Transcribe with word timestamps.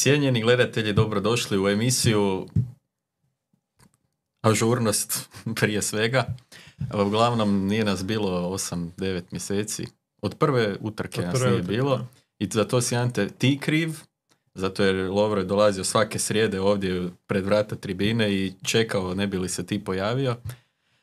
Cijenjeni 0.00 0.42
gledatelji, 0.42 0.92
dobrodošli 0.92 1.58
u 1.58 1.68
emisiju 1.68 2.46
Ažurnost 4.42 5.28
prije 5.60 5.82
svega. 5.82 6.24
Uglavnom 7.06 7.66
nije 7.66 7.84
nas 7.84 8.04
bilo 8.04 8.50
8-9 8.50 9.22
mjeseci. 9.30 9.86
Od 10.22 10.34
prve 10.38 10.76
utrke 10.80 11.20
Od 11.20 11.26
nas 11.26 11.34
prve 11.34 11.50
nije 11.50 11.60
utrke, 11.60 11.76
bilo. 11.76 11.96
da. 11.96 12.06
I 12.38 12.48
za 12.52 12.64
to 12.64 12.80
si 12.80 12.96
Ante 12.96 13.28
ti 13.28 13.58
kriv, 13.62 13.90
zato 14.54 14.84
jer 14.84 15.10
Lovro 15.10 15.40
je 15.40 15.46
dolazio 15.46 15.84
svake 15.84 16.18
srijede 16.18 16.60
ovdje 16.60 17.10
pred 17.26 17.44
vrata 17.44 17.76
tribine 17.76 18.34
i 18.34 18.52
čekao 18.62 19.14
ne 19.14 19.26
bi 19.26 19.38
li 19.38 19.48
se 19.48 19.66
ti 19.66 19.84
pojavio. 19.84 20.36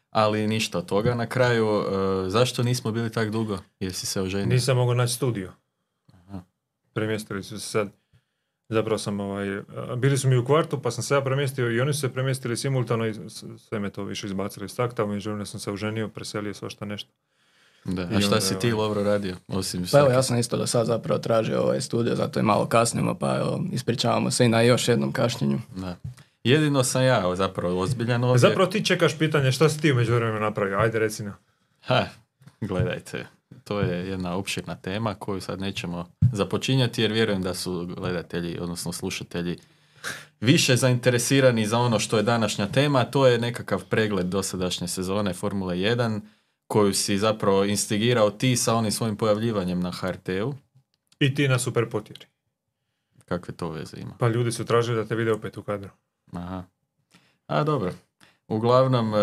Ali 0.09 0.47
ništa 0.47 0.77
od 0.77 0.85
toga. 0.85 1.15
Na 1.15 1.25
kraju, 1.25 1.67
e, 1.67 2.29
zašto 2.29 2.63
nismo 2.63 2.91
bili 2.91 3.11
tak 3.11 3.31
dugo? 3.31 3.57
Jer 3.79 3.93
si 3.93 4.05
se 4.05 4.21
oženio? 4.21 4.45
Nisam 4.45 4.77
mogao 4.77 4.93
naći 4.93 5.13
studio. 5.13 5.53
Aha. 6.13 6.41
Premjestili 6.93 7.43
su 7.43 7.59
se 7.59 7.67
sad. 7.69 7.91
Zapravo 8.69 8.97
sam 8.97 9.19
ovaj, 9.19 9.61
bili 9.97 10.17
su 10.17 10.27
mi 10.29 10.37
u 10.37 10.45
kvartu 10.45 10.81
pa 10.81 10.91
sam 10.91 11.03
se 11.03 11.13
ja 11.13 11.21
premjestio 11.21 11.71
i 11.71 11.81
oni 11.81 11.93
su 11.93 11.99
se 11.99 12.13
premjestili 12.13 12.57
simultano 12.57 13.07
i 13.07 13.13
sve 13.57 13.79
me 13.79 13.89
to 13.89 14.03
više 14.03 14.27
izbacili 14.27 14.65
iz 14.65 14.75
takta. 14.75 15.03
U 15.03 15.07
međuvremenu 15.07 15.45
sam 15.45 15.59
se 15.59 15.71
oženio, 15.71 16.07
preselio 16.07 16.53
svašta 16.53 16.85
nešto. 16.85 17.09
Da. 17.85 18.01
I 18.01 18.15
A 18.15 18.19
šta 18.19 18.27
onda, 18.27 18.41
si 18.41 18.59
ti, 18.59 18.71
ovaj- 18.71 18.87
Lovro, 18.87 19.03
radio? 19.03 19.35
Osim 19.47 19.85
Pa 19.91 19.99
evo, 19.99 20.09
ja 20.11 20.23
sam 20.23 20.37
isto 20.39 20.57
do 20.57 20.67
sad 20.67 20.87
zapravo 20.87 21.19
tražio 21.19 21.61
ovaj 21.61 21.81
studio, 21.81 22.15
zato 22.15 22.39
je 22.39 22.43
malo 22.43 22.65
kasnimo, 22.65 23.15
pa 23.15 23.37
evo, 23.37 23.63
ispričavamo 23.71 24.31
se 24.31 24.45
i 24.45 24.49
na 24.49 24.61
još 24.61 24.87
jednom 24.87 25.11
kašnjenju. 25.11 25.59
Da. 25.75 25.95
Jedino 26.43 26.83
sam 26.83 27.03
ja 27.03 27.35
zapravo 27.35 27.79
ozbiljan 27.79 28.23
ovdje. 28.23 28.39
Zapravo 28.39 28.71
ti 28.71 28.85
čekaš 28.85 29.17
pitanje 29.17 29.51
šta 29.51 29.69
si 29.69 29.81
ti 29.81 29.91
u 29.91 29.95
međuvremenu 29.95 30.39
napravio. 30.39 30.77
Ajde 30.79 30.99
reci 30.99 31.23
nam. 31.23 31.35
Ha, 31.81 32.05
gledajte, 32.61 33.25
to 33.67 33.79
je 33.79 34.07
jedna 34.07 34.35
opširna 34.35 34.75
tema 34.75 35.13
koju 35.13 35.41
sad 35.41 35.61
nećemo 35.61 36.05
započinjati 36.31 37.01
jer 37.01 37.11
vjerujem 37.11 37.41
da 37.41 37.53
su 37.53 37.85
gledatelji, 37.85 38.59
odnosno 38.59 38.93
slušatelji 38.93 39.57
više 40.39 40.75
zainteresirani 40.75 41.65
za 41.65 41.79
ono 41.79 41.99
što 41.99 42.17
je 42.17 42.23
današnja 42.23 42.67
tema, 42.67 43.03
to 43.03 43.27
je 43.27 43.37
nekakav 43.37 43.83
pregled 43.85 44.25
dosadašnje 44.25 44.87
sezone 44.87 45.33
Formule 45.33 45.75
1 45.75 46.21
koju 46.67 46.93
si 46.93 47.17
zapravo 47.17 47.65
instigirao 47.65 48.31
ti 48.31 48.55
sa 48.55 48.75
onim 48.75 48.91
svojim 48.91 49.15
pojavljivanjem 49.15 49.79
na 49.79 49.91
HRT-u. 49.91 50.53
I 51.19 51.35
ti 51.35 51.47
na 51.47 51.59
super 51.59 51.89
potjeri. 51.89 52.25
Kakve 53.25 53.53
to 53.53 53.69
veze 53.69 53.97
ima? 53.97 54.13
Pa 54.19 54.27
ljudi 54.27 54.51
su 54.51 54.65
tražili 54.65 54.97
da 54.97 55.05
te 55.05 55.15
vide 55.15 55.31
opet 55.31 55.57
u 55.57 55.63
kadru. 55.63 55.89
Aha. 56.33 56.63
A 57.47 57.63
dobro. 57.63 57.93
Uglavnom, 58.47 59.13
e, 59.15 59.17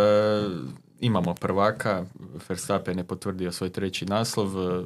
imamo 1.01 1.35
prvaka. 1.35 2.05
Verstappen 2.49 2.99
je 2.99 3.05
potvrdio 3.05 3.53
svoj 3.53 3.71
treći 3.71 4.07
naslov. 4.07 4.81
e, 4.81 4.85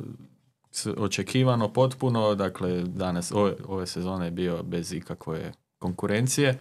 očekivano 0.96 1.72
potpuno. 1.72 2.34
Dakle, 2.34 2.82
danas, 2.82 3.32
ove, 3.32 3.56
ove 3.66 3.86
sezone 3.86 4.26
je 4.26 4.30
bio 4.30 4.62
bez 4.62 4.92
ikakve 4.92 5.52
konkurencije. 5.78 6.58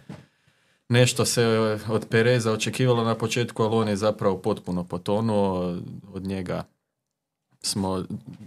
Nešto 0.89 1.25
se 1.25 1.41
e, 1.41 1.91
od 1.91 2.05
Pereza 2.09 2.51
očekivalo 2.51 3.03
na 3.03 3.15
početku, 3.15 3.63
ali 3.63 3.75
on 3.75 3.87
je 3.87 3.95
zapravo 3.95 4.37
potpuno 4.37 4.83
potonuo. 4.83 5.77
Od 6.13 6.23
njega 6.23 6.63
smo 7.61 8.03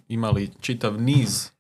imali 0.09 0.51
čitav 0.61 1.01
niz 1.01 1.51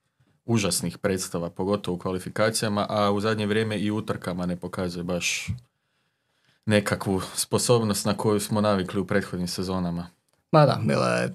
užasnih 0.44 0.98
predstava, 0.98 1.50
pogotovo 1.50 1.94
u 1.94 1.98
kvalifikacijama, 1.98 2.86
a 2.88 3.10
u 3.10 3.20
zadnje 3.20 3.46
vrijeme 3.46 3.78
i 3.78 3.90
utrkama 3.90 4.46
ne 4.46 4.56
pokazuje 4.56 5.04
baš 5.04 5.48
nekakvu 6.66 7.20
sposobnost 7.34 8.06
na 8.06 8.16
koju 8.16 8.40
smo 8.40 8.60
navikli 8.60 9.00
u 9.00 9.06
prethodnim 9.06 9.48
sezonama. 9.48 10.06
Ma 10.52 10.66
da, 10.66 10.80
bila 10.84 11.06
je 11.06 11.34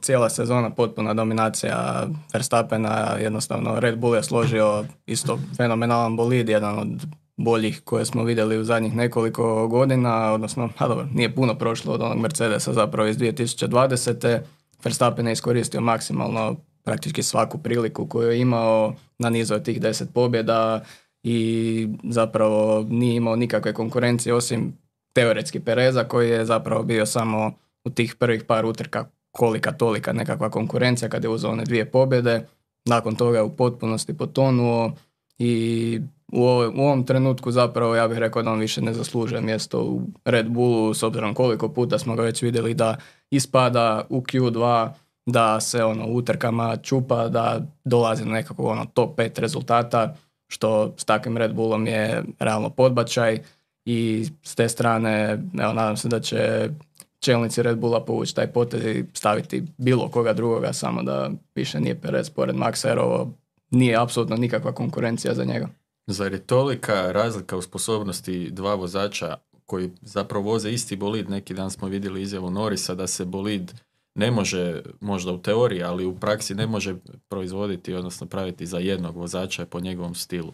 cijela 0.00 0.30
sezona 0.30 0.70
potpuna 0.70 1.14
dominacija 1.14 2.06
Verstappena, 2.32 3.16
jednostavno 3.20 3.80
Red 3.80 3.98
Bull 3.98 4.16
je 4.16 4.22
složio 4.22 4.84
isto 5.06 5.38
fenomenalan 5.56 6.16
bolid, 6.16 6.48
jedan 6.48 6.78
od 6.78 7.06
boljih 7.36 7.80
koje 7.84 8.04
smo 8.04 8.24
vidjeli 8.24 8.58
u 8.58 8.64
zadnjih 8.64 8.94
nekoliko 8.94 9.68
godina, 9.68 10.32
odnosno, 10.32 10.68
a 10.78 10.88
dobro, 10.88 11.06
nije 11.14 11.34
puno 11.34 11.54
prošlo 11.54 11.94
od 11.94 12.02
onog 12.02 12.18
Mercedesa 12.18 12.72
zapravo 12.72 13.08
iz 13.08 13.16
2020. 13.16 14.40
Verstappen 14.84 15.26
je 15.26 15.32
iskoristio 15.32 15.80
maksimalno 15.80 16.56
praktički 16.84 17.22
svaku 17.22 17.58
priliku 17.58 18.06
koju 18.06 18.30
je 18.30 18.40
imao, 18.40 18.94
nanizao 19.18 19.56
je 19.56 19.64
tih 19.64 19.80
10 19.80 20.04
pobjeda 20.14 20.84
i 21.28 21.88
zapravo 22.04 22.86
nije 22.88 23.16
imao 23.16 23.36
nikakve 23.36 23.72
konkurencije 23.72 24.34
osim 24.34 24.78
teoretski 25.12 25.60
Pereza 25.60 26.04
koji 26.04 26.30
je 26.30 26.44
zapravo 26.44 26.82
bio 26.82 27.06
samo 27.06 27.52
u 27.84 27.90
tih 27.90 28.14
prvih 28.14 28.44
par 28.44 28.66
utrka 28.66 29.04
kolika 29.30 29.72
tolika 29.72 30.12
nekakva 30.12 30.50
konkurencija 30.50 31.08
kad 31.08 31.24
je 31.24 31.30
uzeo 31.30 31.50
one 31.50 31.64
dvije 31.64 31.90
pobjede. 31.90 32.46
Nakon 32.84 33.14
toga 33.14 33.38
je 33.38 33.42
u 33.42 33.56
potpunosti 33.56 34.16
potonuo 34.16 34.92
i 35.38 36.00
u, 36.32 36.42
ovom 36.42 37.04
trenutku 37.06 37.52
zapravo 37.52 37.96
ja 37.96 38.08
bih 38.08 38.18
rekao 38.18 38.42
da 38.42 38.50
on 38.50 38.58
više 38.58 38.82
ne 38.82 38.92
zaslužuje 38.92 39.40
mjesto 39.40 39.82
u 39.82 40.02
Red 40.24 40.48
Bullu 40.48 40.94
s 40.94 41.02
obzirom 41.02 41.34
koliko 41.34 41.68
puta 41.68 41.98
smo 41.98 42.14
ga 42.14 42.22
već 42.22 42.42
vidjeli 42.42 42.74
da 42.74 42.96
ispada 43.30 44.06
u 44.08 44.20
Q2, 44.20 44.90
da 45.26 45.60
se 45.60 45.84
ono 45.84 46.06
utrkama 46.06 46.76
čupa, 46.76 47.28
da 47.28 47.60
dolazi 47.84 48.24
na 48.24 48.32
nekako 48.32 48.66
ono 48.66 48.84
top 48.84 49.18
5 49.18 49.40
rezultata 49.40 50.14
što 50.48 50.94
s 50.96 51.04
takvim 51.04 51.36
Red 51.36 51.54
Bullom 51.54 51.86
je 51.86 52.24
realno 52.38 52.70
podbačaj 52.70 53.40
i 53.84 54.26
s 54.42 54.54
te 54.54 54.68
strane 54.68 55.42
evo, 55.60 55.72
nadam 55.72 55.96
se 55.96 56.08
da 56.08 56.20
će 56.20 56.70
čelnici 57.18 57.62
Red 57.62 57.78
Bulla 57.78 58.04
povući 58.04 58.34
taj 58.34 58.46
potez 58.46 58.84
i 58.84 59.04
staviti 59.12 59.62
bilo 59.78 60.08
koga 60.08 60.32
drugoga 60.32 60.72
samo 60.72 61.02
da 61.02 61.30
više 61.54 61.80
nije 61.80 62.00
Perez 62.00 62.30
pored 62.30 62.56
Maxa 62.56 62.88
jer 62.88 62.98
ovo 62.98 63.32
nije 63.70 63.96
apsolutno 63.96 64.36
nikakva 64.36 64.72
konkurencija 64.72 65.34
za 65.34 65.44
njega. 65.44 65.68
Zar 66.06 66.32
je 66.32 66.38
tolika 66.38 67.12
razlika 67.12 67.56
u 67.56 67.62
sposobnosti 67.62 68.50
dva 68.50 68.74
vozača 68.74 69.36
koji 69.66 69.90
zapravo 70.00 70.44
voze 70.44 70.70
isti 70.70 70.96
bolid, 70.96 71.30
neki 71.30 71.54
dan 71.54 71.70
smo 71.70 71.88
vidjeli 71.88 72.22
izjavu 72.22 72.50
Norisa 72.50 72.94
da 72.94 73.06
se 73.06 73.24
bolid 73.24 73.72
ne 74.16 74.30
može, 74.30 74.82
možda 75.00 75.32
u 75.32 75.42
teoriji, 75.42 75.82
ali 75.82 76.06
u 76.06 76.16
praksi 76.16 76.54
ne 76.54 76.66
može 76.66 76.94
proizvoditi, 77.28 77.94
odnosno 77.94 78.26
praviti 78.26 78.66
za 78.66 78.78
jednog 78.78 79.16
vozača 79.16 79.66
po 79.66 79.80
njegovom 79.80 80.14
stilu. 80.14 80.52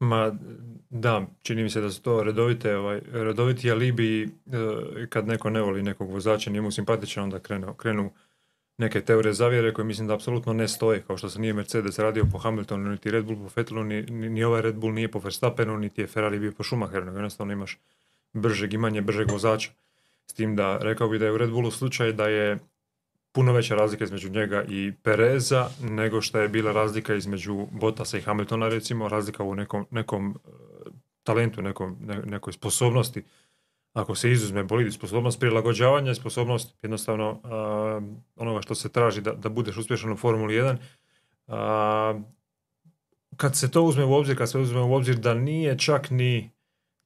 Ma, 0.00 0.32
da, 0.90 1.26
čini 1.42 1.62
mi 1.62 1.70
se 1.70 1.80
da 1.80 1.90
su 1.90 2.02
to 2.02 2.22
redovite, 2.22 2.76
ovaj, 2.76 3.00
redoviti 3.12 3.70
alibi 3.70 4.22
e, 4.24 4.28
kad 5.08 5.26
neko 5.26 5.50
ne 5.50 5.60
voli 5.60 5.82
nekog 5.82 6.10
vozača, 6.10 6.50
nije 6.50 6.62
mu 6.62 6.70
simpatičan, 6.70 7.24
onda 7.24 7.38
krenu, 7.38 7.74
krenu 7.74 8.10
neke 8.78 9.00
teorije 9.00 9.32
zavjere 9.32 9.72
koje 9.72 9.84
mislim 9.84 10.08
da 10.08 10.14
apsolutno 10.14 10.52
ne 10.52 10.68
stoje, 10.68 11.02
kao 11.02 11.16
što 11.16 11.28
se 11.30 11.40
nije 11.40 11.52
Mercedes 11.52 11.98
radio 11.98 12.24
po 12.32 12.38
Hamiltonu, 12.38 12.90
niti 12.90 13.10
Red 13.10 13.24
Bull 13.24 13.38
po 13.38 13.50
Vettelu, 13.56 13.84
ni, 13.84 14.02
ni, 14.02 14.44
ovaj 14.44 14.62
Red 14.62 14.74
Bull 14.74 14.94
nije 14.94 15.10
po 15.10 15.18
Verstappenu, 15.18 15.78
niti 15.78 16.00
je 16.00 16.06
Ferrari 16.06 16.38
bio 16.38 16.52
po 16.52 16.64
Schumacheru, 16.64 17.04
nego 17.04 17.18
jednostavno 17.18 17.52
imaš 17.52 17.78
bržeg 18.32 18.72
imanje 18.72 19.02
bržeg 19.02 19.30
vozača. 19.30 19.70
S 20.26 20.34
tim 20.34 20.56
da 20.56 20.78
rekao 20.78 21.08
bi 21.08 21.18
da 21.18 21.24
je 21.24 21.32
u 21.32 21.38
Red 21.38 21.50
Bullu 21.50 21.70
slučaj 21.70 22.12
da 22.12 22.28
je 22.28 22.58
puno 23.34 23.52
veća 23.52 23.74
razlika 23.74 24.04
između 24.04 24.30
njega 24.30 24.64
i 24.68 24.92
Pereza 25.02 25.68
nego 25.82 26.20
što 26.20 26.38
je 26.38 26.48
bila 26.48 26.72
razlika 26.72 27.14
između 27.14 27.66
Bottasa 27.70 28.18
i 28.18 28.22
Hamiltona 28.22 28.68
recimo, 28.68 29.08
razlika 29.08 29.44
u 29.44 29.54
nekom, 29.54 29.86
nekom 29.90 30.38
e, 30.44 30.48
talentu, 31.22 31.62
nekom, 31.62 31.96
ne- 32.00 32.22
nekoj 32.24 32.52
sposobnosti. 32.52 33.22
Ako 33.92 34.14
se 34.14 34.30
izuzme 34.30 34.64
bolidi 34.64 34.90
sposobnost 34.90 35.40
prilagođavanja, 35.40 36.14
sposobnost 36.14 36.74
jednostavno 36.82 37.40
a, 37.44 38.00
onoga 38.36 38.62
što 38.62 38.74
se 38.74 38.88
traži 38.88 39.20
da, 39.20 39.32
da 39.32 39.48
budeš 39.48 39.76
uspješan 39.76 40.12
u 40.12 40.16
Formuli 40.16 40.54
1, 40.54 40.76
a, 41.46 42.20
kad 43.36 43.56
se 43.56 43.70
to 43.70 43.82
uzme 43.82 44.04
u 44.04 44.14
obzir, 44.14 44.38
kad 44.38 44.50
se 44.50 44.58
uzme 44.58 44.80
u 44.80 44.94
obzir 44.94 45.16
da 45.16 45.34
nije 45.34 45.78
čak 45.78 46.10
ni 46.10 46.53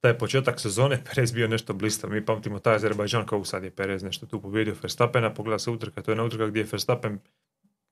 taj 0.00 0.18
početak 0.18 0.60
sezone 0.60 1.02
Perez 1.06 1.32
bio 1.32 1.48
nešto 1.48 1.74
blistav. 1.74 2.10
Mi 2.10 2.24
pamtimo 2.24 2.58
taj 2.58 2.74
Azerbajdžan 2.74 3.26
kao 3.26 3.44
sad 3.44 3.64
je 3.64 3.70
Perez 3.70 4.02
nešto 4.02 4.26
tu 4.26 4.42
pobjedio 4.42 4.74
Verstappena, 4.82 5.34
pogleda 5.34 5.58
se 5.58 5.70
utrka, 5.70 6.02
to 6.02 6.10
je 6.10 6.16
na 6.16 6.24
utrka 6.24 6.46
gdje 6.46 6.60
je 6.60 6.66
Verstappen 6.72 7.18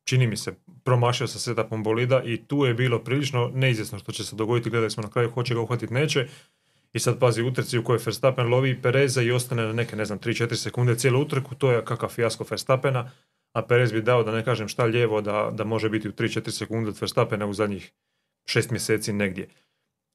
čini 0.06 0.26
mi 0.26 0.36
se, 0.36 0.54
promašio 0.84 1.26
sa 1.26 1.38
setupom 1.38 1.82
bolida 1.82 2.22
i 2.24 2.36
tu 2.46 2.64
je 2.64 2.74
bilo 2.74 2.98
prilično 2.98 3.50
neizvjesno 3.54 3.98
što 3.98 4.12
će 4.12 4.24
se 4.24 4.36
dogoditi, 4.36 4.70
gledali 4.70 4.90
smo 4.90 5.02
na 5.02 5.10
kraju, 5.10 5.30
hoće 5.30 5.54
ga 5.54 5.60
uhvatiti, 5.60 5.94
neće. 5.94 6.28
I 6.92 6.98
sad 6.98 7.18
pazi 7.18 7.42
utrci 7.42 7.78
u 7.78 7.84
kojoj 7.84 8.00
Verstappen 8.04 8.46
lovi 8.46 8.82
Pereza 8.82 9.22
i 9.22 9.30
ostane 9.30 9.66
na 9.66 9.72
neke, 9.72 9.96
ne 9.96 10.04
znam, 10.04 10.18
3-4 10.18 10.54
sekunde 10.54 10.98
cijelu 10.98 11.20
utrku, 11.20 11.54
to 11.54 11.72
je 11.72 11.84
kakav 11.84 12.08
fijasko 12.08 12.44
Verstappena, 12.50 13.10
a 13.52 13.62
Perez 13.62 13.92
bi 13.92 14.02
dao, 14.02 14.22
da 14.22 14.32
ne 14.32 14.44
kažem 14.44 14.68
šta 14.68 14.84
lijevo, 14.84 15.20
da, 15.20 15.50
da 15.54 15.64
može 15.64 15.88
biti 15.88 16.08
u 16.08 16.12
3-4 16.12 16.50
sekunde 16.50 16.90
od 16.90 17.00
Verstappena 17.00 17.46
u 17.46 17.52
zadnjih 17.52 17.92
šest 18.46 18.70
mjeseci 18.70 19.12
negdje. 19.12 19.48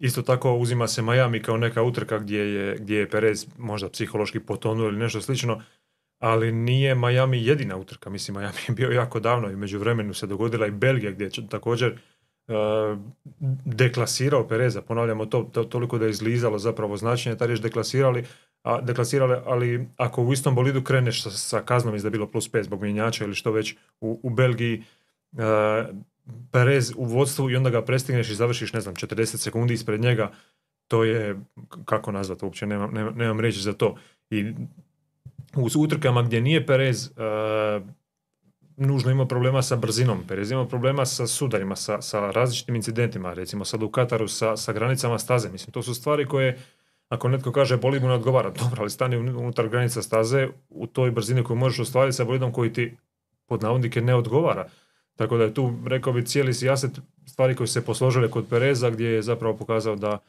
Isto 0.01 0.21
tako 0.21 0.55
uzima 0.55 0.87
se 0.87 1.01
Miami 1.01 1.41
kao 1.41 1.57
neka 1.57 1.83
utrka 1.83 2.19
gdje 2.19 2.39
je, 2.39 2.77
gdje 2.79 2.97
je 2.97 3.09
Perez 3.09 3.47
možda 3.57 3.89
psihološki 3.89 4.39
potonuo 4.39 4.87
ili 4.87 4.97
nešto 4.97 5.21
slično, 5.21 5.61
ali 6.19 6.51
nije 6.51 6.95
Miami 6.95 7.45
jedina 7.45 7.77
utrka. 7.77 8.09
Mislim, 8.09 8.37
Miami 8.37 8.57
je 8.67 8.73
bio 8.73 8.89
jako 8.89 9.19
davno 9.19 9.49
i 9.49 9.55
među 9.55 9.79
vremenu 9.79 10.13
se 10.13 10.27
dogodila 10.27 10.67
i 10.67 10.71
Belgija 10.71 11.11
gdje 11.11 11.25
je 11.25 11.47
također 11.49 11.91
uh, 12.47 12.99
deklasirao 13.65 14.47
Pereza, 14.47 14.81
ponavljamo 14.81 15.25
to, 15.25 15.49
to 15.53 15.63
toliko 15.63 15.97
da 15.97 16.05
je 16.05 16.11
izlizalo 16.11 16.59
zapravo 16.59 16.97
značenje, 16.97 17.37
ta 17.37 17.45
riječ 17.45 17.59
deklasirali, 17.59 18.23
a, 18.63 18.81
deklasirali, 18.81 19.37
ali 19.45 19.87
ako 19.97 20.23
u 20.23 20.33
istom 20.33 20.55
bolidu 20.55 20.83
kreneš 20.83 21.23
sa, 21.23 21.29
sa 21.29 21.61
kaznom 21.61 21.95
iz 21.95 22.03
da 22.03 22.09
bilo 22.09 22.27
plus 22.27 22.51
5 22.51 22.63
zbog 22.63 22.81
mjenjača 22.81 23.23
ili 23.23 23.35
što 23.35 23.51
već 23.51 23.75
u, 23.99 24.19
u 24.23 24.29
Belgiji, 24.29 24.83
uh, 25.31 25.39
Perez 26.51 26.93
u 26.95 27.05
vodstvu 27.05 27.49
i 27.49 27.55
onda 27.55 27.69
ga 27.69 27.81
prestigneš 27.81 28.29
i 28.29 28.35
završiš, 28.35 28.73
ne 28.73 28.81
znam, 28.81 28.95
40 28.95 29.37
sekundi 29.37 29.73
ispred 29.73 30.01
njega, 30.01 30.31
to 30.87 31.03
je, 31.03 31.39
kako 31.85 32.11
nazvati, 32.11 32.45
uopće 32.45 32.65
nemam, 32.65 32.93
nemam, 32.93 33.13
nemam 33.15 33.39
riječi 33.39 33.59
za 33.59 33.73
to. 33.73 33.95
I 34.29 34.53
u 35.55 35.81
utrkama 35.81 36.21
gdje 36.21 36.41
nije 36.41 36.65
Perez, 36.65 37.07
uh, 37.07 37.87
nužno 38.77 39.11
ima 39.11 39.25
problema 39.25 39.61
sa 39.61 39.75
brzinom. 39.75 40.23
Perez 40.27 40.51
ima 40.51 40.67
problema 40.67 41.05
sa 41.05 41.27
sudarima, 41.27 41.75
sa, 41.75 42.01
sa 42.01 42.31
različitim 42.31 42.75
incidentima, 42.75 43.33
recimo 43.33 43.65
sad 43.65 43.83
u 43.83 43.89
Kataru 43.89 44.27
sa, 44.27 44.57
sa 44.57 44.73
granicama 44.73 45.19
staze. 45.19 45.49
Mislim, 45.49 45.71
to 45.73 45.83
su 45.83 45.93
stvari 45.93 46.25
koje, 46.25 46.59
ako 47.09 47.29
netko 47.29 47.51
kaže 47.51 47.77
bolid 47.77 48.01
mu 48.01 48.07
ne 48.07 48.13
odgovara, 48.13 48.49
dobro, 48.63 48.81
ali 48.81 48.89
stani 48.89 49.17
unutar 49.17 49.69
granica 49.69 50.01
staze 50.01 50.47
u 50.69 50.87
toj 50.87 51.11
brzini 51.11 51.43
koju 51.43 51.57
možeš 51.57 51.79
ostvariti 51.79 52.15
sa 52.17 52.23
bolidom 52.23 52.51
koji 52.51 52.73
ti 52.73 52.97
pod 53.45 53.63
navodnike 53.63 54.01
ne 54.01 54.15
odgovara. 54.15 54.67
Tako 55.21 55.37
da 55.37 55.43
je 55.43 55.53
tu, 55.53 55.73
rekao 55.85 56.13
bi, 56.13 56.25
cijeli 56.25 56.53
sijaset 56.53 56.91
stvari 57.25 57.55
koje 57.55 57.67
su 57.67 57.73
se 57.73 57.85
posložile 57.85 58.31
kod 58.31 58.45
Pereza 58.49 58.89
gdje 58.89 59.07
je 59.07 59.21
zapravo 59.21 59.57
pokazao 59.57 59.95
da 59.95 60.19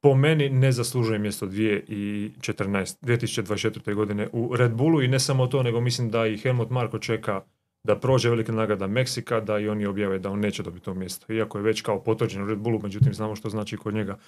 po 0.00 0.14
meni 0.14 0.48
ne 0.48 0.72
zaslužuje 0.72 1.18
mjesto 1.18 1.46
2014, 1.46 2.96
2024. 3.02 3.94
godine 3.94 4.28
u 4.32 4.56
Red 4.56 4.72
Bullu 4.72 5.02
i 5.02 5.08
ne 5.08 5.20
samo 5.20 5.46
to, 5.46 5.62
nego 5.62 5.80
mislim 5.80 6.10
da 6.10 6.26
i 6.26 6.38
Helmut 6.38 6.70
Marko 6.70 6.98
čeka 6.98 7.40
da 7.84 7.98
prođe 7.98 8.30
velika 8.30 8.52
nagrada 8.52 8.86
Meksika, 8.86 9.40
da 9.40 9.58
i 9.58 9.68
oni 9.68 9.86
objave 9.86 10.18
da 10.18 10.30
on 10.30 10.40
neće 10.40 10.62
dobiti 10.62 10.84
to 10.84 10.94
mjesto. 10.94 11.32
Iako 11.32 11.58
je 11.58 11.64
već 11.64 11.80
kao 11.80 12.02
potvrđen 12.02 12.42
u 12.42 12.46
Red 12.46 12.58
Bullu, 12.58 12.80
međutim 12.82 13.14
znamo 13.14 13.36
što 13.36 13.48
znači 13.48 13.76
kod 13.76 13.94
njega 13.94 14.18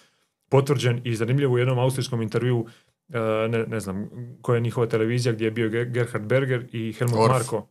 potvrđen 0.49 1.01
i 1.05 1.15
zanimljivo 1.15 1.55
u 1.55 1.59
jednom 1.59 1.79
austrijskom 1.79 2.23
intervju, 2.23 2.67
e, 3.09 3.49
ne, 3.49 3.67
ne 3.67 3.81
znam 3.81 4.11
koja 4.43 4.55
je 4.55 4.61
njihova 4.61 4.87
televizija 4.87 5.33
gdje 5.33 5.45
je 5.45 5.51
bio 5.51 5.69
Gerhard 5.69 6.25
Berger 6.25 6.67
i 6.73 6.93
Helmut 6.93 7.19
Orf. 7.19 7.33
Marko. 7.33 7.69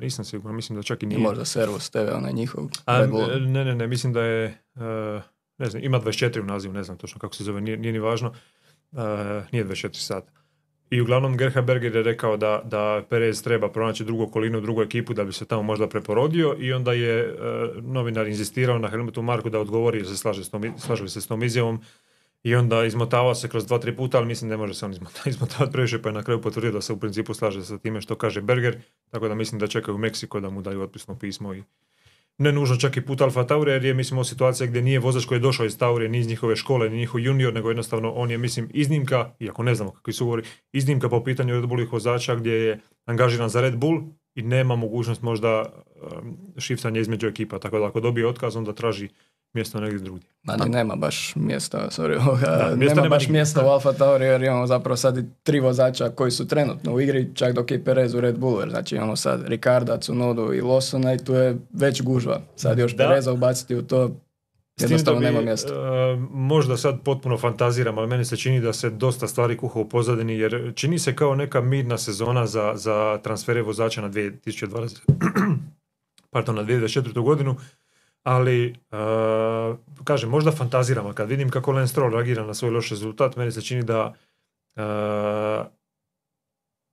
Nisam 0.00 0.24
siguran, 0.24 0.56
mislim 0.56 0.76
da 0.76 0.82
čak 0.82 1.02
i 1.02 1.06
I 1.06 1.08
nije. 1.08 1.20
možda 1.20 1.44
Servus 1.44 1.90
TV, 1.90 1.98
onaj 2.14 2.32
njihov. 2.32 2.64
A, 2.84 3.06
ne, 3.06 3.64
ne, 3.64 3.74
ne, 3.74 3.86
mislim 3.86 4.12
da 4.12 4.22
je, 4.22 4.44
e, 4.76 5.20
ne 5.58 5.66
znam, 5.66 5.84
ima 5.84 6.00
24 6.00 6.40
u 6.40 6.44
nazivu, 6.44 6.74
ne 6.74 6.82
znam 6.82 6.96
točno 6.96 7.18
kako 7.18 7.34
se 7.34 7.44
zove, 7.44 7.60
nije, 7.60 7.76
nije 7.76 7.92
ni 7.92 7.98
važno, 7.98 8.32
E, 8.92 9.42
nije 9.52 9.64
24 9.64 9.94
sata. 9.94 10.32
I 10.90 11.00
uglavnom 11.00 11.36
Gerhard 11.36 11.66
Berger 11.66 11.96
je 11.96 12.02
rekao 12.02 12.36
da, 12.36 12.62
da 12.64 13.02
Perez 13.10 13.42
treba 13.42 13.68
pronaći 13.68 14.04
drugu 14.04 14.22
okolinu, 14.22 14.60
drugu 14.60 14.82
ekipu 14.82 15.14
da 15.14 15.24
bi 15.24 15.32
se 15.32 15.44
tamo 15.44 15.62
možda 15.62 15.88
preporodio 15.88 16.56
i 16.58 16.72
onda 16.72 16.92
je 16.92 17.18
e, 17.20 17.34
novinar 17.80 18.26
inzistirao 18.26 18.78
na 18.78 18.88
Helmutu 18.88 19.22
Marku 19.22 19.50
da 19.50 19.60
odgovori 19.60 19.98
jer 19.98 20.06
se 20.06 20.16
slaže, 20.16 20.44
s 20.44 20.50
tom, 20.50 20.62
slaže 20.78 21.08
se 21.08 21.20
s 21.20 21.26
tom 21.26 21.42
izjavom 21.42 21.80
i 22.42 22.54
onda 22.54 22.84
izmotavao 22.84 23.34
se 23.34 23.48
kroz 23.48 23.66
dva, 23.66 23.78
tri 23.78 23.96
puta, 23.96 24.18
ali 24.18 24.26
mislim 24.26 24.50
ne 24.50 24.56
može 24.56 24.74
se 24.74 24.84
on 24.84 24.92
izmotavati, 25.26 25.72
previše, 25.72 26.02
pa 26.02 26.08
je 26.08 26.12
na 26.12 26.22
kraju 26.22 26.42
potvrdio 26.42 26.72
da 26.72 26.80
se 26.80 26.92
u 26.92 27.00
principu 27.00 27.34
slaže 27.34 27.64
sa 27.64 27.78
time 27.78 28.00
što 28.00 28.14
kaže 28.14 28.42
Berger, 28.42 28.76
tako 29.10 29.28
da 29.28 29.34
mislim 29.34 29.58
da 29.58 29.66
čekaju 29.66 29.94
u 29.94 29.98
Meksiko 29.98 30.40
da 30.40 30.50
mu 30.50 30.62
daju 30.62 30.82
otpisno 30.82 31.18
pismo 31.18 31.54
i 31.54 31.62
ne 32.38 32.52
nužno 32.52 32.76
čak 32.76 32.96
i 32.96 33.00
put 33.00 33.20
Alfa 33.20 33.44
Tauri, 33.46 33.70
jer 33.72 33.84
je 33.84 33.94
mislim 33.94 34.18
o 34.18 34.24
situacija 34.24 34.66
gdje 34.66 34.82
nije 34.82 34.98
vozač 34.98 35.24
koji 35.24 35.36
je 35.36 35.40
došao 35.40 35.66
iz 35.66 35.78
Taurije, 35.78 36.08
ni 36.08 36.18
iz 36.18 36.28
njihove 36.28 36.56
škole, 36.56 36.90
ni 36.90 36.96
njihov 36.96 37.20
junior, 37.20 37.54
nego 37.54 37.70
jednostavno 37.70 38.12
on 38.12 38.30
je 38.30 38.38
mislim 38.38 38.68
iznimka, 38.74 39.30
iako 39.40 39.62
ne 39.62 39.74
znamo 39.74 39.90
kakvi 39.90 40.12
su 40.12 40.24
ugovori, 40.24 40.42
iznimka 40.72 41.08
po 41.08 41.24
pitanju 41.24 41.54
Red 41.54 41.66
Bullovih 41.66 41.92
vozača 41.92 42.34
gdje 42.34 42.52
je 42.52 42.80
angažiran 43.04 43.48
za 43.48 43.60
Red 43.60 43.76
Bull 43.76 44.02
i 44.34 44.42
nema 44.42 44.76
mogućnost 44.76 45.22
možda 45.22 45.62
um, 45.62 46.36
šiftanja 46.58 47.00
između 47.00 47.26
ekipa, 47.26 47.58
tako 47.58 47.78
da 47.78 47.86
ako 47.86 48.00
dobije 48.00 48.26
otkaz 48.26 48.56
onda 48.56 48.72
traži 48.72 49.08
mjesto 49.56 49.80
negdje 49.80 49.98
drugdje. 49.98 50.28
Ma 50.42 50.56
ni 50.56 50.70
nema 50.70 50.96
baš 50.96 51.32
mjesta, 51.36 51.88
sorry, 51.90 52.18
ovoga, 52.26 52.46
Da, 52.46 52.76
mjesta 52.76 52.94
nema, 52.94 52.94
nema 52.94 53.08
baš 53.08 53.28
mjesta 53.28 53.66
u 53.66 53.68
Alfa 53.68 53.92
Tauri 53.92 54.24
jer 54.24 54.42
imamo 54.42 54.66
zapravo 54.66 54.96
sad 54.96 55.18
i 55.18 55.24
tri 55.42 55.60
vozača 55.60 56.08
koji 56.08 56.30
su 56.30 56.48
trenutno 56.48 56.92
u 56.92 57.00
igri, 57.00 57.30
čak 57.34 57.52
dok 57.52 57.70
je 57.70 57.84
Perez 57.84 58.14
u 58.14 58.20
Red 58.20 58.38
Bullu, 58.38 58.60
jer 58.60 58.70
znači 58.70 58.96
imamo 58.96 59.16
sad 59.16 59.44
Ricarda, 59.46 59.98
Cunodu 59.98 60.54
i 60.54 60.60
Lawsona 60.60 61.14
i 61.14 61.24
tu 61.24 61.34
je 61.34 61.56
već 61.72 62.02
gužva. 62.02 62.40
Sad 62.56 62.78
još 62.78 62.96
Da. 62.96 63.08
Pereza 63.08 63.32
ubaciti 63.32 63.74
u 63.76 63.82
to, 63.82 64.10
jednostavno 64.80 65.20
nema 65.20 65.40
mjesta. 65.40 65.72
e, 65.74 66.16
možda 66.30 66.76
sad 66.76 67.00
potpuno 67.04 67.38
fantaziram, 67.38 67.98
ali 67.98 68.06
meni 68.06 68.24
se 68.24 68.36
čini 68.36 68.60
da 68.60 68.72
se 68.72 68.90
dosta 68.90 69.28
stvari 69.28 69.56
kuha 69.56 69.80
u 69.80 69.88
pozadini, 69.88 70.38
jer 70.38 70.72
čini 70.74 70.98
se 70.98 71.16
kao 71.16 71.34
neka 71.34 71.60
mirna 71.60 71.98
sezona 71.98 72.46
za, 72.46 72.72
za 72.74 73.18
transfere 73.22 73.62
vozača 73.62 74.00
na 74.00 74.10
2020, 74.10 74.98
pardon, 76.32 76.54
na 76.54 76.64
2024. 76.64 77.22
godinu, 77.22 77.56
ali, 78.26 78.74
e, 78.92 78.96
kažem, 80.04 80.30
možda 80.30 80.50
fantaziram, 80.50 81.06
a 81.06 81.12
kad 81.12 81.28
vidim 81.28 81.50
kako 81.50 81.72
Lance 81.72 81.92
Stroll 81.92 82.12
reagira 82.12 82.46
na 82.46 82.54
svoj 82.54 82.70
loš 82.70 82.90
rezultat, 82.90 83.36
meni 83.36 83.52
se 83.52 83.62
čini 83.62 83.82
da 83.82 84.14
e, 84.76 84.82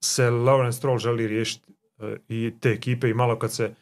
se 0.03 0.29
Lawrence 0.29 0.71
Stroll 0.71 0.97
želi 0.97 1.27
riješiti 1.27 1.73
e, 1.99 2.17
i 2.27 2.53
te 2.59 2.69
ekipe 2.69 3.09
i 3.09 3.13
malo 3.13 3.39
kad 3.39 3.53
se 3.53 3.73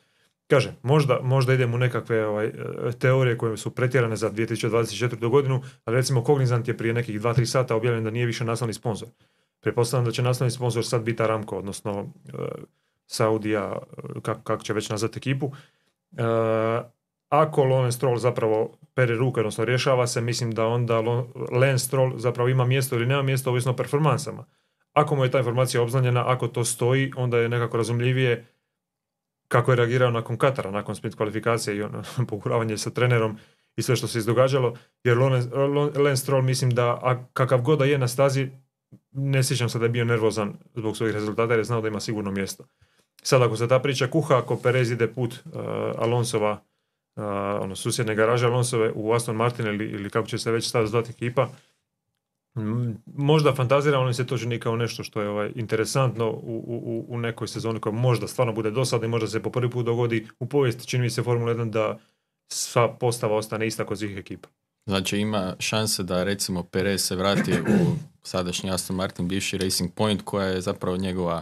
Kažem, 0.47 0.75
možda, 0.83 1.19
možda 1.23 1.53
idemo 1.53 1.75
u 1.75 1.79
nekakve 1.79 2.25
ovaj, 2.25 2.51
teorije 2.99 3.37
koje 3.37 3.57
su 3.57 3.71
pretjerane 3.75 4.15
za 4.15 4.31
2024. 4.31 5.29
godinu, 5.29 5.61
ali 5.85 5.95
recimo 5.95 6.23
Cognizant 6.25 6.67
je 6.67 6.77
prije 6.77 6.93
nekih 6.93 7.21
2-3 7.21 7.45
sata 7.45 7.75
objavljen 7.75 8.03
da 8.03 8.11
nije 8.11 8.25
više 8.25 8.45
naslovni 8.45 8.73
sponsor. 8.73 9.07
Pretpostavljam 9.61 10.05
da 10.05 10.11
će 10.11 10.21
naslovni 10.21 10.51
sponsor 10.51 10.85
sad 10.85 11.03
biti 11.03 11.23
Aramco, 11.23 11.55
odnosno 11.55 12.11
Saudija, 13.07 13.79
kako 14.21 14.41
kak 14.41 14.63
će 14.63 14.73
već 14.73 14.89
nazvati 14.89 15.17
ekipu. 15.19 15.51
E, 16.17 16.23
ako 17.31 17.61
Lawrence 17.63 17.91
Stroll 17.95 18.17
zapravo 18.17 18.77
pere 18.93 19.15
ruke, 19.15 19.39
odnosno 19.39 19.65
rješava 19.65 20.07
se, 20.07 20.21
mislim 20.21 20.51
da 20.51 20.65
onda 20.65 20.99
Lance 21.51 21.85
Stroll 21.85 22.17
zapravo 22.17 22.49
ima 22.49 22.65
mjesto 22.65 22.95
ili 22.95 23.05
nema 23.05 23.21
mjesto 23.21 23.49
ovisno 23.49 23.71
o 23.71 23.75
performansama. 23.75 24.45
Ako 24.93 25.15
mu 25.15 25.23
je 25.23 25.31
ta 25.31 25.37
informacija 25.37 25.81
obznanjena, 25.81 26.23
ako 26.27 26.47
to 26.47 26.65
stoji, 26.65 27.11
onda 27.15 27.37
je 27.37 27.49
nekako 27.49 27.77
razumljivije 27.77 28.45
kako 29.47 29.71
je 29.71 29.75
reagirao 29.75 30.11
nakon 30.11 30.37
Katara, 30.37 30.71
nakon 30.71 30.95
split 30.95 31.15
kvalifikacije 31.15 31.75
i 31.77 31.81
ono, 31.81 32.03
pokuravanje 32.29 32.77
sa 32.77 32.89
trenerom 32.89 33.37
i 33.75 33.81
sve 33.81 33.95
što 33.95 34.07
se 34.07 34.17
izdogađalo, 34.17 34.73
jer 35.03 35.17
Lance 35.97 36.21
Stroll 36.21 36.41
mislim 36.41 36.71
da 36.71 36.89
a 36.89 37.25
kakav 37.33 37.61
god 37.61 37.79
da 37.79 37.85
je 37.85 37.97
na 37.97 38.07
stazi, 38.07 38.49
ne 39.11 39.43
sjećam 39.43 39.69
se 39.69 39.79
da 39.79 39.85
je 39.85 39.89
bio 39.89 40.05
nervozan 40.05 40.53
zbog 40.75 40.97
svojih 40.97 41.13
rezultata 41.13 41.53
jer 41.53 41.59
je 41.59 41.63
znao 41.63 41.81
da 41.81 41.87
ima 41.87 41.99
sigurno 41.99 42.31
mjesto. 42.31 42.65
Sad 43.23 43.41
ako 43.41 43.55
se 43.55 43.67
ta 43.67 43.79
priča 43.79 44.07
kuha, 44.07 44.37
ako 44.37 44.55
Perez 44.55 44.91
ide 44.91 45.07
put 45.07 45.33
uh, 45.33 45.61
Alonsova, 45.97 46.63
uh, 47.15 47.23
ono, 47.61 47.75
susjedne 47.75 48.15
garaže 48.15 48.45
Alonsove 48.45 48.91
u 48.95 49.13
Aston 49.13 49.35
Martin 49.35 49.67
ili, 49.67 49.85
ili 49.85 50.09
kako 50.09 50.27
će 50.27 50.37
se 50.37 50.51
već 50.51 50.67
stav 50.69 50.87
zvati 50.87 51.11
ekipa, 51.11 51.49
možda 53.05 53.55
fantaziram, 53.55 54.03
ali 54.03 54.13
se 54.13 54.27
to 54.27 54.37
čini 54.37 54.59
kao 54.59 54.75
nešto 54.75 55.03
što 55.03 55.21
je 55.21 55.29
ovaj, 55.29 55.51
interesantno 55.55 56.29
u, 56.29 56.63
u, 56.67 57.05
u 57.09 57.19
nekoj 57.19 57.47
sezoni 57.47 57.79
koja 57.79 57.93
možda 57.93 58.27
stvarno 58.27 58.53
bude 58.53 58.71
dosadna 58.71 59.05
i 59.05 59.09
možda 59.09 59.27
se 59.27 59.43
po 59.43 59.49
prvi 59.49 59.69
put 59.69 59.85
dogodi 59.85 60.27
u 60.39 60.45
povijesti, 60.45 60.87
čini 60.87 61.03
mi 61.03 61.09
se 61.09 61.23
Formula 61.23 61.53
1 61.53 61.69
da 61.69 61.99
sva 62.47 62.97
postava 62.97 63.35
ostane 63.35 63.67
ista 63.67 63.85
kod 63.85 63.99
svih 63.99 64.17
ekipa. 64.17 64.49
Znači 64.85 65.17
ima 65.17 65.55
šanse 65.59 66.03
da 66.03 66.23
recimo 66.23 66.63
Perez 66.63 67.01
se 67.01 67.15
vrati 67.15 67.51
u 67.51 67.95
sadašnji 68.23 68.71
Aston 68.71 68.95
Martin, 68.95 69.27
bivši 69.27 69.57
Racing 69.57 69.93
Point, 69.93 70.21
koja 70.21 70.47
je 70.47 70.61
zapravo 70.61 70.97
njegova, 70.97 71.41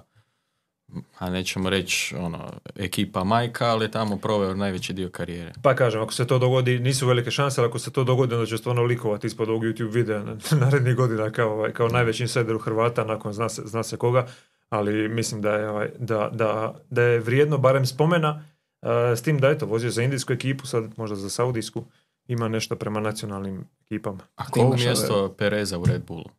a 1.18 1.30
nećemo 1.30 1.70
reći 1.70 2.16
ono, 2.16 2.52
ekipa 2.76 3.24
majka, 3.24 3.66
ali 3.66 3.86
je 3.86 3.92
tamo 3.92 4.18
proveo 4.18 4.54
najveći 4.54 4.94
dio 4.94 5.10
karijere. 5.10 5.54
Pa 5.62 5.76
kažem, 5.76 6.02
ako 6.02 6.14
se 6.14 6.28
to 6.28 6.40
dogodi, 6.40 6.80
nisu 6.80 7.08
velike 7.08 7.32
šanse, 7.32 7.62
ali 7.62 7.68
ako 7.68 7.80
se 7.80 7.92
to 7.92 8.04
dogodi, 8.04 8.36
onda 8.36 8.46
će 8.46 8.58
stvarno 8.58 8.84
likovati 8.84 9.28
ispod 9.28 9.50
ovog 9.50 9.64
YouTube 9.64 9.94
videa 9.94 10.24
na- 10.24 10.38
narednih 10.66 10.96
godina 10.96 11.32
kao, 11.32 11.52
ovaj, 11.52 11.74
kao 11.74 11.88
najveći 11.88 12.24
insider 12.24 12.56
u 12.56 12.60
Hrvata, 12.60 13.04
nakon 13.04 13.34
zna 13.34 13.50
se, 13.50 13.62
zna 13.66 13.84
se 13.84 13.98
koga, 13.98 14.28
ali 14.70 15.10
mislim 15.10 15.42
da 15.42 15.56
je, 15.56 15.70
ovaj, 15.70 15.90
da, 16.00 16.30
da, 16.34 16.76
da 16.90 17.02
je 17.02 17.20
vrijedno 17.20 17.58
barem 17.58 17.86
spomena, 17.86 18.44
eh, 18.82 19.16
s 19.16 19.22
tim 19.22 19.40
da 19.40 19.50
eto, 19.50 19.66
vozio 19.66 19.90
za 19.90 20.04
indijsku 20.04 20.34
ekipu, 20.34 20.68
sad 20.68 20.84
možda 20.98 21.16
za 21.16 21.30
saudijsku, 21.30 21.86
ima 22.28 22.48
nešto 22.48 22.76
prema 22.76 23.00
nacionalnim 23.00 23.66
ekipama. 23.86 24.20
A 24.36 24.46
ko 24.50 24.76
mjesto 24.78 25.36
Pereza 25.38 25.78
u 25.78 25.86
Red 25.86 26.02
Bullu? 26.08 26.30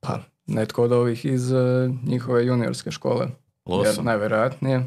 Pa, 0.00 0.20
netko 0.46 0.82
od 0.82 0.92
ovih 0.92 1.24
iz 1.24 1.52
eh, 1.52 1.90
njihove 2.06 2.46
juniorske 2.46 2.90
škole. 2.90 3.26
Jer 3.66 3.78
Lawson. 3.78 4.04
najvjerojatnije. 4.04 4.86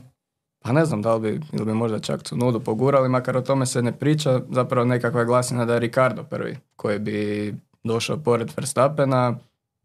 Pa 0.59 0.71
ne 0.71 0.85
znam 0.85 1.01
da 1.01 1.15
li 1.15 1.21
bi, 1.21 1.45
ili 1.53 1.65
bi 1.65 1.73
možda 1.73 1.99
čak 1.99 2.23
Cunodu 2.23 2.59
pogurali, 2.59 3.09
makar 3.09 3.37
o 3.37 3.41
tome 3.41 3.65
se 3.65 3.81
ne 3.81 3.91
priča. 3.91 4.41
Zapravo 4.49 4.85
nekakva 4.85 5.19
je 5.19 5.25
glasina 5.25 5.65
da 5.65 5.73
je 5.73 5.79
Ricardo 5.79 6.23
prvi 6.23 6.57
koji 6.75 6.99
bi 6.99 7.55
došao 7.83 8.17
pored 8.17 8.51
Verstappena. 8.57 9.35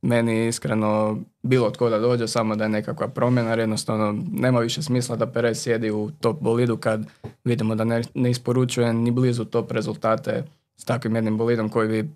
Meni 0.02 0.46
iskreno 0.46 1.18
bilo 1.42 1.70
tko 1.70 1.90
da 1.90 1.98
dođe, 1.98 2.28
samo 2.28 2.56
da 2.56 2.64
je 2.64 2.68
nekakva 2.68 3.08
promjena, 3.08 3.50
jer 3.50 3.58
jednostavno 3.58 4.22
nema 4.32 4.60
više 4.60 4.82
smisla 4.82 5.16
da 5.16 5.26
Perez 5.26 5.62
sjedi 5.62 5.90
u 5.90 6.10
top 6.20 6.40
bolidu 6.40 6.76
kad 6.76 7.06
vidimo 7.44 7.74
da 7.74 7.84
ne, 7.84 8.02
ne 8.14 8.30
isporučuje 8.30 8.92
ni 8.92 9.10
blizu 9.10 9.44
top 9.44 9.72
rezultate 9.72 10.44
s 10.76 10.84
takvim 10.84 11.14
jednim 11.14 11.38
bolidom 11.38 11.68
koji 11.68 11.88
bi 11.88 12.10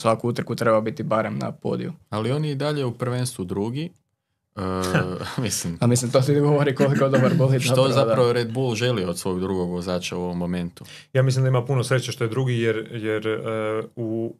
svaku 0.00 0.28
utrku 0.28 0.54
trebao 0.54 0.80
biti 0.80 1.02
barem 1.02 1.38
na 1.38 1.52
podiju. 1.52 1.92
Ali 2.10 2.32
on 2.32 2.44
je 2.44 2.52
i 2.52 2.54
dalje 2.54 2.84
u 2.84 2.92
prvenstvu 2.92 3.44
drugi. 3.44 3.90
E, 4.56 4.60
mislim, 5.42 5.78
A 5.80 5.86
mislim, 5.86 6.10
to 6.10 6.20
ti 6.20 6.40
govori 6.40 6.74
koliko 6.74 7.08
dobar 7.08 7.34
bolid 7.34 7.62
što 7.62 7.88
da. 7.88 7.94
zapravo 7.94 8.32
Red 8.32 8.52
Bull 8.52 8.74
želi 8.74 9.04
od 9.04 9.18
svog 9.18 9.40
drugog 9.40 9.70
vozača 9.70 10.16
u 10.16 10.20
ovom 10.22 10.38
momentu? 10.38 10.84
Ja 11.12 11.22
mislim 11.22 11.44
da 11.44 11.48
ima 11.48 11.64
puno 11.64 11.84
sreće 11.84 12.12
što 12.12 12.24
je 12.24 12.30
drugi, 12.30 12.58
jer, 12.58 12.88
jer 12.92 13.26
eh, 13.26 13.42
u 13.96 14.36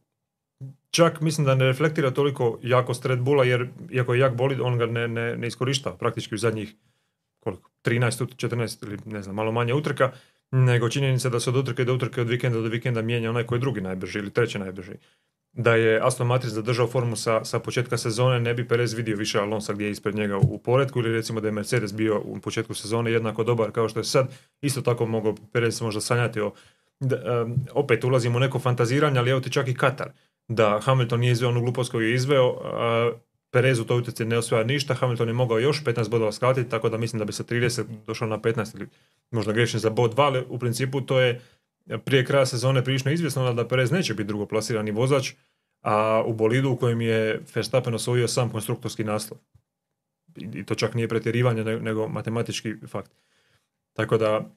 čak 0.90 1.20
mislim 1.20 1.44
da 1.46 1.54
ne 1.54 1.64
reflektira 1.64 2.10
toliko 2.10 2.58
jakost 2.62 3.06
Red 3.06 3.18
Bulla, 3.20 3.44
jer 3.44 3.68
iako 3.90 4.14
je 4.14 4.20
jak 4.20 4.36
bolid, 4.36 4.60
on 4.60 4.78
ga 4.78 4.86
ne, 4.86 5.08
ne, 5.08 5.36
ne 5.36 5.46
iskorištava 5.46 5.96
praktički 5.96 6.34
u 6.34 6.38
zadnjih 6.38 6.74
koliko, 7.40 7.70
13, 7.84 8.24
ut- 8.24 8.48
14 8.48 8.86
ili 8.86 8.98
ne 9.04 9.22
znam, 9.22 9.34
malo 9.34 9.52
manje 9.52 9.74
utrka, 9.74 10.12
nego 10.50 10.88
činjenica 10.88 11.28
da 11.28 11.40
se 11.40 11.50
od 11.50 11.56
utrke 11.56 11.84
do 11.84 11.94
utrke, 11.94 12.20
od 12.20 12.28
vikenda 12.28 12.60
do 12.60 12.68
vikenda 12.68 13.02
mijenja 13.02 13.30
onaj 13.30 13.44
koji 13.44 13.56
je 13.56 13.60
drugi 13.60 13.80
najbrži 13.80 14.18
ili 14.18 14.30
treći 14.30 14.58
najbrži. 14.58 14.92
Da 15.52 15.74
je 15.74 16.00
Aston 16.02 16.26
Martin 16.26 16.50
zadržao 16.50 16.86
formu 16.86 17.16
sa, 17.16 17.44
sa 17.44 17.58
početka 17.58 17.98
sezone, 17.98 18.40
ne 18.40 18.54
bi 18.54 18.68
Perez 18.68 18.94
vidio 18.94 19.16
više 19.16 19.38
Alonso 19.38 19.72
gdje 19.74 19.84
je 19.84 19.90
ispred 19.90 20.14
njega 20.14 20.36
u 20.36 20.58
poredku 20.58 20.98
ili 20.98 21.12
recimo 21.12 21.40
da 21.40 21.48
je 21.48 21.52
Mercedes 21.52 21.94
bio 21.94 22.20
u 22.24 22.40
početku 22.40 22.74
sezone 22.74 23.12
jednako 23.12 23.44
dobar 23.44 23.72
kao 23.72 23.88
što 23.88 24.00
je 24.00 24.04
sad. 24.04 24.28
Isto 24.60 24.80
tako 24.80 25.06
mogao 25.06 25.34
Perez 25.52 25.80
možda 25.80 26.00
sanjati 26.00 26.40
o 26.40 26.52
da, 27.00 27.16
em, 27.16 27.54
opet 27.72 28.04
ulazimo 28.04 28.36
u 28.36 28.40
neko 28.40 28.58
fantaziranje, 28.58 29.18
ali 29.18 29.30
evo 29.30 29.40
ti 29.40 29.52
čak 29.52 29.68
i 29.68 29.74
Katar. 29.74 30.10
Da 30.48 30.80
Hamilton 30.82 31.20
nije 31.20 31.32
izveo 31.32 31.48
onu 31.48 31.60
glupost 31.60 31.90
koju 31.90 32.08
je 32.08 32.14
izveo, 32.14 32.60
a 32.64 33.12
Perez 33.50 33.78
u 33.78 33.84
toj 33.84 33.98
utrci 33.98 34.24
ne 34.24 34.38
osvaja 34.38 34.64
ništa, 34.64 34.94
Hamilton 34.94 35.28
je 35.28 35.34
mogao 35.34 35.58
još 35.58 35.84
15 35.84 36.08
bodova 36.08 36.32
skratiti, 36.32 36.70
tako 36.70 36.88
da 36.88 36.98
mislim 36.98 37.18
da 37.18 37.24
bi 37.24 37.32
sa 37.32 37.44
30 37.44 37.84
došao 38.06 38.28
na 38.28 38.38
15 38.38 38.76
ili 38.76 38.88
možda 39.30 39.52
grešim 39.52 39.80
za 39.80 39.90
bod 39.90 40.14
2, 40.14 40.22
ali 40.22 40.44
u 40.48 40.58
principu 40.58 41.00
to 41.00 41.20
je 41.20 41.40
prije 42.04 42.24
kraja 42.24 42.46
sezone 42.46 42.84
prilično 42.84 43.10
izvjesno 43.12 43.52
da 43.52 43.68
Perez 43.68 43.90
neće 43.90 44.14
biti 44.14 44.28
drugoplasirani 44.28 44.90
vozač, 44.90 45.32
a 45.82 46.22
u 46.26 46.32
bolidu 46.32 46.70
u 46.70 46.76
kojem 46.76 47.00
je 47.00 47.40
Verstappen 47.54 47.94
osvojio 47.94 48.28
sam 48.28 48.50
konstruktorski 48.50 49.04
naslov. 49.04 49.40
I 50.36 50.64
to 50.66 50.74
čak 50.74 50.94
nije 50.94 51.08
pretjerivanje, 51.08 51.64
ne- 51.64 51.80
nego 51.80 52.08
matematički 52.08 52.74
fakt. 52.88 53.12
Tako 53.92 54.18
da, 54.18 54.50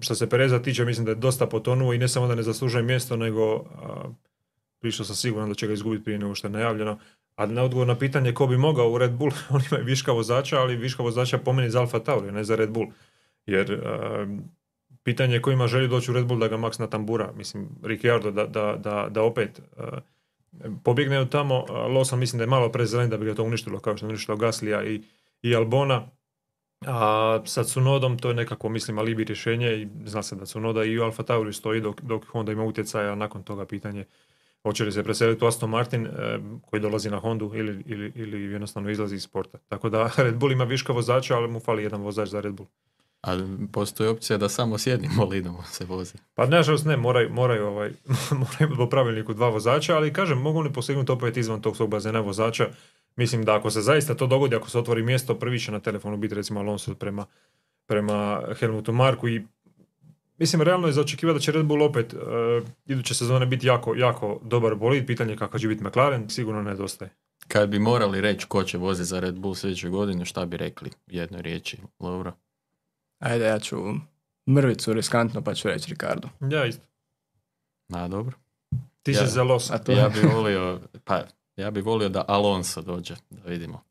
što 0.00 0.14
se 0.14 0.28
Pereza 0.28 0.62
tiče, 0.62 0.84
mislim 0.84 1.04
da 1.04 1.10
je 1.10 1.14
dosta 1.14 1.46
potonuo 1.46 1.92
i 1.92 1.98
ne 1.98 2.08
samo 2.08 2.26
da 2.26 2.34
ne 2.34 2.42
zaslužuje 2.42 2.82
mjesto, 2.82 3.16
nego 3.16 3.64
prilično 4.80 5.04
sam 5.04 5.16
siguran 5.16 5.48
da 5.48 5.54
će 5.54 5.66
ga 5.66 5.72
izgubiti 5.72 6.04
prije 6.04 6.18
nego 6.18 6.34
što 6.34 6.46
je 6.46 6.52
najavljeno. 6.52 6.98
A 7.36 7.46
na 7.46 7.62
odgovor 7.62 7.86
na 7.86 7.98
pitanje 7.98 8.34
ko 8.34 8.46
bi 8.46 8.56
mogao 8.56 8.90
u 8.90 8.98
Red 8.98 9.12
Bull, 9.12 9.30
oni 9.54 9.64
imaju 9.70 9.84
viška 9.84 10.12
vozača, 10.12 10.58
ali 10.58 10.76
viška 10.76 11.02
vozača 11.02 11.38
po 11.38 11.52
meni 11.52 11.70
za 11.70 11.80
Alfa 11.80 11.98
Tauri, 11.98 12.32
ne 12.32 12.44
za 12.44 12.56
Red 12.56 12.70
Bull. 12.70 12.86
Jer 13.46 13.80
pitanje 15.02 15.34
je 15.34 15.42
ko 15.42 15.50
ima 15.50 15.66
doći 15.90 16.10
u 16.10 16.14
Red 16.14 16.26
Bull 16.26 16.40
da 16.40 16.48
ga 16.48 16.56
Max 16.56 16.80
natambura. 16.80 17.32
Mislim, 17.36 17.68
Ricciardo 17.82 18.30
da, 18.30 18.46
da, 18.46 18.76
da, 18.76 19.08
da 19.10 19.22
opet 19.22 19.60
a, 19.76 20.00
pobjegne 20.84 21.18
od 21.18 21.30
tamo. 21.30 21.64
a 21.68 21.88
Lawson 21.88 22.16
mislim 22.16 22.38
da 22.38 22.42
je 22.42 22.50
malo 22.50 22.72
prezelen 22.72 23.10
da 23.10 23.16
bi 23.16 23.26
ga 23.26 23.34
to 23.34 23.44
uništilo 23.44 23.78
kao 23.78 23.96
što 23.96 24.06
je 24.06 24.08
uništilo 24.08 24.36
Gaslija 24.36 24.84
i, 24.84 25.02
i 25.42 25.56
Albona. 25.56 26.08
A 26.86 27.40
sa 27.44 27.64
Tsunodom 27.64 28.18
to 28.18 28.28
je 28.28 28.34
nekako, 28.34 28.68
mislim, 28.68 28.98
alibi 28.98 29.24
rješenje 29.24 29.72
i 29.72 29.88
zna 30.04 30.22
se 30.22 30.36
da 30.36 30.44
Tsunoda 30.44 30.84
i 30.84 30.98
u 30.98 31.02
Alfa 31.02 31.22
Tauri 31.22 31.52
stoji 31.52 31.80
dok, 31.80 32.00
dok 32.00 32.24
Honda 32.24 32.52
ima 32.52 32.64
utjecaja, 32.64 33.14
nakon 33.14 33.42
toga 33.42 33.66
pitanje 33.66 34.04
hoće 34.62 34.84
li 34.84 34.92
se 34.92 35.02
preseliti 35.02 35.44
u 35.44 35.48
Aston 35.48 35.70
Martin 35.70 36.06
e, 36.06 36.10
koji 36.62 36.80
dolazi 36.80 37.10
na 37.10 37.18
Hondu 37.18 37.52
ili, 37.54 37.82
ili, 37.86 38.12
ili 38.14 38.42
jednostavno 38.42 38.90
izlazi 38.90 39.14
iz 39.14 39.22
sporta. 39.22 39.58
Tako 39.68 39.88
da 39.88 40.10
Red 40.24 40.36
Bull 40.36 40.52
ima 40.52 40.64
viška 40.64 40.92
vozača, 40.92 41.36
ali 41.36 41.48
mu 41.48 41.60
fali 41.60 41.82
jedan 41.82 42.02
vozač 42.02 42.28
za 42.28 42.40
Red 42.40 42.54
Bull. 42.54 42.68
A 43.22 43.38
postoji 43.72 44.08
opcija 44.08 44.38
da 44.38 44.48
samo 44.48 44.78
s 44.78 44.86
jednim 44.86 45.10
bolidom 45.16 45.56
se 45.70 45.84
vozi. 45.84 46.14
Pa 46.34 46.46
nažalost 46.46 46.84
ne, 46.84 46.96
moraju, 46.96 47.30
moraju, 47.30 47.66
ovaj, 47.66 47.90
moraju 48.42 48.76
po 48.76 48.86
pravilniku 48.88 49.34
dva 49.34 49.48
vozača, 49.48 49.96
ali 49.96 50.12
kažem, 50.12 50.38
mogu 50.38 50.60
li 50.60 50.72
postignuti 50.72 51.12
opet 51.12 51.36
izvan 51.36 51.62
tog 51.62 51.76
svog 51.76 51.90
bazena 51.90 52.20
vozača. 52.20 52.68
Mislim 53.16 53.44
da 53.44 53.56
ako 53.56 53.70
se 53.70 53.80
zaista 53.80 54.14
to 54.14 54.26
dogodi, 54.26 54.56
ako 54.56 54.70
se 54.70 54.78
otvori 54.78 55.02
mjesto, 55.02 55.34
prvi 55.34 55.60
će 55.60 55.72
na 55.72 55.80
telefonu 55.80 56.16
biti 56.16 56.34
recimo 56.34 56.60
Alonso 56.60 56.94
prema, 56.94 57.26
prema 57.86 58.42
Helmutu 58.58 58.92
Marku 58.92 59.28
i 59.28 59.42
mislim 60.38 60.62
realno 60.62 60.86
je 60.86 60.92
za 60.92 61.00
očekivati 61.00 61.36
da 61.36 61.40
će 61.40 61.52
Red 61.52 61.66
Bull 61.66 61.82
opet 61.82 62.14
uh, 62.14 62.20
iduće 62.86 63.14
sezone 63.14 63.46
biti 63.46 63.66
jako, 63.66 63.94
jako 63.94 64.40
dobar 64.42 64.74
bolid, 64.74 65.06
pitanje 65.06 65.32
je 65.32 65.36
kakav 65.36 65.60
će 65.60 65.68
biti 65.68 65.84
McLaren, 65.84 66.28
sigurno 66.28 66.62
nedostaje. 66.62 67.10
Kad 67.48 67.68
bi 67.68 67.78
morali 67.78 68.20
reći 68.20 68.46
ko 68.46 68.62
će 68.62 68.78
voziti 68.78 69.08
za 69.08 69.20
Red 69.20 69.34
Bull 69.34 69.54
sljedeće 69.54 69.88
godine, 69.88 70.24
šta 70.24 70.46
bi 70.46 70.56
rekli 70.56 70.90
jednoj 71.06 71.42
riječi, 71.42 71.78
Laura? 72.00 72.32
Ajde, 73.22 73.44
ja 73.44 73.58
ću 73.58 73.76
mrvicu 74.48 74.92
riskantno 74.92 75.42
pa 75.42 75.54
ću 75.54 75.68
reći 75.68 75.90
Ricardo. 75.90 76.28
Ja 76.42 76.66
isto. 76.66 76.82
Na, 77.88 78.08
dobro. 78.08 78.36
Ti 79.02 79.10
Ja. 79.10 79.18
si 79.18 79.32
za 79.32 79.42
Los. 79.42 79.70
A 79.70 79.78
to 79.78 79.92
Ja 79.92 80.08
bi 80.08 80.20
volio, 80.28 80.80
pa, 81.04 81.22
ja 81.56 81.70
bi 81.70 81.80
volio 81.80 82.08
da 82.08 82.24
Alonso 82.28 82.82
dođe, 82.82 83.14
da 83.30 83.50
vidimo. 83.50 83.82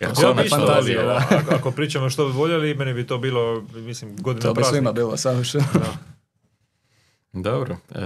Jer 0.00 0.10
Ja 0.22 0.32
bi 0.32 0.42
isto 0.44 0.56
fantazija, 0.56 0.98
volio, 0.98 1.12
da. 1.12 1.26
ako, 1.32 1.54
ako 1.54 1.70
pričamo 1.70 2.10
što 2.10 2.26
bi 2.26 2.32
voljeli, 2.32 2.74
meni 2.74 2.94
bi 2.94 3.06
to 3.06 3.18
bilo, 3.18 3.64
mislim, 3.74 4.16
godina 4.16 4.42
To 4.42 4.50
bi 4.50 4.54
praznika. 4.54 4.70
svima 4.70 4.92
bilo 4.92 5.16
savršeno. 5.16 5.64
Da. 5.74 5.96
Dobro, 7.32 7.76
e, 7.90 8.00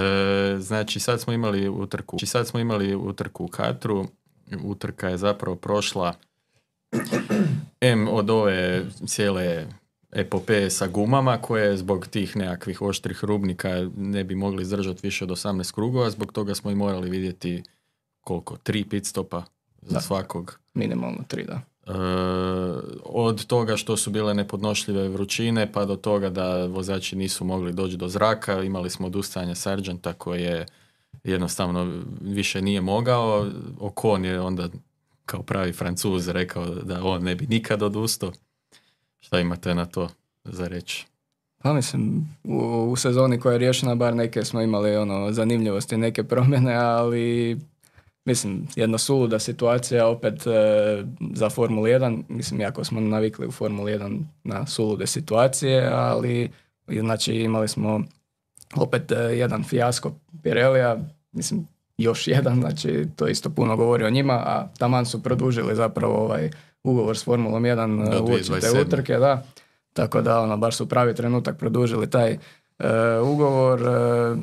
znači 0.59 1.01
sad 1.01 1.21
smo 1.21 1.33
imali 1.33 1.69
utrku, 1.69 2.17
znači 2.17 2.27
sad 2.27 2.47
smo 2.49 2.61
imali 2.61 2.95
utrku 2.95 3.45
u 3.45 3.49
Katru, 3.49 4.07
utrka 4.65 5.09
je 5.09 5.17
zapravo 5.19 5.57
prošla 5.57 6.15
M 7.81 8.09
od 8.09 8.31
ove 8.31 8.85
cijele 9.07 9.67
epopeje 10.13 10.71
sa 10.71 10.87
gumama 10.87 11.39
koje 11.43 11.77
zbog 11.77 12.07
tih 12.07 12.37
nekakvih 12.37 12.83
oštrih 12.83 13.25
rubnika 13.25 13.89
ne 13.97 14.25
bi 14.25 14.35
mogli 14.35 14.63
izdržati 14.63 15.01
više 15.03 15.25
od 15.25 15.31
18 15.31 15.75
krugova, 15.75 16.11
zbog 16.11 16.33
toga 16.33 16.55
smo 16.55 16.71
i 16.71 16.75
morali 16.75 17.11
vidjeti 17.11 17.63
koliko, 18.21 18.57
tri 18.57 18.85
pit 18.85 19.07
stopa 19.07 19.43
za 19.83 19.95
Da. 19.95 20.01
svakog. 20.01 20.59
Minimalno 20.75 21.25
tri, 21.29 21.45
da. 21.45 21.61
E, 21.87 21.93
od 23.05 23.47
toga 23.47 23.77
što 23.77 23.97
su 23.97 24.11
bile 24.11 24.35
nepodnošljive 24.35 25.09
vrućine 25.09 25.73
pa 25.73 25.85
do 25.85 25.97
toga 25.97 26.31
da 26.31 26.67
vozači 26.67 27.17
nisu 27.17 27.45
mogli 27.45 27.73
doći 27.73 27.97
do 27.97 28.09
zraka, 28.09 28.63
imali 28.63 28.91
smo 28.91 29.07
odustajanje 29.07 29.55
Sargenta 29.55 30.13
koji 30.13 30.43
je 30.43 30.67
jednostavno 31.25 32.03
više 32.21 32.63
nije 32.63 32.81
mogao. 32.81 33.47
Okon 33.81 34.25
je 34.25 34.41
onda 34.41 34.69
kao 35.27 35.43
pravi 35.43 35.73
francuz 35.73 36.29
rekao 36.29 36.67
da 36.67 37.05
on 37.05 37.23
ne 37.23 37.35
bi 37.35 37.47
nikad 37.47 37.83
odustao. 37.83 38.33
Šta 39.21 39.41
imate 39.41 39.75
na 39.75 39.87
to 39.87 40.09
za 40.45 40.69
reći? 40.69 41.07
Pa 41.63 41.73
mislim, 41.73 42.29
u, 42.45 42.57
u 42.91 42.97
sezoni 42.97 43.41
koja 43.41 43.53
je 43.53 43.59
riješena, 43.59 43.95
bar 43.95 44.17
neke 44.17 44.45
smo 44.45 44.61
imali 44.61 44.97
ono 44.97 45.33
zanimljivosti, 45.33 45.97
neke 45.97 46.25
promjene, 46.25 46.75
ali 46.75 47.59
mislim, 48.25 48.67
jedna 48.77 48.99
suluda 48.99 49.39
situacija 49.39 50.09
opet 50.09 50.47
e, 50.47 50.51
za 51.35 51.51
Formulu 51.51 51.87
1. 51.87 52.23
Mislim, 52.29 52.61
jako 52.61 52.85
smo 52.85 53.01
navikli 53.01 53.47
u 53.47 53.51
Formuli 53.51 53.93
1 53.93 54.23
na 54.45 54.67
sulude 54.67 55.07
situacije, 55.07 55.89
ali 55.93 56.51
znači 57.01 57.35
imali 57.35 57.69
smo 57.69 58.05
opet 58.77 59.13
e, 59.13 59.17
jedan 59.17 59.65
fijasko 59.65 60.13
Pirelija, 60.43 60.97
mislim, 61.33 61.67
još 61.99 62.29
jedan, 62.35 62.61
znači 62.61 63.07
to 63.17 63.29
isto 63.29 63.51
puno 63.51 63.77
govori 63.77 64.05
o 64.05 64.11
njima, 64.11 64.33
a 64.33 64.69
taman 64.79 65.07
su 65.07 65.23
produžili 65.23 65.77
zapravo 65.77 66.15
ovaj 66.15 66.51
ugovor 66.85 67.19
s 67.19 67.25
Formulom 67.25 67.63
1 67.63 68.11
Do 68.11 68.23
uoči 68.23 68.45
te 68.45 68.53
2027. 68.53 68.81
utrke, 68.81 69.17
da. 69.17 69.43
Tako 69.93 70.21
da, 70.21 70.41
ono, 70.41 70.57
baš 70.57 70.77
su 70.77 70.85
u 70.85 70.89
pravi 70.89 71.15
trenutak 71.15 71.59
produžili 71.59 72.11
taj 72.11 72.31
e, 72.31 72.39
ugovor. 73.23 73.81
e, 73.81 74.37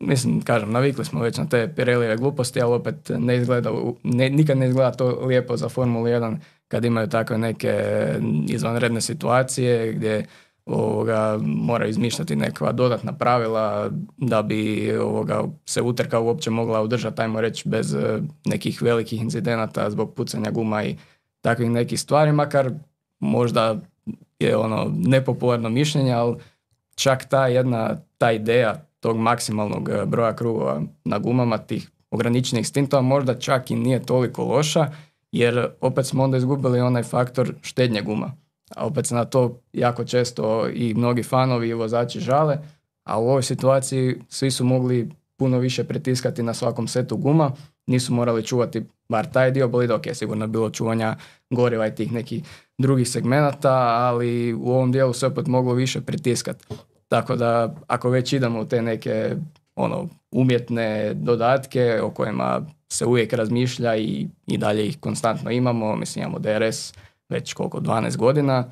mislim, 0.00 0.42
kažem, 0.42 0.72
navikli 0.72 1.04
smo 1.04 1.20
već 1.20 1.38
na 1.38 1.46
te 1.46 1.72
Pirelijeve 1.76 2.16
gluposti, 2.16 2.60
ali 2.60 2.72
opet 2.72 2.94
ne 3.10 3.36
izgleda, 3.36 3.72
u- 3.72 3.96
ne, 4.02 4.30
nikad 4.30 4.58
ne 4.58 4.66
izgleda 4.68 4.92
to 4.92 5.20
lijepo 5.20 5.56
za 5.56 5.68
Formulu 5.68 6.06
1 6.06 6.36
kad 6.68 6.84
imaju 6.84 7.08
takve 7.08 7.38
neke 7.38 8.04
izvanredne 8.48 9.00
situacije 9.00 9.92
gdje 9.92 10.26
ovoga, 10.66 11.38
moraju 11.42 11.90
izmišljati 11.90 12.36
neka 12.36 12.72
dodatna 12.72 13.12
pravila 13.12 13.90
da 14.16 14.42
bi 14.42 14.92
ovoga, 14.96 15.42
se 15.66 15.82
utrka 15.82 16.18
uopće 16.20 16.50
mogla 16.50 16.80
održati, 16.80 17.22
ajmo 17.22 17.40
reći, 17.40 17.68
bez 17.68 17.94
e, 17.94 18.18
nekih 18.44 18.82
velikih 18.82 19.20
incidenata 19.20 19.90
zbog 19.90 20.14
pucanja 20.14 20.50
guma 20.50 20.84
i 20.84 20.96
takvih 21.44 21.70
nekih 21.70 22.00
stvari, 22.00 22.32
makar 22.32 22.70
možda 23.20 23.76
je 24.38 24.56
ono 24.56 24.92
nepopularno 24.96 25.68
mišljenje, 25.68 26.12
ali 26.12 26.36
čak 26.94 27.24
ta 27.28 27.46
jedna, 27.46 27.96
ta 28.18 28.32
ideja 28.32 28.86
tog 29.00 29.18
maksimalnog 29.18 29.88
e, 29.88 30.06
broja 30.06 30.36
krugova 30.36 30.82
na 31.04 31.18
gumama, 31.18 31.58
tih 31.58 31.90
ograničenih 32.10 32.68
stintova, 32.68 33.02
možda 33.02 33.38
čak 33.38 33.70
i 33.70 33.76
nije 33.76 34.02
toliko 34.02 34.44
loša, 34.44 34.86
jer 35.32 35.68
opet 35.80 36.06
smo 36.06 36.24
onda 36.24 36.36
izgubili 36.36 36.80
onaj 36.80 37.02
faktor 37.02 37.54
štednje 37.62 38.02
guma. 38.02 38.32
A 38.76 38.86
opet 38.86 39.06
se 39.06 39.14
na 39.14 39.24
to 39.24 39.60
jako 39.72 40.04
često 40.04 40.68
i 40.68 40.94
mnogi 40.94 41.22
fanovi 41.22 41.68
i 41.68 41.74
vozači 41.74 42.20
žale, 42.20 42.58
a 43.04 43.20
u 43.20 43.28
ovoj 43.28 43.42
situaciji 43.42 44.16
svi 44.28 44.50
su 44.50 44.64
mogli 44.64 45.10
puno 45.36 45.58
više 45.58 45.84
pritiskati 45.84 46.42
na 46.42 46.54
svakom 46.54 46.88
setu 46.88 47.16
guma, 47.16 47.52
nisu 47.86 48.14
morali 48.14 48.46
čuvati 48.46 48.82
bar 49.08 49.26
taj 49.26 49.50
dio 49.50 49.68
bolida, 49.68 49.94
ok, 49.94 50.04
sigurno 50.12 50.46
bilo 50.46 50.70
čuvanja 50.70 51.16
goriva 51.50 51.86
i 51.86 51.94
tih 51.94 52.12
nekih 52.12 52.42
drugih 52.78 53.08
segmenata, 53.08 53.72
ali 53.96 54.54
u 54.54 54.70
ovom 54.70 54.92
dijelu 54.92 55.12
se 55.12 55.26
opet 55.26 55.46
moglo 55.46 55.74
više 55.74 56.00
pritiskati. 56.00 56.64
Tako 57.08 57.36
da 57.36 57.74
ako 57.86 58.10
već 58.10 58.32
idemo 58.32 58.60
u 58.60 58.64
te 58.64 58.82
neke 58.82 59.36
ono 59.76 60.08
umjetne 60.30 61.14
dodatke 61.14 62.00
o 62.02 62.10
kojima 62.10 62.66
se 62.88 63.04
uvijek 63.04 63.32
razmišlja 63.32 63.96
i, 63.96 64.26
i 64.46 64.58
dalje 64.58 64.86
ih 64.86 65.00
konstantno 65.00 65.50
imamo, 65.50 65.96
mislim 65.96 66.22
imamo 66.22 66.38
DRS 66.38 66.94
već 67.28 67.52
koliko 67.52 67.80
12 67.80 68.16
godina, 68.16 68.64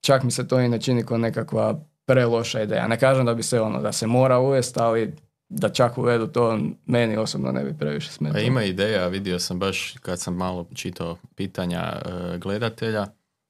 čak 0.00 0.22
mi 0.22 0.30
se 0.30 0.48
to 0.48 0.60
i 0.60 0.68
ne 0.68 0.80
čini 0.80 1.06
kao 1.06 1.18
nekakva 1.18 1.80
preloša 2.06 2.62
ideja. 2.62 2.88
Ne 2.88 2.98
kažem 2.98 3.26
da 3.26 3.34
bi 3.34 3.42
se 3.42 3.60
ono 3.60 3.82
da 3.82 3.92
se 3.92 4.06
mora 4.06 4.38
uvesti, 4.38 4.80
ali 4.80 5.14
da 5.50 5.68
čak 5.68 5.98
uvedu 5.98 6.26
to 6.26 6.58
meni 6.86 7.16
osobno 7.16 7.52
ne 7.52 7.64
bi 7.64 7.78
previše 7.78 8.10
smetalo. 8.10 8.34
Pa 8.34 8.40
ima 8.40 8.64
ideja, 8.64 9.06
vidio 9.08 9.38
sam 9.38 9.58
baš 9.58 9.94
kad 10.02 10.20
sam 10.20 10.36
malo 10.36 10.66
čitao 10.74 11.16
pitanja 11.34 11.82
e, 11.82 12.38
gledatelja, 12.38 13.06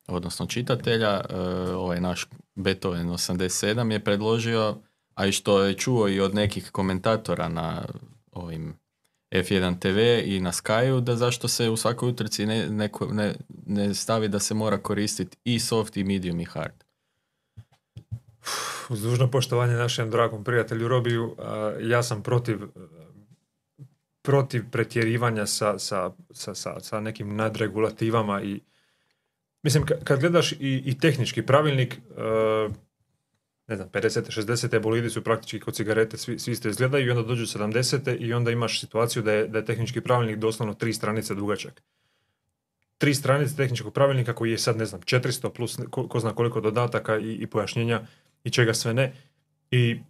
odnosno 0.09 0.47
čitatelja, 0.47 1.21
e, 1.30 1.37
ovaj 1.75 2.00
naš 2.00 2.26
Beethoven 2.54 3.09
87 3.09 3.92
je 3.92 4.04
predložio, 4.04 4.76
a 5.14 5.26
i 5.26 5.33
što 5.33 5.62
je 5.64 5.75
čuo 5.75 6.09
i 6.09 6.21
od 6.21 6.35
nekih 6.35 6.71
komentatora 6.71 7.49
na 7.49 7.85
ovim 8.33 8.75
F1 9.30 9.78
TV 9.78 10.28
i 10.35 10.40
na 10.40 10.52
Skyu, 10.52 11.00
da 11.00 11.16
zašto 11.16 11.49
se 11.49 11.71
u 11.71 11.76
svakoj 11.76 12.09
utrci 12.09 12.47
ne, 12.47 12.66
neko, 12.66 13.07
ne, 13.07 13.35
ne 13.66 13.95
stavi 13.95 14.28
da 14.28 14.38
se 14.38 14.54
mora 14.54 14.78
koristiti 14.78 15.37
i 15.45 15.61
soft 15.61 15.97
i 15.97 16.04
medium 16.04 16.40
i 16.40 16.45
hard. 16.45 16.85
Uz 18.90 19.02
dužno 19.02 19.30
poštovanje 19.30 19.75
našem 19.75 20.11
dragom 20.11 20.44
prijatelju 20.44 20.88
Robiju, 20.88 21.37
ja 21.80 22.02
sam 22.02 22.23
protiv 22.23 22.59
protiv 24.23 24.64
pretjerivanja 24.70 25.47
sa, 25.47 25.78
sa, 25.78 26.11
sa, 26.30 26.54
sa, 26.54 26.80
sa 26.80 27.00
nekim 27.00 27.37
nadregulativama 27.37 28.42
i 28.42 28.61
mislim 29.62 29.85
ka- 29.85 30.04
kad 30.04 30.20
gledaš 30.20 30.52
i, 30.52 30.82
i 30.87 30.99
tehnički 30.99 31.42
pravilnik 31.47 31.94
e, 31.94 31.99
ne 33.66 33.76
znam, 33.76 33.88
50. 33.88 34.42
60. 34.42 34.80
bolidi 34.80 35.11
su 35.11 35.25
praktički 35.25 35.61
kod 35.61 35.75
cigarete, 35.75 36.16
svi, 36.16 36.38
svi 36.38 36.52
isto 36.52 36.68
izgledaju 36.68 37.06
i 37.06 37.11
onda 37.11 37.23
dođu 37.23 37.47
70. 37.47 38.16
i 38.20 38.32
onda 38.32 38.50
imaš 38.50 38.80
situaciju 38.80 39.23
da 39.23 39.32
je, 39.32 39.49
da 39.49 39.59
je 39.59 39.64
tehnički 39.64 40.00
pravilnik 40.00 40.37
doslovno 40.37 40.75
tri 40.75 40.92
stranice 40.92 41.35
dugačak. 41.35 41.82
Tri 42.99 43.14
stranice 43.14 43.56
tehničkog 43.56 43.94
pravilnika 43.94 44.35
koji 44.35 44.50
je 44.50 44.59
sad, 44.59 44.76
ne 44.76 44.87
znam, 44.87 45.00
400 45.00 45.50
plus 45.50 45.78
ko, 45.90 46.09
ko 46.09 46.20
zna 46.20 46.35
koliko 46.35 46.61
dodataka 46.61 47.18
i, 47.18 47.32
i 47.32 47.47
pojašnjenja 47.47 48.06
i 48.44 48.50
čega 48.50 48.75
sve 48.75 48.94
ne. 48.94 49.12
I 49.70 50.00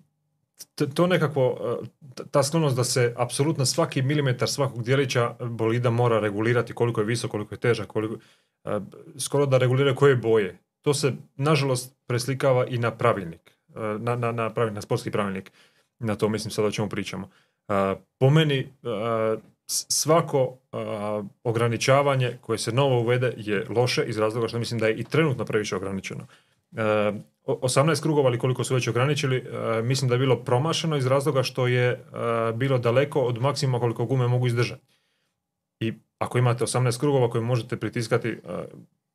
to 0.94 1.06
nekako, 1.06 1.56
e, 1.82 2.24
ta 2.30 2.42
sklonost 2.42 2.76
da 2.76 2.84
se 2.84 3.14
apsolutno 3.16 3.66
svaki 3.66 4.02
milimetar 4.02 4.48
svakog 4.48 4.82
dijelića 4.82 5.34
bolida 5.40 5.90
mora 5.90 6.20
regulirati 6.20 6.72
koliko 6.72 7.00
je 7.00 7.06
visok, 7.06 7.30
koliko 7.30 7.54
je 7.54 7.58
težak, 7.58 7.86
koliko, 7.86 8.14
e, 8.64 8.80
skoro 9.18 9.46
da 9.46 9.58
regulira 9.58 9.94
koje 9.94 10.16
boje. 10.16 10.58
To 10.82 10.94
se, 10.94 11.12
nažalost, 11.36 11.96
preslikava 12.06 12.66
i 12.66 12.78
na 12.78 12.90
pravilnik, 12.90 13.50
e, 13.68 13.80
na, 13.98 14.16
na, 14.16 14.32
na, 14.32 14.50
pravilnik, 14.50 14.74
na 14.74 14.82
sportski 14.82 15.10
pravilnik. 15.10 15.52
Na 15.98 16.16
to 16.16 16.28
mislim 16.28 16.50
sad 16.50 16.64
o 16.64 16.70
čemu 16.70 16.88
pričamo. 16.88 17.30
Po 18.18 18.30
meni, 18.30 18.72
svako 19.66 20.58
ograničavanje 21.44 22.38
koje 22.40 22.58
se 22.58 22.72
novo 22.72 23.00
uvede 23.00 23.34
je 23.36 23.66
loše 23.68 24.04
iz 24.06 24.18
razloga 24.18 24.48
što 24.48 24.58
mislim 24.58 24.80
da 24.80 24.86
je 24.86 24.96
i 24.96 25.04
trenutno 25.04 25.44
previše 25.44 25.76
ograničeno. 25.76 26.26
E, 26.76 27.12
o- 27.44 27.58
18 27.62 28.02
krugova 28.02 28.28
ili 28.28 28.38
koliko 28.38 28.64
su 28.64 28.74
već 28.74 28.88
ograničili, 28.88 29.36
e, 29.36 29.82
mislim 29.82 30.08
da 30.08 30.14
je 30.14 30.18
bilo 30.18 30.44
promašeno 30.44 30.96
iz 30.96 31.06
razloga 31.06 31.42
što 31.42 31.66
je 31.66 31.88
e, 31.88 31.98
bilo 32.54 32.78
daleko 32.78 33.20
od 33.20 33.40
maksimuma 33.40 33.80
koliko 33.80 34.04
gume 34.04 34.28
mogu 34.28 34.46
izdržati. 34.46 34.86
I 35.80 35.92
ako 36.18 36.38
imate 36.38 36.64
18 36.64 37.00
krugova 37.00 37.30
koje 37.30 37.42
možete 37.42 37.76
pritiskati, 37.76 38.36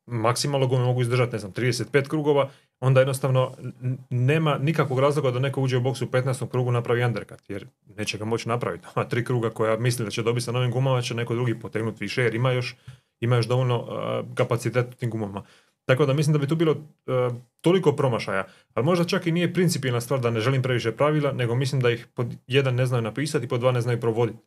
maksimalno 0.06 0.66
gume 0.66 0.84
mogu 0.84 1.02
izdržati, 1.02 1.32
ne 1.32 1.38
znam, 1.38 1.52
35 1.52 2.08
krugova, 2.08 2.50
onda 2.80 3.00
jednostavno 3.00 3.54
nema 4.10 4.58
nikakvog 4.58 5.00
razloga 5.00 5.30
da 5.30 5.38
neko 5.38 5.60
uđe 5.60 5.76
u 5.76 5.80
boksu 5.80 6.04
u 6.04 6.08
15. 6.08 6.48
krugu 6.48 6.72
napravi 6.72 7.04
undercut, 7.04 7.50
jer 7.50 7.66
neće 7.96 8.18
ga 8.18 8.24
moći 8.24 8.48
napraviti. 8.48 8.86
Ima 8.96 9.04
tri 9.04 9.24
kruga 9.24 9.50
koja 9.50 9.76
misli 9.76 10.04
da 10.04 10.10
će 10.10 10.22
dobiti 10.22 10.44
sa 10.44 10.52
novim 10.52 10.70
gumama, 10.70 11.02
će 11.02 11.14
neko 11.14 11.34
drugi 11.34 11.60
potegnuti 11.60 12.04
više, 12.04 12.22
jer 12.22 12.34
ima 12.34 12.52
još, 12.52 12.76
ima 13.20 13.36
još 13.36 13.46
dovoljno 13.46 13.86
kapacitet 14.34 14.94
u 14.94 14.96
tim 14.96 15.10
gumama. 15.10 15.42
Tako 15.86 16.06
da 16.06 16.12
mislim 16.12 16.32
da 16.32 16.38
bi 16.38 16.48
tu 16.48 16.56
bilo 16.56 16.72
uh, 16.72 17.36
toliko 17.60 17.92
promašaja, 17.92 18.46
ali 18.74 18.86
možda 18.86 19.04
čak 19.04 19.26
i 19.26 19.32
nije 19.32 19.52
principijelna 19.52 20.00
stvar 20.00 20.20
da 20.20 20.30
ne 20.30 20.40
želim 20.40 20.62
previše 20.62 20.92
pravila, 20.92 21.32
nego 21.32 21.54
mislim 21.54 21.80
da 21.80 21.90
ih 21.90 22.06
pod 22.14 22.34
jedan 22.46 22.74
ne 22.74 22.86
znaju 22.86 23.02
napisati, 23.02 23.48
pod 23.48 23.60
dva 23.60 23.72
ne 23.72 23.80
znaju 23.80 24.00
provoditi. 24.00 24.38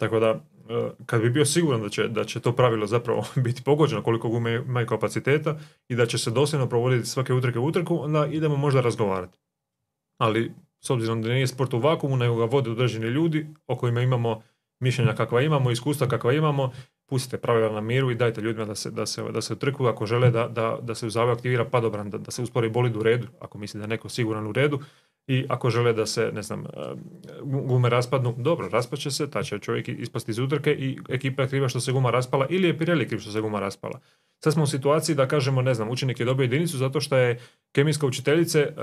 Tako 0.00 0.20
da, 0.20 0.30
uh, 0.30 0.92
kad 1.06 1.22
bi 1.22 1.30
bio 1.30 1.44
siguran 1.44 1.82
da 1.82 1.88
će, 1.88 2.08
da 2.08 2.24
će 2.24 2.40
to 2.40 2.52
pravilo 2.52 2.86
zapravo 2.86 3.26
biti 3.44 3.62
pogođeno 3.62 4.02
koliko 4.02 4.28
gume 4.28 4.54
imaju 4.54 4.86
kapaciteta 4.86 5.58
i 5.88 5.96
da 5.96 6.06
će 6.06 6.18
se 6.18 6.30
dosljedno 6.30 6.68
provoditi 6.68 7.08
svake 7.08 7.32
utrke 7.32 7.58
u 7.58 7.66
utrku, 7.66 7.98
onda 8.02 8.26
idemo 8.26 8.56
možda 8.56 8.80
razgovarati. 8.80 9.38
Ali, 10.18 10.52
s 10.80 10.90
obzirom 10.90 11.22
da 11.22 11.28
nije 11.28 11.46
sport 11.46 11.74
u 11.74 11.78
vakumu, 11.78 12.16
nego 12.16 12.36
ga 12.36 12.44
vode 12.44 12.70
određeni 12.70 13.06
ljudi 13.06 13.46
o 13.66 13.76
kojima 13.76 14.00
imamo 14.00 14.42
mišljenja 14.80 15.14
kakva 15.14 15.42
imamo, 15.42 15.70
iskustva 15.70 16.08
kakva 16.08 16.32
imamo, 16.32 16.72
pustite 17.14 17.38
pravila 17.38 17.72
na 17.72 17.80
miru 17.80 18.10
i 18.10 18.14
dajte 18.14 18.40
ljudima 18.40 18.64
da 18.64 18.74
se, 18.74 18.90
da 18.90 19.06
se, 19.06 19.22
da 19.22 19.40
se 19.40 19.52
utrkuju 19.52 19.88
ako 19.88 20.06
žele 20.06 20.30
da, 20.30 20.48
da, 20.48 20.78
da 20.82 20.94
se 20.94 21.06
u 21.06 21.20
aktivira 21.20 21.64
padobran, 21.64 22.10
da, 22.10 22.18
da 22.18 22.30
se 22.30 22.42
uspori 22.42 22.68
bolid 22.68 22.96
u 22.96 23.02
redu, 23.02 23.26
ako 23.40 23.58
misli 23.58 23.78
da 23.78 23.84
je 23.84 23.88
neko 23.88 24.08
siguran 24.08 24.46
u 24.46 24.52
redu, 24.52 24.80
i 25.26 25.44
ako 25.48 25.70
žele 25.70 25.92
da 25.92 26.06
se, 26.06 26.30
ne 26.34 26.42
znam, 26.42 26.64
eh, 26.64 26.94
gu- 27.42 27.66
gume 27.66 27.88
raspadnu, 27.88 28.34
dobro, 28.38 28.68
raspaće 28.68 29.10
se, 29.10 29.30
ta 29.30 29.42
će 29.42 29.58
čovjek 29.58 29.88
ispasti 29.88 30.30
iz 30.30 30.38
utrke 30.38 30.72
i 30.72 30.98
ekipa 31.08 31.42
je 31.42 31.48
kriva 31.48 31.68
što 31.68 31.80
se 31.80 31.92
guma 31.92 32.10
raspala 32.10 32.46
ili 32.50 32.68
je 32.68 32.78
Pirelli 32.78 33.08
kriv 33.08 33.18
što 33.18 33.30
se 33.30 33.40
guma 33.40 33.60
raspala. 33.60 34.00
Sad 34.44 34.52
smo 34.52 34.62
u 34.62 34.66
situaciji 34.66 35.16
da 35.16 35.28
kažemo, 35.28 35.62
ne 35.62 35.74
znam, 35.74 35.90
učenik 35.90 36.20
je 36.20 36.26
dobio 36.26 36.44
jedinicu 36.44 36.78
zato 36.78 37.00
što 37.00 37.16
je 37.16 37.38
kemijska 37.72 38.06
učiteljice 38.06 38.60
eh, 38.60 38.74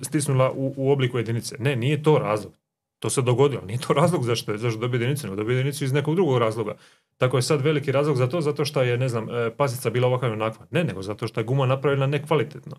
stisnula 0.00 0.50
u, 0.52 0.74
u 0.76 0.90
obliku 0.90 1.18
jedinice. 1.18 1.56
Ne, 1.58 1.76
nije 1.76 2.02
to 2.02 2.18
razlog. 2.18 2.63
To 3.04 3.10
se 3.10 3.22
dogodilo, 3.22 3.62
nije 3.66 3.78
to 3.78 3.92
razlog 3.92 4.24
zašto 4.24 4.52
je 4.52 4.58
zašto 4.58 4.80
dobio 4.80 4.98
jedinicu, 4.98 5.26
nego 5.26 5.36
dobio 5.36 5.56
jedinicu 5.56 5.84
iz 5.84 5.92
nekog 5.92 6.14
drugog 6.14 6.38
razloga. 6.38 6.74
Tako 7.18 7.36
je 7.36 7.42
sad 7.42 7.60
veliki 7.60 7.92
razlog 7.92 8.16
za 8.16 8.28
to, 8.28 8.40
zato 8.40 8.64
što 8.64 8.82
je, 8.82 8.98
ne 8.98 9.08
znam, 9.08 9.28
eh, 9.30 9.50
pasica 9.56 9.90
bila 9.90 10.06
ovakva 10.06 10.28
i 10.28 10.32
onakva. 10.32 10.66
Ne, 10.70 10.84
nego 10.84 11.02
zato 11.02 11.26
što 11.26 11.40
je 11.40 11.44
guma 11.44 11.66
napravljena 11.66 12.06
nekvalitetno. 12.06 12.76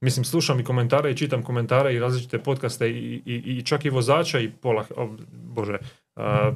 Mislim, 0.00 0.24
slušam 0.24 0.60
i 0.60 0.64
komentare 0.64 1.10
i 1.10 1.16
čitam 1.16 1.42
komentare 1.42 1.94
i 1.94 1.98
različite 1.98 2.38
podcaste 2.38 2.90
i, 2.90 3.22
i, 3.26 3.34
i 3.34 3.62
čak 3.62 3.84
i 3.84 3.90
vozača 3.90 4.40
i 4.40 4.50
pola, 4.50 4.84
o, 4.96 5.16
bože, 5.32 5.78
a, 6.16 6.52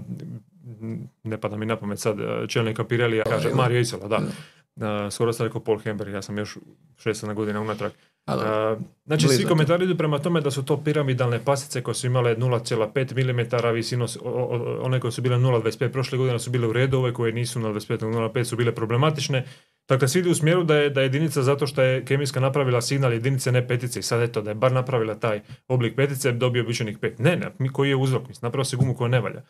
ne 1.22 1.40
pada 1.40 1.56
mi 1.56 1.66
na 1.66 1.76
pamet 1.76 1.98
sad, 1.98 2.20
a, 2.20 2.46
čelnika 2.46 2.84
Pirelija, 2.84 3.24
kaže. 3.24 3.50
Mario 3.54 3.80
Isola, 3.80 4.08
da. 4.08 4.20
A, 4.86 5.10
skoro 5.10 5.32
sam 5.32 5.46
rekao 5.46 5.60
Paul 5.60 5.78
Hember, 5.78 6.08
ja 6.08 6.22
sam 6.22 6.38
još 6.38 6.56
6 7.04 7.34
godina 7.34 7.60
unatrag. 7.60 7.92
A. 8.26 8.34
A, 8.34 8.76
znači, 9.06 9.28
svi 9.28 9.44
komentari 9.44 9.84
idu 9.84 9.96
prema 9.96 10.18
tome 10.18 10.40
da 10.40 10.50
su 10.50 10.64
to 10.64 10.84
piramidalne 10.84 11.44
pasice 11.44 11.82
koje 11.82 11.94
su 11.94 12.06
imale 12.06 12.36
0,5 12.36 13.32
mm 13.32 13.74
visinu, 13.74 14.06
one 14.80 15.00
koje 15.00 15.12
su 15.12 15.22
bile 15.22 15.36
0,25 15.36 15.88
prošle 15.88 16.18
godine 16.18 16.38
su 16.38 16.50
bile 16.50 16.68
u 16.68 16.72
redu, 16.72 16.98
ove 16.98 17.12
koje 17.12 17.32
nisu 17.32 17.60
0,25 17.60 18.06
nego 18.06 18.20
0,5 18.20 18.44
su 18.44 18.56
bile 18.56 18.74
problematične. 18.74 19.44
Dakle, 19.88 20.08
svi 20.08 20.20
idu 20.20 20.30
u 20.30 20.34
smjeru 20.34 20.64
da 20.64 20.76
je, 20.76 20.90
da 20.90 21.00
je 21.00 21.04
jedinica 21.04 21.42
zato 21.42 21.66
što 21.66 21.82
je 21.82 22.04
kemijska 22.04 22.40
napravila 22.40 22.80
signal 22.80 23.12
jedinice, 23.12 23.52
ne 23.52 23.68
petice. 23.68 24.00
I 24.00 24.02
sad 24.02 24.22
eto, 24.22 24.42
da 24.42 24.50
je 24.50 24.54
bar 24.54 24.72
napravila 24.72 25.14
taj 25.14 25.40
oblik 25.68 25.96
petice, 25.96 26.32
dobio 26.32 26.62
bi 26.62 26.70
učenik 26.70 27.00
pet. 27.00 27.18
Ne, 27.18 27.36
ne, 27.36 27.50
mi 27.58 27.68
koji 27.68 27.88
je 27.88 27.96
uzrok? 27.96 28.28
Mislim, 28.28 28.46
napravio 28.46 28.64
se 28.64 28.76
gumu 28.76 28.94
koja 28.94 29.08
ne 29.08 29.20
valja. 29.20 29.42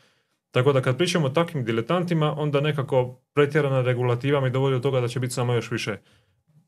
Tako 0.50 0.72
da 0.72 0.80
kad 0.80 0.96
pričamo 0.96 1.26
o 1.26 1.30
takvim 1.30 1.64
diletantima, 1.64 2.34
onda 2.40 2.60
nekako 2.60 3.20
pretjerana 3.34 3.82
regulativa 3.82 4.40
mi 4.40 4.50
dovodi 4.50 4.76
do 4.76 4.80
toga 4.80 5.00
da 5.00 5.08
će 5.08 5.20
biti 5.20 5.34
samo 5.34 5.54
još 5.54 5.70
više 5.70 5.96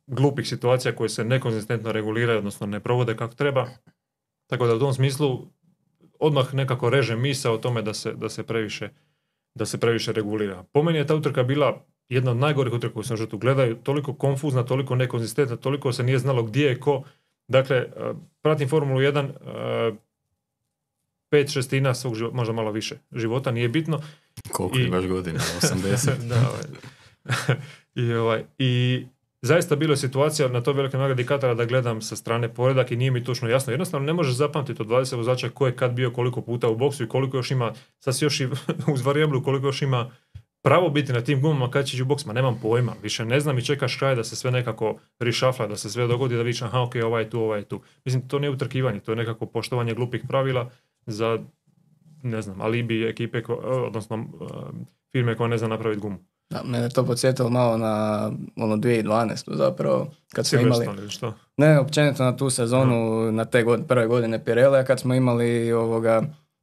glupih 0.07 0.49
situacija 0.49 0.95
koje 0.97 1.09
se 1.09 1.25
nekonzistentno 1.25 1.93
reguliraju, 1.93 2.39
odnosno 2.39 2.67
ne 2.67 2.81
provode 2.81 3.17
kako 3.17 3.35
treba. 3.35 3.69
Tako 4.47 4.67
da 4.67 4.75
u 4.75 4.79
tom 4.79 4.95
smislu 4.95 5.47
odmah 6.19 6.55
nekako 6.55 6.91
reže 6.91 7.17
misa 7.17 7.51
o 7.53 7.59
tome 7.59 7.83
da 7.83 7.95
se, 7.95 8.13
da 8.13 8.29
se 8.29 8.43
previše 8.43 8.89
da 9.57 9.67
se 9.67 9.81
previše 9.81 10.13
regulira. 10.13 10.65
Po 10.73 10.83
meni 10.83 10.99
je 10.99 11.07
ta 11.07 11.15
utrka 11.15 11.43
bila 11.43 11.85
jedna 12.09 12.31
od 12.31 12.37
najgorih 12.37 12.73
utrka 12.73 12.95
koju 12.95 13.05
sam 13.05 13.27
tu 13.27 13.39
gledaju, 13.39 13.77
toliko 13.77 14.15
konfuzna, 14.15 14.63
toliko 14.65 14.95
nekonzistentna, 14.95 15.57
toliko 15.57 15.93
se 15.93 16.03
nije 16.03 16.19
znalo 16.19 16.43
gdje 16.43 16.67
je 16.67 16.81
ko. 16.81 17.03
Dakle, 17.49 17.77
eh, 17.77 18.13
pratim 18.43 18.69
Formulu 18.69 19.01
1, 19.01 19.31
eh, 19.31 19.95
pet 21.31 21.53
šestina 21.53 21.95
svog 21.95 22.15
života, 22.15 22.37
možda 22.37 22.53
malo 22.53 22.71
više 22.71 22.99
života, 23.13 23.51
nije 23.51 23.69
bitno. 23.69 24.01
Koliko 24.53 24.79
I- 24.79 24.85
imaš 24.85 25.07
godina? 25.07 25.39
80? 25.63 26.29
da, 26.29 26.37
ovaj. 26.37 26.65
I, 27.95 28.13
ovaj, 28.13 28.45
I 28.59 29.07
zaista 29.47 29.77
bilo 29.77 29.93
je 29.93 29.97
situacija 29.97 30.49
na 30.49 30.63
toj 30.63 30.75
velikoj 30.75 31.01
nagradi 31.01 31.27
Katara 31.27 31.55
da 31.55 31.65
gledam 31.65 32.03
sa 32.03 32.17
strane 32.17 32.55
poredak 32.55 32.91
i 32.91 32.97
nije 32.97 33.11
mi 33.11 33.25
točno 33.25 33.49
jasno. 33.49 33.73
Jednostavno 33.73 34.07
ne 34.07 34.13
možeš 34.13 34.35
zapamtiti 34.35 34.83
od 34.83 34.89
20 34.89 35.17
vozača 35.17 35.49
ko 35.49 35.67
je 35.67 35.77
kad 35.77 35.93
bio 35.93 36.11
koliko 36.11 36.41
puta 36.41 36.69
u 36.69 36.77
boksu 36.77 37.05
i 37.05 37.09
koliko 37.09 37.37
još 37.37 37.51
ima, 37.51 37.73
sad 37.99 38.17
si 38.17 38.25
još 38.25 38.41
i 38.41 38.49
uz 38.95 39.03
varijablu 39.07 39.43
koliko 39.43 39.67
još 39.67 39.83
ima 39.83 40.11
pravo 40.67 40.91
biti 40.91 41.13
na 41.13 41.21
tim 41.21 41.41
gumama 41.41 41.71
kad 41.71 41.87
će 41.87 42.03
u 42.03 42.07
boks, 42.07 42.27
ma 42.27 42.33
nemam 42.33 42.59
pojma, 42.63 42.93
više 43.03 43.25
ne 43.25 43.41
znam 43.41 43.59
i 43.59 43.65
čekaš 43.65 43.97
kraj 43.97 44.15
da 44.15 44.25
se 44.25 44.37
sve 44.37 44.51
nekako 44.51 44.99
rišafla, 45.19 45.67
da 45.67 45.77
se 45.77 45.91
sve 45.91 46.07
dogodi, 46.07 46.37
da 46.37 46.43
vidiš 46.43 46.63
aha 46.63 46.83
ok, 46.83 46.95
ovaj 47.05 47.23
je 47.23 47.31
tu, 47.31 47.41
ovaj 47.41 47.61
je 47.61 47.65
tu. 47.65 47.81
Mislim, 48.05 48.29
to 48.29 48.39
nije 48.39 48.51
utrkivanje, 48.51 49.01
to 49.01 49.13
je 49.13 49.17
nekako 49.17 49.47
poštovanje 49.47 49.95
glupih 49.95 50.23
pravila 50.29 50.71
za, 51.07 51.39
ne 52.23 52.43
znam, 52.43 52.61
alibi 52.61 53.09
ekipe, 53.09 53.43
odnosno 53.63 54.17
uh, 54.17 54.51
firme 55.13 55.37
koja 55.37 55.49
ne 55.49 55.59
zna 55.59 55.69
napraviti 55.69 56.01
gumu. 56.01 56.19
Da, 56.51 56.63
mene 56.65 56.89
to 56.89 57.07
podsjetilo 57.07 57.51
malo 57.51 57.77
na 57.77 58.31
ono 58.57 58.77
2012. 58.77 59.57
zapravo, 59.57 60.09
kad 60.35 60.47
smo 60.47 60.61
imali, 60.61 60.87
ili 60.99 61.11
što? 61.11 61.35
ne 61.57 61.79
općenito 61.79 62.25
na 62.25 62.37
tu 62.37 62.51
sezonu, 62.51 63.33
na 63.33 63.45
te 63.45 63.63
god, 63.63 63.87
prve 63.87 64.07
godine 64.07 64.45
Pirelli, 64.45 64.85
kad 64.85 65.01
smo 65.01 65.15
imali 65.15 65.73
ovoga, 65.73 66.23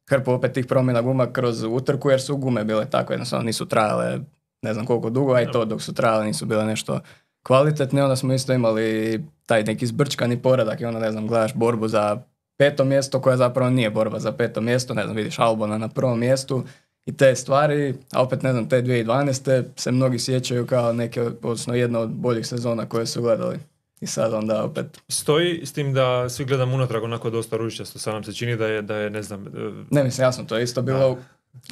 hrpu 0.10 0.32
opet 0.32 0.54
tih 0.54 0.66
promjena 0.66 1.02
guma 1.02 1.34
kroz 1.34 1.64
utrku, 1.64 2.10
jer 2.10 2.22
su 2.22 2.38
gume 2.38 2.64
bile 2.64 2.90
tako, 2.90 3.14
jednostavno 3.14 3.46
nisu 3.46 3.66
trajale 3.66 4.20
ne 4.62 4.74
znam 4.74 4.86
koliko 4.86 5.10
dugo, 5.10 5.34
a 5.34 5.42
i 5.42 5.52
to 5.52 5.66
dok 5.66 5.82
su 5.82 5.94
trajale 5.94 6.26
nisu 6.26 6.46
bile 6.46 6.66
nešto 6.66 7.00
kvalitetne, 7.44 8.04
onda 8.04 8.16
smo 8.16 8.34
isto 8.34 8.54
imali 8.54 9.24
taj 9.46 9.64
neki 9.64 9.88
zbrčkani 9.88 10.42
poredak 10.42 10.82
i 10.82 10.86
onda 10.86 11.00
ne 11.00 11.12
znam, 11.12 11.28
gledaš 11.28 11.54
borbu 11.54 11.88
za 11.88 12.22
peto 12.58 12.86
mjesto 12.86 13.22
koja 13.22 13.38
zapravo 13.38 13.70
nije 13.70 13.90
borba 13.90 14.20
za 14.20 14.32
peto 14.32 14.62
mjesto, 14.62 14.94
ne 14.94 15.04
znam, 15.04 15.16
vidiš 15.16 15.40
Albona 15.40 15.78
na 15.78 15.88
prvom 15.90 16.20
mjestu 16.20 16.64
i 17.06 17.14
te 17.14 17.36
stvari, 17.36 17.94
a 18.12 18.22
opet 18.22 18.42
ne 18.42 18.52
znam, 18.52 18.70
te 18.70 18.82
2012. 18.82 19.64
se 19.76 19.92
mnogi 19.92 20.20
sjećaju 20.20 20.66
kao 20.66 20.94
neke, 20.94 21.22
odnosno 21.22 21.76
jedna 21.76 22.00
od 22.00 22.10
boljih 22.10 22.48
sezona 22.48 22.86
koje 22.86 23.06
su 23.06 23.22
gledali. 23.22 23.60
I 24.02 24.08
sad 24.08 24.34
onda 24.34 24.64
opet... 24.64 24.86
Stoji 25.10 25.66
s 25.66 25.74
tim 25.74 25.94
da 25.94 26.30
svi 26.30 26.46
gledamo 26.46 26.76
unatrag 26.76 27.04
onako 27.04 27.30
dosta 27.30 27.58
ružičasto, 27.58 28.00
sad 28.00 28.14
nam 28.14 28.24
se 28.24 28.34
čini 28.34 28.56
da 28.58 28.68
je, 28.68 28.82
da 28.82 28.96
je 28.96 29.10
ne 29.10 29.24
znam... 29.24 29.48
e, 29.48 29.50
Ne 29.90 30.04
mislim, 30.04 30.24
jasno, 30.24 30.44
to 30.44 30.58
je 30.58 30.64
isto 30.64 30.82
bilo 30.82 31.18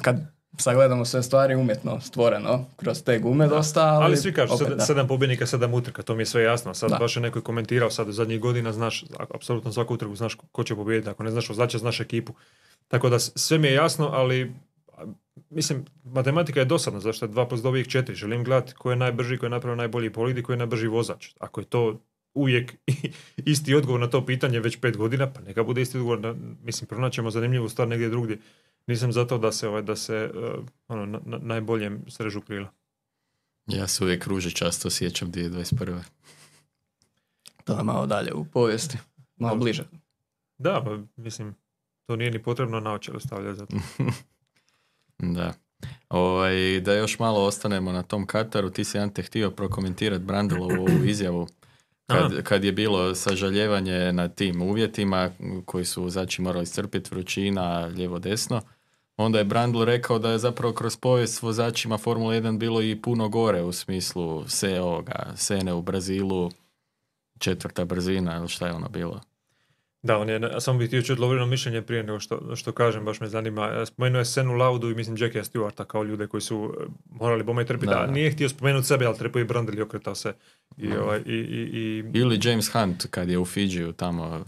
kad 0.02 0.16
sagledamo 0.58 1.04
sve 1.04 1.22
stvari 1.22 1.54
umjetno 1.54 2.00
stvoreno 2.00 2.64
kroz 2.76 3.02
te 3.02 3.18
gume 3.18 3.46
dosta, 3.48 3.80
ali, 3.82 4.04
Ali 4.04 4.16
svi 4.16 4.32
kažu, 4.32 4.54
opet, 4.54 4.58
sedam, 4.60 4.78
da. 4.78 4.84
sedam 4.84 5.08
pobjednika, 5.08 5.46
sedam 5.46 5.74
utrka, 5.74 6.02
to 6.02 6.14
mi 6.14 6.22
je 6.22 6.26
sve 6.26 6.42
jasno. 6.42 6.74
Sad 6.74 6.90
Da. 6.90 6.96
baš 6.96 7.16
je 7.16 7.22
neko 7.22 7.40
komentirao, 7.40 7.90
sad 7.90 8.08
u 8.08 8.12
zadnjih 8.12 8.40
godina 8.40 8.72
znaš, 8.72 9.04
apsolutno 9.30 9.72
svaku 9.72 9.94
utrku 9.94 10.16
znaš 10.16 10.34
ko- 10.52 10.64
će 10.64 10.74
pobijediti, 10.74 11.10
ako 11.10 11.22
ne 11.22 11.30
znaš 11.30 11.48
vozača, 11.48 11.78
znaš 11.78 12.00
ekipu. 12.00 12.32
Tako 12.88 13.08
da 13.08 13.18
sve 13.18 13.58
mi 13.58 13.68
je 13.68 13.74
jasno, 13.74 14.08
ali 14.08 14.52
mislim, 15.52 15.84
matematika 16.04 16.60
je 16.60 16.66
dosadna, 16.66 17.00
zašto 17.00 17.24
je 17.24 17.30
2 17.30 17.48
plus 17.48 17.60
2 17.60 17.68
uvijek 17.68 17.86
4. 17.86 18.14
Želim 18.14 18.44
gledati 18.44 18.72
ko 18.72 18.90
je 18.90 18.96
najbrži, 18.96 19.38
ko 19.38 19.46
je 19.46 19.50
napravio 19.50 19.76
najbolji 19.76 20.10
bolid 20.10 20.38
i 20.38 20.42
ko 20.42 20.52
je 20.52 20.56
najbrži 20.56 20.86
vozač. 20.86 21.30
Ako 21.40 21.60
je 21.60 21.64
to 21.64 22.00
uvijek 22.34 22.74
isti 23.52 23.74
odgovor 23.74 24.00
na 24.00 24.10
to 24.10 24.26
pitanje 24.26 24.60
već 24.60 24.80
pet 24.80 24.96
godina, 24.96 25.32
pa 25.32 25.40
neka 25.40 25.64
bude 25.64 25.82
isti 25.82 25.98
odgovor. 25.98 26.20
Na, 26.20 26.34
mislim, 26.62 26.88
pronaćemo 26.88 27.30
zanimljivu 27.30 27.68
stvar 27.68 27.88
negdje 27.88 28.08
drugdje. 28.08 28.38
Nisam 28.86 29.12
zato 29.12 29.38
da 29.38 29.52
se, 29.52 29.68
ovaj, 29.68 29.82
da 29.82 29.96
se 29.96 30.30
uh, 30.34 30.64
ono, 30.88 31.06
na, 31.06 31.20
na- 31.24 31.38
najboljem 31.38 32.04
srežu 32.08 32.40
krila. 32.40 32.72
Ja 33.66 33.86
se 33.86 34.04
uvijek 34.04 34.26
ružičasto 34.26 34.90
sjećam 34.90 35.32
2021. 35.32 36.00
To 37.64 37.78
je 37.78 37.84
malo 37.84 38.06
dalje 38.06 38.34
u 38.34 38.44
povijesti, 38.44 38.98
malo 39.36 39.56
bliže. 39.56 39.84
Da, 40.58 40.82
pa 40.84 41.22
mislim, 41.22 41.54
to 42.06 42.16
nije 42.16 42.30
ni 42.30 42.42
potrebno 42.42 42.80
naočale 42.80 43.20
stavljati 43.20 43.58
za 43.58 43.66
to. 43.66 43.76
Da. 45.22 45.52
Ovaj, 46.08 46.80
da 46.80 46.94
još 46.94 47.18
malo 47.18 47.44
ostanemo 47.44 47.92
na 47.92 48.02
tom 48.02 48.26
Kataru, 48.26 48.70
ti 48.70 48.84
si 48.84 48.98
Ante 48.98 49.22
htio 49.22 49.50
prokomentirati 49.50 50.24
Brandelovu 50.24 50.80
ovu 50.80 51.04
izjavu 51.10 51.46
kad, 52.06 52.42
kad 52.42 52.64
je 52.64 52.72
bilo 52.72 53.14
sažaljevanje 53.14 54.12
na 54.12 54.28
tim 54.28 54.62
uvjetima 54.62 55.30
koji 55.64 55.84
su 55.84 56.02
vozači 56.02 56.42
morali 56.42 56.66
strpiti 56.66 57.10
vrućina 57.12 57.78
lijevo 57.80 58.18
desno. 58.18 58.60
Onda 59.16 59.38
je 59.38 59.44
Brandl 59.44 59.82
rekao 59.82 60.18
da 60.18 60.30
je 60.30 60.38
zapravo 60.38 60.74
kroz 60.74 60.96
povijest 60.96 61.34
s 61.34 61.42
vozačima 61.42 61.98
Formula 61.98 62.34
1 62.34 62.58
bilo 62.58 62.82
i 62.82 63.02
puno 63.02 63.28
gore 63.28 63.62
u 63.62 63.72
smislu 63.72 64.48
se 64.48 64.80
ovoga, 64.80 65.32
Sene 65.36 65.72
u 65.72 65.82
Brazilu, 65.82 66.50
četvrta 67.38 67.84
brzina 67.84 68.36
ili 68.36 68.48
šta 68.48 68.66
je 68.66 68.72
ono 68.72 68.88
bilo. 68.88 69.20
Da, 70.02 70.18
on 70.18 70.28
je, 70.28 70.40
ja 70.42 70.60
samo 70.60 70.78
bih 70.78 70.88
htio 70.88 71.02
čuti 71.02 71.20
Lovrino 71.20 71.46
mišljenje 71.46 71.82
prije 71.82 72.02
nego 72.02 72.20
što, 72.20 72.56
što 72.56 72.72
kažem, 72.72 73.04
baš 73.04 73.20
me 73.20 73.28
zanima. 73.28 73.86
Spomenuo 73.86 74.18
je 74.18 74.24
Senu 74.24 74.52
Laudu 74.52 74.90
i 74.90 74.94
mislim 74.94 75.16
Jackie 75.16 75.42
Stewarta 75.42 75.84
kao 75.84 76.02
ljude 76.02 76.26
koji 76.26 76.40
su 76.40 76.74
e, 76.76 76.84
morali 77.10 77.44
bome 77.44 77.64
trpiti. 77.64 77.86
Da, 77.86 77.94
Da, 77.96 78.06
nije 78.06 78.30
htio 78.30 78.48
spomenuti 78.48 78.86
sebe, 78.86 79.06
ali 79.06 79.18
trepao 79.18 79.40
i 79.40 79.44
Brandel 79.44 79.78
i 79.78 79.82
okretao 79.82 80.14
se. 80.14 80.34
I, 80.78 80.92
ovaj, 80.94 81.18
i, 81.18 81.32
i, 81.32 81.60
i- 81.72 82.10
Ili 82.14 82.40
James 82.42 82.68
Hunt 82.68 83.06
kad 83.06 83.28
je 83.28 83.38
u 83.38 83.44
Fidžiju 83.44 83.92
tamo 83.92 84.44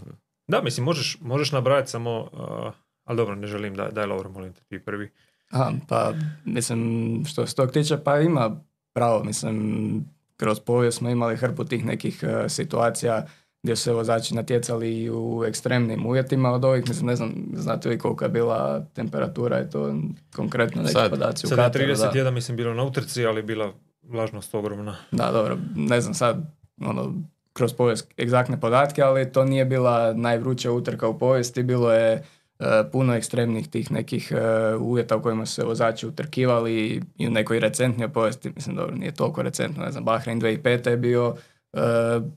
Da, 0.47 0.61
mislim, 0.61 0.83
možeš, 0.85 1.17
možeš 1.21 1.51
nabrajati 1.51 1.91
samo, 1.91 2.21
uh, 2.23 2.73
ali 3.03 3.17
dobro, 3.17 3.35
ne 3.35 3.47
želim 3.47 3.75
da 3.75 3.89
daj 3.89 4.05
Lovro, 4.05 4.29
molim 4.29 4.53
te, 4.53 4.61
ti 4.61 4.79
prvi. 4.79 5.09
Aha, 5.49 5.71
pa 5.89 6.13
mislim, 6.45 6.79
što 7.25 7.47
se 7.47 7.55
tog 7.55 7.71
tiče, 7.71 7.97
pa 7.97 8.19
ima 8.19 8.61
pravo, 8.93 9.23
mislim, 9.23 10.05
kroz 10.37 10.59
povijest 10.59 10.97
smo 10.97 11.09
imali 11.09 11.37
hrpu 11.37 11.65
tih 11.65 11.85
nekih 11.85 12.23
eh, 12.23 12.49
situacija 12.49 13.25
gdje 13.65 13.75
su 13.75 13.83
se 13.83 13.93
vozači 13.93 14.35
natjecali 14.35 15.01
i 15.01 15.09
u 15.09 15.43
ekstremnim 15.47 16.05
uvjetima 16.05 16.51
od 16.51 16.65
ovih, 16.65 16.87
mislim, 16.87 17.07
ne 17.07 17.15
znam, 17.15 17.33
znate 17.53 17.89
li 17.89 17.97
kolika 17.97 18.25
je 18.25 18.29
bila 18.29 18.85
temperatura, 18.93 19.57
je 19.57 19.69
to 19.69 19.95
konkretno 20.35 20.81
neki 20.81 20.93
Sad- 20.93 21.09
podaci 21.09 21.45
u 21.45 21.49
Sad 21.49 21.57
je 21.57 21.63
Kataru, 21.63 21.85
30 21.85 22.23
da. 22.23 22.31
mislim, 22.31 22.57
bilo 22.57 22.73
na 22.73 22.83
utrci, 22.83 23.25
ali 23.25 23.39
je 23.39 23.43
bila 23.43 23.73
vlažnost 24.03 24.55
ogromna. 24.55 24.95
Da, 25.11 25.31
dobro, 25.31 25.57
ne 25.75 26.01
znam 26.01 26.13
sad, 26.13 26.55
ono, 26.81 27.13
kroz 27.53 27.73
povijest 27.73 28.13
egzaktne 28.19 28.59
podatke, 28.59 29.01
ali 29.01 29.31
to 29.31 29.45
nije 29.45 29.65
bila 29.65 30.13
najvruća 30.13 30.71
utrka 30.71 31.07
u 31.07 31.19
povijesti, 31.19 31.63
bilo 31.63 31.93
je 31.93 32.13
e, 32.59 32.83
puno 32.91 33.15
ekstremnih 33.15 33.67
tih 33.67 33.91
nekih 33.91 34.31
e, 34.31 34.75
uvjeta 34.75 35.15
u 35.15 35.21
kojima 35.21 35.45
su 35.45 35.53
se 35.53 35.63
vozači 35.63 36.07
utrkivali 36.07 37.01
i 37.17 37.27
u 37.27 37.31
nekoj 37.31 37.59
recentnijoj 37.59 38.09
povijesti, 38.09 38.51
mislim 38.55 38.75
dobro, 38.75 38.95
nije 38.95 39.11
toliko 39.11 39.41
recentno, 39.41 39.83
ne 39.83 39.91
znam, 39.91 40.03
Bahrein 40.03 40.41
2005. 40.41 40.89
je 40.89 40.97
bio 40.97 41.35
e, 41.75 41.79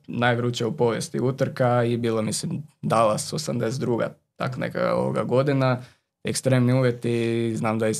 najvruća 0.06 0.66
u 0.66 0.72
povijesti 0.72 1.20
utrka 1.20 1.84
i 1.84 1.96
bilo, 1.96 2.22
mislim, 2.22 2.62
Dallas 2.82 3.32
82. 3.32 4.08
tak 4.36 4.56
neka 4.56 4.94
ovoga 4.94 5.24
godina, 5.24 5.82
ekstremni 6.24 6.72
uvjeti, 6.72 7.56
znam 7.56 7.78
da 7.78 7.86
je 7.86 7.92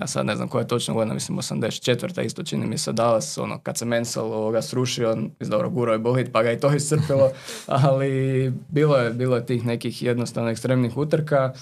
ja 0.00 0.06
sad 0.06 0.26
ne 0.26 0.36
znam 0.36 0.48
koja 0.48 0.62
je 0.62 0.68
točno 0.68 0.94
godina, 0.94 1.14
mislim 1.14 1.38
84. 1.38 2.24
isto 2.24 2.42
čini 2.42 2.66
mi 2.66 2.78
se 2.78 2.92
Dallas, 2.92 3.38
ono 3.38 3.58
kad 3.58 3.78
se 3.78 3.84
Mansell 3.84 4.32
ovoga 4.32 4.62
srušio, 4.62 5.16
dobro 5.40 5.70
guro 5.70 5.92
je 5.92 5.98
bolid 5.98 6.32
pa 6.32 6.42
ga 6.42 6.52
i 6.52 6.60
to 6.60 6.74
iscrpilo, 6.76 7.30
ali 7.66 8.52
bilo 8.68 8.96
je, 8.96 9.10
bilo 9.10 9.36
je 9.36 9.46
tih 9.46 9.66
nekih 9.66 10.02
jednostavno 10.02 10.50
ekstremnih 10.50 10.96
utrka 10.96 11.52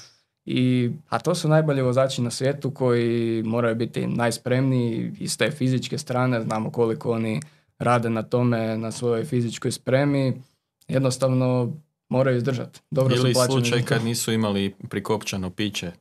i, 0.45 0.91
a 1.09 1.19
to 1.19 1.35
su 1.35 1.49
najbolji 1.49 1.83
vozači 1.83 2.23
na 2.23 2.31
svijetu 2.31 2.71
koji 2.71 3.43
moraju 3.43 3.75
biti 3.75 4.07
najspremniji 4.07 5.13
iz 5.19 5.39
te 5.39 5.51
fizičke 5.51 5.99
strane, 5.99 6.43
znamo 6.43 6.71
koliko 6.71 7.13
oni 7.13 7.41
rade 7.79 8.11
na 8.11 8.23
tome, 8.23 8.79
na 8.79 8.93
svojoj 8.93 9.25
fizičkoj 9.25 9.73
spremi, 9.73 10.43
jednostavno 10.89 11.73
moraju 12.09 12.37
izdržati. 12.37 12.81
Dobro 12.91 13.17
Ili 13.17 13.35
su 13.35 13.41
slučaj 13.43 13.81
to. 13.81 13.87
kad 13.87 14.05
nisu 14.05 14.33
imali 14.33 14.75
prikopčano 14.89 15.51
piće. 15.51 15.93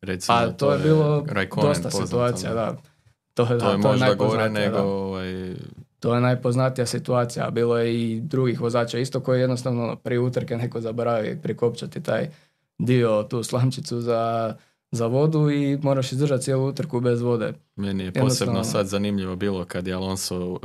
Recimo, 0.00 0.38
Pa 0.38 0.48
to 0.48 0.72
je 0.72 0.78
bilo 0.78 1.24
Raikkonen 1.28 1.68
dosta 1.68 1.90
situacija, 1.90 2.54
da. 2.54 2.76
To, 3.34 3.42
je- 3.44 3.48
To 3.48 3.56
da, 3.56 3.70
je 3.70 3.76
možda 3.76 4.14
gore 4.14 4.38
najpoznatija, 4.38 4.48
nego 4.66 4.78
ovaj, 4.80 5.54
To 6.00 6.14
je 6.14 6.20
najpoznatija 6.20 6.86
situacija, 6.86 7.50
bilo 7.50 7.78
je 7.78 7.94
i 8.02 8.20
drugih 8.20 8.60
vozača 8.60 8.98
isto 8.98 9.20
koji 9.20 9.40
jednostavno 9.40 9.96
prije 9.96 10.18
utrke 10.20 10.56
neko 10.56 10.80
zaboravi 10.80 11.38
prikopčati 11.42 12.02
taj 12.02 12.28
dio, 12.78 13.22
tu 13.22 13.42
slamčicu 13.42 14.00
za, 14.00 14.54
za 14.90 15.06
vodu 15.06 15.50
i 15.50 15.78
moraš 15.82 16.12
izdržati 16.12 16.42
cijelu 16.44 16.66
utrku 16.66 17.00
bez 17.00 17.20
vode. 17.20 17.52
Meni 17.76 18.04
je 18.04 18.12
posebno 18.12 18.64
sad 18.64 18.86
zanimljivo 18.86 19.36
bilo 19.36 19.64
kad 19.64 19.86
je 19.86 19.94
Alonso 19.94 20.58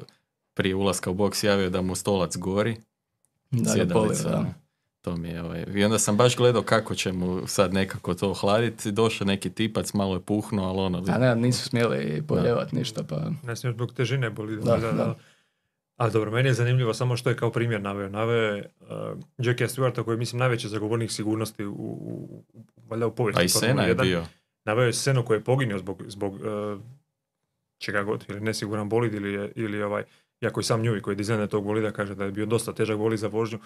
prije 0.54 0.76
ulaska 0.76 1.10
u 1.10 1.14
boks 1.14 1.44
javio 1.44 1.70
da 1.70 1.82
mu 1.82 1.96
stolac 1.96 2.38
gori. 2.38 2.78
Da 3.52 3.72
sjedalica, 3.74 4.24
poliva, 4.24 4.30
da. 4.32 4.40
ono. 4.40 4.54
To 5.02 5.18
mi 5.18 5.30
je, 5.30 5.44
ovaj. 5.44 5.66
I 5.76 5.84
onda 5.84 6.00
sam 6.00 6.18
baš 6.18 6.38
gledao 6.38 6.62
kako 6.62 6.96
će 6.96 7.12
mu 7.12 7.48
sad 7.48 7.74
nekako 7.74 8.14
to 8.14 8.32
ohladiti. 8.32 8.92
Došao 8.92 9.28
neki 9.28 9.50
tipac, 9.50 9.94
malo 9.94 10.14
je 10.14 10.22
puhnuo, 10.22 10.70
ali 10.70 10.80
ono... 10.80 11.04
A 11.08 11.18
ne, 11.18 11.36
nisu 11.36 11.70
smjeli 11.70 12.24
poljevati 12.28 12.76
ništa, 12.76 13.04
pa 13.04 13.32
Ne 13.44 13.56
smiješ 13.56 13.76
zbog 13.76 13.94
težine 13.94 14.30
boli. 14.30 14.56
Da, 14.56 14.78
da. 14.78 15.16
Ali 15.98 16.12
dobro, 16.12 16.32
meni 16.32 16.50
je 16.50 16.54
zanimljivo 16.54 16.94
samo 16.94 17.18
što 17.18 17.30
je 17.30 17.36
kao 17.38 17.52
primjer 17.52 17.82
naveo. 17.82 18.10
Naveo 18.10 18.56
je 18.56 18.70
uh, 18.82 18.88
Jackie 19.38 19.68
Stewarta 19.68 20.04
koji 20.04 20.16
je, 20.16 20.20
mislim, 20.20 20.40
najveći 20.40 20.68
zagovornik 20.68 21.12
sigurnosti 21.12 21.66
u, 21.66 21.72
u, 21.72 22.44
u- 22.54 22.66
valjda 22.90 23.08
u 23.08 23.16
povijesti. 23.16 23.40
Pa 23.40 23.44
i 23.44 23.50
Sena 23.50 23.84
je 23.84 23.96
1. 23.96 24.02
bio. 24.02 24.24
Naveo 24.66 24.86
je 24.86 24.94
Senu 24.94 25.26
koji 25.26 25.38
je 25.38 25.44
poginio 25.44 25.78
zbog, 25.80 26.04
zbog 26.08 26.34
uh, 26.34 26.42
čega 27.78 28.04
god, 28.04 28.26
ili 28.30 28.40
nesiguran 28.40 28.90
bolid 28.90 29.14
ili, 29.14 29.34
je, 29.34 29.52
ili 29.56 29.84
ovaj, 29.84 30.04
jako 30.44 30.60
i 30.60 30.64
sam 30.64 30.82
Njuvi 30.82 31.02
koji 31.02 31.14
je 31.14 31.18
dizajner 31.18 31.48
tog 31.48 31.64
bolida 31.64 31.92
kaže 31.92 32.16
da 32.16 32.26
je 32.26 32.32
bio 32.32 32.46
dosta 32.46 32.74
težak 32.74 32.98
bolid 32.98 33.20
za 33.20 33.28
vožnju. 33.28 33.60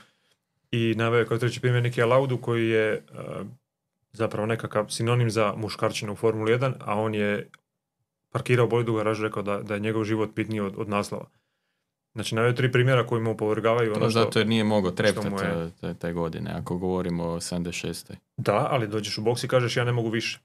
I 0.72 0.94
naveo 0.98 1.20
je 1.20 1.26
kao 1.26 1.38
treći 1.38 1.62
primjer 1.62 1.84
neki 1.84 2.02
Laudu 2.04 2.38
koji 2.38 2.70
je 2.70 3.04
uh, 3.12 3.48
zapravo 4.12 4.46
nekakav 4.46 4.86
sinonim 4.90 5.30
za 5.30 5.54
muškarčinu 5.58 6.14
u 6.14 6.16
Formuli 6.16 6.54
1, 6.54 6.74
a 6.80 6.96
on 6.96 7.16
je 7.16 7.50
parkirao 8.30 8.68
bolid 8.68 8.90
u 8.90 8.94
garažu 8.94 9.24
rekao 9.24 9.44
da, 9.44 9.62
da 9.62 9.74
je 9.74 9.80
njegov 9.80 10.04
život 10.04 10.36
bitniji 10.36 10.60
od, 10.60 10.74
od 10.78 10.90
naslova. 10.90 11.26
Znači, 12.14 12.36
naveo 12.36 12.54
tri 12.54 12.72
primjera 12.72 13.08
koji 13.08 13.22
mu 13.22 13.32
opovrgavaju 13.32 13.92
ono 13.92 14.00
To 14.00 14.10
što... 14.10 14.20
zato 14.20 14.40
jer 14.40 14.48
nije 14.48 14.64
mogao 14.64 14.92
treptati 14.92 15.28
je- 15.28 15.72
te, 15.72 15.94
te 15.94 16.14
godine, 16.14 16.52
ako 16.52 16.78
govorimo 16.78 17.24
o 17.26 17.36
76. 17.36 18.14
Da, 18.38 18.68
ali 18.72 18.88
dođeš 18.88 19.18
u 19.18 19.22
boks 19.22 19.44
i 19.44 19.48
kažeš 19.48 19.78
ja 19.78 19.84
ne 19.84 19.92
mogu 19.92 20.10
više. 20.10 20.40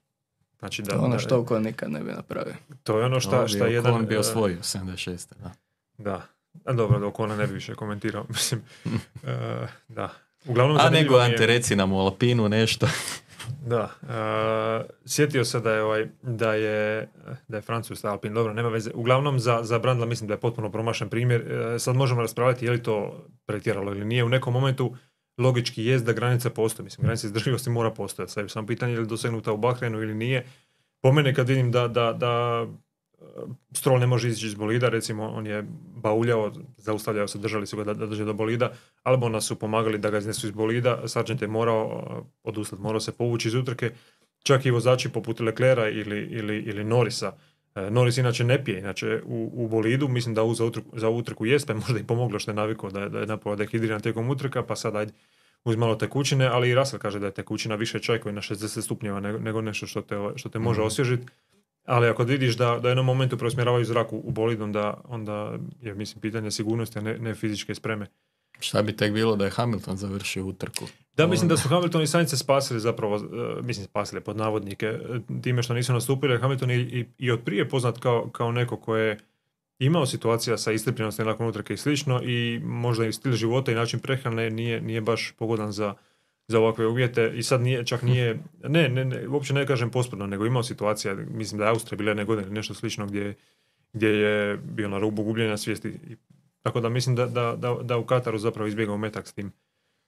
Znači 0.59 0.81
da, 0.81 0.89
to 0.89 0.95
je 0.95 0.99
ono 0.99 1.09
da- 1.09 1.19
što 1.19 1.39
Ocon 1.39 1.63
nikad 1.63 1.91
ne 1.91 1.99
bi 1.99 2.11
napravio. 2.11 2.53
to 2.83 2.99
je 2.99 3.05
ono 3.05 3.19
šta, 3.19 3.47
šta 3.47 3.65
je 3.67 3.73
jedan... 3.73 3.93
On 3.93 4.05
bi 4.05 4.15
e, 4.15 4.19
osvojio 4.19 4.57
76. 4.57 5.33
Da. 5.37 5.51
Da. 5.97 6.21
A 6.65 6.73
dobro, 6.73 6.99
dok 6.99 7.19
ona 7.19 7.35
ne 7.35 7.47
bi 7.47 7.53
više 7.53 7.75
komentirao. 7.75 8.25
Mislim, 8.29 8.61
e, 9.27 9.67
da. 9.87 10.09
Uglavnom, 10.45 10.77
A 10.77 10.89
nego 10.89 11.15
je- 11.15 11.25
Ante, 11.25 11.45
reci 11.45 11.75
nam 11.75 11.91
u 11.91 11.99
Alpinu 11.99 12.49
nešto. 12.49 12.87
Da. 13.65 13.89
e, 14.03 14.85
sjetio 15.05 15.45
se 15.45 15.59
da 15.59 15.71
je, 15.71 15.83
ovaj, 15.83 16.07
da 16.21 16.53
je, 16.53 17.07
da 17.47 17.57
je 17.57 17.61
Francus 17.61 18.03
Alpin. 18.03 18.33
Dobro, 18.33 18.53
nema 18.53 18.69
veze. 18.69 18.91
Uglavnom, 18.93 19.39
za, 19.39 19.59
za 19.63 19.79
Brandla 19.79 20.05
mislim 20.05 20.27
da 20.27 20.33
je 20.33 20.39
potpuno 20.39 20.71
promašen 20.71 21.09
primjer. 21.09 21.41
E, 21.51 21.79
sad 21.79 21.95
možemo 21.95 22.21
raspravljati 22.21 22.65
je 22.65 22.71
li 22.71 22.83
to 22.83 23.25
pretjeralo 23.45 23.91
ili 23.91 24.05
nije. 24.05 24.23
U 24.23 24.29
nekom 24.29 24.53
momentu 24.53 24.95
logički 25.37 25.85
jest 25.85 26.05
da 26.05 26.13
granica 26.13 26.49
postoji. 26.49 26.83
Mislim, 26.83 27.03
granica 27.03 27.27
izdržljivosti 27.27 27.69
mora 27.69 27.91
postojati. 27.91 28.31
Sad 28.33 28.43
je 28.43 28.49
samo 28.49 28.67
pitanje 28.67 28.93
je 28.93 28.99
li 28.99 29.07
dosegnuta 29.07 29.51
u 29.51 29.57
Bahrenu 29.57 30.01
ili 30.01 30.13
nije. 30.13 30.45
Po 31.01 31.11
mene 31.11 31.35
kad 31.35 31.47
vidim 31.49 31.71
da, 31.71 31.87
da, 31.87 32.13
da 32.13 32.65
Stroll 33.71 33.99
ne 33.99 34.07
može 34.07 34.27
izići 34.27 34.47
iz 34.47 34.55
bolida, 34.55 34.89
recimo 34.89 35.27
on 35.27 35.47
je 35.47 35.63
bauljao, 35.95 36.51
zaustavljao 36.77 37.27
se, 37.27 37.37
držali 37.37 37.67
su 37.67 37.77
ga 37.77 37.83
da, 37.83 37.93
da 37.93 38.05
dođe 38.05 38.25
do 38.25 38.33
bolida, 38.33 38.71
Albona 39.03 39.41
su 39.41 39.55
pomagali 39.55 39.97
da 39.97 40.09
ga 40.09 40.17
iznesu 40.17 40.47
iz 40.47 40.53
bolida, 40.53 41.07
Sargent 41.07 41.41
je 41.41 41.47
morao 41.47 41.85
e, 42.09 42.23
odustati, 42.43 42.81
morao 42.81 42.99
se 42.99 43.11
povući 43.11 43.47
iz 43.47 43.55
utrke 43.55 43.91
čak 44.43 44.65
i 44.65 44.71
vozači 44.71 45.09
poput 45.09 45.39
Leclera 45.39 45.89
ili, 45.89 46.19
ili, 46.21 46.57
ili 46.57 46.83
Norisa. 46.83 47.33
E, 47.75 47.89
Norris 47.91 48.17
inače 48.17 48.43
ne 48.43 48.63
pije, 48.63 48.79
inače 48.79 49.21
u, 49.25 49.51
u 49.55 49.67
bolidu, 49.67 50.07
mislim 50.07 50.35
da 50.35 50.43
u 50.43 50.53
za, 50.53 50.65
utrku, 50.65 50.89
za 50.93 51.09
utrku 51.09 51.45
jest, 51.45 51.67
pa 51.67 51.73
je 51.73 51.79
možda 51.79 51.99
i 51.99 52.03
pomoglo 52.03 52.39
što 52.39 52.51
je 52.51 52.55
navikao 52.55 52.89
da, 52.89 53.01
je- 53.01 53.09
da 53.09 53.19
je 53.19 53.25
napola 53.27 53.55
dehidriran 53.55 54.01
tijekom 54.01 54.29
utrka, 54.29 54.63
pa 54.63 54.75
sad 54.75 54.95
ajde 54.95 55.13
uz 55.65 55.75
malo 55.75 55.95
tekućine, 55.95 56.45
ali 56.45 56.69
i 56.69 56.75
Russell 56.75 56.99
kaže 56.99 57.19
da 57.19 57.25
je 57.25 57.33
tekućina 57.33 57.75
više 57.75 57.99
čaj 57.99 58.19
koji 58.19 58.35
na 58.35 58.41
60 58.41 58.81
stupnjeva 58.81 59.19
nego, 59.19 59.39
nego 59.39 59.61
nešto 59.61 59.87
što 59.87 60.01
te, 60.01 60.15
što 60.35 60.49
te 60.49 60.59
može 60.59 60.79
Mhm. 60.79 60.87
osvježiti. 60.87 61.25
Ali 61.85 62.07
ako 62.07 62.23
vidiš 62.23 62.57
da, 62.57 62.79
da 62.81 62.89
jednom 62.89 63.05
momentu 63.05 63.37
preusmjeravaju 63.37 63.85
zrak 63.85 64.13
u, 64.13 64.17
u 64.17 64.31
bolid, 64.31 64.61
onda, 64.61 65.01
onda 65.03 65.57
je 65.81 65.93
mislim 65.93 66.21
pitanje 66.21 66.51
sigurnosti, 66.51 66.99
a 66.99 67.01
ne, 67.01 67.17
ne 67.17 67.35
fizičke 67.35 67.75
spreme. 67.75 68.07
Šta 68.59 68.81
bi 68.81 68.95
tek 68.97 69.13
bilo 69.13 69.35
da 69.35 69.45
je 69.45 69.51
Hamilton 69.51 69.97
završio 69.97 70.45
utrku? 70.45 70.85
Da, 71.15 71.27
mislim 71.27 71.49
da 71.49 71.57
su 71.57 71.69
Hamilton 71.69 72.01
i 72.01 72.07
Sainz 72.07 72.29
se 72.29 72.37
spasili 72.37 72.79
zapravo, 72.79 73.15
e, 73.15 73.61
mislim 73.61 73.85
spasili 73.85 74.21
pod 74.21 74.37
navodnike, 74.37 74.85
e, 74.85 75.19
time 75.41 75.63
što 75.63 75.73
nisu 75.73 75.93
nastupili. 75.93 76.39
Hamilton 76.39 76.71
je 76.71 76.79
i, 76.79 77.05
i 77.17 77.31
od 77.31 77.41
prije 77.45 77.69
poznat 77.69 77.99
kao, 77.99 78.29
kao 78.31 78.51
neko 78.51 78.77
ko 78.77 78.95
je 78.95 79.17
imao 79.79 80.05
situacija 80.05 80.57
sa 80.57 80.71
istrpljenosti 80.71 81.23
nakon 81.23 81.47
utrke 81.47 81.73
i 81.73 81.77
slično 81.77 82.21
i 82.23 82.61
možda 82.63 83.05
i 83.05 83.13
stil 83.13 83.31
života 83.31 83.71
i 83.71 83.75
način 83.75 83.99
prehrane 83.99 84.49
nije, 84.49 84.81
nije 84.81 85.01
baš 85.01 85.33
pogodan 85.37 85.71
za, 85.71 85.93
za 86.47 86.59
ovakve 86.59 86.87
uvjete 86.87 87.31
i 87.35 87.43
sad 87.43 87.61
nije, 87.61 87.85
čak 87.85 88.01
nije, 88.01 88.39
ne, 88.63 88.89
ne, 88.89 89.05
ne, 89.05 89.27
uopće 89.27 89.53
ne 89.53 89.67
kažem 89.67 89.89
posprdno, 89.89 90.27
nego 90.27 90.45
imao 90.45 90.63
situacija, 90.63 91.15
mislim 91.15 91.59
da 91.59 91.65
je 91.65 91.69
Austrija 91.69 91.97
bila 91.97 92.09
jedne 92.09 92.25
godine 92.25 92.49
nešto 92.49 92.73
slično 92.73 93.05
gdje, 93.05 93.35
gdje 93.93 94.07
je 94.07 94.57
bio 94.57 94.89
na 94.89 94.99
rubu 94.99 95.23
gubljenja 95.23 95.57
svijesti. 95.57 95.87
I, 95.87 96.15
tako 96.61 96.79
da 96.79 96.89
mislim 96.89 97.15
da, 97.15 97.25
da, 97.25 97.55
da, 97.55 97.77
da 97.83 97.97
u 97.97 98.05
Kataru 98.05 98.37
zapravo 98.37 98.67
izbjegao 98.67 98.97
metak 98.97 99.27
s 99.27 99.33
tim, 99.33 99.51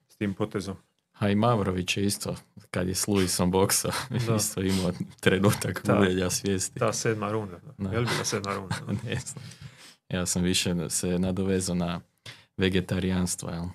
s 0.07 0.17
tim 0.17 0.33
potezom. 0.33 0.75
A 1.19 1.29
i 1.29 1.35
Mavrović 1.35 1.97
je 1.97 2.05
isto, 2.05 2.35
kad 2.71 2.87
je 2.87 2.95
s 2.95 3.07
Luisom 3.07 3.51
boksa, 3.51 3.91
Da. 4.27 4.35
isto 4.39 4.61
imao 4.61 4.91
trenutak 5.19 5.81
gubljenja 5.87 6.29
svijesti. 6.29 6.79
Ta 6.79 6.93
sedma 6.93 7.31
runda. 7.31 7.59
Da. 7.77 7.89
Je 7.89 7.99
li 7.99 8.05
bila 8.05 8.25
sedma 8.25 8.55
runda? 8.55 8.75
Ne 9.03 9.15
znam. 9.15 9.43
Ja 10.09 10.25
sam 10.25 10.43
više 10.43 10.75
se 10.89 11.19
nadovezao 11.19 11.75
na 11.75 12.01
vegetarijanstvo, 12.57 13.49
jel? 13.49 13.65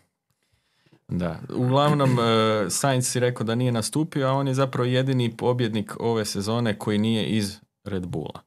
Da, 1.11 1.39
uglavnom 1.55 2.11
uh, 2.19 2.25
Sainz 2.69 3.07
si 3.07 3.21
rekao 3.21 3.45
da 3.45 3.55
nije 3.55 3.73
nastupio, 3.73 4.27
a 4.29 4.33
on 4.33 4.49
je 4.49 4.55
zapravo 4.55 4.87
jedini 4.87 5.37
pobjednik 5.37 5.93
ove 6.01 6.25
sezone 6.25 6.79
koji 6.79 6.99
nije 6.99 7.27
iz 7.27 7.59
Red 7.85 8.07
Bulla. 8.07 8.41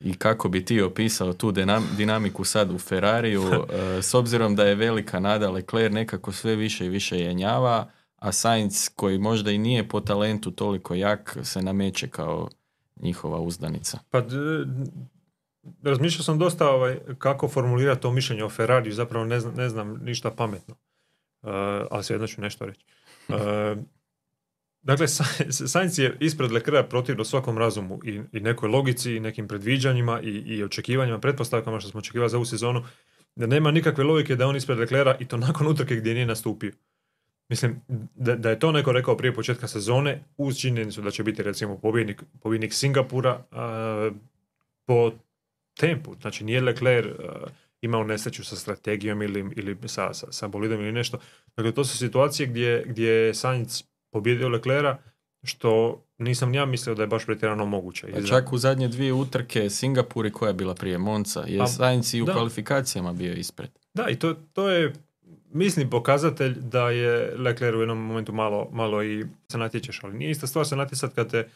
I 0.00 0.14
kako 0.14 0.48
bi 0.48 0.64
ti 0.64 0.82
opisao 0.82 1.32
tu 1.32 1.52
dinam- 1.52 1.96
dinamiku 1.96 2.44
sad 2.44 2.70
u 2.70 2.78
Ferrariju, 2.78 3.42
eh, 3.42 4.02
s 4.08 4.14
obzirom 4.14 4.56
da 4.56 4.64
je 4.64 4.74
velika 4.74 5.20
nada 5.20 5.50
Leclerc 5.50 5.94
nekako 5.94 6.32
sve 6.32 6.56
više 6.56 6.86
i 6.86 6.88
više 6.88 7.18
jenjava, 7.18 7.90
a 8.16 8.32
Sainz 8.32 8.88
koji 8.96 9.18
možda 9.18 9.50
i 9.50 9.58
nije 9.58 9.88
po 9.88 10.00
talentu 10.00 10.50
toliko 10.50 10.94
jak 10.94 11.38
se 11.42 11.62
nameće 11.62 12.08
kao 12.08 12.48
njihova 12.96 13.40
uzdanica. 13.40 13.98
Pa 14.10 14.22
razmišljao 15.82 16.24
sam 16.24 16.38
dosta 16.38 16.70
ovaj, 16.70 16.98
kako 17.18 17.48
formulirati 17.48 18.02
to 18.02 18.12
mišljenje 18.12 18.44
o 18.44 18.48
Ferrariju, 18.48 18.92
zapravo 18.92 19.24
ne 19.24 19.40
znam, 19.40 19.54
ne 19.54 19.68
znam 19.68 20.00
ništa 20.02 20.30
pametno. 20.30 20.74
Uh, 21.42 21.50
ali 21.90 22.04
svejedno 22.04 22.26
ću 22.26 22.40
nešto 22.40 22.66
reći. 22.66 22.84
Uh, 23.28 23.36
dakle, 24.82 25.08
Sa- 25.08 25.24
Sainz 25.72 25.98
je 25.98 26.16
ispred 26.20 26.52
Leclerca 26.52 26.88
protivno 26.88 27.24
svakom 27.24 27.58
razumu 27.58 28.00
i, 28.04 28.20
i 28.32 28.40
nekoj 28.40 28.68
logici, 28.68 29.16
i 29.16 29.20
nekim 29.20 29.48
predviđanjima 29.48 30.20
i, 30.20 30.28
i 30.30 30.64
očekivanjima, 30.64 31.18
pretpostavkama 31.20 31.80
što 31.80 31.90
smo 31.90 31.98
očekivali 31.98 32.30
za 32.30 32.36
ovu 32.36 32.44
sezonu, 32.44 32.84
da 33.36 33.46
nema 33.46 33.70
nikakve 33.70 34.04
logike 34.04 34.36
da 34.36 34.46
on 34.46 34.56
ispred 34.56 34.78
Leclerca 34.78 35.16
i 35.20 35.28
to 35.28 35.36
nakon 35.36 35.66
utrke 35.66 35.96
gdje 35.96 36.14
nije 36.14 36.26
nastupio. 36.26 36.72
Mislim, 37.48 37.80
da, 38.14 38.36
da 38.36 38.50
je 38.50 38.58
to 38.58 38.72
neko 38.72 38.92
rekao 38.92 39.16
prije 39.16 39.34
početka 39.34 39.68
sezone, 39.68 40.24
uz 40.36 40.56
činjenicu 40.56 41.02
da 41.02 41.10
će 41.10 41.22
biti 41.22 41.42
recimo 41.42 41.78
pobjednik, 41.78 42.22
pobjednik 42.40 42.74
Singapura, 42.74 43.44
a, 43.50 44.10
po 44.86 45.12
tempu. 45.80 46.14
Znači 46.20 46.44
nije 46.44 46.60
Leclerc 46.60 47.16
imao 47.82 48.04
nesreću 48.04 48.44
sa 48.44 48.56
strategijom 48.56 49.22
ili, 49.22 49.44
ili 49.56 49.76
sa, 49.86 50.14
sa, 50.14 50.32
sa 50.32 50.48
bolidom 50.48 50.80
ili 50.80 50.92
nešto. 50.92 51.18
Dakle, 51.56 51.72
to 51.72 51.84
su 51.84 51.96
situacije 51.96 52.46
gdje, 52.46 52.84
gdje 52.86 53.08
je 53.08 53.34
Sainz 53.34 53.82
pobjedio 54.12 54.48
Leclerca, 54.48 54.96
što 55.42 56.02
nisam 56.18 56.50
ni 56.50 56.56
ja 56.56 56.64
mislio 56.66 56.94
da 56.94 57.02
je 57.02 57.06
baš 57.06 57.26
pretjerano 57.26 57.66
moguće. 57.66 58.06
Pa 58.12 58.22
čak 58.22 58.52
u 58.52 58.58
zadnje 58.58 58.88
dvije 58.88 59.12
utrke 59.12 59.70
Singapur 59.70 60.26
i 60.26 60.30
koja 60.30 60.48
je 60.48 60.54
bila 60.54 60.74
prije 60.74 60.98
Monca, 60.98 61.44
je 61.46 61.62
A, 61.62 61.66
Sainz 61.66 62.14
i 62.14 62.22
u 62.22 62.24
da. 62.24 62.32
kvalifikacijama 62.32 63.12
bio 63.12 63.32
ispred. 63.32 63.70
Da, 63.94 64.08
i 64.08 64.16
to, 64.16 64.34
to 64.52 64.70
je 64.70 64.92
mislim 65.52 65.90
pokazatelj 65.90 66.54
da 66.60 66.90
je 66.90 67.36
Leclerc 67.36 67.76
u 67.76 67.80
jednom 67.80 67.98
momentu 67.98 68.32
malo, 68.32 68.68
malo 68.72 69.04
i 69.04 69.26
se 69.52 69.58
natječeš, 69.58 70.00
ali 70.02 70.14
nije 70.14 70.30
ista 70.30 70.46
stvar 70.46 70.66
se 70.66 70.76
natjecat 70.76 71.14
kad 71.14 71.30
te 71.30 71.48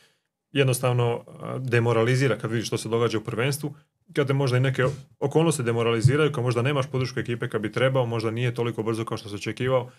jednostavno 0.53 1.25
demoralizira 1.59 2.39
kad 2.39 2.51
vidiš 2.51 2.67
što 2.67 2.79
se 2.79 2.89
događa 2.89 3.19
u 3.19 3.25
prvenstvu, 3.25 3.75
kad 4.13 4.27
te 4.27 4.33
možda 4.33 4.57
i 4.57 4.61
neke 4.61 4.85
okolnosti 5.21 5.63
demoraliziraju, 5.63 6.33
kad 6.33 6.45
možda 6.45 6.63
nemaš 6.63 6.87
podršku 6.91 7.21
ekipe 7.21 7.49
kad 7.49 7.61
bi 7.61 7.73
trebao, 7.73 8.07
možda 8.07 8.31
nije 8.31 8.55
toliko 8.55 8.83
brzo 8.83 9.05
kao 9.05 9.17
što 9.17 9.29
se 9.29 9.35
očekivao 9.35 9.91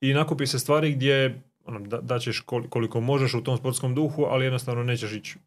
i 0.00 0.14
nakupi 0.14 0.46
se 0.46 0.58
stvari 0.58 0.92
gdje 0.92 1.42
ono, 1.64 1.80
da, 1.80 2.00
daćeš 2.00 2.40
kol- 2.46 2.68
koliko 2.68 3.00
možeš 3.00 3.34
u 3.34 3.44
tom 3.44 3.56
sportskom 3.56 3.94
duhu, 3.94 4.24
ali 4.24 4.44
jednostavno 4.44 4.82
nećeš 4.82 5.12
ići 5.12 5.38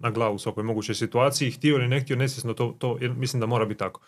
na 0.00 0.10
glavu 0.10 0.34
u 0.34 0.38
svakoj 0.38 0.64
mogućoj 0.64 0.94
situaciji, 0.94 1.50
htio 1.50 1.74
ili 1.74 1.88
ne 1.88 2.00
htio, 2.00 2.16
nesvjesno 2.16 2.54
to, 2.54 2.74
to 2.78 2.98
mislim 3.00 3.40
da 3.40 3.46
mora 3.46 3.64
biti 3.64 3.78
tako. 3.78 4.00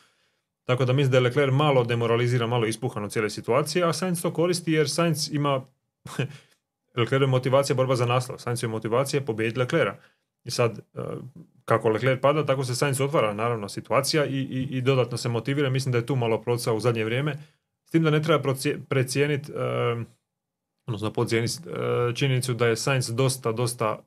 Tako 0.65 0.85
da 0.85 0.93
mislim 0.93 1.11
da 1.11 1.17
je 1.17 1.21
Leclerc 1.21 1.53
malo 1.53 1.85
demoralizira, 1.85 2.47
malo 2.47 2.67
ispuhan 2.67 3.05
od 3.05 3.13
cijele 3.13 3.31
situacije, 3.31 3.85
a 3.85 3.93
Sainz 3.93 4.23
to 4.23 4.33
koristi 4.33 4.73
jer 4.73 4.91
Sainz 4.91 5.33
ima 5.33 5.63
Leclerc 6.97 7.23
je 7.23 7.27
motivacija 7.27 7.77
borba 7.77 7.97
za 7.97 8.07
naslov. 8.07 8.39
Sainz 8.39 8.63
je 8.63 8.69
motivacija 8.69 9.21
pobijediti 9.21 9.59
Leclerca. 9.59 9.95
I 10.45 10.51
sad, 10.51 10.79
eh, 10.95 11.01
kako 11.65 11.89
Leclerc 11.89 12.21
pada, 12.21 12.47
tako 12.47 12.65
se 12.65 12.75
Sainz 12.75 13.01
otvara, 13.01 13.35
naravno, 13.35 13.69
situacija 13.69 14.25
i, 14.25 14.39
i, 14.39 14.69
i 14.71 14.81
dodatno 14.81 15.17
se 15.17 15.29
motivira. 15.29 15.71
Mislim 15.71 15.93
da 15.93 15.99
je 15.99 16.07
tu 16.07 16.17
malo 16.17 16.41
procao 16.41 16.77
u 16.77 16.81
zadnje 16.81 17.05
vrijeme. 17.05 17.37
S 17.89 17.91
tim 17.91 18.03
da 18.03 18.11
ne 18.11 18.23
treba 18.23 18.55
precijeniti, 18.89 19.53
eh, 19.53 20.05
odnosno 20.87 21.13
podcijeniti 21.13 21.59
eh, 21.67 22.15
činjenicu 22.15 22.55
da 22.55 22.67
je 22.67 22.77
Sainz 22.77 23.15
dosta, 23.15 23.53
dosta 23.53 23.99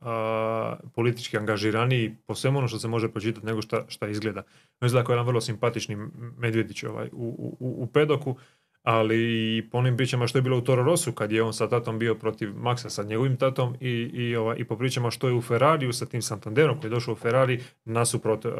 politički 0.96 1.38
angažiraniji 1.38 2.16
po 2.26 2.36
svemu 2.36 2.58
ono 2.60 2.68
što 2.68 2.80
se 2.80 2.88
može 2.88 3.12
pročitati 3.12 3.46
nego 3.46 3.62
šta, 3.62 3.86
šta 3.88 4.08
izgleda. 4.08 4.44
Izgleda 4.86 5.06
kao 5.06 5.14
jedan 5.14 5.28
vrlo 5.28 5.42
simpatični 5.42 5.96
medvjedić 6.38 6.84
ovaj, 6.84 7.10
u, 7.12 7.56
u, 7.60 7.84
u 7.84 7.88
pedoku, 7.88 8.38
ali 8.84 9.18
i 9.58 9.70
po 9.72 9.78
onim 9.78 9.98
pričama 9.98 10.28
što 10.28 10.38
je 10.38 10.42
bilo 10.42 10.58
u 10.58 10.62
Toro 10.62 10.84
Rossu 10.84 11.12
kad 11.12 11.32
je 11.32 11.44
on 11.44 11.54
sa 11.54 11.70
tatom 11.70 12.00
bio 12.00 12.16
protiv 12.16 12.50
Maxa 12.50 12.90
sa 12.90 13.04
njegovim 13.04 13.38
tatom 13.38 13.76
i, 13.80 13.90
i, 14.14 14.36
ovaj, 14.36 14.56
i 14.60 14.64
po 14.64 14.78
pričama 14.78 15.12
što 15.12 15.28
je 15.28 15.34
u 15.34 15.42
Ferrariju 15.42 15.94
sa 15.94 16.06
tim 16.06 16.22
Santanderom 16.22 16.80
koji 16.80 16.90
je 16.90 16.94
došao 16.94 17.14
u 17.14 17.18
Ferrari 17.18 17.64
nasuprot 17.86 18.46
uh, 18.46 18.54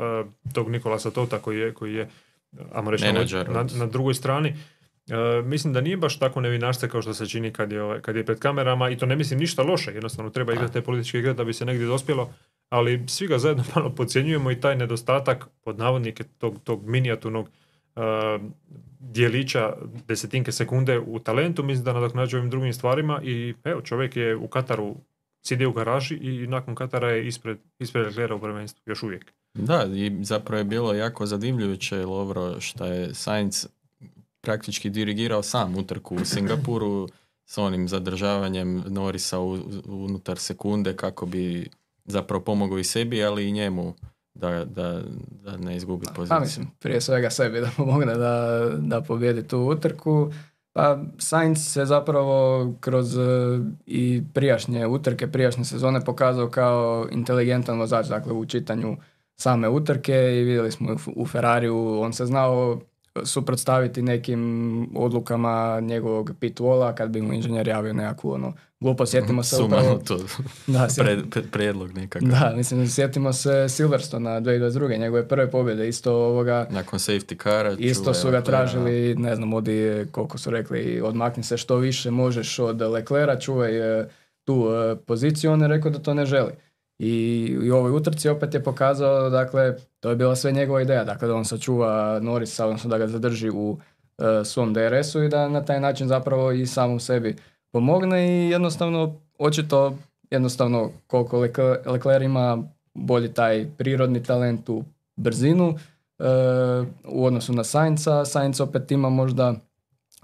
tog 0.54 0.70
Nikolasa 0.70 1.12
Tota 1.12 1.40
koji 1.40 1.60
je, 1.60 1.74
koji 1.74 1.94
je 1.94 2.10
ajmo 2.74 2.92
reći, 2.92 3.06
na, 3.48 3.66
na, 3.78 3.86
drugoj 3.86 4.14
strani. 4.14 4.50
Uh, 5.08 5.46
mislim 5.46 5.74
da 5.74 5.82
nije 5.82 5.98
baš 5.98 6.20
tako 6.20 6.42
nevinašce 6.42 6.90
kao 6.90 7.02
što 7.02 7.14
se 7.14 7.28
čini 7.28 7.54
kad 7.54 7.72
je, 7.72 7.84
ovaj, 7.84 8.02
kad 8.02 8.16
je 8.16 8.26
pred 8.26 8.40
kamerama 8.40 8.90
i 8.90 8.98
to 8.98 9.06
ne 9.06 9.16
mislim 9.16 9.40
ništa 9.40 9.64
loše, 9.64 9.92
jednostavno 9.92 10.32
treba 10.32 10.54
igrati 10.54 10.74
te 10.74 10.82
političke 10.82 11.20
igre 11.20 11.34
da 11.34 11.44
bi 11.44 11.54
se 11.54 11.66
negdje 11.66 11.88
dospjelo, 11.88 12.34
ali 12.70 13.04
svi 13.08 13.28
ga 13.28 13.38
zajedno 13.38 13.64
malo 13.76 13.90
podcjenjujemo 13.90 14.52
i 14.52 14.60
taj 14.60 14.76
nedostatak 14.76 15.48
pod 15.64 15.78
navodnike 15.78 16.24
tog, 16.24 16.60
tog 16.64 16.86
minijaturnog 16.86 17.50
uh, 17.96 18.04
dijelića 19.12 19.74
desetinke 20.08 20.52
sekunde 20.52 21.00
u 21.00 21.20
talentu, 21.20 21.64
mislim 21.64 21.86
da 21.86 21.94
nadoknađuje 21.94 22.40
ovim 22.40 22.50
drugim 22.50 22.74
stvarima 22.74 23.22
i 23.24 23.54
evo 23.64 23.82
čovjek 23.82 24.16
je 24.16 24.36
u 24.36 24.48
Kataru 24.48 24.96
sjedio 25.44 25.70
u 25.70 25.74
garaži 25.74 26.16
i 26.16 26.48
nakon 26.48 26.76
Katara 26.76 27.12
je 27.12 27.28
ispred, 27.28 27.58
ispred 27.80 28.06
Leclerca 28.06 28.36
u 28.36 28.40
prvenstvu, 28.40 28.82
još 28.86 29.04
uvijek. 29.04 29.34
Da, 29.54 29.86
i 29.94 30.18
zapravo 30.22 30.58
je 30.58 30.64
bilo 30.64 30.94
jako 30.94 31.26
zadivljujuće, 31.26 32.06
Lovro, 32.06 32.60
što 32.60 32.86
je 32.86 33.14
Sainz 33.14 33.68
praktički 34.42 34.90
dirigirao 34.90 35.44
sam 35.44 35.76
utrku 35.76 36.16
u 36.16 36.26
Singapuru 36.26 37.08
s 37.46 37.58
onim 37.58 37.88
zadržavanjem 37.88 38.84
Norisa 38.88 39.40
unutar 39.86 40.38
sekunde 40.38 40.96
kako 40.96 41.26
bi 41.26 41.70
zapravo 42.06 42.44
pomogao 42.44 42.80
i 42.80 42.84
sebi, 42.84 43.24
ali 43.24 43.48
i 43.48 43.52
njemu 43.52 43.96
da, 44.34 44.66
da, 44.66 45.02
da 45.44 45.58
ne 45.58 45.76
izgubi 45.76 46.06
Pa 46.06 46.14
poziciju. 46.14 46.40
mislim, 46.40 46.68
prije 46.80 47.02
svega 47.02 47.30
sebi 47.30 47.60
da 47.60 47.70
pomogne 47.78 48.16
da, 48.16 48.70
da 48.78 49.02
pobjedi 49.02 49.48
tu 49.48 49.60
utrku. 49.60 50.32
Pa 50.74 51.04
Sainz 51.18 51.74
se 51.74 51.86
zapravo 51.86 52.74
kroz 52.80 53.18
e, 53.18 53.22
i 53.86 54.24
prijašnje 54.34 54.88
utrke, 54.88 55.32
prijašnje 55.32 55.66
sezone 55.66 56.06
pokazao 56.06 56.50
kao 56.50 57.08
inteligentan 57.12 57.80
vozač, 57.80 58.08
dakle 58.08 58.34
u 58.34 58.46
čitanju 58.46 58.98
same 59.36 59.70
utrke 59.70 60.14
i 60.14 60.44
vidjeli 60.44 60.72
smo 60.72 60.96
u 61.16 61.26
Ferrariju, 61.26 62.00
on 62.02 62.14
se 62.14 62.26
znao 62.26 62.80
suprotstaviti 63.24 64.02
nekim 64.02 64.90
odlukama 64.96 65.80
njegovog 65.80 66.32
pit 66.40 66.60
walla 66.60 66.96
kad 66.96 67.10
bi 67.10 67.22
mu 67.22 67.34
inženjer 67.34 67.68
javio 67.68 67.94
nekakvu 67.94 68.32
ono 68.32 68.54
glupo, 68.80 69.06
sjetimo 69.06 69.44
se 69.44 69.64
upravo... 69.64 69.82
Sumanuto, 69.84 70.20
Da, 70.68 70.88
pred, 70.98 71.20
pred- 71.30 71.50
prijedlog 71.52 71.94
nekakav. 71.94 72.30
da, 72.32 72.54
mislim, 72.56 72.88
sjetimo 72.88 73.34
se 73.34 73.70
Silverstona 73.70 74.42
2022. 74.42 75.00
njegove 75.00 75.28
prve 75.28 75.52
pobjede, 75.52 75.88
isto 75.88 76.14
ovoga, 76.14 76.68
Nakon 76.70 77.00
safety 77.00 77.44
cara 77.44 77.76
Isto 77.80 78.14
su 78.14 78.32
ga 78.32 78.42
tražili, 78.42 79.16
ne 79.16 79.36
znam, 79.36 79.54
odi, 79.54 80.06
koliko 80.12 80.38
su 80.38 80.50
rekli, 80.50 81.02
odmakni 81.02 81.44
se 81.44 81.58
što 81.58 81.78
više 81.78 82.12
možeš 82.12 82.60
od 82.60 82.82
Leclera, 82.82 83.40
čuvaj 83.40 84.02
e, 84.02 84.10
tu 84.44 84.68
e, 84.72 84.96
poziciju, 84.96 85.52
on 85.52 85.62
je 85.62 85.68
rekao 85.68 85.92
da 85.92 86.00
to 86.00 86.14
ne 86.14 86.26
želi. 86.26 86.52
I, 87.00 87.70
u 87.72 87.76
ovoj 87.76 87.92
utrci 87.92 88.30
opet 88.30 88.54
je 88.54 88.64
pokazao, 88.64 89.30
dakle, 89.30 89.76
to 90.00 90.10
je 90.10 90.16
bila 90.16 90.36
sve 90.36 90.52
njegova 90.52 90.82
ideja, 90.82 91.04
dakle 91.04 91.28
da 91.28 91.36
on 91.36 91.46
sačuva 91.46 92.20
Norisa, 92.20 92.66
odnosno 92.66 92.90
da 92.90 92.98
ga 92.98 93.08
zadrži 93.08 93.50
u 93.50 93.78
e, 94.18 94.46
svom 94.46 94.74
DRS-u 94.74 95.24
i 95.24 95.30
da 95.30 95.50
na 95.50 95.66
taj 95.66 95.80
način 95.80 96.08
zapravo 96.08 96.52
i 96.52 96.66
samom 96.66 97.00
sebi 97.00 97.36
pomogne 97.72 98.28
i 98.28 98.50
jednostavno, 98.50 99.16
očito, 99.40 99.98
jednostavno 100.32 100.92
koliko 101.08 101.40
Leclerc 101.86 102.26
ima 102.26 102.64
bolji 102.94 103.34
taj 103.34 103.68
prirodni 103.78 104.24
talent 104.24 104.70
u 104.70 104.84
brzinu 105.16 105.76
e, 106.20 106.24
u 107.08 107.26
odnosu 107.26 107.54
na 107.54 107.64
Sainca, 107.64 108.26
Sainz 108.26 108.62
opet 108.62 108.92
ima 108.92 109.10
možda 109.10 109.56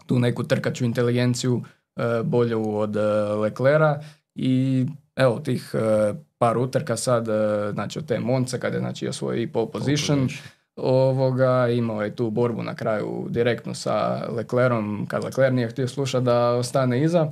tu 0.05 0.19
neku 0.19 0.43
trkaču 0.43 0.85
inteligenciju 0.85 1.61
e, 1.95 2.23
bolju 2.23 2.75
od 2.75 2.95
e, 2.95 3.01
Leclera 3.35 4.01
i 4.35 4.85
evo 5.15 5.39
tih 5.39 5.71
e, 5.73 6.13
par 6.39 6.57
utrka 6.57 6.97
sad, 6.97 7.27
znači 7.73 7.99
od 7.99 8.05
te 8.05 8.19
Monce 8.19 8.59
kada 8.59 8.75
je 8.75 8.79
znači 8.79 9.07
osvojio 9.07 9.41
i 9.41 9.47
pole 9.47 9.71
position, 9.71 10.29
ovoga, 10.75 11.67
imao 11.67 12.01
je 12.01 12.15
tu 12.15 12.29
borbu 12.29 12.63
na 12.63 12.75
kraju 12.75 13.27
direktno 13.29 13.73
sa 13.73 14.25
Leclerom, 14.29 15.05
kad 15.07 15.23
Lecler 15.23 15.53
nije 15.53 15.69
htio 15.69 15.87
slušati 15.87 16.25
da 16.25 16.49
ostane 16.49 17.03
iza. 17.03 17.31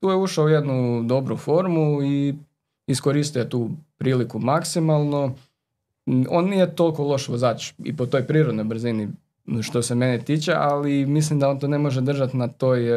tu 0.00 0.10
je 0.10 0.16
ušao 0.16 0.44
u 0.44 0.48
jednu 0.48 1.02
dobru 1.02 1.36
formu 1.36 2.02
i 2.02 2.34
iskoristio 2.86 3.40
je 3.40 3.50
tu 3.50 3.70
priliku 3.98 4.38
maksimalno. 4.38 5.34
On 6.28 6.44
nije 6.44 6.76
toliko 6.76 7.04
loš 7.04 7.28
vozač 7.28 7.72
i 7.84 7.96
po 7.96 8.06
toj 8.06 8.26
prirodnoj 8.26 8.64
brzini 8.64 9.08
što 9.62 9.82
se 9.82 9.94
mene 9.94 10.18
tiče, 10.18 10.52
ali 10.56 11.06
mislim 11.06 11.38
da 11.38 11.48
on 11.48 11.58
to 11.58 11.68
ne 11.68 11.78
može 11.78 12.00
držati 12.00 12.36
na 12.36 12.48
toj, 12.48 12.88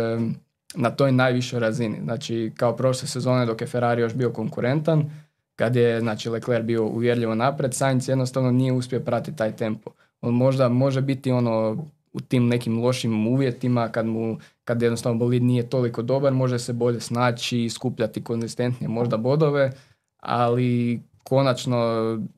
na 0.75 0.89
toj 0.89 1.11
najvišoj 1.11 1.59
razini. 1.59 1.99
Znači, 2.03 2.51
kao 2.57 2.75
prošle 2.75 3.07
sezone 3.07 3.45
dok 3.45 3.61
je 3.61 3.67
Ferrari 3.67 4.01
još 4.01 4.13
bio 4.13 4.31
konkurentan, 4.31 5.11
kad 5.55 5.75
je 5.75 5.99
znači, 5.99 6.29
Leclerc 6.29 6.65
bio 6.65 6.85
uvjerljivo 6.85 7.35
napred, 7.35 7.73
Sainz 7.73 8.09
jednostavno 8.09 8.51
nije 8.51 8.73
uspio 8.73 8.99
pratiti 8.99 9.37
taj 9.37 9.55
tempo. 9.55 9.91
On 10.21 10.33
možda 10.33 10.69
može 10.69 11.01
biti 11.01 11.31
ono 11.31 11.85
u 12.13 12.19
tim 12.19 12.47
nekim 12.47 12.79
lošim 12.79 13.27
uvjetima 13.27 13.89
kad 13.89 14.05
mu 14.05 14.37
kad 14.63 14.81
jednostavno 14.81 15.19
bolid 15.19 15.43
nije 15.43 15.69
toliko 15.69 16.01
dobar, 16.01 16.33
može 16.33 16.59
se 16.59 16.73
bolje 16.73 16.99
snaći, 16.99 17.69
skupljati 17.69 18.23
konzistentnije 18.23 18.89
možda 18.89 19.17
bodove, 19.17 19.71
ali 20.17 21.01
konačno 21.23 21.77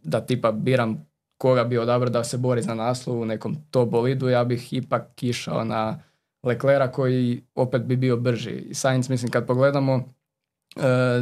da 0.03 0.21
tipa 0.21 0.51
biram 0.51 1.05
koga 1.37 1.63
bi 1.63 1.77
odabrao 1.77 2.09
da 2.09 2.23
se 2.23 2.37
bori 2.37 2.61
za 2.61 2.73
naslov 2.73 3.21
u 3.21 3.25
nekom 3.25 3.55
to 3.71 3.85
bolidu, 3.85 4.29
ja 4.29 4.43
bih 4.43 4.73
ipak 4.73 5.23
išao 5.23 5.63
na 5.63 5.99
Leclera 6.43 6.91
koji 6.91 7.41
opet 7.55 7.81
bi 7.81 7.95
bio 7.95 8.17
brži. 8.17 8.51
I 8.51 8.73
Sainz, 8.73 9.09
mislim, 9.09 9.31
kad 9.31 9.47
pogledamo, 9.47 10.03
e, 10.75 11.21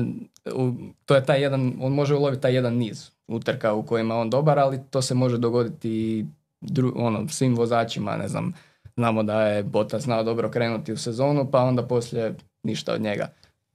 to 1.05 1.15
je 1.15 1.25
taj 1.25 1.41
jedan, 1.41 1.73
on 1.81 1.93
može 1.93 2.15
uloviti 2.15 2.41
taj 2.41 2.55
jedan 2.55 2.73
niz 2.73 3.11
utrka 3.27 3.73
u 3.73 3.83
kojima 3.83 4.15
on 4.15 4.29
dobar, 4.29 4.59
ali 4.59 4.79
to 4.89 5.01
se 5.01 5.15
može 5.15 5.37
dogoditi 5.37 6.25
dru, 6.61 6.93
ono, 6.95 7.27
svim 7.27 7.55
vozačima, 7.55 8.17
ne 8.17 8.27
znam, 8.27 8.53
znamo 8.95 9.23
da 9.23 9.41
je 9.41 9.63
Bota 9.63 9.99
znao 9.99 10.23
dobro 10.23 10.49
krenuti 10.49 10.93
u 10.93 10.97
sezonu, 10.97 11.51
pa 11.51 11.63
onda 11.63 11.87
poslije 11.87 12.35
ništa 12.63 12.93
od 12.93 13.01
njega. 13.01 13.27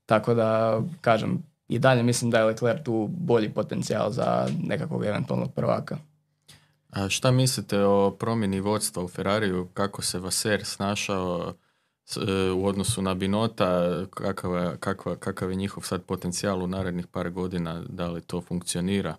Tako 0.06 0.34
da, 0.34 0.80
kažem, 1.00 1.42
i 1.68 1.78
dalje 1.78 2.02
mislim 2.02 2.30
da 2.30 2.38
je 2.38 2.44
Leclerc 2.44 2.84
tu 2.84 3.08
bolji 3.12 3.48
potencijal 3.48 4.10
za 4.10 4.48
nekakvog 4.62 5.04
eventualnog 5.04 5.52
prvaka. 5.54 5.96
A 6.96 7.08
šta 7.08 7.30
mislite 7.30 7.84
o 7.84 8.16
promjeni 8.18 8.60
vodstva 8.60 9.04
u 9.04 9.08
Ferrariju, 9.08 9.68
kako 9.74 10.02
se 10.02 10.18
Vaser 10.18 10.64
snašao 10.64 11.54
e, 12.16 12.50
u 12.50 12.66
odnosu 12.66 13.02
na 13.02 13.14
Binota, 13.14 14.04
kakav, 14.10 14.76
kakva, 14.80 15.16
kakav 15.16 15.50
je 15.50 15.56
njihov 15.56 15.82
sad 15.82 16.04
potencijal 16.04 16.62
u 16.62 16.66
narednih 16.66 17.06
par 17.06 17.30
godina, 17.30 17.82
da 17.88 18.08
li 18.08 18.20
to 18.20 18.40
funkcionira? 18.40 19.16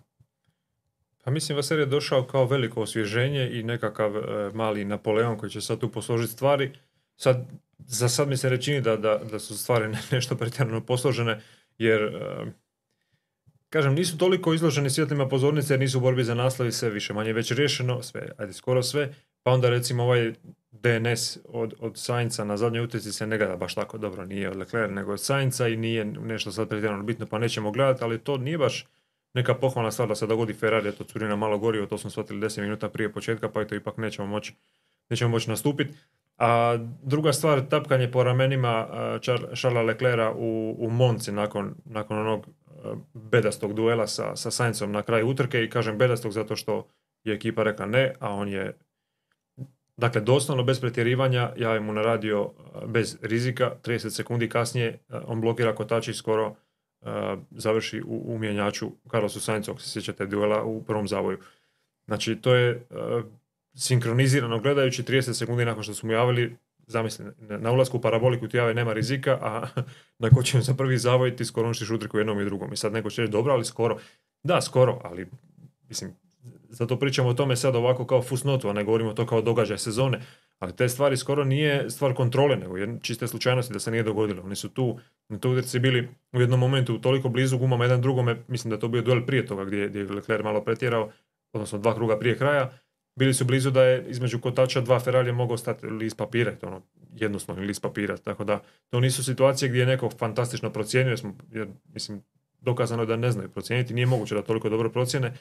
Pa 1.24 1.30
mislim 1.30 1.56
Vaser 1.56 1.78
je 1.78 1.86
došao 1.86 2.26
kao 2.26 2.46
veliko 2.46 2.82
osvježenje 2.82 3.50
i 3.52 3.62
nekakav 3.62 4.16
e, 4.16 4.50
mali 4.54 4.84
Napoleon 4.84 5.38
koji 5.38 5.50
će 5.50 5.60
sad 5.60 5.78
tu 5.78 5.92
posložiti 5.92 6.32
stvari. 6.32 6.72
Sad, 7.16 7.46
za 7.78 8.08
sad 8.08 8.28
mi 8.28 8.36
se 8.36 8.48
rečini 8.48 8.80
da, 8.80 8.96
da, 8.96 9.20
da 9.30 9.38
su 9.38 9.58
stvari 9.58 9.96
nešto 10.12 10.36
pretjerano 10.36 10.80
posložene, 10.80 11.40
jer 11.78 12.02
e, 12.02 12.52
kažem, 13.70 13.94
nisu 13.94 14.18
toliko 14.18 14.54
izloženi 14.54 14.90
svjetlima 14.90 15.28
pozornice 15.28 15.72
jer 15.72 15.80
nisu 15.80 15.98
u 15.98 16.00
borbi 16.00 16.24
za 16.24 16.34
naslov 16.34 16.68
i 16.68 16.72
sve 16.72 16.90
više 16.90 17.14
manje 17.14 17.32
već 17.32 17.52
riješeno, 17.52 18.02
sve, 18.02 18.28
ajde 18.38 18.52
skoro 18.52 18.82
sve, 18.82 19.14
pa 19.42 19.52
onda 19.52 19.70
recimo 19.70 20.02
ovaj 20.02 20.32
DNS 20.70 21.38
od, 21.44 21.74
od 21.78 21.98
Sainca 21.98 22.44
na 22.44 22.56
zadnjoj 22.56 22.84
utjeci 22.84 23.12
se 23.12 23.26
ne 23.26 23.38
gleda 23.38 23.56
baš 23.56 23.74
tako 23.74 23.98
dobro, 23.98 24.24
nije 24.24 24.50
od 24.50 24.56
Leclerc 24.56 24.92
nego 24.92 25.12
od 25.12 25.20
Sainca 25.20 25.68
i 25.68 25.76
nije 25.76 26.04
nešto 26.04 26.52
sad 26.52 26.68
pretjerano 26.68 27.02
bitno 27.02 27.26
pa 27.26 27.38
nećemo 27.38 27.70
gledati, 27.70 28.04
ali 28.04 28.18
to 28.18 28.36
nije 28.36 28.58
baš 28.58 28.86
neka 29.34 29.54
pohvalna 29.54 29.90
stvar 29.90 30.08
da 30.08 30.14
se 30.14 30.26
dogodi 30.26 30.54
Ferrari, 30.54 30.92
to 30.92 31.04
curina 31.04 31.36
malo 31.36 31.58
gorivo, 31.58 31.86
to 31.86 31.98
smo 31.98 32.10
shvatili 32.10 32.40
10 32.40 32.60
minuta 32.60 32.88
prije 32.88 33.12
početka, 33.12 33.48
pa 33.48 33.64
to 33.64 33.74
ipak 33.74 33.96
nećemo 33.96 34.28
moći 34.28 34.54
nećemo 35.10 35.30
moći 35.30 35.50
nastupiti. 35.50 35.94
A 36.38 36.78
druga 37.02 37.32
stvar, 37.32 37.60
tapkanje 37.60 38.10
po 38.10 38.22
ramenima 38.22 38.86
Charlesa 39.22 39.68
Leclerca 39.68 40.32
u, 40.36 40.76
u 40.78 40.90
Monci 40.90 41.32
nakon, 41.32 41.74
nakon 41.84 42.18
onog 42.18 42.46
bedastog 43.14 43.74
duela 43.74 44.06
sa, 44.06 44.36
sa 44.36 44.50
Saincom 44.50 44.92
na 44.92 45.02
kraju 45.02 45.28
utrke 45.28 45.64
i 45.64 45.70
kažem 45.70 45.98
bedastog 45.98 46.32
zato 46.32 46.56
što 46.56 46.88
je 47.24 47.34
ekipa 47.34 47.62
rekla 47.62 47.86
ne, 47.86 48.14
a 48.20 48.34
on 48.34 48.48
je 48.48 48.76
dakle 49.96 50.20
doslovno 50.20 50.64
bez 50.64 50.80
pretjerivanja 50.80 51.52
javim 51.56 51.84
mu 51.84 51.92
na 51.92 52.02
radio 52.02 52.52
bez 52.86 53.18
rizika, 53.22 53.72
30 53.82 54.10
sekundi 54.10 54.48
kasnije 54.48 54.98
on 55.26 55.40
blokira 55.40 55.74
kotači 55.74 56.14
skoro 56.14 56.54
završi 57.50 58.02
u, 58.06 58.34
u 58.34 58.38
mjenjaču 58.38 58.90
Carlosu 59.10 59.40
Saincu, 59.40 59.70
ako 59.70 59.80
se 59.80 59.90
sjećate 59.90 60.26
duela 60.26 60.64
u 60.64 60.84
prvom 60.84 61.08
zavoju. 61.08 61.38
Znači 62.06 62.36
to 62.36 62.54
je 62.54 62.86
sinkronizirano 63.74 64.60
gledajući 64.60 65.02
30 65.02 65.32
sekundi 65.32 65.64
nakon 65.64 65.82
što 65.82 65.94
su 65.94 66.06
mu 66.06 66.12
javili 66.12 66.56
zamisli, 66.88 67.24
na 67.38 67.72
ulasku 67.72 67.96
u 67.96 68.00
paraboliku 68.00 68.48
ti 68.48 68.56
jave 68.56 68.74
nema 68.74 68.92
rizika, 68.92 69.38
a 69.42 69.66
na 70.22 70.30
kočenju 70.30 70.62
za 70.62 70.74
prvi 70.74 70.98
zavoj 70.98 71.36
ti 71.36 71.44
skoro 71.44 71.66
uništiš 71.66 71.90
utrku 71.90 72.18
jednom 72.18 72.40
i 72.40 72.44
drugom. 72.44 72.72
I 72.72 72.76
sad 72.76 72.92
neko 72.92 73.10
će 73.10 73.22
reći 73.22 73.32
dobro, 73.32 73.52
ali 73.52 73.64
skoro. 73.64 73.98
Da, 74.42 74.60
skoro, 74.60 75.00
ali 75.04 75.26
mislim, 75.88 76.14
zato 76.68 76.98
pričamo 76.98 77.28
o 77.28 77.34
tome 77.34 77.56
sad 77.56 77.76
ovako 77.76 78.06
kao 78.06 78.22
fusnotu, 78.22 78.68
a 78.68 78.72
ne 78.72 78.84
govorimo 78.84 79.12
to 79.12 79.26
kao 79.26 79.42
događaj 79.42 79.78
sezone. 79.78 80.20
Ali 80.58 80.76
te 80.76 80.88
stvari 80.88 81.16
skoro 81.16 81.44
nije 81.44 81.90
stvar 81.90 82.14
kontrole, 82.14 82.56
nego 82.56 82.74
čiste 83.02 83.28
slučajnosti 83.28 83.72
da 83.72 83.78
se 83.78 83.90
nije 83.90 84.02
dogodilo. 84.02 84.42
Oni 84.42 84.56
su 84.56 84.68
tu, 84.68 84.98
na 85.28 85.38
toj 85.38 85.58
utrci 85.58 85.78
bili 85.78 86.08
u 86.32 86.40
jednom 86.40 86.60
momentu 86.60 86.98
toliko 87.00 87.28
blizu 87.28 87.58
gumama 87.58 87.84
jedan 87.84 88.00
drugome, 88.00 88.36
mislim 88.48 88.70
da 88.70 88.76
je 88.76 88.80
to 88.80 88.88
bio 88.88 89.02
duel 89.02 89.26
prije 89.26 89.46
toga 89.46 89.64
gdje, 89.64 89.88
gdje 89.88 90.00
je 90.00 90.12
Leclerc 90.12 90.44
malo 90.44 90.64
pretjerao, 90.64 91.10
odnosno 91.52 91.78
dva 91.78 91.94
kruga 91.94 92.18
prije 92.18 92.38
kraja, 92.38 92.70
bili 93.18 93.34
su 93.34 93.44
blizu 93.44 93.70
da 93.70 93.82
je 93.82 94.04
između 94.08 94.40
kotača 94.40 94.80
dva 94.80 95.00
Ferrari 95.00 95.32
mogao 95.32 95.56
stati 95.56 95.86
list 95.86 96.16
papira, 96.16 96.56
to 96.56 96.66
ono, 96.66 96.82
jednostavno 97.16 97.62
list 97.62 97.82
papira, 97.82 98.16
tako 98.16 98.44
da 98.44 98.62
to 98.90 99.00
nisu 99.00 99.24
situacije 99.24 99.68
gdje 99.68 99.80
je 99.80 99.86
neko 99.86 100.10
fantastično 100.10 100.72
procijenio, 100.72 101.10
jer, 101.10 101.18
smo, 101.18 101.36
jer 101.52 101.68
mislim, 101.94 102.22
dokazano 102.60 103.02
je 103.02 103.06
da 103.06 103.16
ne 103.16 103.30
znaju 103.30 103.48
procijeniti, 103.48 103.94
nije 103.94 104.06
moguće 104.06 104.34
da 104.34 104.42
toliko 104.42 104.68
dobro 104.68 104.90
procjene, 104.90 105.32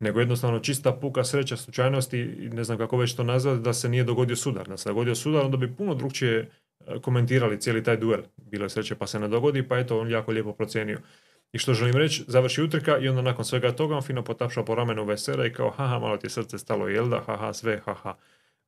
nego 0.00 0.20
jednostavno 0.20 0.58
čista 0.58 0.92
puka 0.92 1.24
sreća 1.24 1.56
slučajnosti 1.56 2.18
i 2.18 2.48
ne 2.48 2.64
znam 2.64 2.78
kako 2.78 2.96
već 2.96 3.14
to 3.14 3.24
nazvati, 3.24 3.62
da 3.62 3.72
se 3.72 3.88
nije 3.88 4.04
dogodio 4.04 4.36
sudar. 4.36 4.68
Da 4.68 4.76
se 4.76 4.88
dogodio 4.88 5.14
sudar, 5.14 5.44
onda 5.44 5.56
bi 5.56 5.76
puno 5.76 5.94
drugčije 5.94 6.50
e, 6.86 7.00
komentirali 7.00 7.60
cijeli 7.60 7.84
taj 7.84 7.96
duel. 7.96 8.22
Bilo 8.36 8.64
je 8.64 8.70
sreće 8.70 8.94
pa 8.94 9.06
se 9.06 9.18
ne 9.18 9.28
dogodi, 9.28 9.68
pa 9.68 9.78
eto 9.78 10.00
on 10.00 10.10
jako 10.10 10.32
lijepo 10.32 10.52
procijenio. 10.52 10.98
I 11.52 11.58
što 11.58 11.74
želim 11.74 11.96
reći, 11.96 12.24
završi 12.28 12.62
utrka 12.62 12.98
i 12.98 13.08
onda 13.08 13.22
nakon 13.22 13.44
svega 13.44 13.72
toga 13.72 13.96
on 13.96 14.02
fino 14.02 14.24
potapša 14.24 14.62
po 14.62 14.74
ramenu 14.74 15.04
Vesera 15.04 15.46
i 15.46 15.52
kao 15.52 15.70
haha, 15.70 15.98
malo 15.98 16.16
ti 16.16 16.26
je 16.26 16.30
srce 16.30 16.58
stalo, 16.58 16.88
jel 16.88 17.08
da, 17.08 17.20
haha, 17.20 17.52
sve, 17.52 17.80
haha. 17.84 18.14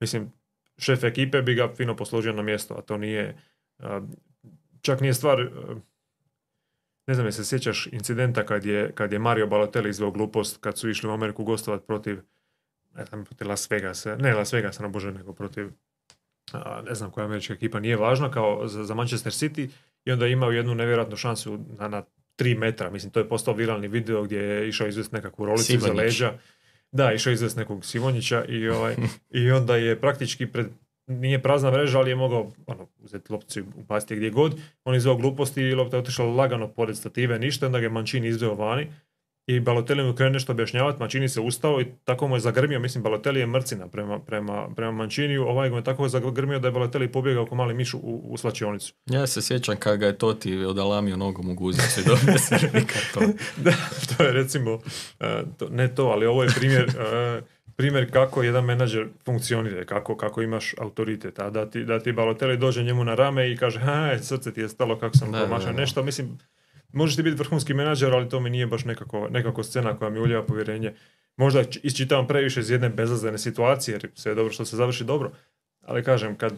Mislim, 0.01 0.33
šef 0.79 1.05
ekipe 1.05 1.42
bi 1.42 1.55
ga 1.55 1.75
fino 1.77 1.97
posložio 1.97 2.33
na 2.33 2.42
mjesto, 2.42 2.75
a 2.75 2.83
to 2.83 2.97
nije, 2.97 3.37
čak 4.81 5.01
nije 5.01 5.14
stvar, 5.14 5.51
ne 7.07 7.14
znam 7.14 7.26
je 7.26 7.32
se 7.32 7.45
sjećaš 7.45 7.87
incidenta 7.93 8.47
kad 8.47 8.64
je, 8.64 8.93
kad 8.95 9.12
je 9.12 9.18
Mario 9.18 9.47
Balotelli 9.47 9.91
izveo 9.91 10.11
glupost 10.11 10.59
kad 10.61 10.78
su 10.78 10.91
išli 10.91 11.09
u 11.09 11.12
Ameriku 11.12 11.45
gostovat 11.45 11.87
protiv, 11.87 12.20
ne 12.95 13.05
znam, 13.05 13.24
protiv 13.24 13.49
Las 13.49 13.70
Vegasa, 13.70 14.16
ne 14.16 14.35
Las 14.35 14.53
Vegasa, 14.53 14.82
na 14.82 14.89
bože, 14.89 15.12
nego 15.12 15.32
protiv, 15.32 15.70
ne 16.85 16.95
znam 16.95 17.11
koja 17.11 17.24
američka 17.24 17.55
ekipa, 17.55 17.80
nije 17.80 17.97
važno, 17.97 18.30
kao 18.30 18.68
za, 18.68 18.85
za 18.85 18.95
Manchester 18.95 19.32
City 19.32 19.70
i 20.05 20.12
onda 20.12 20.26
je 20.26 20.32
imao 20.32 20.51
jednu 20.51 20.74
nevjerojatnu 20.74 21.16
šansu 21.16 21.59
na, 21.78 21.89
na 21.89 22.03
3 22.39 22.59
metra, 22.59 22.91
mislim 22.91 23.12
to 23.12 23.20
je 23.20 23.28
postao 23.28 23.55
viralni 23.55 23.89
video 23.89 24.22
gdje 24.22 24.39
je 24.39 24.68
išao 24.68 24.87
izvesti 24.87 25.14
nekakvu 25.14 25.47
rolicu 25.47 25.78
za 25.78 25.93
leđa. 25.93 26.32
Da, 26.93 27.12
išao 27.12 27.32
izvesti 27.32 27.59
nekog 27.59 27.85
Sivonjića 27.85 28.45
i, 28.45 28.68
ovaj, 28.68 28.97
i 29.41 29.51
onda 29.51 29.76
je 29.76 30.01
praktički 30.01 30.47
pred, 30.47 30.66
nije 31.07 31.43
prazna 31.43 31.70
mreža, 31.70 31.99
ali 31.99 32.11
je 32.11 32.16
mogao 32.16 32.53
ono, 32.66 32.89
uzeti 32.99 33.32
lopticu 33.32 33.61
i 33.61 33.64
upasti 33.76 34.16
gdje 34.16 34.30
god. 34.30 34.61
On 34.85 34.95
izveo 34.95 35.16
gluposti 35.16 35.62
i 35.62 35.74
lopta 35.74 35.97
je 35.97 36.01
otišla 36.01 36.24
lagano 36.24 36.68
pored 36.68 36.97
stative, 36.97 37.39
ništa, 37.39 37.66
onda 37.66 37.78
ga 37.78 37.87
je 37.87 37.91
Mančini 37.91 38.28
izveo 38.28 38.55
vani. 38.55 38.87
I 39.47 39.61
Balotelli 39.61 40.03
mu 40.03 40.14
krene 40.14 40.30
nešto 40.30 40.53
objašnjavati, 40.53 41.01
Mancini 41.01 41.28
se 41.28 41.40
ustao 41.40 41.80
i 41.80 41.86
tako 42.05 42.28
mu 42.28 42.36
je 42.36 42.40
zagrmio, 42.40 42.80
mislim 42.80 43.05
Balotelli 43.05 43.40
je 43.40 43.47
mrcina 43.47 43.88
prema, 43.88 44.18
prema, 44.18 44.68
prema 44.76 44.92
Manciniju, 44.92 45.42
ovaj 45.42 45.70
mu 45.70 45.76
je 45.76 45.84
tako 45.84 46.09
zagrmio 46.09 46.59
da 46.59 46.68
je 46.68 46.72
Balotelli 46.72 47.12
pobjegao 47.12 47.47
kao 47.47 47.57
mali 47.57 47.74
miš 47.74 47.95
u, 47.95 47.99
u 48.24 48.36
slačionicu. 48.36 48.95
Ja 49.07 49.26
se 49.26 49.42
sjećam 49.42 49.76
kad 49.76 49.99
ga 49.99 50.07
je 50.07 50.18
Toti 50.18 50.57
odalamio 50.57 51.16
nogom 51.16 51.51
u 51.51 51.55
guzicu 51.55 52.01
i 52.01 52.05
dobio 52.05 52.38
se 52.38 52.57
to. 53.14 53.20
da, 53.57 53.72
to 54.16 54.24
je 54.24 54.32
recimo, 54.32 54.78
e, 55.20 55.42
to, 55.59 55.68
ne 55.68 55.95
to, 55.95 56.05
ali 56.05 56.26
ovo 56.26 56.42
je 56.42 56.51
primjer, 56.57 56.88
e, 56.88 57.42
primjer 57.76 58.12
kako 58.12 58.42
jedan 58.42 58.64
menadžer 58.64 59.07
funkcionira, 59.24 59.84
kako, 59.84 60.16
kako 60.16 60.42
imaš 60.42 60.74
autoritet, 60.78 61.38
a 61.38 61.51
da 61.51 61.70
ti, 61.70 61.84
da 61.84 62.01
ti 62.01 62.12
Balotelli 62.12 62.57
dođe 62.57 62.82
njemu 62.82 63.05
na 63.05 63.14
rame 63.14 63.53
i 63.53 63.57
kaže, 63.57 63.80
ha, 63.80 64.18
srce 64.22 64.53
ti 64.53 64.61
je 64.61 64.68
stalo 64.68 64.99
kako 64.99 65.16
sam 65.16 65.32
promašao 65.32 65.72
nešto, 65.72 66.03
mislim, 66.03 66.38
možete 66.95 67.22
biti 67.22 67.36
vrhunski 67.36 67.74
menadžer, 67.74 68.14
ali 68.14 68.28
to 68.28 68.40
mi 68.40 68.51
nije 68.51 68.66
baš 68.66 68.84
nekako, 68.84 69.28
nekako 69.30 69.62
scena 69.62 69.97
koja 69.97 70.11
mi 70.11 70.18
uljeva 70.18 70.42
povjerenje. 70.42 70.95
Možda 71.36 71.64
isčitavam 71.82 72.26
previše 72.26 72.61
iz 72.61 72.70
jedne 72.70 72.88
bezazlene 72.88 73.38
situacije, 73.38 73.92
jer 73.92 74.11
sve 74.14 74.32
je 74.32 74.36
dobro 74.36 74.53
što 74.53 74.64
se 74.64 74.76
završi 74.76 75.05
dobro. 75.05 75.30
Ali 75.86 76.05
kažem, 76.05 76.36
kad 76.36 76.53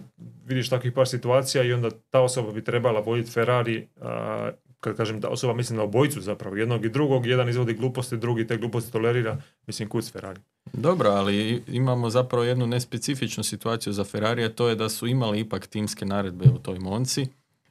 vidiš 0.45 0.69
takvih 0.69 0.93
par 0.93 1.09
situacija 1.09 1.65
i 1.65 1.73
onda 1.73 1.91
ta 2.11 2.21
osoba 2.21 2.53
bi 2.53 2.65
trebala 2.65 3.01
voditi 3.01 3.31
Ferrari, 3.31 3.89
a, 4.01 4.51
kad 4.81 4.97
kažem 4.97 5.21
ta 5.21 5.29
osoba 5.29 5.55
mislim 5.55 5.77
na 5.77 5.83
obojicu 5.83 6.21
zapravo, 6.21 6.57
jednog 6.57 6.85
i 6.85 6.89
drugog, 6.89 7.27
jedan 7.27 7.49
izvodi 7.49 7.75
gluposti, 7.75 8.17
drugi 8.17 8.47
te 8.47 8.57
gluposti 8.57 8.93
tolerira, 8.93 9.37
mislim 9.67 9.89
kuc 9.89 10.13
Ferrari. 10.13 10.41
Dobro, 10.73 11.11
ali 11.11 11.63
imamo 11.69 12.11
zapravo 12.11 12.45
jednu 12.45 12.67
nespecifičnu 12.67 13.45
situaciju 13.45 13.93
za 13.93 14.05
Ferrari, 14.05 14.45
a 14.45 14.49
to 14.49 14.69
je 14.69 14.75
da 14.75 14.89
su 14.89 15.07
imali 15.07 15.41
ipak 15.41 15.67
timske 15.67 16.05
naredbe 16.05 16.45
u 16.45 16.59
toj 16.59 16.79
Monci 16.79 17.27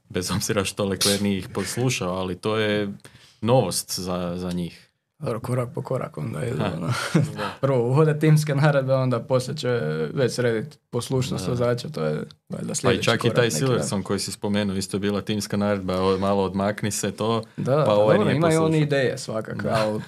bez 0.09 0.31
obzira 0.31 0.65
što 0.65 0.85
Leclerc 0.85 1.21
nije 1.21 1.37
ih 1.37 1.49
poslušao, 1.53 2.15
ali 2.15 2.35
to 2.35 2.57
je 2.57 2.93
novost 3.41 3.99
za, 3.99 4.33
za 4.37 4.51
njih. 4.51 4.84
Dobro, 5.25 5.39
korak 5.39 5.69
po 5.75 5.81
korak 5.81 6.17
onda 6.17 6.39
je 6.39 6.53
ono. 6.53 6.93
Prvo 7.61 7.87
uvode 7.87 8.19
timske 8.19 8.55
naredbe, 8.55 8.93
onda 8.93 9.19
poslije 9.19 9.57
će 9.57 9.69
već 10.13 10.33
srediti 10.33 10.77
poslušnost 10.89 11.47
vozača, 11.47 11.89
to 11.89 12.05
je 12.05 12.23
valjda 12.49 12.75
sljedeći 12.75 12.83
Pa 12.83 12.91
i 12.91 13.03
čak 13.03 13.25
i 13.25 13.35
taj 13.35 13.51
Silverson 13.51 14.03
koji 14.03 14.19
si 14.19 14.31
spomenuo, 14.31 14.75
isto 14.75 14.97
je 14.97 15.01
bila 15.01 15.21
timska 15.21 15.57
naredba, 15.57 16.17
malo 16.17 16.43
odmakni 16.43 16.91
se 16.91 17.11
to, 17.11 17.43
da, 17.57 17.83
pa 17.85 17.93
ovaj 17.93 18.17
dobro, 18.17 18.31
imaju 18.31 18.63
oni 18.63 18.79
ideje 18.79 19.17
svakako, 19.17 19.67
ali 19.71 20.01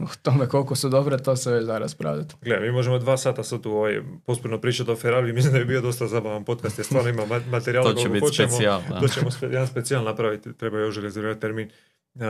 o 0.00 0.14
tome 0.22 0.46
koliko 0.46 0.74
su 0.74 0.88
dobre, 0.88 1.18
to 1.18 1.36
se 1.36 1.52
već 1.52 1.66
da 1.66 1.78
raspravljati. 1.78 2.34
Gle, 2.42 2.60
mi 2.60 2.72
možemo 2.72 2.98
dva 2.98 3.16
sata 3.16 3.42
sad 3.42 3.60
tu 3.60 3.72
ovaj, 3.72 4.00
pospredno 4.26 4.60
pričati 4.60 4.90
o 4.90 4.96
Ferrari, 4.96 5.32
mislim 5.32 5.52
da 5.52 5.58
je 5.58 5.64
bio 5.64 5.80
dosta 5.80 6.06
zabavan 6.06 6.44
podcast, 6.44 6.78
jer 6.78 6.86
stvarno 6.86 7.08
ima 7.10 7.22
materijala 7.50 7.92
to 7.92 8.02
će 8.02 8.08
biti 8.08 8.26
hoćemo, 8.26 8.48
specijal, 8.48 8.80
to 9.00 9.08
ćemo 9.08 9.30
jedan 9.42 9.66
specijal 9.66 10.04
napraviti, 10.04 10.52
treba 10.52 10.78
još 10.78 10.96
rezervirati 10.96 11.40
termin. 11.40 11.70
Uh, 12.14 12.22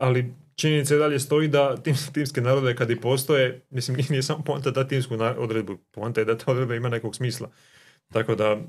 ali 0.00 0.34
činjenica 0.54 0.94
je 0.94 0.98
dalje 0.98 1.18
stoji 1.18 1.48
da 1.48 1.76
tim, 1.76 1.94
timske 2.12 2.40
narode 2.40 2.74
kad 2.74 2.90
i 2.90 3.00
postoje, 3.00 3.60
mislim 3.70 3.96
nije 4.10 4.22
samo 4.22 4.44
poanta 4.44 4.70
da 4.70 4.88
timsku 4.88 5.14
odredbu, 5.38 5.76
poanta 5.90 6.20
je 6.20 6.24
da 6.24 6.38
ta 6.38 6.52
odredba 6.52 6.74
ima 6.74 6.88
nekog 6.88 7.16
smisla. 7.16 7.50
Tako 8.12 8.34
da 8.34 8.44
e, 8.44 8.60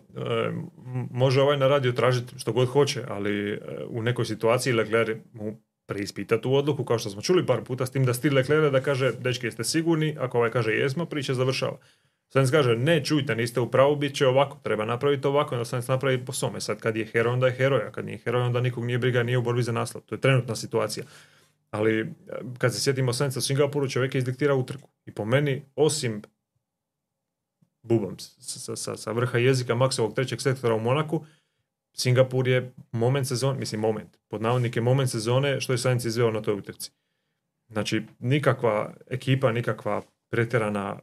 može 1.12 1.42
ovaj 1.42 1.58
na 1.58 1.68
radio 1.68 1.92
tražiti 1.92 2.40
što 2.40 2.54
god 2.54 2.68
hoće, 2.68 3.04
ali 3.08 3.52
e, 3.52 3.60
u 3.88 4.02
nekoj 4.02 4.26
situaciji 4.26 4.74
Leclerc 4.74 5.18
mu 5.34 5.62
preispita 5.86 6.42
tu 6.42 6.54
odluku, 6.56 6.86
kao 6.86 7.00
što 7.00 7.10
smo 7.10 7.22
čuli 7.22 7.46
par 7.46 7.64
puta, 7.64 7.86
s 7.86 7.92
tim 7.92 8.06
da 8.06 8.14
stil 8.14 8.36
Leclerc 8.36 8.72
da 8.72 8.82
kaže, 8.82 9.12
dečki 9.20 9.48
jeste 9.48 9.64
sigurni, 9.64 10.16
ako 10.20 10.38
ovaj 10.38 10.52
kaže 10.52 10.72
jesmo, 10.72 11.06
priča 11.06 11.34
završava. 11.34 11.78
Sainz 12.34 12.52
kaže, 12.52 12.76
ne, 12.76 13.04
čujte, 13.04 13.36
niste 13.36 13.60
u 13.60 13.72
pravu, 13.72 13.96
bit 13.96 14.16
će 14.16 14.28
ovako, 14.28 14.58
treba 14.64 14.86
napraviti 14.86 15.28
ovako, 15.28 15.56
onda 15.56 15.66
Sainz 15.66 15.88
napravi 15.88 16.26
po 16.26 16.34
svome. 16.34 16.62
Sad 16.62 16.80
kad 16.80 16.96
je 16.96 17.06
heroj, 17.06 17.34
onda 17.34 17.48
je 17.48 17.54
heroj, 17.54 17.82
a 17.88 17.92
kad 17.92 18.06
nije 18.06 18.18
heroj, 18.18 18.42
onda 18.42 18.62
nikog 18.62 18.86
nije 18.86 18.98
briga, 18.98 19.24
nije 19.24 19.38
u 19.38 19.42
borbi 19.42 19.64
za 19.64 19.72
naslov. 19.72 20.04
To 20.04 20.16
je 20.16 20.22
trenutna 20.22 20.56
situacija. 20.56 21.06
Ali 21.72 22.00
e, 22.00 22.06
kad 22.58 22.74
se 22.74 22.80
sjetimo 22.80 23.14
Sainza 23.14 23.40
u 23.40 23.42
Singapuru, 23.42 23.90
čovjek 23.90 24.16
je 24.16 24.20
izdiktira 24.20 24.56
utrku. 24.56 24.90
I 25.06 25.12
po 25.12 25.26
meni, 25.26 25.66
osim 25.76 26.22
bubom 27.84 28.20
sa, 28.20 28.76
sa, 28.76 28.98
sa 28.98 29.12
vrha 29.12 29.38
jezika 29.38 29.76
maksovog 29.76 30.14
trećeg 30.16 30.42
sektora 30.42 30.76
u 30.76 30.80
Monaku, 30.80 31.26
Singapur 31.94 32.48
je 32.48 32.74
moment 32.92 33.28
sezone, 33.28 33.60
mislim 33.60 33.82
moment, 33.82 34.18
pod 34.28 34.42
navodnike 34.42 34.82
moment 34.82 35.10
sezone 35.10 35.62
što 35.62 35.74
je 35.74 35.78
Sainz 35.78 36.06
izveo 36.06 36.32
na 36.32 36.42
toj 36.42 36.54
utrci. 36.54 36.92
Znači, 37.70 38.02
nikakva 38.20 38.94
ekipa, 39.10 39.52
nikakva 39.52 40.02
pretjerana 40.32 41.00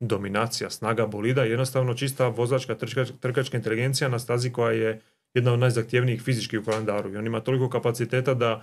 dominacija, 0.00 0.70
snaga 0.70 1.06
bolida, 1.06 1.44
jednostavno 1.44 1.94
čista 1.94 2.28
vozačka 2.28 2.76
trkačka 3.20 3.56
inteligencija 3.56 4.08
na 4.08 4.18
stazi 4.18 4.52
koja 4.52 4.72
je 4.72 5.00
jedna 5.34 5.52
od 5.52 5.58
najzahtjevnijih 5.58 6.22
fizičkih 6.22 6.60
u 6.60 6.64
kalendaru. 6.64 7.12
I 7.12 7.16
on 7.16 7.26
ima 7.26 7.40
toliko 7.40 7.68
kapaciteta 7.70 8.34
da 8.34 8.62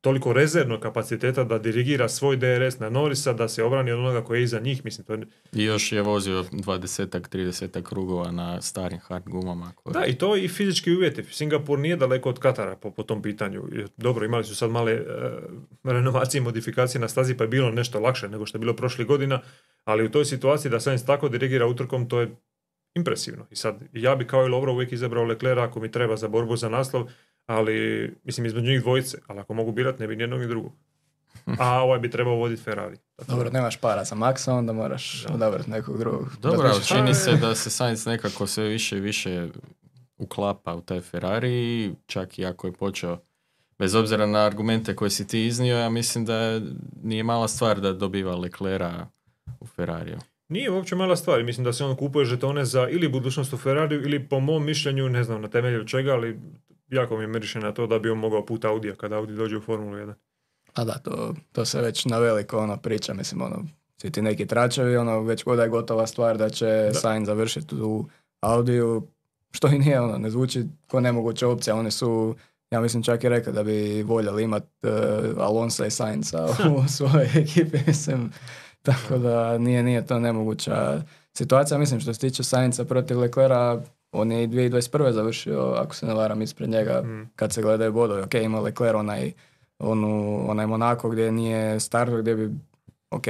toliko 0.00 0.32
rezervnog 0.32 0.80
kapaciteta 0.80 1.44
da 1.44 1.58
dirigira 1.58 2.08
svoj 2.08 2.36
DRS 2.36 2.78
na 2.78 2.90
Norisa, 2.90 3.32
da 3.32 3.48
se 3.48 3.64
obrani 3.64 3.92
od 3.92 3.98
onoga 3.98 4.24
koji 4.24 4.38
je 4.38 4.44
iza 4.44 4.60
njih. 4.60 4.84
Mislim, 4.84 5.06
to 5.06 5.12
je... 5.12 5.26
I 5.52 5.64
još 5.64 5.92
je 5.92 6.02
vozio 6.02 6.42
20-ak, 6.42 7.28
30 7.36 7.82
krugova 7.82 8.30
na 8.30 8.62
starim 8.62 8.98
hard 8.98 9.24
gumama. 9.28 9.72
Koje... 9.74 9.92
Da, 9.92 10.06
i 10.06 10.14
to 10.14 10.36
i 10.36 10.48
fizički 10.48 10.92
uvjeti. 10.92 11.22
Singapur 11.22 11.78
nije 11.78 11.96
daleko 11.96 12.28
od 12.28 12.38
Katara 12.38 12.76
po, 12.76 12.90
po 12.90 13.02
tom 13.02 13.22
pitanju. 13.22 13.62
Dobro, 13.96 14.24
imali 14.24 14.44
su 14.44 14.56
sad 14.56 14.70
male 14.70 15.00
uh, 15.00 15.06
renovacije 15.84 16.38
i 16.38 16.42
modifikacije 16.42 17.00
na 17.00 17.08
stazi, 17.08 17.36
pa 17.36 17.44
je 17.44 17.48
bilo 17.48 17.70
nešto 17.70 18.00
lakše 18.00 18.28
nego 18.28 18.46
što 18.46 18.56
je 18.56 18.60
bilo 18.60 18.76
prošlih 18.76 19.06
godina, 19.06 19.40
ali 19.84 20.04
u 20.04 20.10
toj 20.10 20.24
situaciji 20.24 20.70
da 20.70 20.80
Sainz 20.80 21.04
tako 21.04 21.28
dirigira 21.28 21.66
utrkom, 21.66 22.08
to 22.08 22.20
je 22.20 22.36
impresivno. 22.94 23.46
I 23.50 23.56
sad, 23.56 23.82
ja 23.92 24.16
bi 24.16 24.26
kao 24.26 24.46
i 24.46 24.48
Lovro 24.48 24.72
uvijek 24.72 24.92
izabrao 24.92 25.24
Leclerc 25.24 25.60
ako 25.60 25.80
mi 25.80 25.90
treba 25.90 26.16
za 26.16 26.28
borbu 26.28 26.56
za 26.56 26.68
naslov, 26.68 27.10
ali 27.46 28.10
mislim 28.24 28.46
između 28.46 28.70
njih 28.70 28.80
dvojice, 28.80 29.18
ali 29.26 29.40
ako 29.40 29.54
mogu 29.54 29.72
birat 29.72 29.98
ne 29.98 30.06
bi 30.06 30.16
nijednog 30.16 30.40
ni 30.40 30.46
drugog. 30.46 30.72
A 31.60 31.82
ovaj 31.82 31.98
bi 31.98 32.10
trebao 32.10 32.34
voditi 32.34 32.62
Ferrari. 32.62 32.96
Dobro, 33.28 33.50
nemaš 33.50 33.76
para 33.76 34.04
za 34.04 34.16
Maxa, 34.16 34.52
onda 34.52 34.72
moraš 34.72 35.26
odabrati 35.34 35.70
nekog 35.70 35.98
drugog. 35.98 36.36
Dobro, 36.40 36.68
ali 36.72 36.84
čini 36.84 37.14
se 37.14 37.32
da 37.46 37.54
se 37.54 37.70
Sainz 37.70 38.06
nekako 38.06 38.46
sve 38.46 38.64
više 38.64 38.96
i 38.96 39.00
više 39.00 39.48
uklapa 40.18 40.74
u 40.74 40.80
taj 40.80 41.00
Ferrari, 41.00 41.94
čak 42.06 42.38
i 42.38 42.46
ako 42.46 42.66
je 42.66 42.72
počeo 42.72 43.18
bez 43.78 43.94
obzira 43.94 44.26
na 44.26 44.38
argumente 44.38 44.96
koje 44.96 45.10
si 45.10 45.26
ti 45.26 45.46
iznio, 45.46 45.76
ja 45.76 45.90
mislim 45.90 46.24
da 46.24 46.60
nije 47.02 47.22
mala 47.22 47.48
stvar 47.48 47.80
da 47.80 47.92
dobiva 47.92 48.36
Leclera 48.36 49.08
u 49.60 49.66
Ferrariju. 49.66 50.18
Nije 50.48 50.70
uopće 50.70 50.96
mala 50.96 51.16
stvar. 51.16 51.42
Mislim 51.42 51.64
da 51.64 51.72
se 51.72 51.84
on 51.84 51.96
kupuje 51.96 52.24
žetone 52.24 52.64
za 52.64 52.88
ili 52.88 53.08
budućnost 53.08 53.52
u 53.52 53.56
Ferrariju 53.56 54.02
ili 54.02 54.28
po 54.28 54.40
mom 54.40 54.64
mišljenju, 54.64 55.08
ne 55.08 55.24
znam 55.24 55.42
na 55.42 55.48
temelju 55.48 55.84
čega, 55.84 56.12
ali 56.12 56.40
jako 56.88 57.16
mi 57.16 57.26
miriše 57.26 57.60
na 57.60 57.72
to 57.72 57.86
da 57.86 57.98
bi 57.98 58.10
on 58.10 58.18
mogao 58.18 58.46
put 58.46 58.64
Audija 58.64 58.94
kada 58.94 59.16
Audi 59.16 59.34
dođe 59.34 59.56
u 59.56 59.60
Formulu 59.60 59.96
1. 59.96 60.14
A 60.74 60.84
da, 60.84 60.98
to, 60.98 61.34
to 61.52 61.64
se 61.64 61.80
već 61.80 62.04
na 62.04 62.18
veliko 62.18 62.58
ono 62.58 62.76
priča, 62.76 63.14
mislim, 63.14 63.42
ono, 63.42 63.64
svi 63.96 64.10
ti 64.10 64.22
neki 64.22 64.46
tračevi, 64.46 64.96
ono, 64.96 65.20
već 65.20 65.44
god 65.44 65.58
je 65.58 65.68
gotova 65.68 66.06
stvar 66.06 66.38
da 66.38 66.50
će 66.50 66.66
da. 66.66 66.94
Sainz 66.94 67.26
završiti 67.26 67.74
u 67.74 68.04
Audiju, 68.40 69.06
što 69.52 69.68
i 69.68 69.78
nije, 69.78 70.00
ono, 70.00 70.18
ne 70.18 70.30
zvuči 70.30 70.64
ko 70.86 71.00
nemoguća 71.00 71.48
opcija, 71.48 71.76
oni 71.76 71.90
su, 71.90 72.36
ja 72.70 72.80
mislim 72.80 73.02
čak 73.02 73.24
i 73.24 73.28
rekao 73.28 73.52
da 73.52 73.62
bi 73.62 74.02
voljeli 74.02 74.42
imati 74.42 74.66
uh, 74.82 75.42
Alonso 75.42 75.84
i 75.84 75.90
Sainza 75.90 76.48
u 76.76 76.88
svojoj 76.96 77.28
ekipi, 77.34 77.78
mislim, 77.86 78.32
tako 78.82 79.18
da 79.18 79.58
nije, 79.58 79.82
nije 79.82 80.06
to 80.06 80.18
nemoguća 80.18 81.02
situacija, 81.36 81.78
mislim, 81.78 82.00
što 82.00 82.14
se 82.14 82.20
tiče 82.20 82.42
Sainza 82.42 82.84
protiv 82.84 83.18
Leclera, 83.18 83.82
on 84.12 84.32
je 84.32 84.44
i 84.44 84.48
2021. 84.48 85.10
završio, 85.10 85.60
ako 85.60 85.94
se 85.94 86.06
ne 86.06 86.14
varam, 86.14 86.42
ispred 86.42 86.70
njega 86.70 87.02
mm. 87.02 87.30
kad 87.36 87.52
se 87.52 87.62
gledaju 87.62 87.92
bodovi. 87.92 88.22
Ok, 88.22 88.34
ima 88.34 88.60
Leclerc 88.60 88.94
onaj, 88.94 89.32
onu, 89.78 90.44
onaj 90.50 90.66
Monako 90.66 91.10
gdje 91.10 91.32
nije 91.32 91.80
starto, 91.80 92.16
gdje 92.16 92.34
bi, 92.34 92.50
ok, 93.10 93.24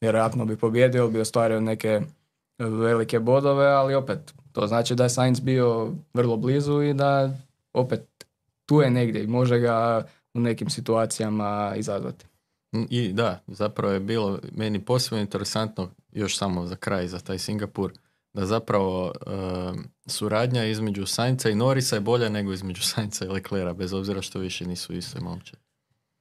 vjerojatno 0.00 0.44
bi 0.44 0.56
pobjedio, 0.56 1.08
bi 1.08 1.20
ostvario 1.20 1.60
neke 1.60 2.00
velike 2.58 3.18
bodove, 3.18 3.66
ali 3.66 3.94
opet, 3.94 4.34
to 4.52 4.66
znači 4.66 4.94
da 4.94 5.02
je 5.02 5.10
Sainz 5.10 5.40
bio 5.40 5.92
vrlo 6.14 6.36
blizu 6.36 6.82
i 6.82 6.94
da 6.94 7.30
opet 7.72 8.00
tu 8.66 8.80
je 8.80 8.90
negdje 8.90 9.24
i 9.24 9.26
može 9.26 9.58
ga 9.58 10.06
u 10.34 10.40
nekim 10.40 10.70
situacijama 10.70 11.72
izazvati. 11.76 12.26
I 12.90 13.12
da, 13.12 13.40
zapravo 13.46 13.94
je 13.94 14.00
bilo 14.00 14.38
meni 14.56 14.80
posebno 14.80 15.20
interesantno, 15.20 15.88
još 16.12 16.38
samo 16.38 16.66
za 16.66 16.76
kraj 16.76 17.06
za 17.06 17.18
taj 17.18 17.38
Singapur, 17.38 17.92
da 18.32 18.46
zapravo 18.46 19.12
suradnja 20.06 20.64
između 20.64 21.06
Sainca 21.06 21.50
i 21.50 21.54
Norisa 21.54 21.96
je 21.96 22.00
bolja 22.00 22.28
nego 22.28 22.52
između 22.52 22.82
Sainca 22.90 23.24
i 23.24 23.28
Leclera, 23.28 23.72
bez 23.74 23.92
obzira 23.92 24.22
što 24.22 24.38
više 24.38 24.66
nisu 24.66 24.92
iste 24.92 25.20
momče. 25.20 25.56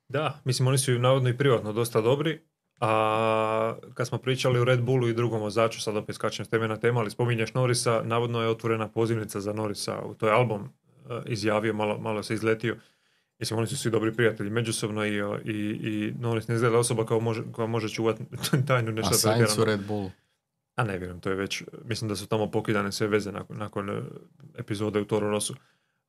Da, 0.08 0.40
mislim 0.46 0.68
oni 0.68 0.78
su 0.78 0.92
navodno 0.92 1.30
i 1.30 1.38
privatno 1.38 1.74
dosta 1.74 2.02
dobri, 2.02 2.42
a 2.80 3.76
kad 3.94 4.08
smo 4.08 4.18
pričali 4.18 4.60
o 4.60 4.64
Red 4.64 4.82
Bullu 4.82 5.08
i 5.08 5.14
drugom 5.14 5.42
vozaču, 5.42 5.82
sad 5.82 5.96
opet 5.96 6.16
skačem 6.16 6.46
s 6.46 6.50
teme 6.50 6.68
na 6.68 6.78
tema, 6.78 7.00
ali 7.00 7.12
spominješ 7.12 7.54
Norisa, 7.54 8.02
navodno 8.04 8.42
je 8.42 8.48
otvorena 8.48 8.88
pozivnica 8.88 9.40
za 9.40 9.54
Norisa, 9.54 10.02
to 10.18 10.28
je 10.28 10.34
album 10.34 10.62
uh, 10.62 10.70
izjavio, 11.26 11.74
malo, 11.74 11.98
malo 11.98 12.24
se 12.24 12.34
izletio. 12.34 12.78
Mislim, 13.40 13.58
oni 13.58 13.68
su 13.68 13.78
svi 13.78 13.92
dobri 13.92 14.14
prijatelji 14.14 14.50
međusobno 14.50 15.06
i, 15.06 15.18
i, 15.46 15.52
i 15.52 16.14
Norris 16.20 16.48
ne 16.48 16.56
izgleda 16.56 16.78
osoba 16.78 17.06
koja 17.06 17.20
može, 17.20 17.44
koja 17.52 17.68
može 17.68 17.90
čuvati 17.90 18.24
tajnu 18.68 18.92
nešto. 18.92 19.10
A 19.10 19.18
Sainz 19.18 19.58
u 19.58 19.66
Red 19.66 19.80
Bull. 19.88 20.10
A 20.80 20.84
ne 20.84 20.98
vjerujem, 20.98 21.20
to 21.20 21.30
je 21.30 21.36
već, 21.36 21.64
mislim 21.86 22.10
da 22.10 22.16
su 22.16 22.28
tamo 22.28 22.52
pokidane 22.52 22.92
sve 22.92 23.08
veze 23.08 23.32
nakon, 23.32 23.58
nakon 23.58 23.90
e, 23.90 24.02
epizode 24.58 25.02
u 25.02 25.06
Toro 25.06 25.30
Rosu. 25.30 25.56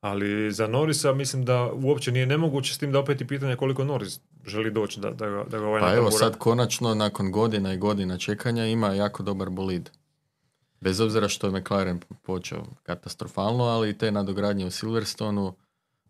Ali 0.01 0.51
za 0.51 0.67
Norisa 0.67 1.13
mislim 1.13 1.45
da 1.45 1.71
uopće 1.73 2.11
nije 2.11 2.25
nemoguće 2.25 2.73
s 2.73 2.77
tim 2.77 2.91
da 2.91 2.99
opet 2.99 3.21
i 3.21 3.27
pitanje 3.27 3.55
koliko 3.55 3.83
Norris 3.83 4.19
želi 4.45 4.71
doći 4.71 4.99
da, 4.99 5.09
da, 5.09 5.29
ga, 5.29 5.43
da 5.49 5.59
ga 5.59 5.65
ovaj 5.65 5.81
Pa 5.81 5.93
evo 5.93 6.11
sad 6.11 6.37
konačno 6.37 6.95
nakon 6.95 7.31
godina 7.31 7.73
i 7.73 7.77
godina 7.77 8.17
čekanja 8.17 8.65
ima 8.65 8.93
jako 8.93 9.23
dobar 9.23 9.49
bolid. 9.49 9.89
Bez 10.81 10.99
obzira 10.99 11.27
što 11.27 11.47
je 11.47 11.59
McLaren 11.59 11.99
počeo 12.21 12.63
katastrofalno, 12.83 13.63
ali 13.63 13.89
i 13.89 13.97
te 13.97 14.11
nadogradnje 14.11 14.65
u 14.65 14.71
Silverstonu 14.71 15.53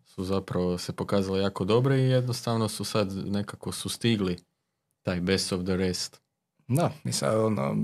su 0.04 0.24
zapravo 0.24 0.78
se 0.78 0.92
pokazale 0.92 1.40
jako 1.40 1.64
dobre 1.64 1.98
i 1.98 2.10
jednostavno 2.10 2.68
su 2.68 2.84
sad 2.84 3.12
nekako 3.26 3.72
su 3.72 3.88
stigli 3.88 4.36
taj 5.02 5.20
best 5.20 5.52
of 5.52 5.64
the 5.64 5.76
rest. 5.76 6.20
Da, 6.68 6.92
sad 7.12 7.38
ono, 7.38 7.76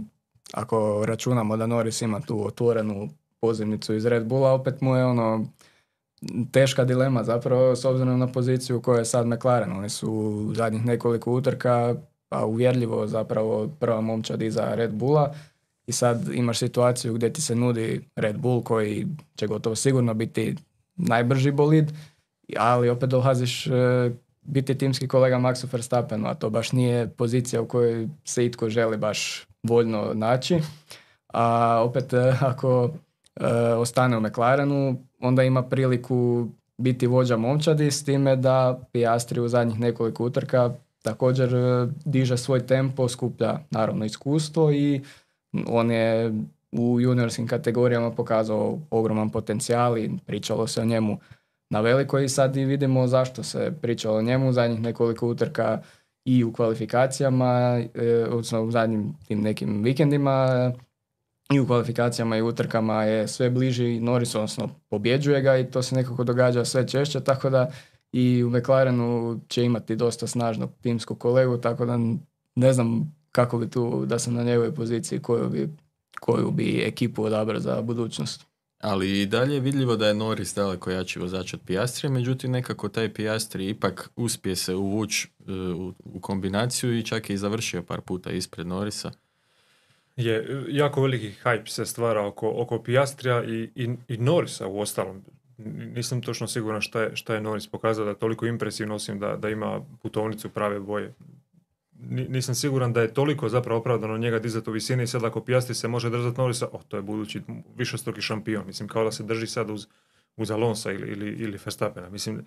ako 0.53 1.05
računamo 1.07 1.57
da 1.57 1.67
Norris 1.67 2.03
ima 2.03 2.21
tu 2.21 2.47
otvorenu 2.47 3.09
pozivnicu 3.41 3.95
iz 3.95 4.07
Red 4.07 4.27
Bulla, 4.27 4.53
opet 4.53 4.81
mu 4.81 4.97
je 4.97 5.05
ono 5.05 5.47
teška 6.53 6.85
dilema 6.85 7.25
zapravo 7.25 7.77
s 7.77 7.85
obzirom 7.85 8.19
na 8.19 8.27
poziciju 8.27 8.79
u 8.79 8.81
kojoj 8.81 9.01
je 9.01 9.05
sad 9.05 9.27
McLaren. 9.27 9.73
Oni 9.73 9.89
su 9.89 10.13
u 10.13 10.55
zadnjih 10.55 10.85
nekoliko 10.85 11.33
utrka 11.33 11.95
pa 12.29 12.45
uvjerljivo 12.45 13.07
zapravo 13.07 13.69
prva 13.81 14.01
momčad 14.01 14.43
iza 14.43 14.75
Red 14.75 14.93
Bulla 14.93 15.35
i 15.87 15.93
sad 15.93 16.29
imaš 16.35 16.59
situaciju 16.59 17.15
gdje 17.15 17.33
ti 17.33 17.43
se 17.43 17.55
nudi 17.55 18.09
Red 18.17 18.39
Bull 18.39 18.63
koji 18.63 19.07
će 19.37 19.47
gotovo 19.47 19.77
sigurno 19.77 20.15
biti 20.15 20.57
najbrži 20.97 21.51
bolid, 21.51 21.93
ali 22.57 22.89
opet 22.89 23.11
dolaziš 23.11 23.67
e, 23.67 23.71
biti 24.43 24.79
timski 24.79 25.09
kolega 25.09 25.37
Maxu 25.37 25.73
Verstappenu, 25.73 26.27
a 26.27 26.35
to 26.35 26.51
baš 26.51 26.73
nije 26.73 27.09
pozicija 27.09 27.63
u 27.63 27.67
kojoj 27.67 28.09
se 28.25 28.47
itko 28.47 28.69
želi 28.69 28.97
baš 28.97 29.48
voljno 29.63 30.11
naći. 30.15 30.61
A 31.29 31.83
opet 31.85 32.13
e, 32.13 32.35
ako 32.41 32.91
e, 33.37 33.47
ostane 33.57 34.17
u 34.17 34.21
McLarenu, 34.21 34.97
onda 35.21 35.43
ima 35.43 35.63
priliku 35.63 36.49
biti 36.79 37.07
vođa 37.07 37.37
momčadi 37.37 37.91
s 37.91 38.05
time 38.05 38.37
da 38.37 38.81
Piastri 38.93 39.41
u 39.41 39.49
zadnjih 39.49 39.81
nekoliko 39.81 40.25
utrka 40.25 40.75
također 41.03 41.55
e, 41.55 41.89
diže 42.05 42.37
svoj 42.37 42.67
tempo, 42.67 43.09
skuplja 43.09 43.59
naravno 43.71 44.05
iskustvo 44.05 44.73
i 44.73 45.01
on 45.67 45.91
je 45.91 46.33
u 46.73 47.01
juniorskim 47.01 47.47
kategorijama 47.47 48.11
pokazao 48.11 48.79
ogroman 48.91 49.31
potencijal 49.31 49.99
i 49.99 50.11
pričalo 50.27 50.67
se 50.67 50.81
o 50.81 50.85
njemu 50.85 51.19
na 51.71 51.81
veliko 51.81 52.19
i 52.19 52.29
sad 52.29 52.57
i 52.57 52.65
vidimo 52.65 53.07
zašto 53.07 53.43
se 53.43 53.73
pričalo 53.83 54.19
o 54.19 54.23
njemu 54.23 54.53
zadnjih 54.53 54.81
nekoliko 54.81 55.29
utrka 55.29 55.83
i 56.29 56.45
u 56.45 56.53
kvalifikacijama, 56.53 57.81
e, 57.95 58.25
odnosno 58.31 58.63
u 58.63 58.71
zadnjim 58.71 59.15
tim 59.29 59.41
nekim 59.41 59.83
vikendima 59.83 60.73
i 61.53 61.61
u 61.61 61.67
kvalifikacijama 61.67 62.37
i 62.37 62.43
utrkama 62.43 63.05
je 63.05 63.29
sve 63.29 63.51
bliži 63.51 64.01
Norris, 64.01 64.35
odnosno 64.35 64.69
pobjeđuje 64.89 65.41
ga 65.41 65.59
i 65.59 65.71
to 65.71 65.83
se 65.83 65.95
nekako 65.95 66.25
događa 66.25 66.65
sve 66.65 66.89
češće, 66.89 67.21
tako 67.21 67.51
da 67.51 67.71
i 68.13 68.45
u 68.45 68.51
McLarenu 68.51 69.41
će 69.49 69.65
imati 69.65 69.97
dosta 69.97 70.27
snažnog 70.27 70.71
timskog 70.83 71.19
kolegu, 71.19 71.59
tako 71.59 71.87
da 71.87 71.99
ne 72.55 72.73
znam 72.73 73.17
kako 73.33 73.59
bi 73.59 73.71
tu, 73.71 74.07
da 74.07 74.19
sam 74.19 74.35
na 74.35 74.43
njegovoj 74.43 74.75
poziciji, 74.75 75.19
koju 75.19 75.49
bi, 75.49 75.69
koju 76.21 76.51
bi 76.51 76.83
ekipu 76.87 77.23
odabrao 77.23 77.61
za 77.61 77.83
budućnost. 77.83 78.47
Ali 78.79 79.21
i 79.23 79.27
dalje 79.27 79.55
je 79.55 79.61
vidljivo 79.61 79.97
da 79.97 80.09
je 80.09 80.15
Norris 80.15 80.55
daleko 80.55 80.91
jači 80.91 81.19
vozač 81.19 81.55
od 81.55 81.61
Piastrija, 81.67 82.11
međutim 82.11 82.51
nekako 82.51 82.89
taj 82.89 83.15
Piastri 83.15 83.69
ipak 83.69 84.11
uspije 84.17 84.57
se 84.57 84.75
uvući 84.75 85.29
e, 85.49 85.53
u, 85.53 85.95
u 86.05 86.21
kombinaciju 86.21 86.99
i 86.99 87.03
čak 87.03 87.31
je 87.31 87.35
i 87.35 87.39
završio 87.39 87.83
par 87.83 88.01
puta 88.01 88.31
ispred 88.31 88.67
Norisa. 88.67 89.11
je 90.17 90.65
jako 90.69 91.03
veliki 91.03 91.33
hype 91.45 91.67
se 91.67 91.87
stvara 91.87 92.27
oko, 92.27 92.53
oko 92.57 92.83
Piastrija 92.83 93.45
i, 93.45 93.71
i, 93.75 93.89
i 94.09 94.17
Norisa 94.17 94.67
u 94.67 94.81
ostalom. 94.81 95.25
Nisam 95.95 96.23
točno 96.23 96.47
siguran 96.47 96.81
šta 96.81 97.03
je, 97.03 97.17
šta 97.17 97.35
je 97.35 97.41
Norris 97.41 97.67
pokazao 97.67 98.05
da 98.05 98.11
je 98.11 98.19
toliko 98.19 98.47
impresivno 98.47 98.95
osim 98.95 99.19
da, 99.19 99.37
da 99.37 99.49
ima 99.49 99.81
putovnicu 100.03 100.49
prave 100.49 100.81
boje. 100.81 101.15
Ni- 102.01 102.29
Nisam 102.29 102.55
siguran 102.55 102.93
da 102.93 103.03
je 103.03 103.15
toliko 103.15 103.49
zapravo 103.49 103.81
opravdano 103.81 104.19
njega 104.19 104.39
dizati 104.39 104.71
u 104.71 104.73
visini 104.73 105.03
i 105.03 105.07
sad 105.07 105.25
ako 105.25 105.41
Piastri 105.45 105.75
se 105.75 105.89
može 105.89 106.11
držati 106.11 106.41
Norisa, 106.41 106.69
oh, 106.73 106.83
to 106.89 106.97
je 106.97 107.03
budući 107.03 107.43
višestruki 107.77 108.21
šampion. 108.21 108.67
Mislim, 108.67 108.89
kao 108.89 109.05
da 109.05 109.13
se 109.13 109.23
drži 109.23 109.47
sad 109.47 109.71
uz, 109.71 109.87
uz 110.37 110.51
Alonsa 110.51 110.93
ili, 110.93 111.09
ili, 111.09 111.29
ili 111.29 111.59
Verstappena. 111.65 112.11
Mislim, 112.11 112.45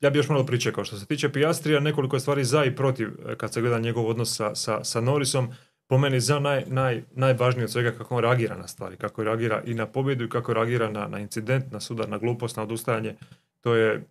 ja 0.00 0.10
bi 0.10 0.18
još 0.18 0.28
malo 0.28 0.46
pričekao. 0.46 0.84
Što 0.84 0.96
se 0.96 1.06
tiče 1.06 1.28
Piastrija, 1.28 1.80
nekoliko 1.80 2.16
je 2.16 2.20
stvari 2.20 2.44
za 2.44 2.64
i 2.64 2.76
protiv 2.76 3.08
eh, 3.08 3.36
kad 3.36 3.52
se 3.52 3.60
gleda 3.60 3.78
njegov 3.78 4.06
odnos 4.06 4.36
sa, 4.36 4.54
sa, 4.54 4.84
sa 4.84 5.00
Norrisom. 5.00 5.48
Po 5.86 5.98
meni 5.98 6.20
za 6.20 6.38
naj, 6.38 6.64
naj, 6.66 7.02
najvažnije 7.12 7.64
od 7.64 7.70
svega 7.70 7.90
kako 7.90 8.16
on 8.16 8.22
reagira 8.22 8.56
na 8.56 8.68
stvari, 8.68 8.96
kako 8.96 9.24
reagira 9.24 9.62
i 9.66 9.74
na 9.74 9.86
pobjedu 9.86 10.24
i 10.24 10.28
kako 10.28 10.54
reagira 10.54 10.90
na, 10.90 11.08
na 11.08 11.18
incident, 11.18 11.72
na 11.72 11.80
sudar, 11.80 12.08
na 12.08 12.18
glupost, 12.18 12.56
na 12.56 12.62
odustajanje. 12.62 13.16
To 13.60 13.74
je 13.74 14.04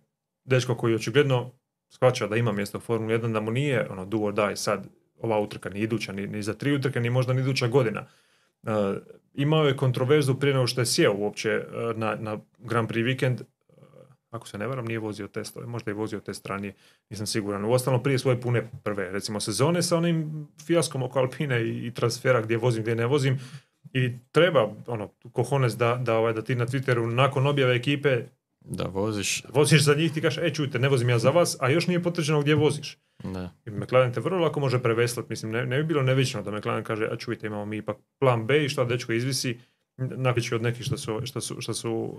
dečko 0.44 0.74
koji 0.74 0.94
očigledno 0.94 1.50
shvaća 1.94 2.26
da 2.26 2.36
ima 2.36 2.52
mjesto 2.52 2.78
u 2.78 2.80
Formuli 2.80 3.14
1, 3.14 3.32
da 3.32 3.40
mu 3.40 3.50
nije 3.50 3.88
ono 3.90 4.04
do 4.04 4.18
or 4.18 4.34
sad 4.56 4.86
ova 5.20 5.40
utrka, 5.40 5.68
ni 5.68 5.80
iduća, 5.80 6.12
ni, 6.12 6.26
ni 6.26 6.42
za 6.42 6.54
tri 6.54 6.72
utrke, 6.72 7.00
ni 7.00 7.10
možda 7.10 7.32
ni 7.32 7.40
iduća 7.40 7.68
godina. 7.68 8.06
Uh, 8.62 8.70
imao 9.34 9.64
je 9.64 9.76
kontroverzu 9.76 10.34
prije 10.34 10.54
nego 10.54 10.66
što 10.66 10.80
je 10.80 10.86
sjeo 10.86 11.14
uopće 11.14 11.56
uh, 11.56 11.96
na, 11.96 12.16
na 12.20 12.38
Grand 12.58 12.88
Prix 12.88 13.04
vikend. 13.04 13.40
Uh, 13.40 13.46
ako 14.30 14.48
se 14.48 14.58
ne 14.58 14.66
varam, 14.66 14.84
nije 14.84 14.98
vozio 14.98 15.28
testove, 15.28 15.66
možda 15.66 15.90
je 15.90 15.94
vozio 15.94 16.20
test 16.20 16.46
ranije, 16.46 16.74
nisam 17.10 17.26
siguran. 17.26 17.64
Uostalom 17.64 18.02
prije 18.02 18.18
svoje 18.18 18.40
pune 18.40 18.70
prve, 18.84 19.10
recimo, 19.10 19.40
sezone 19.40 19.82
sa 19.82 19.96
onim 19.96 20.48
fijaskom 20.66 21.02
oko 21.02 21.18
Alpine 21.18 21.62
i, 21.62 21.86
i 21.86 21.94
transfera 21.94 22.40
gdje 22.40 22.56
vozim, 22.56 22.82
gdje 22.82 22.94
ne 22.94 23.06
vozim. 23.06 23.40
I 23.92 24.18
treba, 24.32 24.74
ono, 24.86 25.08
kohones 25.32 25.76
da, 25.76 25.94
da, 25.94 26.16
ovaj, 26.16 26.32
da 26.32 26.42
ti 26.42 26.54
na 26.54 26.66
Twitteru 26.66 27.14
nakon 27.14 27.46
objave 27.46 27.76
ekipe 27.76 28.24
Da 28.64 28.84
voziš, 28.84 29.42
voziš 29.48 29.82
za 29.82 29.94
njih, 29.94 30.12
ti 30.12 30.20
kažeš, 30.20 30.44
e 30.44 30.54
čujte, 30.54 30.78
ne 30.78 30.88
vozim 30.88 31.08
ja 31.08 31.18
za 31.18 31.30
vas, 31.30 31.56
a 31.60 31.70
još 31.70 31.86
nije 31.86 32.02
potvrđeno 32.02 32.40
gdje 32.40 32.54
voziš. 32.54 32.98
da. 33.24 33.50
I 33.66 33.70
McLaren 33.70 34.12
te 34.12 34.20
vrlo 34.20 34.38
lako 34.38 34.60
može 34.60 34.82
preveslati. 34.82 35.26
Mislim, 35.30 35.52
ne, 35.52 35.66
ne 35.66 35.76
bi 35.76 35.84
bilo 35.84 36.02
nevično 36.02 36.42
da 36.42 36.50
McLaren 36.50 36.84
kaže, 36.84 37.08
a 37.12 37.16
čujte, 37.16 37.46
imamo 37.46 37.64
mi 37.64 37.76
ipak 37.76 37.96
plan 38.18 38.46
B 38.46 38.64
i 38.64 38.68
šta 38.68 38.84
dečko 38.84 39.12
izvisi, 39.12 39.58
napići 39.96 40.54
od 40.54 40.62
nekih 40.62 40.86
što 40.86 40.96
su, 40.96 41.20
što 41.24 41.40
su, 41.40 41.60
što 41.60 41.74
su 41.74 42.14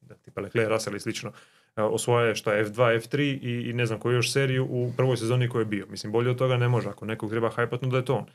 da, 0.00 0.14
tipa 0.14 0.40
Leclerc, 0.40 0.68
Russell 0.68 0.96
i 0.96 1.00
slično, 1.00 1.32
e, 1.76 1.82
osvoje 1.82 2.34
šta 2.34 2.52
je 2.52 2.66
F2, 2.66 3.00
F3 3.00 3.20
i, 3.42 3.70
i 3.70 3.72
ne 3.72 3.86
znam 3.86 3.98
koju 3.98 4.14
još 4.14 4.32
seriju 4.32 4.66
u 4.70 4.92
prvoj 4.96 5.16
sezoni 5.16 5.48
koji 5.48 5.62
je 5.62 5.66
bio. 5.66 5.86
Mislim, 5.86 6.12
bolje 6.12 6.30
od 6.30 6.38
toga 6.38 6.56
ne 6.56 6.68
može. 6.68 6.88
Ako 6.88 7.06
nekog 7.06 7.30
treba 7.30 7.50
hajpatno 7.50 7.88
da 7.88 7.96
je 7.96 8.04
to 8.04 8.14
on. 8.14 8.26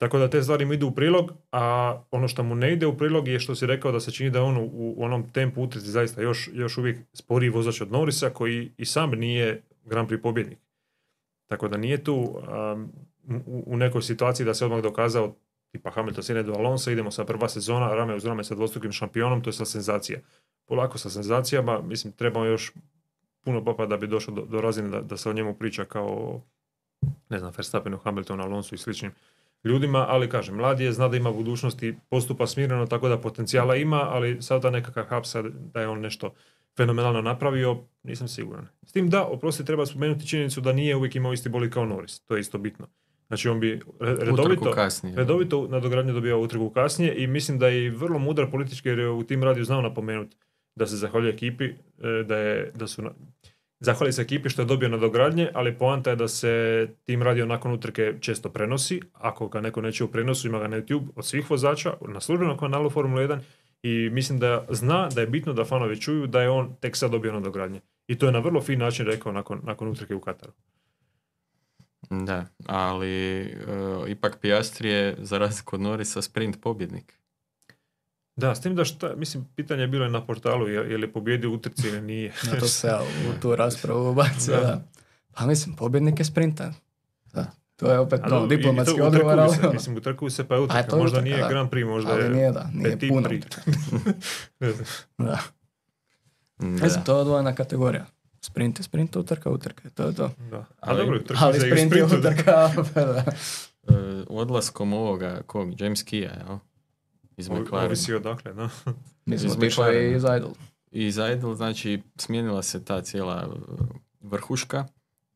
Tako 0.00 0.18
da 0.18 0.30
te 0.30 0.42
stvari 0.42 0.64
mu 0.64 0.72
idu 0.72 0.86
u 0.86 0.94
prilog, 0.94 1.32
a 1.52 1.94
ono 2.10 2.28
što 2.28 2.42
mu 2.42 2.54
ne 2.54 2.72
ide 2.72 2.86
u 2.86 2.96
prilog 2.96 3.28
je 3.28 3.40
što 3.40 3.54
si 3.54 3.66
rekao 3.66 3.92
da 3.92 4.00
se 4.00 4.10
čini 4.10 4.30
da 4.30 4.42
on 4.42 4.56
u, 4.56 4.94
onom 5.04 5.30
tempu 5.32 5.62
utrci 5.62 5.86
zaista 5.86 6.22
još, 6.22 6.48
još 6.52 6.78
uvijek 6.78 6.98
sporiji 7.12 7.50
vozač 7.50 7.80
od 7.80 7.92
Norisa 7.92 8.30
koji 8.30 8.72
i 8.76 8.84
sam 8.84 9.10
nije 9.10 9.62
Grand 9.84 10.08
Prix 10.08 10.22
pobjednik. 10.22 10.58
Tako 11.46 11.68
da 11.68 11.76
nije 11.76 12.04
tu 12.04 12.14
um, 12.14 12.92
u, 13.46 13.64
u 13.66 13.76
nekoj 13.76 14.02
situaciji 14.02 14.46
da 14.46 14.54
se 14.54 14.64
odmah 14.64 14.82
dokazao 14.82 15.34
tipa 15.72 15.90
Hamilton 15.90 16.24
sine 16.24 16.42
do 16.42 16.52
Alonso, 16.52 16.90
idemo 16.90 17.10
sa 17.10 17.24
prva 17.24 17.48
sezona, 17.48 17.94
rame 17.94 18.14
uz 18.14 18.24
rame 18.24 18.44
sa 18.44 18.54
dvostrukim 18.54 18.92
šampionom, 18.92 19.42
to 19.42 19.48
je 19.48 19.54
sa 19.54 19.64
senzacija. 19.64 20.20
Polako 20.68 20.98
sa 20.98 21.10
senzacijama, 21.10 21.82
mislim, 21.82 22.12
trebamo 22.12 22.44
još 22.44 22.72
puno 23.44 23.64
popa 23.64 23.86
da 23.86 23.96
bi 23.96 24.06
došao 24.06 24.34
do, 24.34 24.44
do 24.44 24.60
razine 24.60 24.88
da, 24.88 25.00
da 25.00 25.16
se 25.16 25.30
o 25.30 25.32
njemu 25.32 25.54
priča 25.54 25.84
kao 25.84 26.40
ne 27.28 27.38
znam, 27.38 27.52
Verstappenu, 27.56 27.98
Hamiltonu, 27.98 28.42
Alonso 28.42 28.74
i 28.74 28.78
sličnim 28.78 29.12
ljudima, 29.64 30.06
ali 30.08 30.28
kažem, 30.28 30.56
mladi 30.56 30.84
je, 30.84 30.92
zna 30.92 31.08
da 31.08 31.16
ima 31.16 31.32
budućnosti, 31.32 31.94
postupa 32.10 32.46
smireno, 32.46 32.86
tako 32.86 33.08
da 33.08 33.18
potencijala 33.18 33.76
ima, 33.76 34.00
ali 34.10 34.42
sada 34.42 34.70
nekakav 34.70 35.04
hapsa 35.04 35.42
da 35.42 35.80
je 35.80 35.88
on 35.88 36.00
nešto 36.00 36.34
fenomenalno 36.76 37.22
napravio, 37.22 37.78
nisam 38.02 38.28
siguran. 38.28 38.66
S 38.82 38.92
tim 38.92 39.10
da, 39.10 39.24
oprosti, 39.24 39.64
treba 39.64 39.86
spomenuti 39.86 40.28
činjenicu 40.28 40.60
da 40.60 40.72
nije 40.72 40.96
uvijek 40.96 41.14
imao 41.14 41.32
isti 41.32 41.48
boli 41.48 41.70
kao 41.70 41.84
Norris, 41.84 42.20
to 42.20 42.36
je 42.36 42.40
isto 42.40 42.58
bitno. 42.58 42.86
Znači 43.28 43.48
on 43.48 43.60
bi 43.60 43.80
re- 44.00 44.16
redovito, 44.20 44.74
redovito 45.16 45.68
nadogradnju 45.68 46.12
dobio 46.12 46.40
utrku 46.40 46.70
kasnije 46.70 47.14
i 47.14 47.26
mislim 47.26 47.58
da 47.58 47.68
je 47.68 47.90
vrlo 47.90 48.18
mudar 48.18 48.50
politički 48.50 48.88
jer 48.88 48.98
je 48.98 49.10
u 49.10 49.22
tim 49.22 49.44
radiju 49.44 49.64
znao 49.64 49.80
napomenuti 49.80 50.36
da 50.74 50.86
se 50.86 50.96
zahvaljuje 50.96 51.32
ekipi, 51.32 51.64
e, 51.64 51.74
da, 52.26 52.36
je, 52.36 52.72
da 52.74 52.86
su 52.86 53.02
na, 53.02 53.10
zahvali 53.80 54.12
se 54.12 54.22
ekipi 54.22 54.48
što 54.48 54.62
je 54.62 54.66
dobio 54.66 54.88
nadogradnje, 54.88 55.48
ali 55.54 55.78
poanta 55.78 56.10
je 56.10 56.16
da 56.16 56.28
se 56.28 56.86
tim 57.04 57.22
radio 57.22 57.46
nakon 57.46 57.72
utrke 57.72 58.14
često 58.20 58.48
prenosi. 58.48 59.00
Ako 59.12 59.48
ga 59.48 59.60
neko 59.60 59.80
neće 59.80 60.04
u 60.04 60.08
prenosu, 60.08 60.48
ima 60.48 60.58
ga 60.58 60.68
na 60.68 60.76
YouTube 60.76 61.08
od 61.16 61.26
svih 61.26 61.50
vozača 61.50 61.92
na 62.08 62.20
službenom 62.20 62.58
kanalu 62.58 62.90
Formula 62.90 63.22
1 63.22 63.38
i 63.82 64.10
mislim 64.10 64.38
da 64.38 64.66
zna 64.70 65.08
da 65.08 65.20
je 65.20 65.26
bitno 65.26 65.52
da 65.52 65.64
fanovi 65.64 66.00
čuju 66.00 66.26
da 66.26 66.42
je 66.42 66.50
on 66.50 66.74
tek 66.80 66.96
sad 66.96 67.10
dobio 67.10 67.32
nadogradnje. 67.32 67.80
I 68.06 68.18
to 68.18 68.26
je 68.26 68.32
na 68.32 68.38
vrlo 68.38 68.60
fin 68.60 68.78
način 68.78 69.06
rekao 69.06 69.32
nakon, 69.32 69.60
nakon 69.64 69.88
utrke 69.88 70.14
u 70.14 70.20
Kataru. 70.20 70.52
Da, 72.10 72.46
ali 72.66 73.40
e, 73.40 73.56
ipak 74.08 74.38
Piastri 74.40 74.88
je, 74.88 75.16
za 75.18 75.38
razliku 75.38 75.76
od 75.76 75.80
Norisa, 75.80 76.22
sprint 76.22 76.60
pobjednik. 76.60 77.19
Da, 78.40 78.54
s 78.54 78.60
tim 78.60 78.74
da 78.74 78.84
šta, 78.84 79.14
mislim, 79.16 79.46
pitanje 79.56 79.82
je 79.82 79.88
bilo 79.88 80.06
i 80.06 80.10
na 80.10 80.26
portalu, 80.26 80.68
je, 80.68 80.90
je 80.90 80.98
li 80.98 81.12
pobjedio 81.12 81.50
u 81.50 81.54
utrci 81.54 81.88
ili 81.88 82.00
nije. 82.00 82.32
Na 82.52 82.60
to 82.60 82.66
se 82.66 82.86
ja 82.86 83.00
u 83.02 83.40
tu 83.40 83.56
raspravu 83.56 84.10
ubacio, 84.10 84.54
Da. 84.54 84.60
da. 84.60 84.82
Pa 85.32 85.46
mislim, 85.46 85.76
pobjednik 85.76 86.18
je 86.18 86.24
sprinta. 86.24 86.72
Da. 87.32 87.46
To 87.76 87.92
je 87.92 87.98
opet 87.98 88.20
no, 88.30 88.46
diplomatski 88.46 88.96
to 88.98 89.04
odgovor, 89.06 89.40
ali, 89.40 89.54
se, 89.54 89.60
ono, 89.60 89.72
mislim, 89.72 89.96
utrkuju 89.96 90.30
se 90.30 90.48
pa 90.48 90.54
je 90.54 90.60
utrka, 90.60 90.96
možda 90.96 91.18
utrka, 91.18 91.20
nije 91.20 91.36
da. 91.38 91.48
Grand 91.48 91.70
Prix, 91.70 91.86
možda 91.86 92.12
ali 92.12 92.22
je 92.22 92.30
nije 92.30 92.52
da, 92.52 92.70
nije 92.74 92.90
Petit 92.90 93.08
puno. 93.08 93.28
Prix. 93.28 93.46
utrka. 93.46 93.62
Ne 94.60 94.70
znam. 94.72 94.86
Da. 95.18 95.38
Da. 96.58 96.66
Mislim, 96.66 97.04
to 97.04 97.12
je 97.12 97.20
odvojena 97.20 97.54
kategorija. 97.54 98.06
Sprint 98.40 98.78
je 98.78 98.84
sprint, 98.84 99.16
utrka, 99.16 99.50
utrka, 99.50 99.90
to 99.90 100.02
je 100.02 100.14
to. 100.14 100.30
Da. 100.50 100.56
A 100.56 100.64
Ali- 100.80 100.98
dobro, 100.98 101.18
trči 101.18 101.40
Ali 101.42 101.60
sprint 101.60 101.94
je 101.94 102.04
utrka, 102.04 102.70
da. 102.94 103.24
E, 103.88 103.94
odlaskom 104.28 104.92
ovoga, 104.92 105.42
kog, 105.46 105.80
James 105.80 106.02
Kia, 106.02 106.32
jel? 106.38 106.58
Iz 107.40 107.48
McLarena. 107.50 107.86
Ovisi 107.86 108.14
odakle, 108.14 108.52
da. 108.52 108.68
Mi 109.26 109.38
smo 109.38 109.50
otišli 109.50 109.66
McLarena. 109.66 110.16
iz 110.16 110.22
Idol. 110.22 110.50
I 110.92 111.06
iz 111.06 111.18
Idle, 111.28 111.54
znači, 111.54 112.02
smijenila 112.16 112.62
se 112.62 112.84
ta 112.84 113.02
cijela 113.02 113.48
e, 113.48 113.84
vrhuška 114.20 114.86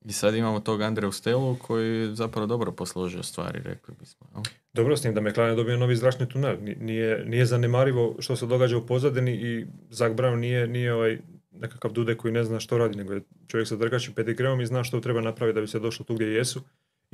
i 0.04 0.12
sad 0.12 0.34
imamo 0.34 0.60
tog 0.60 0.82
Andreju 0.82 1.12
Stelu 1.12 1.56
koji 1.56 1.98
je 1.98 2.14
zapravo 2.14 2.46
dobro 2.46 2.72
posložio 2.72 3.22
stvari, 3.22 3.60
rekli 3.64 3.94
bismo. 4.00 4.26
jel? 4.32 4.42
Dobro 4.72 4.96
s 4.96 5.02
tim 5.02 5.14
da 5.14 5.20
McLaren 5.20 5.56
dobio 5.56 5.76
novi 5.76 5.96
zračni 5.96 6.28
tunel. 6.28 6.56
Ni- 6.60 6.74
Nije, 6.74 7.24
nije 7.24 7.46
zanemarivo 7.46 8.16
što 8.18 8.36
se 8.36 8.46
događa 8.46 8.76
u 8.76 8.86
pozadini 8.86 9.32
i 9.32 9.66
Zak 9.90 10.12
Brown 10.12 10.36
nije, 10.36 10.66
nije 10.66 10.94
ovaj 10.94 11.18
nekakav 11.52 11.92
dude 11.92 12.16
koji 12.16 12.32
ne 12.32 12.44
zna 12.44 12.60
što 12.60 12.78
radi, 12.78 12.96
nego 12.98 13.12
je 13.12 13.22
čovjek 13.46 13.68
sa 13.68 13.76
drgačim 13.76 14.14
pedigreom 14.14 14.60
i 14.60 14.66
zna 14.66 14.84
što 14.84 15.00
treba 15.00 15.20
napraviti 15.20 15.54
da 15.54 15.60
bi 15.60 15.66
se 15.66 15.78
došlo 15.78 16.04
tu 16.04 16.14
gdje 16.14 16.26
jesu. 16.26 16.60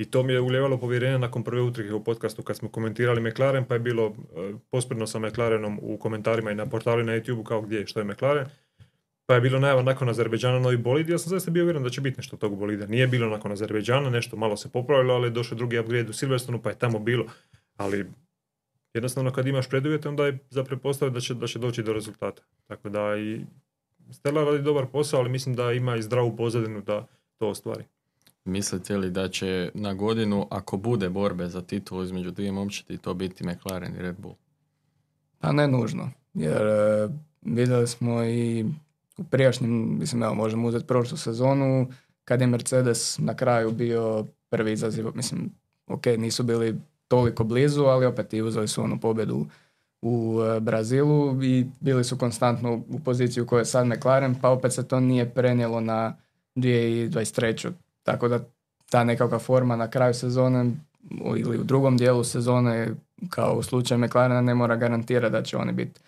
I 0.01 0.05
to 0.05 0.23
mi 0.23 0.33
je 0.33 0.41
uljevalo 0.41 0.77
povjerenje 0.77 1.19
nakon 1.19 1.43
prve 1.43 1.61
utrke 1.61 1.93
u 1.93 2.03
podcastu 2.03 2.43
kad 2.43 2.57
smo 2.57 2.69
komentirali 2.69 3.21
McLaren, 3.21 3.65
pa 3.65 3.73
je 3.73 3.79
bilo 3.79 4.05
e, 4.05 4.53
pospredno 4.71 5.07
sa 5.07 5.19
McLarenom 5.19 5.79
u 5.81 5.97
komentarima 5.97 6.51
i 6.51 6.55
na 6.55 6.65
portalu 6.65 7.03
na 7.03 7.13
YouTube 7.13 7.43
kao 7.43 7.61
gdje 7.61 7.77
je, 7.77 7.87
što 7.87 7.99
je 7.99 8.05
McLaren. 8.05 8.47
Pa 9.25 9.35
je 9.35 9.41
bilo 9.41 9.59
najava 9.59 9.81
nakon 9.81 10.09
Azerbejdžana 10.09 10.59
novi 10.59 10.77
bolid 10.77 11.09
ja 11.09 11.17
sam 11.17 11.29
zaista 11.29 11.51
bio 11.51 11.63
uvjeren 11.63 11.83
da 11.83 11.89
će 11.89 12.01
biti 12.01 12.17
nešto 12.17 12.37
tog 12.37 12.57
bolida. 12.57 12.87
Nije 12.87 13.07
bilo 13.07 13.29
nakon 13.29 13.51
Azerbejdžana, 13.51 14.09
nešto 14.09 14.37
malo 14.37 14.57
se 14.57 14.71
popravilo, 14.71 15.13
ali 15.13 15.27
je 15.27 15.31
došao 15.31 15.57
drugi 15.57 15.79
upgrade 15.79 16.09
u 16.09 16.13
Silverstonu 16.13 16.61
pa 16.61 16.69
je 16.69 16.79
tamo 16.79 16.99
bilo. 16.99 17.25
Ali 17.77 18.05
jednostavno 18.93 19.31
kad 19.31 19.47
imaš 19.47 19.69
preduvjete 19.69 20.09
onda 20.09 20.25
je 20.25 20.37
za 20.49 20.63
pretpostaviti 20.63 21.13
da 21.13 21.19
će, 21.19 21.33
da 21.33 21.47
će 21.47 21.59
doći 21.59 21.83
do 21.83 21.93
rezultata. 21.93 22.41
Tako 22.67 22.89
da 22.89 23.17
i 23.17 23.41
Stella 24.11 24.43
radi 24.43 24.63
dobar 24.63 24.85
posao, 24.85 25.19
ali 25.19 25.29
mislim 25.29 25.55
da 25.55 25.71
ima 25.71 25.95
i 25.95 26.01
zdravu 26.01 26.35
pozadinu 26.35 26.81
da 26.81 27.07
to 27.37 27.47
ostvari. 27.47 27.83
Mislite 28.45 28.97
li 28.97 29.09
da 29.09 29.29
će 29.29 29.71
na 29.73 29.93
godinu, 29.93 30.47
ako 30.49 30.77
bude 30.77 31.09
borbe 31.09 31.47
za 31.47 31.61
titulu 31.61 32.03
između 32.03 32.31
dvije 32.31 32.51
momčadi, 32.51 32.97
to 32.97 33.13
biti 33.13 33.47
McLaren 33.47 33.95
i 33.95 34.01
Red 34.01 34.15
Bull? 34.19 34.35
Pa 35.39 35.51
ne 35.51 35.67
nužno, 35.67 36.11
jer 36.33 36.61
e, 36.61 37.09
vidjeli 37.41 37.87
smo 37.87 38.23
i 38.23 38.65
u 39.17 39.23
prijašnjim, 39.23 39.97
mislim 39.99 40.23
evo 40.23 40.33
možemo 40.33 40.67
uzeti 40.67 40.87
prošlu 40.87 41.17
sezonu, 41.17 41.87
kad 42.25 42.41
je 42.41 42.47
Mercedes 42.47 43.17
na 43.19 43.35
kraju 43.35 43.71
bio 43.71 44.25
prvi 44.49 44.71
izaziv, 44.71 45.05
mislim, 45.15 45.51
ok, 45.87 46.05
nisu 46.05 46.43
bili 46.43 46.79
toliko 47.07 47.43
blizu, 47.43 47.83
ali 47.83 48.05
opet 48.05 48.33
i 48.33 48.41
uzeli 48.41 48.67
su 48.67 48.83
onu 48.83 48.99
pobjedu 48.99 49.45
u 50.01 50.41
e, 50.41 50.59
Brazilu 50.59 51.43
i 51.43 51.65
bili 51.79 52.03
su 52.03 52.17
konstantno 52.17 52.83
u 52.89 52.99
poziciji 52.99 53.43
u 53.43 53.57
je 53.57 53.65
sad 53.65 53.87
McLaren, 53.87 54.35
pa 54.41 54.49
opet 54.49 54.73
se 54.73 54.87
to 54.87 54.99
nije 54.99 55.29
prenijelo 55.29 55.79
na 55.81 56.17
2023. 56.55 57.71
Tako 58.03 58.27
da 58.27 58.39
ta 58.85 59.03
nekakva 59.03 59.39
forma 59.39 59.75
na 59.75 59.89
kraju 59.89 60.13
sezone 60.13 60.71
ili 61.37 61.57
u 61.57 61.63
drugom 61.63 61.97
dijelu 61.97 62.23
sezone 62.23 62.89
kao 63.29 63.53
u 63.53 63.63
slučaju 63.63 63.99
McLarena 63.99 64.41
ne 64.41 64.55
mora 64.55 64.75
garantirati 64.75 65.31
da 65.31 65.43
će 65.43 65.57
oni 65.57 65.71
biti 65.73 65.99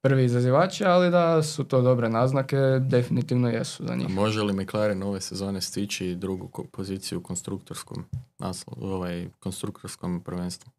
prvi 0.00 0.24
izazivači, 0.24 0.84
ali 0.84 1.10
da 1.10 1.42
su 1.42 1.64
to 1.64 1.82
dobre 1.82 2.08
naznake, 2.08 2.56
definitivno 2.80 3.48
jesu 3.48 3.86
za 3.86 3.92
A 3.92 3.96
njih. 3.96 4.08
može 4.10 4.42
li 4.42 4.52
McLaren 4.54 5.02
ove 5.02 5.20
sezone 5.20 5.60
stići 5.60 6.14
drugu 6.14 6.48
poziciju 6.66 7.18
u 7.18 7.22
konstruktorskom 7.22 8.04
naslovu, 8.38 8.86
ovaj 8.86 9.28
konstruktorskom 9.38 10.20
prvenstvu? 10.20 10.70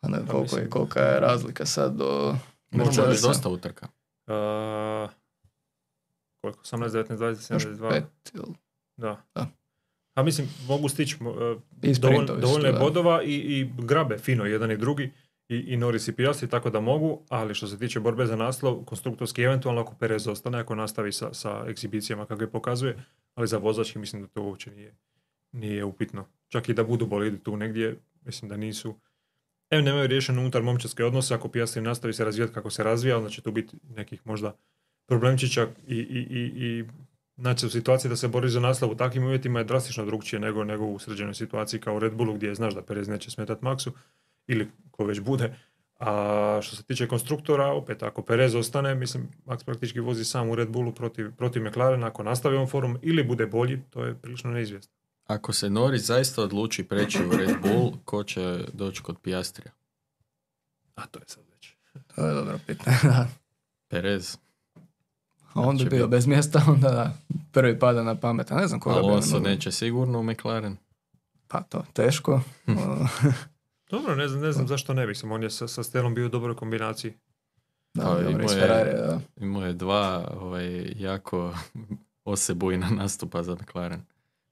A 0.00 0.08
ne, 0.08 0.18
Pa 0.18 0.32
koliko, 0.32 0.56
je, 0.56 0.70
kolika 0.70 1.00
je 1.00 1.20
razlika 1.20 1.66
sad 1.66 1.94
do... 1.94 2.36
Može 2.70 2.90
biti 2.90 2.98
Mercedesa? 3.00 3.28
dosta 3.28 3.48
utrka. 3.48 3.86
Uh, 4.26 5.10
koliko? 6.40 6.60
18, 6.62 6.88
19, 6.88 7.16
20, 7.16 7.52
Još 7.52 7.62
72? 7.64 7.90
pet, 7.90 8.04
ili- 8.34 8.54
Da. 8.96 9.22
Da. 9.34 9.46
A 10.14 10.22
mislim, 10.22 10.48
mogu 10.68 10.88
stići 10.88 11.16
uh, 11.20 11.60
I 11.82 11.94
dovoljno, 12.00 12.66
je 12.66 12.72
bodova 12.72 13.22
i, 13.22 13.34
i 13.34 13.70
grabe 13.78 14.18
fino 14.18 14.44
jedan 14.44 14.70
i 14.70 14.76
drugi 14.76 15.10
i, 15.48 15.56
i 15.56 15.76
Norris 15.76 16.08
i 16.08 16.12
Piastri, 16.12 16.48
tako 16.48 16.70
da 16.70 16.80
mogu, 16.80 17.22
ali 17.28 17.54
što 17.54 17.66
se 17.66 17.78
tiče 17.78 18.00
borbe 18.00 18.26
za 18.26 18.36
naslov, 18.36 18.84
konstruktorski 18.84 19.42
eventualno 19.42 19.80
ako 19.80 19.94
Perez 19.94 20.28
ostane, 20.28 20.58
ako 20.58 20.74
nastavi 20.74 21.12
sa, 21.12 21.34
sa 21.34 21.64
egzibicijama 21.68 22.26
kakve 22.26 22.50
pokazuje, 22.50 23.04
ali 23.34 23.48
za 23.48 23.58
vozački 23.58 23.98
mislim 23.98 24.22
da 24.22 24.28
to 24.28 24.42
uopće 24.42 24.70
nije, 24.70 24.94
nije 25.52 25.84
upitno. 25.84 26.26
Čak 26.48 26.68
i 26.68 26.74
da 26.74 26.84
budu 26.84 27.06
bolidi 27.06 27.38
tu 27.38 27.56
negdje, 27.56 27.98
mislim 28.24 28.48
da 28.48 28.56
nisu. 28.56 28.94
Em, 29.70 29.84
nemaju 29.84 30.06
riješeno 30.06 30.40
unutar 30.40 30.62
momčarske 30.62 31.04
odnose, 31.04 31.34
ako 31.34 31.48
Piastri 31.48 31.82
nastavi 31.82 32.12
se 32.12 32.24
razvijati 32.24 32.54
kako 32.54 32.70
se 32.70 32.84
razvija, 32.84 33.16
onda 33.16 33.30
će 33.30 33.42
tu 33.42 33.52
biti 33.52 33.76
nekih 33.82 34.26
možda 34.26 34.56
problemčića 35.06 35.68
i, 35.86 35.96
i, 35.96 36.18
i, 36.30 36.52
i 36.56 36.84
Znači, 37.36 37.66
u 37.66 37.70
situaciji 37.70 38.08
da 38.08 38.16
se 38.16 38.28
boriš 38.28 38.52
za 38.52 38.60
naslov 38.60 38.90
u 38.90 38.94
takvim 38.94 39.24
uvjetima 39.24 39.58
je 39.58 39.64
drastično 39.64 40.04
drugčije 40.04 40.40
nego, 40.40 40.64
nego 40.64 40.84
u 40.84 40.98
sređenoj 40.98 41.34
situaciji 41.34 41.80
kao 41.80 41.96
u 41.96 41.98
Red 41.98 42.14
Bullu 42.14 42.34
gdje 42.34 42.54
znaš 42.54 42.74
da 42.74 42.82
Perez 42.82 43.08
neće 43.08 43.30
smetat 43.30 43.60
Maxu 43.60 43.90
ili 44.46 44.70
ko 44.90 45.04
već 45.04 45.20
bude. 45.20 45.56
A 45.98 46.60
što 46.62 46.76
se 46.76 46.82
tiče 46.82 47.08
konstruktora, 47.08 47.66
opet 47.66 48.02
ako 48.02 48.22
Perez 48.22 48.54
ostane, 48.54 48.94
mislim, 48.94 49.28
Max 49.46 49.64
praktički 49.64 50.00
vozi 50.00 50.24
sam 50.24 50.50
u 50.50 50.54
Red 50.54 50.68
Bullu 50.68 50.92
protiv, 50.92 51.32
protiv 51.32 51.62
McLarena, 51.62 52.06
ako 52.06 52.22
nastavi 52.22 52.56
on 52.56 52.68
forum 52.68 52.98
ili 53.02 53.24
bude 53.24 53.46
bolji, 53.46 53.82
to 53.90 54.04
je 54.04 54.14
prilično 54.14 54.50
neizvjesno. 54.50 54.92
Ako 55.26 55.52
se 55.52 55.70
Norris 55.70 56.02
zaista 56.02 56.42
odluči 56.42 56.84
preći 56.84 57.18
u 57.24 57.36
Red 57.36 57.56
Bull, 57.62 57.92
ko 58.04 58.24
će 58.24 58.64
doći 58.72 59.02
kod 59.02 59.16
Piastrija? 59.22 59.72
A 60.94 61.06
to 61.06 61.18
je 61.18 61.24
sad 61.26 61.44
već. 61.54 61.74
To 62.14 62.26
je 62.26 62.34
dobro 62.34 62.58
pitanje. 62.66 62.96
Perez. 63.88 64.38
A 65.54 65.60
on 65.60 65.68
bi 65.68 65.78
Znači, 65.78 65.90
bio 65.90 65.98
bio- 65.98 66.08
bez 66.08 66.26
mjesta, 66.26 66.62
onda 66.68 66.90
da, 66.90 67.12
prvi 67.52 67.78
pada 67.78 68.02
na 68.02 68.14
pamet. 68.14 68.52
A 68.52 68.56
ne 68.56 68.66
znam 68.66 68.80
koga 68.80 68.96
bi 68.96 69.00
Alonso 69.00 69.36
onda- 69.36 69.48
neće 69.48 69.72
sigurno 69.72 70.20
u 70.20 70.24
McLaren. 70.24 70.76
Pa 71.48 71.62
to, 71.62 71.84
teško. 71.92 72.40
O, 72.66 72.72
Dobro, 73.90 74.14
ne 74.14 74.28
znam, 74.28 74.40
ne 74.40 74.52
znam 74.52 74.68
zašto 74.68 74.94
ne 74.94 75.06
bi. 75.06 75.14
Sam, 75.14 75.32
on 75.32 75.42
je 75.42 75.50
sa, 75.50 75.68
sa 75.68 75.82
Stelom 75.82 76.14
bio 76.14 76.26
u 76.26 76.30
dobroj 76.30 76.56
kombinaciji. 76.56 77.12
da, 77.94 78.02
Pa, 78.02 78.08
dobro, 78.10 78.30
imao 78.30 78.50
je-. 78.50 79.20
Imao 79.36 79.62
je 79.62 79.72
dva 79.72 80.28
ovaj, 80.34 80.92
jako 80.96 81.54
osebujna 82.24 82.88
nastupa 82.90 83.42
za 83.42 83.54
McLaren. 83.54 84.00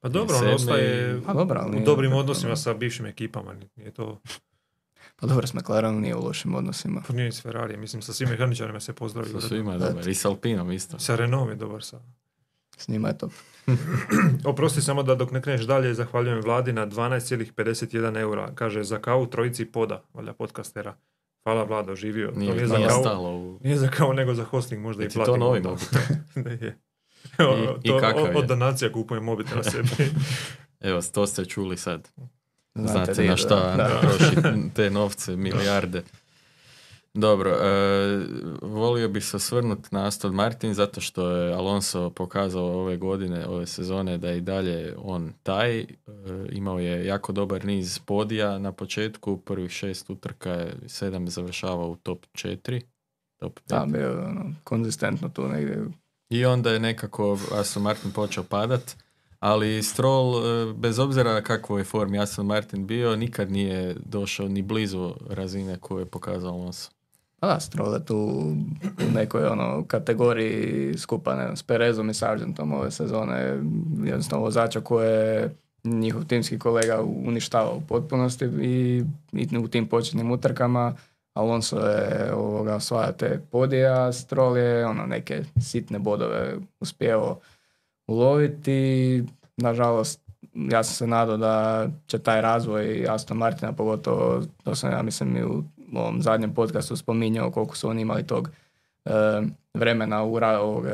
Pa 0.00 0.08
dobro, 0.08 0.36
on 0.38 0.48
ostaje 0.48 1.20
Pa 1.26 1.32
dobro, 1.32 1.60
ali 1.62 1.76
u 1.76 1.84
dobrim 1.84 2.12
odnosima 2.12 2.56
sa 2.56 2.74
bivšim 2.74 3.06
ekipama. 3.06 3.54
Nije 3.76 3.90
to... 3.90 4.20
Pa 5.16 5.26
dobro, 5.26 5.46
s 5.46 5.54
McLarenom 5.54 6.00
nije 6.00 6.16
u 6.16 6.24
lošim 6.24 6.54
odnosima. 6.54 7.02
Pa 7.06 7.12
nije 7.12 7.32
s 7.32 7.42
Ferrari, 7.42 7.76
mislim, 7.76 8.02
sa 8.02 8.12
svim 8.12 8.28
mehaničarima 8.28 8.80
se 8.80 8.92
pozdravio. 8.92 9.40
Sa 9.40 9.48
svima 9.48 9.72
je 9.72 9.78
dobar. 9.78 10.08
I 10.08 10.14
s 10.14 10.24
Alpinom 10.24 10.72
isto. 10.72 10.98
Sa 10.98 11.16
Renaultom 11.16 11.50
je 11.50 11.56
dobar 11.56 11.82
sa. 11.84 12.00
S 12.76 12.88
njima 12.88 13.08
je 13.08 13.18
to. 13.18 13.28
Oprosti 14.44 14.82
samo 14.82 15.02
da 15.02 15.14
dok 15.14 15.30
ne 15.30 15.42
kreneš 15.42 15.62
dalje, 15.62 15.94
zahvaljujem 15.94 16.40
vladi 16.40 16.72
na 16.72 16.86
12,51 16.86 18.18
eura. 18.18 18.52
Kaže, 18.54 18.82
za 18.82 18.98
kavu 18.98 19.26
trojici 19.26 19.64
poda, 19.64 20.02
valjda 20.14 20.32
podcastera. 20.32 20.94
Hvala 21.42 21.64
Vlado, 21.64 21.94
živio. 21.96 22.30
to 22.30 22.38
Nije, 22.38 22.54
nije 22.54 22.66
za 22.66 22.76
nije 22.76 22.90
stalo 22.90 23.30
u... 23.30 23.58
nije 23.62 23.76
za 23.76 23.88
kavu, 23.88 24.12
nego 24.12 24.34
za 24.34 24.44
hosting, 24.44 24.82
možda 24.82 25.02
Je 25.02 25.06
i 25.06 25.08
ti 25.08 25.14
to 25.14 25.24
platimo. 25.24 25.44
novi 25.44 25.60
mobitel? 25.60 25.98
Je. 26.60 26.78
I- 27.38 27.78
i 27.82 27.88
to 27.88 27.98
kakav 28.00 28.24
od, 28.24 28.36
od 28.36 28.44
donacija 28.46 28.92
kupujem 28.92 29.24
mobitel 29.24 29.56
na 29.56 29.62
sebi. 29.64 29.88
Evo, 30.80 31.00
to 31.04 31.26
ste 31.26 31.44
čuli 31.44 31.76
sad. 31.76 32.08
Znate 32.74 33.24
na 33.24 33.36
šta 33.36 33.76
da. 33.76 34.00
Troši 34.00 34.36
te 34.76 34.90
novce, 34.90 35.36
milijarde. 35.36 36.02
Dobro, 37.14 37.50
e, 37.50 38.26
volio 38.62 39.08
bih 39.08 39.24
se 39.24 39.36
osvrnuti 39.36 39.88
na 39.90 40.06
Aston 40.06 40.34
Martin 40.34 40.74
zato 40.74 41.00
što 41.00 41.30
je 41.30 41.54
Alonso 41.54 42.10
pokazao 42.10 42.64
ove 42.64 42.96
godine, 42.96 43.46
ove 43.46 43.66
sezone 43.66 44.18
da 44.18 44.28
je 44.28 44.38
i 44.38 44.40
dalje 44.40 44.94
on 44.98 45.32
taj. 45.42 45.80
E, 45.80 45.86
imao 46.50 46.78
je 46.78 47.06
jako 47.06 47.32
dobar 47.32 47.64
niz 47.64 47.98
podija 47.98 48.58
na 48.58 48.72
početku, 48.72 49.36
prvih 49.36 49.70
šest 49.70 50.10
utrka 50.10 50.50
je 50.50 50.74
sedam 50.86 51.28
završavao 51.28 51.90
u 51.90 51.96
top 51.96 52.26
4. 52.32 52.80
Top. 53.40 53.60
Da, 53.68 53.86
bio 53.88 54.08
je, 54.08 54.18
ono, 54.18 54.54
konzistentno 54.64 55.28
tu 55.28 55.48
negdje. 55.48 55.84
I 56.30 56.44
onda 56.44 56.70
je 56.70 56.80
nekako 56.80 57.38
Aston 57.52 57.82
Martin 57.82 58.12
počeo 58.12 58.44
padat, 58.44 58.96
ali 59.42 59.82
Stroll, 59.82 60.46
e, 60.46 60.72
bez 60.72 60.98
obzira 60.98 61.40
kakvoj 61.40 61.80
je 61.80 61.84
formi 61.84 62.18
Aston 62.18 62.46
Martin 62.46 62.86
bio, 62.86 63.16
nikad 63.16 63.52
nije 63.52 63.96
došao 64.04 64.48
ni 64.48 64.62
blizu 64.62 65.14
razine 65.30 65.76
koju 65.80 65.98
je 65.98 66.06
pokazao 66.06 66.52
Alonso. 66.52 66.90
Pa 67.40 67.46
da, 67.46 67.60
Stroll 67.60 67.94
je 67.94 68.04
tu 68.04 68.16
u 69.08 69.12
nekoj 69.14 69.44
ono, 69.44 69.84
kategoriji 69.86 70.94
skupa 70.98 71.34
ne 71.34 71.56
s 71.56 71.62
Perezom 71.62 72.10
i 72.10 72.14
Sargentom 72.14 72.72
ove 72.72 72.90
sezone. 72.90 73.60
Jednostavno 74.04 74.44
vozača 74.44 74.80
koje 74.80 75.10
je 75.10 75.54
njihov 75.84 76.24
timski 76.24 76.58
kolega 76.58 77.02
uništavao 77.02 77.76
u 77.76 77.80
potpunosti 77.88 78.44
i, 78.44 79.04
i 79.32 79.58
u 79.58 79.68
tim 79.68 79.88
početnim 79.88 80.30
utrkama. 80.30 80.94
Alonso 81.34 81.78
je 81.78 82.34
ovoga, 82.34 82.74
osvaja 82.74 83.12
te 83.12 83.40
podije, 83.50 83.88
a 83.88 84.12
Stroll 84.12 84.56
je 84.56 84.86
ono, 84.86 85.06
neke 85.06 85.44
sitne 85.60 85.98
bodove 85.98 86.56
uspjeo 86.80 87.38
uloviti. 88.12 89.24
Nažalost, 89.56 90.20
ja 90.54 90.82
sam 90.82 90.94
se 90.94 91.06
nadao 91.06 91.36
da 91.36 91.86
će 92.06 92.18
taj 92.18 92.40
razvoj 92.40 93.06
Aston 93.08 93.36
Martina, 93.36 93.72
pogotovo, 93.72 94.42
to 94.64 94.74
sam 94.74 94.92
ja 94.92 95.02
mislim 95.02 95.36
i 95.36 95.44
u 95.44 95.64
ovom 95.94 96.22
zadnjem 96.22 96.54
podcastu 96.54 96.96
spominjao 96.96 97.50
koliko 97.50 97.76
su 97.76 97.88
oni 97.88 98.02
imali 98.02 98.26
tog 98.26 98.50
vremena 99.74 100.22
u, 100.22 100.36
ovog, 100.36 100.86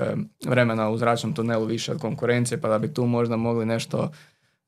vremena 0.46 0.90
u 0.90 0.96
zračnom 0.96 1.34
tunelu 1.34 1.64
više 1.64 1.92
od 1.92 2.00
konkurencije, 2.00 2.60
pa 2.60 2.68
da 2.68 2.78
bi 2.78 2.94
tu 2.94 3.06
možda 3.06 3.36
mogli 3.36 3.66
nešto 3.66 4.10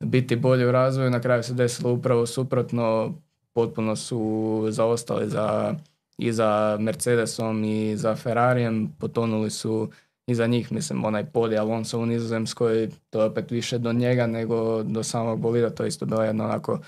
biti 0.04 0.36
bolje 0.36 0.68
u 0.68 0.72
razvoju. 0.72 1.10
Na 1.10 1.20
kraju 1.20 1.42
se 1.42 1.54
desilo 1.54 1.92
upravo 1.92 2.26
suprotno, 2.26 3.14
potpuno 3.52 3.96
su 3.96 4.66
zaostali 4.68 5.28
za, 5.28 5.74
i 6.18 6.32
za 6.32 6.76
Mercedesom 6.80 7.64
i 7.64 7.96
za 7.96 8.16
Ferrarijem, 8.16 8.92
potonuli 8.98 9.50
su 9.50 9.90
i 10.30 10.34
za 10.34 10.46
njih, 10.46 10.72
mislim, 10.72 11.04
onaj 11.04 11.24
podi 11.24 11.56
Alonso 11.56 11.98
u 11.98 12.06
Nizozemskoj, 12.06 12.90
to 13.10 13.20
je 13.20 13.26
opet 13.26 13.50
više 13.50 13.78
do 13.78 13.92
njega 13.92 14.26
nego 14.26 14.82
do 14.82 15.02
samog 15.02 15.40
bolida, 15.40 15.70
to 15.70 15.82
je 15.82 15.88
isto 15.88 16.06
bila 16.06 16.24
jedna 16.24 16.44
onako 16.44 16.78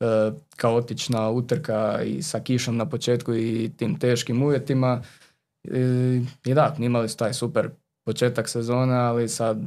e, 0.00 0.04
kaotična 0.56 1.30
utrka 1.30 2.02
i 2.02 2.22
sa 2.22 2.40
kišom 2.40 2.76
na 2.76 2.88
početku 2.88 3.34
i 3.34 3.70
tim 3.76 3.98
teškim 3.98 4.42
uvjetima. 4.42 5.02
I, 5.64 6.22
i 6.44 6.54
da, 6.54 6.76
imali 6.78 7.08
su 7.08 7.16
taj 7.16 7.32
super 7.32 7.70
početak 8.04 8.48
sezone, 8.48 8.94
ali 8.94 9.28
sad, 9.28 9.58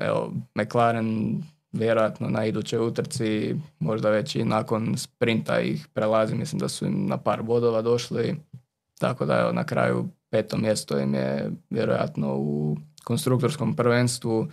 evo, 0.00 0.32
McLaren 0.54 1.42
vjerojatno 1.72 2.28
na 2.28 2.44
idućoj 2.44 2.78
utrci, 2.78 3.56
možda 3.78 4.10
već 4.10 4.36
i 4.36 4.44
nakon 4.44 4.96
sprinta 4.96 5.60
ih 5.60 5.88
prelazi, 5.94 6.34
mislim 6.34 6.58
da 6.58 6.68
su 6.68 6.86
im 6.86 7.06
na 7.06 7.16
par 7.16 7.42
bodova 7.42 7.82
došli, 7.82 8.36
tako 8.98 9.26
da 9.26 9.40
evo, 9.40 9.52
na 9.52 9.64
kraju 9.64 10.08
peto 10.34 10.56
mjesto 10.56 10.98
im 10.98 11.14
je 11.14 11.50
vjerojatno 11.70 12.36
u 12.36 12.76
konstruktorskom 13.04 13.76
prvenstvu 13.76 14.48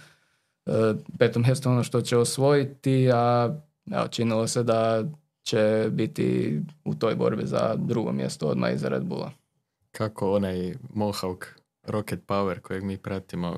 e, 0.65 0.71
peto 1.19 1.39
mjesto 1.39 1.71
ono 1.71 1.83
što 1.83 2.01
će 2.01 2.17
osvojiti, 2.17 3.09
a 3.13 3.55
evo, 3.91 4.07
činilo 4.07 4.47
se 4.47 4.63
da 4.63 5.03
će 5.43 5.87
biti 5.91 6.59
u 6.85 6.95
toj 6.95 7.15
borbi 7.15 7.45
za 7.45 7.75
drugo 7.77 8.11
mjesto 8.11 8.47
odmah 8.47 8.73
iza 8.73 8.89
Red 8.89 9.03
Bulla. 9.03 9.31
Kako 9.91 10.35
onaj 10.35 10.73
Mohawk 10.95 11.45
Rocket 11.83 12.19
Power 12.27 12.59
kojeg 12.59 12.83
mi 12.83 12.97
pratimo. 12.97 13.57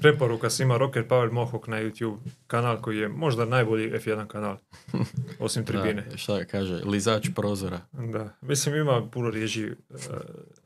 Preporuka 0.00 0.50
svima 0.50 0.76
Rocket 0.76 1.08
Power 1.08 1.30
Mohawk 1.30 1.68
na 1.68 1.76
YouTube 1.76 2.16
kanal 2.46 2.82
koji 2.82 2.98
je 2.98 3.08
možda 3.08 3.44
najbolji 3.44 3.90
F1 3.90 4.26
kanal, 4.26 4.56
osim 5.38 5.64
tribine. 5.64 6.06
Da, 6.10 6.16
šta 6.16 6.44
kaže, 6.44 6.74
lizač 6.84 7.28
prozora. 7.34 7.80
Da, 7.92 8.28
mislim 8.40 8.74
ima 8.74 9.08
puno 9.12 9.30
riječi 9.30 9.66
uh, 9.90 9.96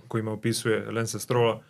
kojima 0.08 0.32
opisuje 0.32 0.90
Lensa 0.90 1.18
Strola. 1.18 1.62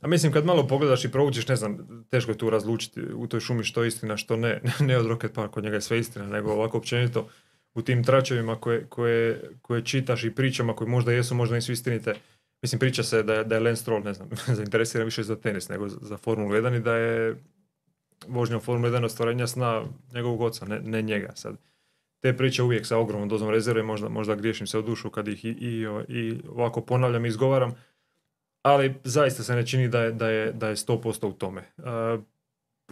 A 0.00 0.06
mislim, 0.06 0.32
kad 0.32 0.44
malo 0.44 0.66
pogledaš 0.66 1.04
i 1.04 1.10
proučiš, 1.10 1.48
ne 1.48 1.56
znam, 1.56 2.04
teško 2.10 2.30
je 2.30 2.38
tu 2.38 2.50
razlučiti 2.50 3.02
u 3.02 3.26
toj 3.26 3.40
šumi 3.40 3.64
što 3.64 3.82
je 3.82 3.88
istina, 3.88 4.16
što 4.16 4.36
ne. 4.36 4.60
ne 4.88 4.98
od 4.98 5.06
Rocket 5.06 5.34
Power, 5.34 5.50
kod 5.50 5.64
njega 5.64 5.76
je 5.76 5.80
sve 5.80 5.98
istina, 5.98 6.26
nego 6.26 6.52
ovako 6.52 6.78
općenito 6.78 7.28
u 7.74 7.82
tim 7.82 8.04
tračevima 8.04 8.60
koje, 8.60 8.86
koje, 8.86 9.50
koje 9.62 9.84
čitaš 9.84 10.24
i 10.24 10.34
pričama 10.34 10.76
koje 10.76 10.88
možda 10.88 11.12
jesu, 11.12 11.34
možda 11.34 11.54
nisu 11.54 11.72
istinite 11.72 12.14
Mislim, 12.62 12.78
priča 12.78 13.02
se 13.02 13.22
da 13.22 13.34
je, 13.34 13.44
da 13.44 13.54
je 13.54 13.60
Lance 13.60 13.82
Stroll, 13.82 14.04
ne 14.04 14.14
znam, 14.14 14.28
zainteresiran 14.58 15.04
više 15.04 15.22
za 15.22 15.36
tenis 15.36 15.68
nego 15.68 15.88
za 15.88 16.16
Formulu 16.16 16.50
1 16.50 16.76
i 16.76 16.80
da 16.80 16.94
je 16.94 17.36
vožnja 18.28 18.56
u 18.56 18.60
Formulu 18.60 18.92
1 18.92 19.04
ostvarenja 19.04 19.46
sna 19.46 19.84
njegovog 20.14 20.40
oca, 20.40 20.66
ne, 20.66 20.80
ne 20.80 21.02
njega. 21.02 21.32
Sad, 21.34 21.56
te 22.20 22.36
priče 22.36 22.62
uvijek 22.62 22.86
sa 22.86 22.98
ogromnom 22.98 23.28
dozom 23.28 23.50
rezerve, 23.50 23.82
možda, 23.82 24.08
možda 24.08 24.34
griješim 24.34 24.66
se 24.66 24.78
u 24.78 24.82
dušu 24.82 25.10
kad 25.10 25.28
ih 25.28 25.44
i, 25.44 25.48
i, 25.48 25.86
i 26.08 26.40
ovako 26.48 26.80
ponavljam 26.80 27.24
i 27.24 27.28
izgovaram, 27.28 27.74
ali 28.62 28.94
zaista 29.04 29.42
se 29.42 29.54
ne 29.54 29.66
čini 29.66 29.88
da 29.88 30.02
je, 30.02 30.12
da 30.12 30.28
je, 30.28 30.52
da 30.52 30.68
je 30.68 30.76
100% 30.76 31.26
u 31.26 31.32
tome. 31.32 31.62
Uh, 31.76 31.84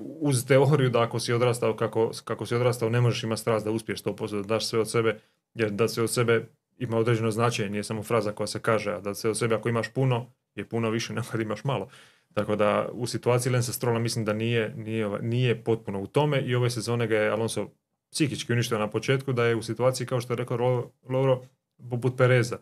uz 0.01 0.47
teoriju 0.47 0.91
da 0.91 1.03
ako 1.03 1.21
si 1.21 1.33
odrastao 1.33 1.77
kako, 1.77 2.11
kako 2.25 2.47
si 2.47 2.55
odrastao 2.55 2.91
ne 2.91 3.01
možeš 3.01 3.23
imati 3.23 3.41
strast 3.41 3.65
da 3.65 3.71
uspiješ 3.71 4.03
100%, 4.03 4.37
da 4.37 4.43
daš 4.43 4.67
sve 4.67 4.81
od 4.81 4.91
sebe, 4.91 5.19
jer 5.55 5.71
da 5.71 5.89
se 5.89 6.03
od 6.03 6.13
sebe 6.13 6.49
ima 6.79 6.99
određeno 6.99 7.31
značenje, 7.31 7.71
nije 7.71 7.85
samo 7.85 8.03
fraza 8.03 8.33
koja 8.33 8.47
se 8.47 8.63
kaže, 8.63 8.93
a 8.93 9.01
da 9.01 9.15
se 9.15 9.29
od 9.29 9.39
sebe 9.39 9.55
ako 9.55 9.69
imaš 9.69 9.89
puno, 9.93 10.33
je 10.55 10.69
puno 10.69 10.91
više 10.91 11.13
nego 11.15 11.27
kad 11.31 11.41
imaš 11.41 11.65
malo. 11.65 11.89
Tako 12.35 12.57
da 12.57 12.89
u 12.93 13.07
situaciji 13.07 13.53
Lensa 13.53 13.73
Strola 13.73 13.99
mislim 13.99 14.25
da 14.25 14.33
nije, 14.33 14.75
nije, 14.77 15.09
nije 15.23 15.65
potpuno 15.65 16.01
u 16.01 16.07
tome 16.07 16.41
i 16.41 16.55
ove 16.55 16.71
sezone 16.71 17.07
ga 17.07 17.17
je 17.17 17.31
Alonso 17.31 17.69
psihički 18.11 18.53
uništio 18.53 18.79
na 18.79 18.91
početku, 18.91 19.33
da 19.33 19.45
je 19.45 19.57
u 19.57 19.63
situaciji, 19.63 20.07
kao 20.07 20.21
što 20.21 20.33
je 20.33 20.37
rekao 20.37 20.91
Lauro, 21.09 21.43
poput 21.91 22.17
Pereza, 22.17 22.59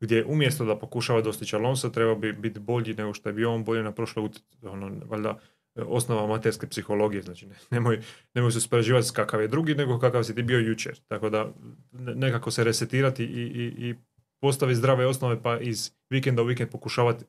gdje 0.00 0.24
umjesto 0.24 0.64
da 0.64 0.78
pokušava 0.78 1.20
dostići 1.20 1.56
Alonso, 1.56 1.88
treba 1.88 2.14
bi 2.14 2.32
biti 2.32 2.60
bolji 2.60 2.94
nego 2.94 3.14
što 3.14 3.28
je 3.28 3.32
bio 3.32 3.54
on 3.54 3.64
bolji 3.64 3.82
na 3.82 3.92
prošloj 3.92 4.28
ono, 4.62 4.92
valjda, 5.04 5.38
osnova 5.74 6.24
amaterske 6.24 6.66
psihologije, 6.66 7.22
znači 7.22 7.48
nemoj, 7.70 8.00
nemoj 8.34 8.50
se 8.50 8.58
uspoređivati 8.58 9.06
s 9.06 9.10
kakav 9.10 9.40
je 9.40 9.48
drugi, 9.48 9.74
nego 9.74 9.98
kakav 9.98 10.24
si 10.24 10.34
ti 10.34 10.42
bio 10.42 10.58
jučer. 10.58 11.00
Tako 11.08 11.30
da 11.30 11.52
nekako 11.92 12.50
se 12.50 12.64
resetirati 12.64 13.24
i, 13.24 13.42
i, 13.42 13.88
i 13.88 13.94
postaviti 14.40 14.78
zdrave 14.78 15.06
osnove 15.06 15.42
pa 15.42 15.58
iz 15.58 15.92
vikenda 16.10 16.42
u 16.42 16.44
vikend 16.44 16.70
pokušavati 16.70 17.24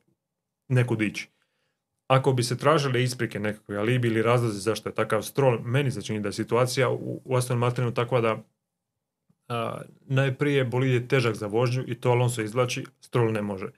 neku 0.68 0.96
dići. 0.96 1.28
Ako 2.12 2.32
bi 2.32 2.42
se 2.42 2.58
tražile 2.58 3.02
isprike 3.02 3.40
nekakve 3.40 3.76
alibi 3.76 4.08
ili 4.08 4.22
razlozi 4.22 4.60
zašto 4.60 4.88
je 4.88 4.94
takav 4.94 5.22
strol, 5.22 5.58
meni 5.64 5.90
se 5.90 6.02
čini 6.02 6.20
da 6.20 6.28
je 6.28 6.32
situacija 6.32 6.90
u, 6.90 7.20
u 7.24 7.36
Aston 7.36 7.58
Martinu 7.58 7.94
takva 7.94 8.20
da 8.20 8.42
a, 9.48 9.80
najprije 10.00 10.64
bolid 10.64 10.92
je 10.92 11.08
težak 11.08 11.34
za 11.34 11.46
vožnju 11.46 11.84
i 11.86 11.94
to 11.94 12.10
Alonso 12.10 12.42
izvlači, 12.42 12.84
strol 13.00 13.32
ne 13.32 13.42
može. 13.42 13.70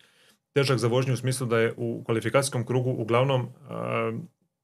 Težak 0.55 0.79
za 0.79 0.89
vožnju 0.89 1.15
u 1.15 1.17
smislu 1.17 1.47
da 1.47 1.59
je 1.59 1.75
u 1.77 2.03
kvalifikacijskom 2.05 2.67
krugu 2.67 2.91
uglavnom 2.91 3.49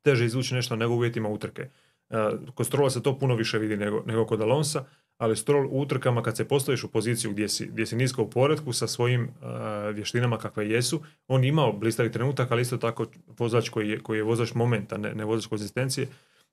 teže 0.02 0.24
izvući 0.24 0.54
nešto 0.54 0.76
nego 0.76 0.94
uvjetima 0.94 1.28
utrke. 1.28 1.62
E, 1.62 2.30
kod 2.54 2.66
Strola 2.66 2.90
se 2.90 3.02
to 3.02 3.18
puno 3.18 3.34
više 3.34 3.58
vidi 3.58 3.76
nego, 3.76 4.02
nego 4.06 4.26
kod 4.26 4.40
Alonsa, 4.40 4.84
ali 5.20 5.36
Stroll 5.36 5.66
u 5.66 5.80
utrkama 5.80 6.22
kad 6.22 6.36
se 6.36 6.48
postaviš 6.48 6.84
u 6.84 6.88
poziciju 6.88 7.30
gdje 7.30 7.48
si, 7.48 7.66
gdje 7.66 7.86
si 7.86 7.96
nisko 7.96 8.22
u 8.22 8.30
poredku 8.30 8.72
sa 8.72 8.86
svojim 8.86 9.22
uh, 9.22 9.94
vještinama 9.94 10.38
kakve 10.38 10.68
jesu, 10.68 11.02
on 11.28 11.44
imao 11.44 11.72
blistavi 11.72 12.12
trenutak, 12.12 12.50
ali 12.50 12.62
isto 12.62 12.76
tako 12.76 13.06
vozač 13.38 13.68
koji 13.68 13.88
je, 13.88 13.98
koji 14.00 14.18
je 14.18 14.22
vozač 14.22 14.54
momenta, 14.54 14.96
ne, 14.96 15.14
ne 15.14 15.24
vozač 15.24 15.46
konzistencije, 15.46 16.08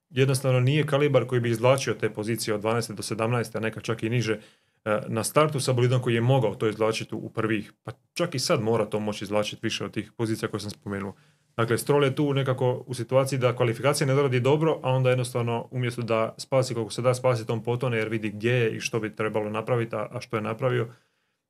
jednostavno 0.10 0.60
nije 0.60 0.86
kalibar 0.86 1.26
koji 1.26 1.42
bi 1.42 1.50
izvlačio 1.50 1.94
te 1.94 2.10
pozicije 2.10 2.54
od 2.54 2.62
12. 2.62 2.94
do 2.94 3.04
17. 3.04 3.58
a 3.58 3.60
neka 3.60 3.82
čak 3.82 4.04
i 4.04 4.10
niže 4.10 4.40
e, 4.86 5.00
na 5.08 5.24
startu 5.24 5.60
sa 5.60 5.74
bolidom 5.74 6.02
koji 6.02 6.16
je 6.16 6.22
mogao 6.22 6.56
to 6.56 6.68
izvlačiti 6.68 7.16
u 7.16 7.30
prvih, 7.30 7.74
pa 7.84 7.92
čak 8.14 8.36
i 8.36 8.40
sad 8.40 8.62
mora 8.62 8.86
to 8.86 9.00
moći 9.00 9.24
izvlačiti 9.24 9.60
više 9.64 9.86
od 9.86 9.94
tih 9.94 10.12
pozicija 10.18 10.50
koje 10.50 10.60
sam 10.60 10.70
spomenuo. 10.70 11.16
Dakle, 11.58 11.78
Stroll 11.78 12.04
je 12.04 12.16
tu 12.16 12.34
nekako 12.34 12.84
u 12.88 12.94
situaciji 12.94 13.40
da 13.40 13.56
kvalifikacija 13.56 14.08
ne 14.08 14.14
doradi 14.14 14.40
dobro, 14.40 14.80
a 14.84 14.92
onda 14.92 15.10
jednostavno 15.10 15.68
umjesto 15.72 16.02
da 16.02 16.36
spasi 16.38 16.74
koliko 16.74 16.92
se 16.92 17.02
da 17.02 17.14
spasi 17.14 17.48
tom 17.48 17.64
potone 17.64 17.98
jer 17.98 18.10
vidi 18.10 18.30
gdje 18.30 18.52
je 18.52 18.76
i 18.76 18.80
što 18.80 19.00
bi 19.00 19.16
trebalo 19.16 19.50
napraviti, 19.50 19.96
a 19.96 20.20
što 20.20 20.36
je 20.36 20.42
napravio, 20.42 20.88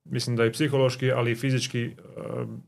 mislim 0.05 0.35
da 0.35 0.45
i 0.45 0.51
psihološki, 0.51 1.11
ali 1.11 1.31
i 1.31 1.35
fizički 1.35 1.83
e, 1.83 1.91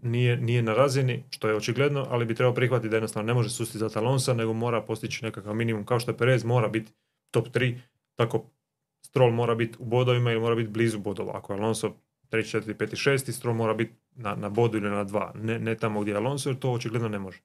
nije, 0.01 0.37
nije 0.37 0.61
na 0.61 0.73
razini, 0.73 1.23
što 1.29 1.47
je 1.47 1.55
očigledno, 1.55 2.07
ali 2.09 2.25
bi 2.25 2.35
trebao 2.35 2.53
prihvatiti 2.53 2.89
da 2.89 2.95
jednostavno 2.95 3.27
ne 3.27 3.33
može 3.33 3.49
susti 3.49 3.77
za 3.77 3.89
Talonsa, 3.89 4.33
nego 4.33 4.53
mora 4.53 4.81
postići 4.81 5.25
nekakav 5.25 5.55
minimum, 5.55 5.85
kao 5.85 5.99
što 5.99 6.11
je 6.11 6.17
Perez 6.17 6.43
mora 6.43 6.67
biti 6.67 6.93
top 7.31 7.47
3, 7.47 7.77
tako 8.15 8.45
Stroll 9.05 9.31
mora 9.31 9.55
biti 9.55 9.77
u 9.79 9.85
bodovima 9.85 10.31
ili 10.31 10.41
mora 10.41 10.55
biti 10.55 10.69
blizu 10.69 10.99
bodova. 10.99 11.37
Ako 11.37 11.53
je 11.53 11.59
Alonso 11.59 11.95
3, 12.31 12.59
4, 12.59 12.73
5, 12.73 13.09
6 13.11 13.31
Stroll 13.31 13.55
mora 13.55 13.73
biti 13.73 13.93
na, 14.19 14.35
na 14.35 14.49
bodu 14.49 14.77
ili 14.77 14.89
na 14.89 15.03
dva, 15.03 15.31
ne, 15.35 15.59
ne 15.59 15.75
tamo 15.75 16.01
gdje 16.01 16.11
je 16.11 16.17
Alonso, 16.17 16.49
jer 16.49 16.59
to 16.59 16.71
očigledno 16.71 17.09
ne 17.09 17.19
može. 17.19 17.39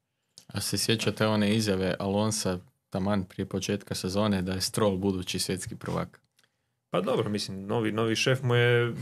A 0.47 0.61
se 0.61 0.79
sjećate 0.79 1.27
one 1.27 1.55
izjave 1.57 1.95
Alonsa 1.99 2.59
taman 2.91 3.25
prije 3.25 3.47
početka 3.47 3.95
sezone 3.95 4.43
da 4.43 4.53
je 4.53 4.61
Stroll 4.61 4.97
budući 4.97 5.39
svjetski 5.39 5.77
prvak? 5.77 6.21
Pa 6.91 7.01
dobro, 7.01 7.29
mislim, 7.29 7.67
novi, 7.67 7.93
novi 7.93 8.17
šef 8.17 8.43
mu 8.43 8.55
je, 8.55 8.95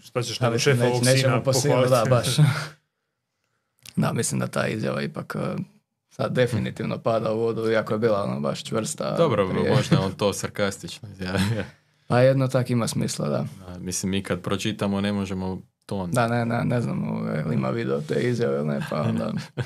šta 0.00 0.22
ćeš 0.22 0.40
nam 0.40 0.58
šefa 0.58 0.86
ovog 0.86 1.02
sina 1.16 1.42
pohvaliti? 1.42 1.90
Da, 1.90 2.04
baš. 2.10 2.36
da, 4.02 4.12
mislim 4.12 4.40
da 4.40 4.46
ta 4.46 4.68
izjava 4.68 5.02
ipak 5.02 5.36
uh, 5.36 5.60
sad 6.10 6.32
definitivno 6.32 6.98
pada 6.98 7.32
u 7.32 7.38
vodu, 7.38 7.70
iako 7.70 7.92
je 7.92 7.98
bila 7.98 8.22
ono 8.22 8.40
baš 8.40 8.64
čvrsta. 8.64 9.16
Dobro, 9.16 9.48
prije. 9.48 9.74
možda 9.74 10.00
on 10.00 10.12
to 10.12 10.32
sarkastično 10.42 11.08
izjavio. 11.12 11.64
Pa 12.06 12.20
jedno 12.20 12.48
tak 12.48 12.70
ima 12.70 12.88
smisla, 12.88 13.28
da. 13.28 13.46
da. 13.66 13.78
Mislim, 13.78 14.10
mi 14.10 14.22
kad 14.22 14.42
pročitamo 14.42 15.00
ne 15.00 15.12
možemo 15.12 15.62
to 15.92 16.08
Da, 16.12 16.28
ne, 16.28 16.46
ne, 16.46 16.64
ne 16.64 16.80
znam 16.80 17.26
ili 17.46 17.54
ima 17.54 17.70
video 17.70 18.00
te 18.00 18.14
izjave 18.14 18.56
ili 18.56 18.66
ne, 18.66 18.80
pa 18.90 19.02
onda... 19.02 19.32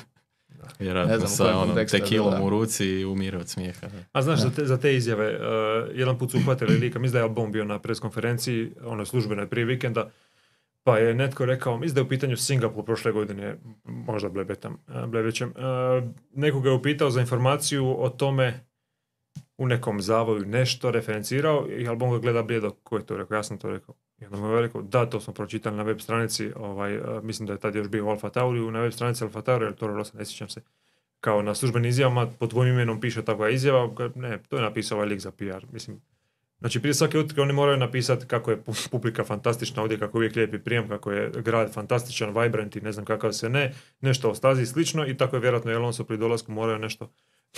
Vjerojatno 0.79 1.17
ne 1.17 1.27
sa 1.27 1.57
onom 1.57 1.85
tekilom 1.91 2.41
u 2.41 2.49
ruci 2.49 2.85
i 2.85 3.05
umire 3.05 3.37
od 3.37 3.49
smijeha. 3.49 3.87
A 4.11 4.21
znaš, 4.21 4.39
za 4.39 4.49
te, 4.49 4.65
za 4.65 4.77
te 4.77 4.95
izjave, 4.95 5.35
uh, 5.35 5.89
jedan 5.93 6.17
put 6.17 6.31
su 6.31 6.37
uhvatili 6.37 6.77
lika, 6.77 6.99
mislim 6.99 7.13
da 7.13 7.19
je 7.19 7.23
Albon 7.23 7.51
bio 7.51 7.65
na 7.65 7.79
preskonferenciji, 7.79 8.71
ono 8.83 9.05
službenoj 9.05 9.47
prije 9.47 9.65
vikenda, 9.65 10.09
pa 10.83 10.97
je 10.97 11.13
netko 11.13 11.45
rekao, 11.45 11.77
mislim 11.77 11.95
da 11.95 11.99
je 12.01 12.05
u 12.05 12.09
pitanju 12.09 12.37
Singapur 12.37 12.85
prošle 12.85 13.11
godine, 13.11 13.57
možda 13.83 14.29
blebetam, 14.29 14.77
uh, 14.87 15.05
blebećem, 15.05 15.49
uh, 15.49 16.09
nekoga 16.33 16.69
je 16.69 16.75
upitao 16.75 17.09
za 17.09 17.21
informaciju 17.21 18.03
o 18.03 18.09
tome 18.09 18.67
u 19.57 19.67
nekom 19.67 20.01
zavoju 20.01 20.45
nešto 20.45 20.91
referencirao 20.91 21.67
i 21.69 21.87
Albon 21.87 22.11
ga 22.11 22.19
gleda 22.19 22.43
blijedo, 22.43 22.71
ko 22.71 22.97
je 22.97 23.05
to 23.05 23.17
rekao, 23.17 23.35
ja 23.35 23.43
sam 23.43 23.57
to 23.57 23.69
rekao. 23.69 23.95
I 24.21 24.25
onda 24.25 24.37
mu 24.37 24.47
je 24.47 24.61
rekao, 24.61 24.81
da, 24.81 25.09
to 25.09 25.19
smo 25.19 25.33
pročitali 25.33 25.77
na 25.77 25.83
web 25.83 25.99
stranici, 25.99 26.51
ovaj, 26.55 26.97
uh, 26.97 27.23
mislim 27.23 27.47
da 27.47 27.53
je 27.53 27.59
tad 27.59 27.75
još 27.75 27.87
bio 27.87 28.07
Alfa 28.07 28.29
Tauri, 28.29 28.71
na 28.71 28.79
web 28.79 28.91
stranici 28.91 29.23
Alfa 29.23 29.41
Tauri, 29.41 29.65
ali 29.65 29.75
to 29.75 29.87
Rosa, 29.87 30.17
ne 30.17 30.25
sjećam 30.25 30.49
se, 30.49 30.61
kao 31.19 31.41
na 31.41 31.55
službenim 31.55 31.89
izjavama, 31.89 32.27
pod 32.39 32.49
tvojim 32.49 32.73
imenom 32.73 33.01
piše 33.01 33.25
takva 33.25 33.49
izjava, 33.49 33.89
ne, 34.15 34.43
to 34.49 34.55
je 34.55 34.61
napisao 34.61 34.95
ovaj 34.95 35.07
lik 35.07 35.19
za 35.19 35.31
PR, 35.31 35.65
mislim, 35.71 36.01
Znači 36.59 36.79
prije 36.79 36.93
svake 36.93 37.19
utrke 37.19 37.41
oni 37.41 37.53
moraju 37.53 37.77
napisati 37.77 38.25
kako 38.25 38.51
je 38.51 38.63
pu- 38.63 38.89
publika 38.91 39.23
fantastična 39.23 39.81
ovdje, 39.81 39.99
kako 39.99 40.17
je 40.17 40.19
uvijek 40.19 40.35
lijepi 40.35 40.59
prijem, 40.59 40.89
kako 40.89 41.11
je 41.11 41.31
grad 41.35 41.73
fantastičan, 41.73 42.41
vibrant 42.41 42.75
i 42.75 42.81
ne 42.81 42.91
znam 42.91 43.05
kakav 43.05 43.31
se 43.31 43.49
ne, 43.49 43.73
nešto 44.01 44.29
o 44.29 44.35
stazi 44.35 44.65
slično 44.65 45.07
i 45.07 45.17
tako 45.17 45.35
je 45.35 45.39
vjerojatno 45.39 45.71
Alonso 45.71 46.03
pri 46.03 46.17
dolasku 46.17 46.51
moraju 46.51 46.79
nešto, 46.79 47.11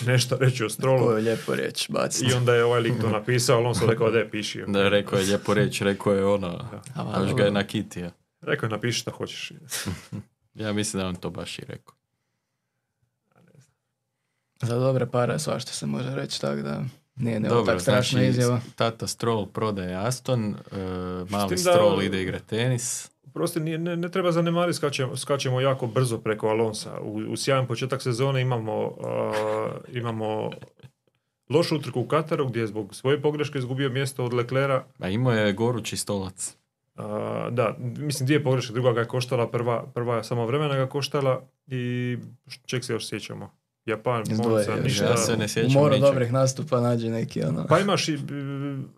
nešto 0.06 0.38
reći 0.38 0.64
o 0.64 0.70
strolu. 0.70 1.06
Koju 1.06 1.18
lijepo 1.18 1.56
riječ 1.56 1.90
baci. 1.90 2.26
I 2.26 2.34
onda 2.34 2.56
je 2.56 2.64
ovaj 2.64 2.82
lik 2.82 2.94
to 3.02 3.10
napisao, 3.10 3.58
Alonso 3.58 3.86
rekao 3.86 4.12
da 4.12 4.18
je 4.20 4.30
piši. 4.30 4.64
Da, 4.68 4.90
rekao 4.90 5.20
je 5.20 5.26
lijepo 5.26 5.54
reći, 5.54 5.84
rekao 5.84 6.14
je 6.14 6.26
ono, 6.26 6.48
A, 6.96 7.04
baš 7.04 7.34
ga 7.34 7.44
je 7.44 7.52
nakitio. 7.52 8.12
Rekao 8.42 8.68
je 8.68 8.72
napiši 8.72 9.00
šta 9.00 9.12
hoćeš. 9.12 9.52
Ja 10.54 10.74
mislim 10.74 11.02
da 11.02 11.08
on 11.08 11.16
to 11.16 11.30
baš 11.30 11.60
i 11.60 11.66
rekao. 11.68 11.96
Za 14.62 14.76
dobre 14.76 15.06
pare 15.06 15.40
svašta 15.40 15.72
se 15.72 15.86
može 15.86 16.16
reći, 16.16 16.42
tako 16.42 16.62
da 16.62 16.84
nije 17.16 17.40
ne 17.40 17.50
Dobro, 17.50 17.74
tak 17.74 17.82
strašna 17.82 18.20
znači, 18.20 18.30
izjava. 18.30 18.62
tata 18.76 19.08
Stroll 19.08 19.46
prodaje 19.46 19.96
Aston, 19.96 20.56
e, 20.72 20.78
mali 21.30 21.50
tim 21.50 21.64
da- 21.64 21.72
Stroll 21.72 22.04
ide 22.04 22.22
igre 22.22 22.40
tenis. 22.40 23.10
Prosto 23.34 23.60
nije, 23.60 23.78
ne, 23.78 23.98
ne 23.98 24.10
treba 24.10 24.32
zanemariti, 24.32 24.78
skačemo, 24.78 25.18
skačemo 25.18 25.62
jako 25.62 25.88
brzo 25.88 26.18
preko 26.18 26.48
Alonsa. 26.48 27.00
U, 27.02 27.18
u 27.32 27.38
sjajan 27.38 27.68
početak 27.68 28.02
sezone 28.02 28.42
imamo, 28.42 28.96
a, 29.04 29.32
imamo 29.94 30.50
lošu 31.50 31.76
utrku 31.76 32.02
u 32.02 32.08
Kataru 32.08 32.48
gdje 32.48 32.60
je 32.60 32.68
zbog 32.68 32.96
svoje 32.96 33.22
pogreške 33.22 33.60
izgubio 33.60 33.90
mjesto 33.90 34.26
od 34.26 34.34
Leclera. 34.34 34.84
A 35.00 35.10
imao 35.10 35.34
je 35.34 35.54
gorući 35.54 35.98
stolac. 35.98 36.58
A, 36.96 37.48
da, 37.52 37.76
mislim 37.80 38.26
dvije 38.26 38.44
pogreške, 38.44 38.74
druga 38.74 38.92
ga 38.92 39.00
je 39.00 39.08
koštala, 39.08 39.48
prva, 39.48 39.86
prva 39.94 40.16
je 40.16 40.24
samo 40.24 40.46
vremena 40.46 40.76
ga 40.76 40.88
koštala 40.88 41.42
i 41.68 42.18
čeg 42.66 42.84
se 42.84 42.94
još 42.94 43.10
sjećamo? 43.10 43.59
Japan, 43.90 44.24
Monza, 44.38 44.76
ništa. 44.84 45.06
Ja 45.06 45.18
se 45.18 45.38
ne 45.38 45.48
sjećam 45.48 45.84
ničeg. 45.84 46.02
dobrih 46.02 46.32
nastupa 46.34 46.82
nađe 46.82 47.10
neki 47.10 47.44
ono... 47.44 47.66
Pa 47.68 47.80
imaš 47.80 48.10
i, 48.10 48.20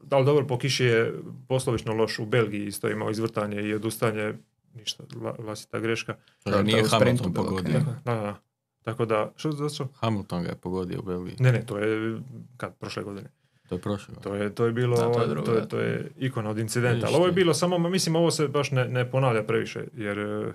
ali 0.09 0.25
dobro, 0.25 0.47
po 0.47 0.57
kiši 0.57 0.85
je 0.85 1.13
poslovično 1.47 1.93
loš 1.93 2.19
u 2.19 2.25
Belgiji 2.25 2.65
isto 2.65 2.89
imao 2.89 3.11
izvrtanje 3.11 3.61
i 3.61 3.73
odustanje, 3.73 4.33
ništa, 4.73 5.03
la, 5.21 5.35
vlastita 5.39 5.79
greška. 5.79 6.15
To 6.43 6.51
Da, 6.51 6.61
nije 6.63 6.83
Hamilton 6.89 7.33
bilo 7.33 7.45
pogodio. 7.45 7.71
okej. 7.71 7.93
Da, 8.05 8.13
da, 8.15 8.21
da. 8.21 8.35
Tako 8.81 9.05
da, 9.05 9.31
što 9.35 9.51
zašto? 9.51 9.87
Hamilton 9.93 10.43
ga 10.43 10.49
je 10.49 10.55
pogodio 10.55 10.99
u 10.99 11.03
Belgiji. 11.03 11.35
Ne, 11.39 11.51
ne, 11.51 11.65
to 11.65 11.77
je 11.77 12.19
kad, 12.57 12.75
prošle 12.77 13.03
godine. 13.03 13.29
To 13.69 13.75
je 13.75 13.81
prošlo. 13.81 14.15
To 14.15 14.35
je, 14.35 14.55
to 14.55 14.65
je 14.65 14.71
bilo, 14.71 14.95
Da, 14.97 15.11
to 15.11 15.21
je 15.21 15.27
drugo, 15.27 15.45
to, 15.45 15.53
je, 15.53 15.67
to 15.67 15.79
je 15.79 16.11
ikona 16.17 16.49
od 16.49 16.57
incidenta. 16.59 17.07
Ali 17.07 17.15
ovo 17.15 17.25
je 17.25 17.31
bilo 17.31 17.53
samo, 17.53 17.89
mislim, 17.89 18.15
ovo 18.15 18.31
se 18.31 18.47
baš 18.47 18.71
ne, 18.71 18.87
ne 18.87 19.11
ponavlja 19.11 19.43
previše, 19.43 19.83
jer 19.93 20.19
e, 20.19 20.53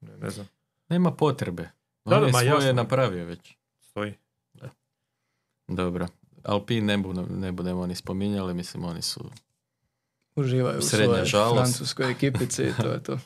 ne, 0.00 0.16
ne 0.20 0.30
znam, 0.30 0.46
Nema 0.88 1.10
potrebe. 1.12 1.68
Da, 2.08 2.16
On 2.16 2.20
da, 2.20 2.26
je 2.26 2.32
ma 2.32 2.38
svoje 2.38 2.54
jasno. 2.54 2.72
napravio 2.72 3.24
već. 3.24 3.56
stoji. 3.80 4.14
Dobro. 5.68 6.06
Alpine 6.44 6.86
ne, 6.86 6.98
budemo, 7.02 7.26
ne 7.30 7.52
budemo 7.52 7.86
ni 7.86 7.94
spominjali, 7.94 8.54
mislim 8.54 8.84
oni 8.84 9.02
su... 9.02 9.30
Uživaju 10.36 10.78
u 10.78 10.82
svojoj 10.82 11.24
francuskoj 11.54 12.10
ekipici 12.10 12.62
i 12.62 12.82
to 12.82 12.88
je 12.88 13.02
to. 13.02 13.18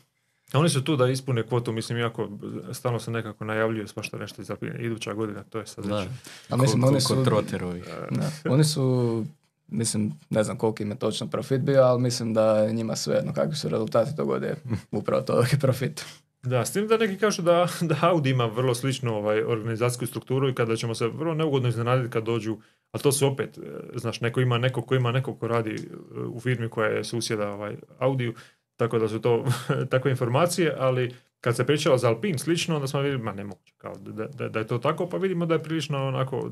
A 0.52 0.58
Oni 0.58 0.68
su 0.68 0.84
tu 0.84 0.96
da 0.96 1.08
ispune 1.08 1.42
kvotu, 1.42 1.72
mislim, 1.72 1.98
jako 1.98 2.28
stalno 2.72 3.00
se 3.00 3.10
nekako 3.10 3.44
najavljuje 3.44 3.88
svašta 3.88 4.16
nešto 4.16 4.42
iz 4.42 4.50
Alpine. 4.50 4.84
Iduća 4.84 5.14
godina, 5.14 5.42
to 5.42 5.58
je 5.58 5.66
sad 5.66 5.86
Da, 5.86 5.98
već. 5.98 6.08
A 6.48 6.56
mislim, 6.56 6.82
ko, 6.82 6.88
oni 6.88 7.00
su... 7.00 7.24
troterovi. 7.24 7.82
Da, 8.10 8.30
oni 8.52 8.64
su, 8.64 9.24
mislim, 9.68 10.12
ne 10.30 10.44
znam 10.44 10.56
koliko 10.56 10.82
im 10.82 10.90
je 10.90 10.98
točno 10.98 11.26
profit 11.26 11.60
bio, 11.60 11.82
ali 11.82 12.02
mislim 12.02 12.34
da 12.34 12.58
je 12.58 12.72
njima 12.72 12.96
svejedno 12.96 13.32
kakvi 13.32 13.56
su 13.56 13.68
rezultati 13.68 14.16
to 14.16 14.24
god 14.24 14.42
je 14.42 14.56
upravo 14.90 15.22
to 15.22 15.40
je 15.40 15.58
profit. 15.60 16.04
Da, 16.42 16.64
s 16.64 16.72
tim 16.72 16.86
da 16.86 16.96
neki 16.96 17.18
kažu 17.18 17.42
da, 17.42 17.68
da 17.90 17.96
Audi 18.00 18.30
ima 18.30 18.46
vrlo 18.46 18.74
sličnu 18.74 19.14
ovaj, 19.14 19.42
organizacijsku 19.42 20.06
strukturu 20.06 20.48
i 20.48 20.54
kada 20.54 20.76
ćemo 20.76 20.94
se 20.94 21.06
vrlo 21.06 21.34
neugodno 21.34 21.68
iznenaditi 21.68 22.10
kad 22.10 22.24
dođu, 22.24 22.58
ali 22.92 23.02
to 23.02 23.12
su 23.12 23.26
opet, 23.26 23.58
e, 23.58 23.60
znaš, 23.94 24.20
neko 24.20 24.40
ima 24.40 24.58
neko 24.58 24.82
ko 24.82 24.94
ima 24.94 25.12
neko 25.12 25.34
ko 25.34 25.48
radi 25.48 25.70
e, 25.70 26.18
u 26.20 26.40
firmi 26.40 26.68
koja 26.68 26.88
je 26.88 27.04
susjeda 27.04 27.50
ovaj, 27.50 27.76
Audiju, 27.98 28.34
tako 28.76 28.98
da 28.98 29.08
su 29.08 29.20
to 29.20 29.44
takve 29.90 30.10
informacije, 30.10 30.74
ali 30.78 31.14
kad 31.40 31.56
se 31.56 31.66
pričalo 31.66 31.98
za 31.98 32.08
Alpine 32.08 32.38
slično, 32.38 32.74
onda 32.74 32.86
smo 32.86 33.00
vidjeli, 33.00 33.22
ma 33.22 33.32
ne 33.32 33.44
moguće, 33.44 33.74
kao 33.76 33.94
da, 33.96 34.26
da, 34.26 34.48
da 34.48 34.58
je 34.58 34.66
to 34.66 34.78
tako, 34.78 35.08
pa 35.08 35.16
vidimo 35.16 35.46
da 35.46 35.54
je 35.54 35.62
prilično 35.62 36.06
onako 36.06 36.50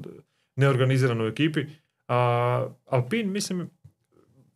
neorganizirano 0.56 1.24
u 1.24 1.26
ekipi. 1.26 1.66
A 2.08 2.66
Alpine, 2.86 3.30
mislim, 3.30 3.70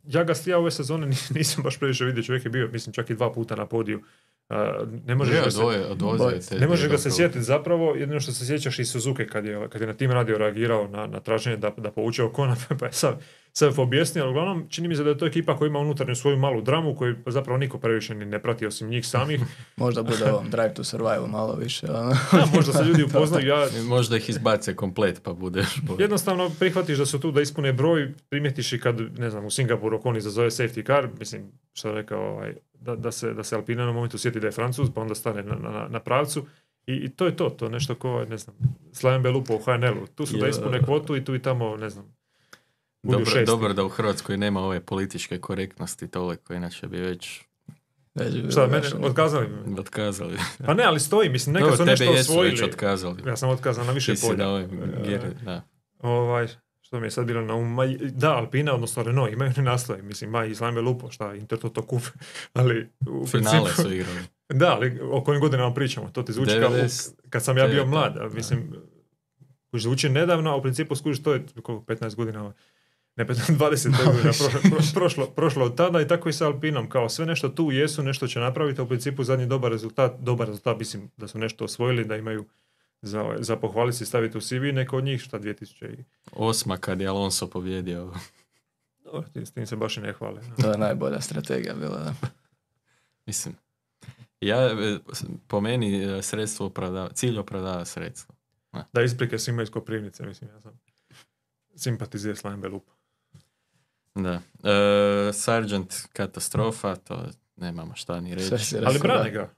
ja 0.05 0.24
ga 0.24 0.35
ja 0.47 0.59
ove 0.59 0.70
sezone 0.70 1.07
nis- 1.07 1.35
nisam 1.39 1.62
baš 1.62 1.78
previše 1.78 2.05
vidio, 2.05 2.22
čovjek 2.22 2.45
je 2.45 2.51
bio, 2.51 2.68
mislim, 2.72 2.93
čak 2.93 3.11
i 3.11 3.14
dva 3.14 3.32
puta 3.32 3.57
na 3.57 3.66
podiju. 3.66 4.03
Ne 5.05 5.14
možeš 5.14 5.34
Je, 5.34 5.42
ga 5.42 5.51
se- 6.40 6.59
ne 6.59 6.66
možeš 6.68 6.88
ga 6.88 6.99
se 6.99 7.11
sjetiti 7.11 7.42
zapravo, 7.42 7.95
jedino 7.95 8.20
što 8.20 8.32
se 8.32 8.47
sjećaš 8.47 8.78
i 8.78 8.84
Suzuki 8.84 9.26
kad 9.26 9.45
je, 9.45 9.68
kad 9.68 9.80
je 9.80 9.86
na 9.86 9.92
tim 9.95 10.11
radio 10.11 10.38
reagirao 10.38 10.88
na, 10.88 11.07
na 11.07 11.20
traženje 11.20 11.57
da, 11.57 11.70
da 11.70 11.90
povuče 11.90 12.22
Okona, 12.22 12.57
pa 12.80 12.86
je 12.86 12.92
sad, 12.92 13.20
sad 13.53 13.78
objasnio, 13.78 14.24
ali 14.24 14.30
uglavnom 14.30 14.66
čini 14.68 14.88
mi 14.88 14.97
se 14.97 15.05
da 15.05 15.11
je 15.11 15.18
to 15.18 15.26
ekipa 15.26 15.57
koja 15.57 15.68
ima 15.68 15.78
unutarnju 15.78 16.14
svoju 16.14 16.36
malu 16.36 16.62
dramu 16.62 16.95
koju 16.95 17.16
zapravo 17.26 17.59
niko 17.59 17.78
previše 17.78 18.14
ni 18.14 18.24
ne 18.24 18.38
prati 18.38 18.66
osim 18.66 18.88
njih 18.88 19.07
samih. 19.07 19.40
Možda 19.76 20.03
bude 20.03 20.24
ovom 20.24 20.51
Drive 20.51 20.74
to 20.74 20.84
Survive 20.84 21.26
malo 21.28 21.55
više. 21.55 21.86
Ono. 21.88 22.11
Da, 22.32 22.47
možda 22.55 22.72
se 22.72 22.84
ljudi 22.84 23.03
upoznaju, 23.11 23.47
ja 23.49 23.66
I 23.70 23.82
Možda 23.82 24.16
ih 24.16 24.28
izbace 24.28 24.76
komplet 24.76 25.22
pa 25.22 25.32
budeš 25.32 25.80
bolje. 25.82 26.03
jednostavno 26.03 26.51
prihvatiš 26.51 26.99
da 26.99 27.07
su 27.07 27.20
tu 27.20 27.30
da 27.30 27.40
ispune 27.40 27.72
broj, 27.72 28.14
primijetiš 28.28 28.72
i 28.72 28.80
kad, 28.80 29.18
ne 29.18 29.30
znam, 29.30 29.45
u 29.45 29.51
Singapuru 29.51 29.97
Okon 29.97 30.16
izazove 30.16 30.49
safety 30.49 30.86
car, 30.86 31.09
mislim, 31.18 31.42
što 31.72 31.88
je 31.88 31.95
rekao, 31.95 32.20
ovaj, 32.22 32.55
da, 32.85 32.97
da, 32.97 33.12
se, 33.12 33.35
da 33.35 33.45
se 33.45 33.57
Alpina 33.57 33.87
na 33.87 33.93
momentu 33.93 34.18
sjeti 34.18 34.41
da 34.41 34.47
je 34.47 34.53
Francuz, 34.53 34.89
pa 34.95 35.01
onda 35.01 35.14
stane 35.14 35.43
na, 35.43 35.55
na, 35.55 35.89
na 35.89 36.01
pravcu. 36.01 36.47
I, 36.87 36.95
I 36.95 37.09
to 37.09 37.26
je 37.26 37.37
to, 37.37 37.51
to 37.51 37.68
nešto 37.68 37.95
ko, 37.95 38.24
ne 38.24 38.39
znam, 38.39 38.57
Slaven 38.93 39.22
Belupo 39.22 39.55
u 39.55 39.59
HNL-u. 39.59 40.07
Tu 40.07 40.26
su 40.26 40.37
da 40.37 40.49
ispune 40.49 40.82
kvotu 40.82 41.16
i 41.16 41.24
tu 41.24 41.35
i 41.35 41.43
tamo, 41.43 41.76
ne 41.76 41.91
znam, 41.91 42.05
budu 43.03 43.12
Dobro, 43.12 43.24
šesti. 43.26 43.47
dobro 43.47 43.72
da 43.72 43.85
u 43.85 43.89
Hrvatskoj 43.89 44.37
nema 44.37 44.61
ove 44.61 44.80
političke 44.80 45.39
korektnosti 45.39 46.09
toliko, 46.09 46.55
inače 46.55 46.87
bi 46.87 46.97
već 46.99 47.41
bi 48.14 48.51
Šta, 48.51 48.66
mene 48.66 48.82
otkazali 49.03 49.49
me. 49.49 49.80
otkazali. 49.80 50.37
Pa 50.66 50.74
ne, 50.74 50.85
ali 50.85 51.01
stoji, 51.01 51.28
mislim, 51.28 51.55
neka 51.55 51.64
Dobro, 51.64 51.76
su 51.76 51.82
tebe 51.82 51.91
nešto 51.91 52.05
jesu 52.05 52.16
već 52.16 52.28
osvojili. 52.30 52.62
otkazali. 52.64 53.22
Ja 53.26 53.37
sam 53.37 53.49
otkazan 53.49 53.87
na 53.87 53.93
više 53.93 54.12
Ti 54.12 54.16
si 54.16 54.26
polja. 54.26 54.39
na 54.39 54.51
ovim 54.51 54.68
E, 55.05 55.18
da. 55.45 55.62
Ovaj, 56.01 56.49
što 56.95 57.01
mi 57.01 57.07
je 57.07 57.11
sad 57.11 57.26
bilo 57.26 57.40
na 57.42 57.55
umu, 57.55 57.82
da, 58.03 58.32
Alpina, 58.32 58.74
odnosno 58.74 59.03
Renault, 59.03 59.32
imaju 59.32 59.53
ne 59.57 59.62
naslove, 59.62 60.03
mislim, 60.03 60.30
ma 60.30 60.45
i 60.45 60.55
Slime 60.55 60.80
Lupo, 60.80 61.11
šta, 61.11 61.34
Inter 61.34 61.59
Toto 61.59 61.82
Cup, 61.82 62.03
ali 62.53 62.88
u 63.11 63.26
Finale 63.26 63.61
principu- 63.61 63.82
su 63.82 63.92
igrali. 63.92 64.18
Da, 64.51 64.66
ali 64.68 65.01
o 65.03 65.24
kojim 65.24 65.40
godinama 65.40 65.74
pričamo, 65.74 66.09
to 66.09 66.22
ti 66.22 66.32
zvuči 66.32 66.51
kao 66.61 66.70
90 66.70 67.11
u- 67.11 67.30
kad 67.30 67.45
sam 67.45 67.59
ja 67.59 67.66
bio 67.66 67.86
mlad, 67.86 68.16
a 68.16 68.28
da. 68.28 68.28
mislim, 68.28 68.72
kužiš, 69.70 69.82
zvuči 69.82 70.09
nedavno, 70.09 70.51
a 70.51 70.57
u 70.57 70.62
principu 70.62 70.97
skužiš 70.97 71.22
to 71.22 71.32
je 71.32 71.45
koliko, 71.55 71.84
15 71.84 72.14
godina, 72.14 72.53
ne 73.16 73.26
15, 73.26 73.34
20 73.51 73.59
godina 73.99 74.22
prošlo, 74.22 74.49
pro- 74.51 74.92
prošlo, 74.95 75.26
prošlo 75.26 75.64
od 75.64 75.76
tada 75.76 76.01
i 76.01 76.09
tako 76.09 76.28
i 76.28 76.32
sa 76.32 76.47
Alpinom, 76.47 76.88
kao 76.88 77.09
sve 77.09 77.26
nešto 77.26 77.49
tu 77.49 77.72
jesu, 77.72 78.03
nešto 78.03 78.26
će 78.26 78.40
napraviti, 78.40 78.80
a 78.80 78.84
u 78.84 78.88
principu 78.88 79.24
zadnji 79.24 79.47
dobar 79.47 79.72
rezultat, 79.72 80.12
dobar 80.20 80.47
rezultat, 80.47 80.78
mislim 80.78 81.11
da 81.16 81.28
su 81.28 81.38
nešto 81.38 81.64
osvojili, 81.64 82.05
da 82.05 82.16
imaju 82.16 82.45
za, 83.05 83.36
za 83.38 83.57
pohvaliti 83.57 83.96
se 83.96 84.05
i 84.05 84.07
staviti 84.07 84.38
u 84.38 84.40
CV, 84.40 84.62
neko 84.72 84.96
od 84.96 85.05
njih, 85.05 85.20
šta 85.20 85.38
2000 85.38 86.00
i... 86.00 86.05
Osma 86.32 86.76
kad 86.76 87.00
je 87.00 87.07
Alonso 87.07 87.50
pobjedio. 87.50 88.12
Dobro, 89.05 89.24
s 89.34 89.52
tim 89.52 89.66
se 89.66 89.76
baš 89.76 89.96
i 89.96 90.00
ne 90.00 90.12
hvale. 90.12 90.40
To 90.61 90.70
je 90.70 90.78
najbolja 90.78 91.20
strategija 91.20 91.74
bila. 91.74 91.98
Da. 91.98 92.14
Mislim, 93.26 93.57
ja, 94.40 94.66
e, 94.66 94.98
po 95.46 95.61
meni 95.61 96.05
e, 96.05 96.22
sredstvo 96.22 96.66
opravdava, 96.66 97.09
cilj 97.12 97.38
opravdava 97.38 97.84
sredstvo. 97.84 98.34
Da 98.92 99.02
isprike 99.02 99.38
svima 99.38 99.62
iz 99.62 99.70
Koprivnice, 99.70 100.26
mislim, 100.26 100.50
ja 100.50 100.61
sam 100.61 100.80
simpatizir 101.76 102.36
s 102.36 102.44
Lambe 102.44 102.68
Lupa. 102.68 102.92
Da. 104.14 104.40
E, 104.70 105.32
Sargent 105.32 105.94
katastrofa, 106.12 106.96
to 106.96 107.26
nemamo 107.57 107.94
šta 107.94 108.20
ni 108.20 108.34
reći. 108.34 108.76
Ali 108.86 108.98
brane 108.98 109.30
ga, 109.30 109.55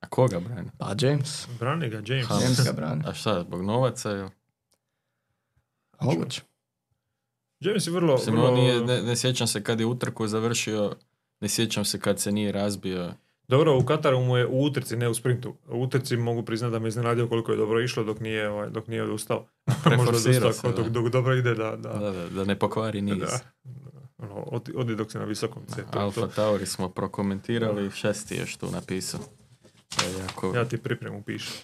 A 0.00 0.08
koga 0.08 0.40
brani? 0.40 0.70
Pa 0.78 0.94
James. 1.00 1.48
brani 1.58 1.88
ga 1.88 2.02
James. 2.06 2.26
Ha. 2.28 2.38
James 2.42 2.64
ga 2.64 2.72
brani. 2.72 3.02
A 3.06 3.14
šta, 3.14 3.42
zbog 3.42 3.62
novaca? 3.62 4.10
ili? 4.10 4.28
Moguće. 6.00 6.42
James 7.60 7.86
je 7.86 7.92
vrlo... 7.92 8.14
Mislim, 8.14 8.36
vrlo... 8.36 8.48
on 8.48 8.54
nije, 8.54 8.80
ne, 8.80 9.02
ne 9.02 9.16
sjećam 9.16 9.46
se 9.46 9.62
kad 9.62 9.80
je 9.80 9.86
utrku 9.86 10.26
završio, 10.26 10.96
ne 11.40 11.48
sjećam 11.48 11.84
se 11.84 12.00
kad 12.00 12.20
se 12.20 12.32
nije 12.32 12.52
razbio. 12.52 13.12
Dobro, 13.48 13.78
u 13.78 13.84
Kataru 13.84 14.20
mu 14.20 14.36
je 14.36 14.46
u 14.46 14.64
utrci, 14.64 14.96
ne 14.96 15.08
u 15.08 15.14
sprintu. 15.14 15.54
U 15.68 15.82
utrci 15.82 16.16
mogu 16.16 16.42
priznati 16.42 16.72
da 16.72 16.78
me 16.78 16.88
iznenadio 16.88 17.28
koliko 17.28 17.52
je 17.52 17.58
dobro 17.58 17.82
išlo 17.82 18.04
dok 18.04 18.20
nije, 18.20 18.50
ovaj, 18.50 18.70
dok 18.70 18.86
nije 18.86 19.02
odustao. 19.02 19.38
Možda 19.66 19.82
Preforsirao 19.90 20.48
odustao 20.48 20.72
se, 20.72 20.82
dok, 20.82 20.88
dok 20.88 21.08
dobro 21.08 21.34
ide 21.34 21.54
da... 21.54 21.76
da, 21.76 21.92
Da, 21.92 22.10
da, 22.10 22.28
da 22.28 22.44
ne 22.44 22.58
pokvari 22.58 23.00
niz. 23.00 23.18
da. 23.18 23.38
Ono, 24.18 24.34
odi, 24.34 24.72
odi 24.76 24.96
dok 24.96 25.12
se 25.12 25.18
na 25.18 25.24
visokom 25.24 25.62
C. 25.66 25.74
To 25.90 25.98
je 25.98 26.04
Alfa. 26.04 26.26
Tauri 26.26 26.66
smo 26.66 26.88
prokomentirali, 26.88 27.90
šta 27.90 28.14
si 28.14 28.28
ti 28.28 28.36
još 28.36 28.56
tu 28.56 28.70
napisao? 28.70 29.20
To 29.88 30.04
je 30.04 30.18
jako, 30.18 30.52
Ja 30.56 30.64
ti 30.64 30.78
pripremu 30.78 31.22
pišem. 31.22 31.54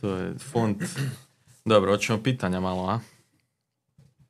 to 0.00 0.16
je 0.16 0.34
font. 0.38 0.82
Dobro, 1.64 1.92
hoćemo 1.92 2.22
pitanja 2.22 2.60
malo, 2.60 2.88
a? 2.88 3.00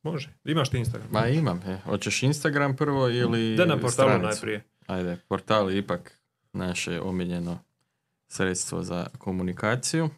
Može. 0.03 0.29
Imaš 0.45 0.71
ti 0.71 0.79
Instagram? 0.79 1.09
Ma 1.13 1.27
imam, 1.29 1.61
e. 1.67 1.79
Hoćeš 1.85 2.23
Instagram 2.23 2.77
prvo 2.77 3.09
ili 3.09 3.57
Da 3.57 3.65
na 3.65 3.75
portalu 3.75 3.91
stranicu? 4.09 4.27
najprije. 4.27 4.65
Ajde, 4.87 5.17
portal 5.29 5.71
je 5.71 5.79
ipak 5.79 6.19
naše 6.53 7.01
omiljeno 7.01 7.59
sredstvo 8.29 8.83
za 8.83 9.07
komunikaciju. 9.19 10.11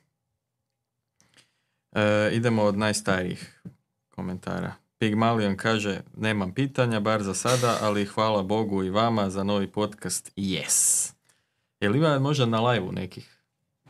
E, 1.93 2.31
idemo 2.33 2.63
od 2.63 2.79
najstarijih 2.79 3.61
komentara. 4.09 4.75
Pigmalion 4.99 5.57
kaže, 5.57 6.01
nemam 6.17 6.55
pitanja, 6.55 7.01
bar 7.01 7.23
za 7.23 7.35
sada, 7.35 7.79
ali 7.81 8.05
hvala 8.05 8.43
Bogu 8.43 8.85
i 8.85 8.91
vama 8.91 9.31
za 9.31 9.45
novi 9.45 9.67
podcast. 9.67 10.33
Yes! 10.37 11.13
Jel 11.81 11.97
ima 11.97 12.19
možda 12.19 12.47
na 12.47 12.61
live 12.61 12.93
nekih? 12.93 13.43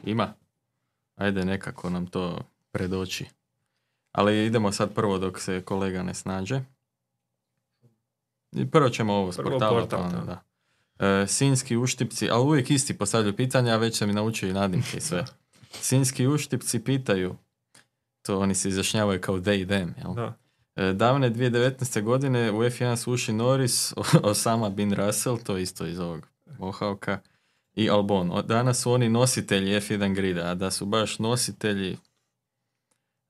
Ima? 0.04 0.34
Ajde, 1.14 1.44
nekako 1.44 1.90
nam 1.90 2.06
to 2.06 2.38
predoći. 2.70 3.26
Ali 4.12 4.46
idemo 4.46 4.72
sad 4.72 4.94
prvo 4.94 5.18
dok 5.18 5.40
se 5.40 5.62
kolega 5.62 6.02
ne 6.02 6.14
snađe. 6.14 6.60
I 8.52 8.70
prvo 8.70 8.88
ćemo 8.88 9.14
ovo 9.14 9.32
s 9.32 9.36
Prvo 9.36 9.50
portala. 9.50 9.80
portal, 9.80 9.98
pa 10.00 10.06
onda, 10.06 10.24
da. 10.24 10.42
E, 11.06 11.26
sinjski 11.26 11.76
uštipci, 11.76 12.30
ali 12.30 12.44
uvijek 12.44 12.70
isti 12.70 12.98
postavljaju 12.98 13.36
pitanja, 13.36 13.72
a 13.72 13.76
već 13.76 13.98
sam 13.98 14.10
i 14.10 14.12
naučio 14.12 14.48
i 14.48 14.52
nadimke 14.52 14.96
i 14.96 15.00
sve. 15.00 15.24
Sinjski 15.88 16.26
uštipci 16.26 16.84
pitaju, 16.84 17.36
to 18.22 18.38
oni 18.38 18.54
se 18.54 18.68
izjašnjavaju 18.68 19.20
kao 19.20 19.36
they 19.36 19.66
them, 19.66 19.94
jel? 19.98 20.14
Da. 20.14 20.34
E, 20.76 20.92
Davne 20.92 21.30
2019. 21.30 22.02
godine 22.02 22.52
u 22.52 22.58
F1 22.58 22.96
su 22.96 23.12
ušli 23.12 23.34
Norris, 23.34 23.94
Osama 24.22 24.70
Bin 24.70 24.92
Russell, 24.92 25.38
to 25.38 25.56
je 25.56 25.62
isto 25.62 25.86
iz 25.86 25.98
ovog 25.98 26.26
Mohawka, 26.58 27.18
i 27.76 27.90
Albon. 27.90 28.42
Danas 28.46 28.78
su 28.82 28.92
oni 28.92 29.08
nositelji 29.08 29.74
F1 29.74 30.14
grida, 30.14 30.50
a 30.50 30.54
da 30.54 30.70
su 30.70 30.86
baš 30.86 31.18
nositelji 31.18 31.96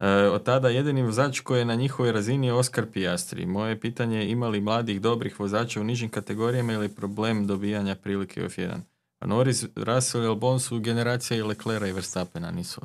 e, 0.00 0.08
od 0.08 0.44
tada 0.44 0.68
jedini 0.68 1.02
vozač 1.02 1.40
koji 1.40 1.58
je 1.58 1.64
na 1.64 1.74
njihovoj 1.74 2.12
razini 2.12 2.46
je 2.46 2.52
Oskar 2.52 2.86
Piastri. 2.92 3.46
Moje 3.46 3.80
pitanje 3.80 4.18
je 4.18 4.30
ima 4.30 4.48
li 4.48 4.60
mladih 4.60 5.00
dobrih 5.00 5.40
vozača 5.40 5.80
u 5.80 5.84
nižim 5.84 6.08
kategorijama 6.08 6.72
ili 6.72 6.94
problem 6.94 7.46
dobijanja 7.46 7.94
prilike 7.94 8.44
u 8.44 8.48
F1? 8.48 8.80
A 9.18 9.26
Norris, 9.26 9.64
Russell 9.76 10.24
i 10.24 10.26
Albon 10.26 10.60
su 10.60 10.80
generacija 10.80 11.38
i 11.38 11.42
Leclerca 11.42 11.86
i 11.86 11.92
Verstappena, 11.92 12.50
nisu. 12.50 12.80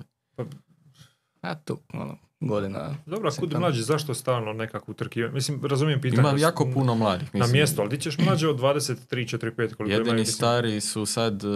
A 1.41 1.55
tu, 1.55 1.78
ono, 1.93 2.18
godina. 2.42 2.96
Dobro, 3.06 3.30
a 3.30 3.39
kud 3.39 3.54
mlađi, 3.54 3.82
zašto 3.82 4.14
stalno 4.14 4.54
nekako 4.54 4.92
utrkivanje? 4.92 5.34
Mislim, 5.34 5.66
razumijem 5.66 6.02
pitanje. 6.02 6.30
Ima 6.30 6.39
jako 6.39 6.70
puno 6.74 6.96
mladih. 6.96 7.30
Na 7.30 7.39
mislim. 7.39 7.52
mjesto, 7.54 7.82
ali 7.82 7.89
ti 7.89 7.98
ćeš 8.00 8.18
mlađe 8.18 8.48
od 8.48 8.60
23, 8.60 8.96
4, 9.28 9.38
5 9.38 9.56
koliko 9.56 9.84
imaju, 9.84 9.92
Jedini 9.94 10.14
mislim. 10.14 10.34
stari 10.34 10.82
su 10.82 11.06
sad 11.06 11.44
uh, 11.44 11.52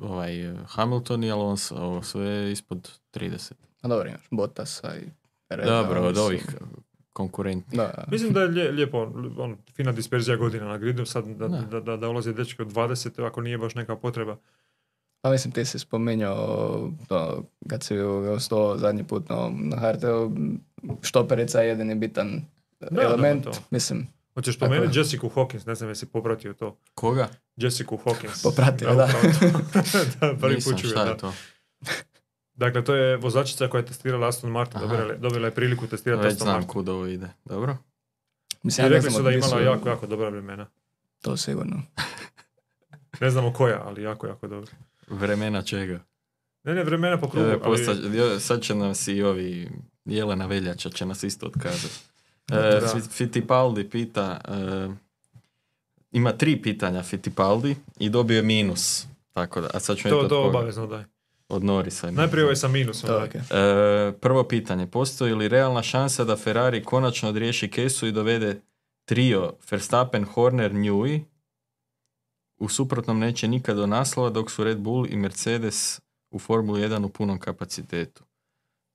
ovaj, 0.00 0.32
Hamilton 0.66 1.24
i 1.24 1.30
Alonso, 1.30 1.74
ovo 1.76 2.02
sve 2.02 2.52
ispod 2.52 2.90
30. 3.14 3.52
A 3.82 3.88
dobro, 3.88 4.08
imaš 4.08 4.26
Bottasa 4.30 4.96
i 4.96 5.04
Pereza. 5.48 5.70
Dobro, 5.72 6.00
od 6.00 6.18
ovih 6.18 6.46
konkurentnih. 7.12 7.76
Da, 7.76 7.84
da. 7.86 8.04
Mislim 8.08 8.32
da 8.32 8.40
je 8.40 8.48
lije- 8.48 8.72
lijepo, 8.72 8.98
on, 9.38 9.56
fina 9.66 9.92
disperzija 9.92 10.36
godina 10.36 10.64
na 10.64 10.78
gridu, 10.78 11.04
sad 11.04 11.26
da, 11.26 11.48
Da. 11.48 11.58
da, 11.60 11.80
da, 11.80 11.96
da 11.96 12.08
ulaze 12.08 12.32
dečki 12.32 12.62
od 12.62 12.68
20, 12.68 13.26
ako 13.26 13.40
nije 13.40 13.58
baš 13.58 13.74
neka 13.74 13.96
potreba. 13.96 14.36
Pa 15.24 15.30
mislim, 15.30 15.52
ti 15.52 15.64
si 15.64 15.78
spominjao 15.78 16.90
to, 17.08 17.44
kad 17.68 17.82
si 17.82 17.98
ostao 18.00 18.78
zadnji 18.78 19.04
put 19.04 19.28
na, 19.28 19.50
na 19.54 19.76
HRT-u, 19.76 20.32
štoperica 21.02 21.60
je 21.60 21.68
jedini 21.68 21.94
bitan 21.94 22.42
da, 22.80 23.02
element. 23.02 23.44
to. 23.44 23.52
Mislim, 23.70 24.08
Hoćeš 24.34 24.58
Tako 24.58 24.66
spomenuti 24.66 24.98
je. 24.98 25.00
Jessica 25.00 25.26
Hawkins, 25.26 25.66
ne 25.66 25.74
znam 25.74 25.88
jesi 25.88 26.06
popratio 26.06 26.52
to. 26.52 26.78
Koga? 26.94 27.28
Jessica 27.56 27.96
Hawkins. 28.04 28.42
Popratio, 28.42 28.94
da. 28.94 29.08
da, 30.20 30.36
prvi 30.40 30.54
Nisam, 30.54 30.72
put 30.72 30.80
čujem, 30.80 30.92
šta 30.92 31.04
da. 31.04 31.10
je 31.10 31.16
to? 31.16 31.32
Dakle, 32.62 32.84
to 32.84 32.94
je 32.94 33.16
vozačica 33.16 33.68
koja 33.68 33.78
je 33.78 33.86
testirala 33.86 34.28
Aston 34.28 34.50
Martin, 34.50 34.80
dobila, 34.80 35.14
dobila 35.14 35.46
je 35.46 35.54
priliku 35.54 35.86
testirati 35.86 36.22
Već 36.22 36.32
Aston 36.32 36.44
znam 36.44 36.54
Martin. 36.54 36.68
kud 36.68 36.88
ovo 36.88 37.06
ide. 37.06 37.28
Dobro? 37.44 37.76
mislim 38.62 38.86
I 38.86 38.90
rekli 38.90 39.10
znam 39.10 39.12
su 39.12 39.22
da 39.22 39.30
je 39.30 39.38
imala 39.38 39.60
jako, 39.60 39.88
jako 39.88 40.06
dobra 40.06 40.28
vremena. 40.28 40.66
To 41.22 41.36
sigurno. 41.36 41.82
Ne 43.20 43.30
znamo 43.30 43.52
koja, 43.52 43.82
ali 43.84 44.02
jako, 44.02 44.26
jako 44.26 44.48
dobro. 44.48 44.70
Vremena 45.08 45.62
čega? 45.62 46.00
Ne, 46.64 46.74
ne, 46.74 46.84
vremena 46.84 47.18
po 47.18 47.28
krugu, 47.28 47.46
E, 47.46 47.52
ali... 47.52 47.60
posta- 47.62 48.14
jo, 48.14 48.40
sad 48.40 48.62
će 48.62 48.74
nas 48.74 49.08
i 49.08 49.22
ovi 49.22 49.68
Jelena 50.04 50.46
Veljača 50.46 50.90
će 50.90 51.06
nas 51.06 51.22
isto 51.22 51.46
otkazati. 51.46 51.94
E, 52.46 52.54
Da. 52.54 52.80
Fi- 52.88 53.10
Fittipaldi 53.10 53.84
pita, 53.84 54.40
e, 54.44 54.88
ima 56.12 56.32
tri 56.32 56.62
pitanja 56.62 57.02
Fittipaldi 57.02 57.76
i 57.98 58.10
dobio 58.10 58.36
je 58.36 58.42
minus. 58.42 59.06
Tako 59.32 59.60
da, 59.60 59.68
a 59.74 59.80
sad 59.80 59.96
ću 59.96 60.08
To, 60.08 60.22
to 60.22 60.42
obavezno 60.42 60.86
daj. 60.86 61.04
Od 61.48 61.64
Norisa. 61.64 62.06
je 62.06 62.12
Najprije 62.12 62.44
ovaj 62.44 62.56
sa 62.56 62.68
minusom. 62.68 63.10
Daj. 63.10 63.24
okej. 63.24 63.40
E, 63.40 64.12
prvo 64.12 64.44
pitanje, 64.44 64.86
postoji 64.86 65.34
li 65.34 65.48
realna 65.48 65.82
šansa 65.82 66.24
da 66.24 66.36
Ferrari 66.36 66.82
konačno 66.82 67.28
odriješi 67.28 67.68
kesu 67.68 68.06
i 68.06 68.12
dovede 68.12 68.60
trio 69.04 69.52
Verstappen, 69.70 70.24
Horner, 70.24 70.72
Newey? 70.72 71.20
U 72.58 72.68
suprotnom 72.68 73.18
neće 73.18 73.48
nikad 73.48 73.76
do 73.76 73.86
naslova 73.86 74.30
dok 74.30 74.50
su 74.50 74.64
Red 74.64 74.78
Bull 74.78 75.06
i 75.06 75.16
Mercedes 75.16 76.00
u 76.30 76.38
Formuli 76.38 76.80
1 76.80 77.04
u 77.04 77.08
punom 77.08 77.38
kapacitetu. 77.38 78.22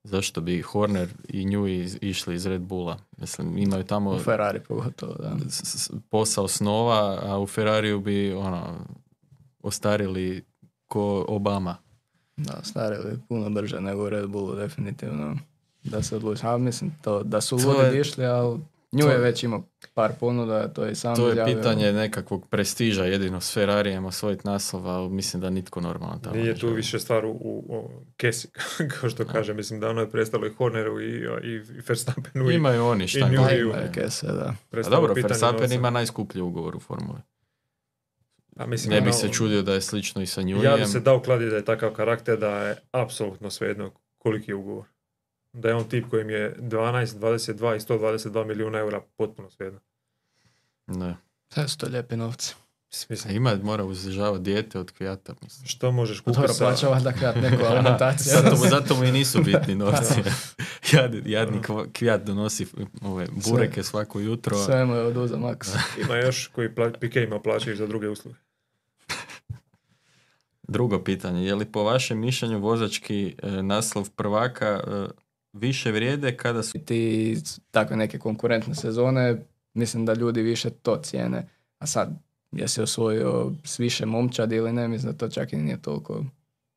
Zašto 0.04 0.40
bi 0.40 0.62
Horner 0.62 1.08
i 1.28 1.42
iz- 1.74 1.98
išli 2.00 2.34
iz 2.34 2.46
Red 2.46 2.62
Bulla? 2.62 2.98
Mislim, 3.12 3.58
imaju 3.58 3.84
tamo 3.84 4.10
U 4.10 4.18
Ferrari 4.18 4.60
pogotovo, 4.60 5.14
da. 5.14 5.36
posao 6.00 6.48
snova, 6.48 7.18
a 7.22 7.38
u 7.38 7.46
Ferrariju 7.46 8.00
bi 8.00 8.32
ono, 8.32 8.76
ostarili 9.60 10.44
ko 10.86 11.24
Obama. 11.28 11.76
Da, 12.36 12.60
starili 12.62 13.18
puno 13.28 13.50
brže 13.50 13.80
nego 13.80 14.04
u 14.04 14.08
Red 14.08 14.28
Bullu, 14.28 14.54
definitivno. 14.54 15.36
Da 15.84 16.02
se 16.02 16.16
odluči. 16.16 16.46
A 16.46 16.58
mislim, 16.58 16.92
to, 17.02 17.22
da 17.22 17.40
su 17.40 17.58
To 17.58 17.68
ludi 17.68 17.84
je- 17.86 18.00
išli, 18.00 18.24
ali 18.26 18.60
nju 18.92 19.00
to 19.00 19.10
je 19.10 19.18
već 19.18 19.42
imao 19.42 19.64
par 19.94 20.12
ponuda, 20.20 20.68
to 20.68 20.84
je 20.84 20.92
i 20.92 20.94
sam 20.94 21.16
To 21.16 21.26
je 21.26 21.30
izjavio. 21.30 21.56
pitanje 21.56 21.92
nekakvog 21.92 22.48
prestiža 22.48 23.04
jedino 23.04 23.40
s 23.40 23.54
Ferrarijem 23.54 24.04
osvojiti 24.04 24.42
naslov, 24.44 24.86
ali 24.88 25.10
mislim 25.10 25.40
da 25.40 25.50
nitko 25.50 25.80
normalan 25.80 26.20
tamo 26.20 26.36
ne 26.36 26.42
Nije 26.42 26.54
tu 26.54 26.60
želi. 26.60 26.74
više 26.74 26.98
stvar 26.98 27.24
u, 27.24 27.30
u, 27.30 27.64
u 27.68 27.90
kesi, 28.16 28.48
kao 28.92 29.10
što 29.10 29.26
kaže. 29.26 29.54
Mislim 29.54 29.80
da 29.80 29.88
ono 29.88 30.00
je 30.00 30.10
prestalo 30.10 30.46
i 30.46 30.50
Horneru 30.50 31.00
i, 31.00 31.04
i, 31.42 31.50
i 31.52 31.80
Verstappenu. 31.88 32.50
i 32.50 32.54
Imaju 32.54 32.84
oni 32.84 33.08
šta 33.08 33.18
i. 33.18 33.22
Pa 33.22 33.28
imaju 33.28 33.72
kese, 33.94 34.26
da. 34.26 34.54
A 34.72 34.90
dobro, 34.90 35.14
pitanje 35.14 35.28
Verstappen 35.30 35.72
ima 35.72 35.90
najskuplji 35.90 36.40
ugovor 36.40 36.76
u 36.76 36.80
formuli. 36.80 37.18
A 38.56 38.66
mislim, 38.66 38.90
Ne 38.90 39.00
bi 39.00 39.04
ono, 39.04 39.12
se 39.12 39.28
čudio 39.28 39.62
da 39.62 39.74
je 39.74 39.80
slično 39.80 40.22
i 40.22 40.26
sa 40.26 40.40
Ja 40.40 40.44
bi 40.44 40.52
Njujem. 40.52 40.86
se 40.86 41.00
dao 41.00 41.20
kladi 41.20 41.46
da 41.46 41.56
je 41.56 41.64
takav 41.64 41.90
karakter 41.90 42.38
da 42.38 42.58
je 42.58 42.76
apsolutno 42.92 43.50
svejedno 43.50 43.90
koliki 44.18 44.50
je 44.50 44.54
ugovor. 44.54 44.84
Da 45.52 45.68
je 45.68 45.74
on 45.74 45.88
tip 45.88 46.10
kojim 46.10 46.30
je 46.30 46.56
12, 46.58 47.06
22 47.06 47.76
i 47.76 47.80
122 47.80 48.46
milijuna 48.46 48.78
eura 48.78 49.00
potpuno 49.16 49.50
svejedno. 49.50 49.80
Ne. 50.86 51.16
Sve 51.48 51.68
su 51.68 51.78
to 51.78 51.86
lijepi 51.86 52.16
novci. 52.16 52.54
A 52.54 52.70
Mislim, 53.08 53.36
ima, 53.36 53.56
mora 53.62 53.84
uzdržavati 53.84 54.42
dijete 54.42 54.78
od 54.78 54.92
kvijata. 54.92 55.34
Mislim. 55.42 55.66
što 55.66 55.92
možeš 55.92 56.20
Pa 56.20 56.30
Dobro, 56.30 56.42
kupiti 56.42 56.58
sa... 56.58 56.64
plaća 56.64 56.88
valjda 56.88 57.12
krat 57.12 57.36
neku 57.36 57.64
alimentaciju. 57.70 58.32
zato, 58.32 58.56
mu, 58.56 58.70
zato 58.70 58.94
mu 58.96 59.04
i 59.04 59.12
nisu 59.12 59.42
bitni 59.42 59.74
novci. 59.74 60.14
Jad, 60.92 61.26
jadni 61.26 61.60
kvijat 61.92 62.22
donosi 62.22 62.66
ove 63.02 63.26
bureke 63.50 63.82
svako 63.82 64.20
jutro. 64.20 64.58
Sve 64.58 64.84
mu 64.84 64.94
je 64.94 65.02
oduzeo 65.02 65.38
maks. 65.38 65.68
Ima 66.04 66.16
još 66.16 66.46
koji 66.46 66.74
pla... 66.74 66.92
Pike 67.00 67.22
ima 67.22 67.40
plaćaju 67.40 67.76
za 67.76 67.86
druge 67.86 68.08
usluge. 68.08 68.38
Drugo 70.62 71.04
pitanje, 71.04 71.46
je 71.46 71.54
li 71.54 71.64
po 71.64 71.82
vašem 71.82 72.18
mišljenju 72.18 72.58
vozački 72.58 73.36
e, 73.42 73.62
naslov 73.62 74.10
prvaka 74.10 74.66
e, 74.66 75.06
više 75.52 75.92
vrijede 75.92 76.36
kada 76.36 76.62
su... 76.62 76.78
Ti 76.78 77.36
takve 77.70 77.96
neke 77.96 78.18
konkurentne 78.18 78.74
sezone, 78.74 79.42
mislim 79.74 80.06
da 80.06 80.14
ljudi 80.14 80.42
više 80.42 80.70
to 80.70 80.96
cijene. 80.96 81.48
A 81.78 81.86
sad, 81.86 82.10
jesi 82.52 82.82
osvojio 82.82 83.52
s 83.64 83.78
više 83.78 84.06
momčadi 84.06 84.56
ili 84.56 84.72
ne, 84.72 84.88
mislim 84.88 85.12
da 85.12 85.18
to 85.18 85.28
čak 85.28 85.52
i 85.52 85.56
nije 85.56 85.82
toliko 85.82 86.24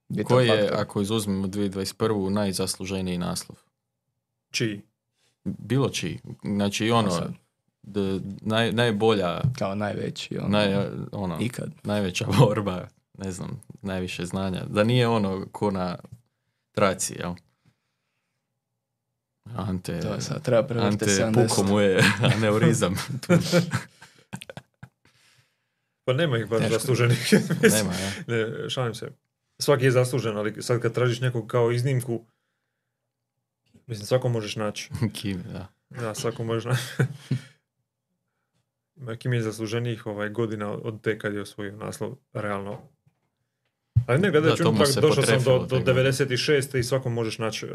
bitan 0.10 0.26
Koji 0.28 0.48
je, 0.48 0.62
faktor. 0.62 0.80
ako 0.80 1.02
izuzmemo 1.02 1.48
2021. 1.48 2.30
najzasluženiji 2.30 3.18
naslov? 3.18 3.58
Čiji? 4.52 4.82
Bilo 5.44 5.90
čiji. 5.90 6.20
Znači 6.44 6.92
ono, 6.92 7.12
sad. 7.12 7.34
d- 7.84 8.20
naj, 8.42 8.72
najbolja, 8.72 9.42
Kao 9.60 9.76
najveći, 9.76 10.38
ono, 10.38 10.48
naj, 10.48 10.76
ono, 11.12 11.38
ikad. 11.42 11.72
najveća 11.84 12.26
borba, 12.40 12.88
ne 13.18 13.32
znam, 13.32 13.62
najviše 13.82 14.26
znanja. 14.26 14.66
Da 14.66 14.84
nije 14.84 15.08
ono 15.08 15.46
ko 15.52 15.72
na 15.72 15.98
traci, 16.72 17.14
jel? 17.20 17.34
Ante, 19.56 20.00
To 20.00 20.14
je 20.14 20.22
sad, 20.22 20.42
treba 20.44 20.82
Ante 20.82 21.06
70. 21.06 21.34
puko 21.34 21.64
mu 21.64 21.80
je 21.80 22.04
aneurizam. 22.36 22.96
Pa 26.06 26.14
nema 26.14 26.38
ih 26.38 26.48
baš 26.50 26.60
Teško. 26.60 26.74
zasluženih. 26.74 27.34
Nema, 27.62 27.94
ja. 28.04 28.12
ne, 28.28 28.70
šalim 28.70 28.96
se. 28.96 29.12
Svaki 29.60 29.86
je 29.86 29.92
zaslužen, 29.92 30.38
ali 30.38 30.62
sad 30.62 30.82
kad 30.82 30.94
tražiš 30.94 31.20
nekog 31.20 31.48
kao 31.48 31.72
iznimku, 31.72 32.26
mislim, 33.88 34.06
svako 34.06 34.30
možeš 34.30 34.56
naći. 34.56 34.90
Kim, 35.22 35.44
da. 35.54 35.68
Da, 35.90 36.16
svako 36.16 36.44
može 36.44 36.70
naći. 36.70 36.84
Ima 38.96 39.16
kim 39.16 39.34
je 39.34 39.42
zasluženijih 39.42 40.06
ovaj, 40.06 40.30
godina 40.30 40.72
od 40.72 41.02
te 41.02 41.20
kad 41.20 41.34
je 41.34 41.42
osvojio 41.42 41.78
naslov, 41.78 42.16
realno. 42.34 42.82
Ali 44.08 44.20
ne, 44.20 44.32
Da, 44.32 44.32
gledajući 44.32 44.64
došao 45.02 45.24
sam 45.24 45.44
do, 45.44 45.60
do 45.60 45.66
te 45.80 45.94
godine. 45.94 46.12
96. 46.12 46.78
i 46.78 46.84
svako 46.84 47.10
možeš 47.10 47.38
naći, 47.38 47.66
e, 47.66 47.70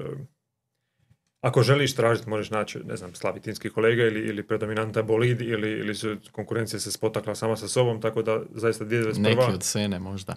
ako 1.41 1.63
želiš 1.63 1.95
tražiti, 1.95 2.29
možeš 2.29 2.51
naći, 2.51 2.79
ne 2.79 2.97
znam, 2.97 3.15
slavitinski 3.15 3.71
kolega 3.71 4.03
ili, 4.03 4.21
ili 4.21 4.47
predominanta 4.47 5.03
bolid 5.03 5.41
ili, 5.41 5.71
ili 5.71 5.95
su 5.95 6.17
konkurencija 6.33 6.81
se 6.81 6.93
spotakla 6.93 7.35
sama 7.35 7.57
sa 7.57 7.69
sobom, 7.69 8.01
tako 8.01 8.23
da 8.23 8.43
zaista 8.55 8.85
2021. 8.85 9.19
Neki 9.21 9.53
od 9.55 9.63
sene 9.63 9.99
možda. 9.99 10.35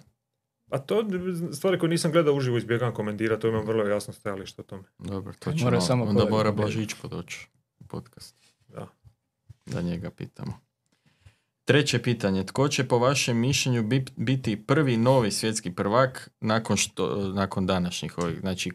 A 0.70 0.78
to 0.78 1.04
stvari 1.52 1.78
koje 1.78 1.90
nisam 1.90 2.12
gledao 2.12 2.34
uživo 2.34 2.58
izbjegam 2.58 2.94
komentirati, 2.94 3.42
to 3.42 3.48
imam 3.48 3.66
vrlo 3.66 3.84
jasno 3.84 4.14
stajalište 4.14 4.62
o 4.62 4.64
tome. 4.64 4.82
Dobro, 4.98 5.32
to 5.38 5.50
Mora 5.50 5.58
ćemo, 5.58 5.80
samo 5.80 6.04
onda 6.04 6.24
mora 6.30 6.50
biti. 6.50 6.62
Blažičko 6.62 7.08
doći 7.08 7.48
u 7.80 7.84
podcast. 7.84 8.36
da 9.66 9.82
njega 9.82 10.10
pitamo. 10.10 10.60
Treće 11.64 12.02
pitanje. 12.02 12.46
Tko 12.46 12.68
će 12.68 12.88
po 12.88 12.98
vašem 12.98 13.38
mišljenju 13.38 13.82
bi- 13.82 14.04
biti 14.16 14.66
prvi 14.66 14.96
novi 14.96 15.30
svjetski 15.30 15.74
prvak 15.74 16.30
nakon, 16.40 16.76
što, 16.76 17.16
nakon 17.16 17.66
današnjih 17.66 18.18
ovih? 18.18 18.40
Znači, 18.40 18.72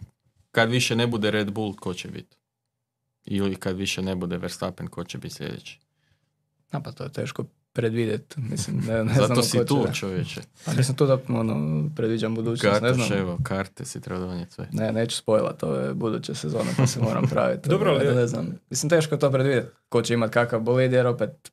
kad 0.57 0.69
više 0.71 0.95
ne 0.95 1.07
bude 1.07 1.31
Red 1.31 1.51
Bull, 1.51 1.75
tko 1.75 1.93
će 1.93 2.07
biti? 2.07 2.37
Ili 3.25 3.55
kad 3.55 3.77
više 3.77 4.01
ne 4.01 4.15
bude 4.15 4.37
Verstappen, 4.37 4.87
tko 4.87 5.03
će 5.03 5.17
biti 5.17 5.35
sljedeći? 5.35 5.79
A 6.71 6.79
pa 6.79 6.91
to 6.91 7.03
je 7.03 7.11
teško 7.11 7.43
predvidjeti. 7.73 8.39
Mislim, 8.39 8.83
ne, 8.87 9.03
ne 9.03 9.13
Zato 9.13 9.43
si 9.43 9.57
ko 9.57 9.63
tu, 9.65 9.85
će. 9.87 9.93
čovječe. 9.93 10.41
Pa 10.65 10.73
nisam 10.73 10.95
tu 10.95 11.05
da 11.05 11.17
ono, 11.29 11.89
predviđam 11.95 12.35
budućnost, 12.35 12.81
ne 12.81 12.93
znam. 12.93 13.17
evo, 13.17 13.37
karte 13.43 13.85
si 13.85 14.01
treba 14.01 14.19
donijeti 14.19 14.53
sve. 14.53 14.67
Ne, 14.71 14.91
neću 14.91 15.17
spojlat 15.17 15.63
ove 15.63 15.93
buduće 15.93 16.35
sezone 16.35 16.71
pa 16.77 16.87
se 16.87 16.99
moram 17.01 17.25
praviti. 17.27 17.69
Dobro, 17.73 17.91
ali- 17.91 18.05
ne, 18.07 18.15
ne 18.15 18.27
znam. 18.27 18.59
Mislim, 18.69 18.89
teško 18.89 19.15
je 19.15 19.19
to 19.19 19.31
predvidjeti. 19.31 19.67
Ko 19.89 20.01
će 20.01 20.13
imat 20.13 20.31
kakav 20.31 20.59
bolid, 20.59 20.93
jer 20.93 21.07
opet 21.07 21.51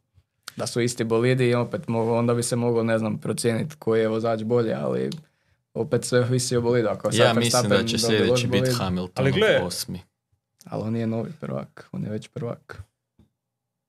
da 0.57 0.66
su 0.66 0.80
isti 0.80 1.05
bolidi 1.05 1.48
i 1.48 1.55
opet 1.55 1.88
mogu, 1.88 2.11
onda 2.12 2.34
bi 2.34 2.42
se 2.42 2.57
moglo, 2.57 2.82
ne 2.82 2.98
znam, 2.98 3.18
procijeniti 3.18 3.76
koji 3.78 4.00
je 4.00 4.09
vozač 4.09 4.42
bolji, 4.42 4.72
ali 4.72 5.11
opet 5.75 6.05
sve 6.05 6.22
visi 6.22 6.57
o 6.57 6.61
bolidu. 6.61 6.89
Ako 6.89 7.11
Ja 7.12 7.35
mislim 7.35 7.68
da 7.68 7.85
će 7.85 7.99
sljedeći 7.99 8.47
biti 8.47 8.70
Hamilton 8.70 9.12
Ali 9.16 9.33
gle- 9.33 9.62
osmi. 9.62 10.01
Ali 10.64 10.83
on 10.83 10.93
nije 10.93 11.07
novi 11.07 11.33
prvak, 11.41 11.89
on 11.93 12.05
je 12.05 12.11
već 12.11 12.29
prvak. 12.29 12.83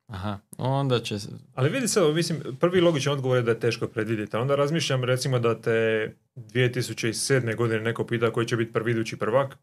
Aha, 0.07 0.39
onda 0.57 0.99
će... 0.99 1.19
se- 1.19 1.29
Ali 1.53 1.69
vidi 1.69 1.87
se, 1.87 2.01
mislim, 2.03 2.57
prvi 2.59 2.81
logičan 2.81 3.13
odgovor 3.13 3.37
je 3.37 3.43
da 3.43 3.51
je 3.51 3.59
teško 3.59 3.87
predvidjeti. 3.87 4.37
Onda 4.37 4.55
razmišljam 4.55 5.03
recimo 5.03 5.39
da 5.39 5.61
te 5.61 6.11
2007. 6.35 7.55
godine 7.55 7.79
neko 7.79 8.05
pita 8.05 8.31
koji 8.31 8.47
će 8.47 8.57
biti 8.57 8.73
prvi 8.73 8.91
idući 8.91 9.17
prvak. 9.17 9.57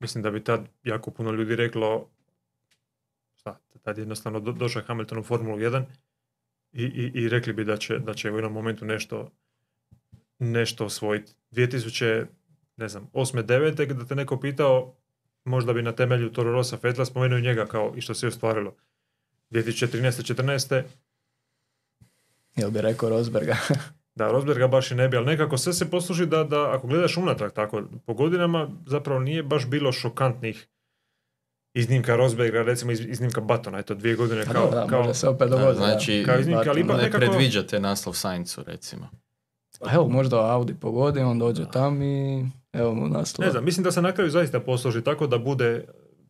Mislim 0.00 0.22
da 0.22 0.30
bi 0.30 0.44
tad 0.44 0.60
jako 0.82 1.10
puno 1.10 1.30
ljudi 1.30 1.56
reklo 1.56 2.08
šta, 3.34 3.58
tad 3.82 3.98
je 3.98 4.02
jednostavno 4.02 4.40
do, 4.40 4.52
došao 4.52 4.80
je 4.80 4.86
Hamilton 4.86 5.18
u 5.18 5.22
Formulu 5.22 5.58
1 5.58 5.84
i, 6.72 6.82
i, 6.84 7.10
i 7.14 7.28
rekli 7.28 7.52
bi 7.52 7.64
da 7.64 7.76
će, 7.76 7.98
da 7.98 8.14
će 8.14 8.30
u 8.30 8.36
jednom 8.36 8.52
momentu 8.52 8.84
nešto 8.84 9.30
nešto 10.40 10.84
osvojiti. 10.84 11.32
2000, 11.52 12.26
ne 12.76 12.88
znam, 12.88 13.08
8. 13.12 13.42
9. 13.42 13.92
da 13.92 14.04
te 14.04 14.14
neko 14.14 14.40
pitao, 14.40 14.94
možda 15.44 15.72
bi 15.72 15.82
na 15.82 15.92
temelju 15.92 16.32
Toro 16.32 16.52
Rosa 16.52 16.76
Fetla 16.76 17.04
spomenuo 17.04 17.38
njega 17.40 17.66
kao 17.66 17.92
i 17.96 18.00
što 18.00 18.14
se 18.14 18.26
ostvarilo. 18.26 18.74
2013. 19.50 20.34
14. 20.34 20.82
Jel 22.56 22.70
bi 22.70 22.80
rekao 22.80 23.08
Rosberga? 23.08 23.56
Da, 24.14 24.26
Rosberga 24.26 24.68
baš 24.68 24.90
i 24.90 24.94
ne 24.94 25.08
bi, 25.08 25.16
ali 25.16 25.26
nekako 25.26 25.58
sve 25.58 25.72
se 25.72 25.90
posluži 25.90 26.26
da, 26.26 26.44
da 26.44 26.72
ako 26.72 26.86
gledaš 26.86 27.16
unatrag 27.16 27.52
tako, 27.52 27.82
po 28.06 28.14
godinama 28.14 28.68
zapravo 28.86 29.20
nije 29.20 29.42
baš 29.42 29.66
bilo 29.66 29.92
šokantnih 29.92 30.66
iznimka 31.74 32.16
Rosberga, 32.16 32.62
recimo 32.62 32.92
iz- 32.92 33.06
iznimka 33.06 33.40
Batona, 33.40 33.78
eto 33.78 33.94
dvije 33.94 34.14
godine 34.16 34.44
Pa 34.44 34.52
kao, 34.52 34.70
da, 34.70 34.76
da, 34.76 34.86
kao 34.86 35.00
može 35.00 35.14
se 35.14 35.28
opet 35.28 35.48
Da, 35.50 35.56
dogoditi. 35.56 35.76
znači, 35.78 36.18
da. 36.18 36.26
kao 36.26 36.40
iznimka, 36.40 36.70
ali 36.70 36.80
ipak 36.80 36.96
ne 36.96 37.02
nekako- 37.02 37.18
predviđate 37.20 37.80
naslov 37.80 38.14
Saincu, 38.14 38.62
recimo. 38.64 39.08
Evo, 39.84 40.08
možda 40.08 40.52
Audi 40.52 40.74
pogodi, 40.74 41.20
on 41.20 41.38
dođe 41.38 41.64
tam 41.66 42.02
i 42.02 42.46
evo 42.72 42.94
mu 42.94 43.08
naslov. 43.08 43.44
ne 43.44 43.50
znam, 43.50 43.64
mislim 43.64 43.84
da 43.84 43.92
se 43.92 44.02
na 44.02 44.12
kraju 44.12 44.30
zaista 44.30 44.60
posloži 44.60 45.02
tako 45.02 45.26
da 45.26 45.38
bude 45.38 45.84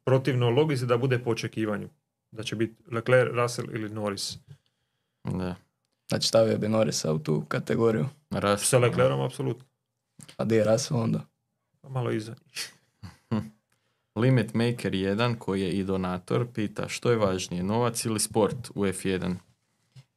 protivno 0.05 0.51
logici 0.51 0.87
da 0.87 0.97
bude 0.97 1.19
po 1.19 1.31
očekivanju. 1.31 1.89
Da 2.31 2.43
će 2.43 2.57
biti 2.57 2.83
Leclerc, 2.93 3.31
Russell 3.35 3.69
ili 3.71 3.89
Norris. 3.91 4.37
Da. 5.25 5.55
Znači 6.09 6.29
stavio 6.29 6.59
bi 6.59 6.69
Norisa 6.69 7.13
u 7.13 7.19
tu 7.19 7.45
kategoriju. 7.49 8.07
Ras- 8.31 8.57
Sa 8.59 8.79
Leclerom, 8.79 9.21
apsolutno. 9.21 9.65
A 10.37 10.45
di 10.45 10.55
je 10.55 10.65
Russell 10.65 11.01
onda? 11.01 11.21
Pa 11.81 11.89
Malo 11.89 12.11
iza. 12.11 12.35
Limit 14.17 14.55
Maker 14.55 14.93
1, 14.93 15.39
koji 15.39 15.61
je 15.61 15.71
i 15.71 15.85
donator, 15.85 16.47
pita 16.55 16.89
što 16.89 17.11
je 17.11 17.17
važnije, 17.17 17.63
novac 17.63 18.05
ili 18.05 18.21
sport 18.21 18.71
u 18.75 18.81
F1? 18.81 19.35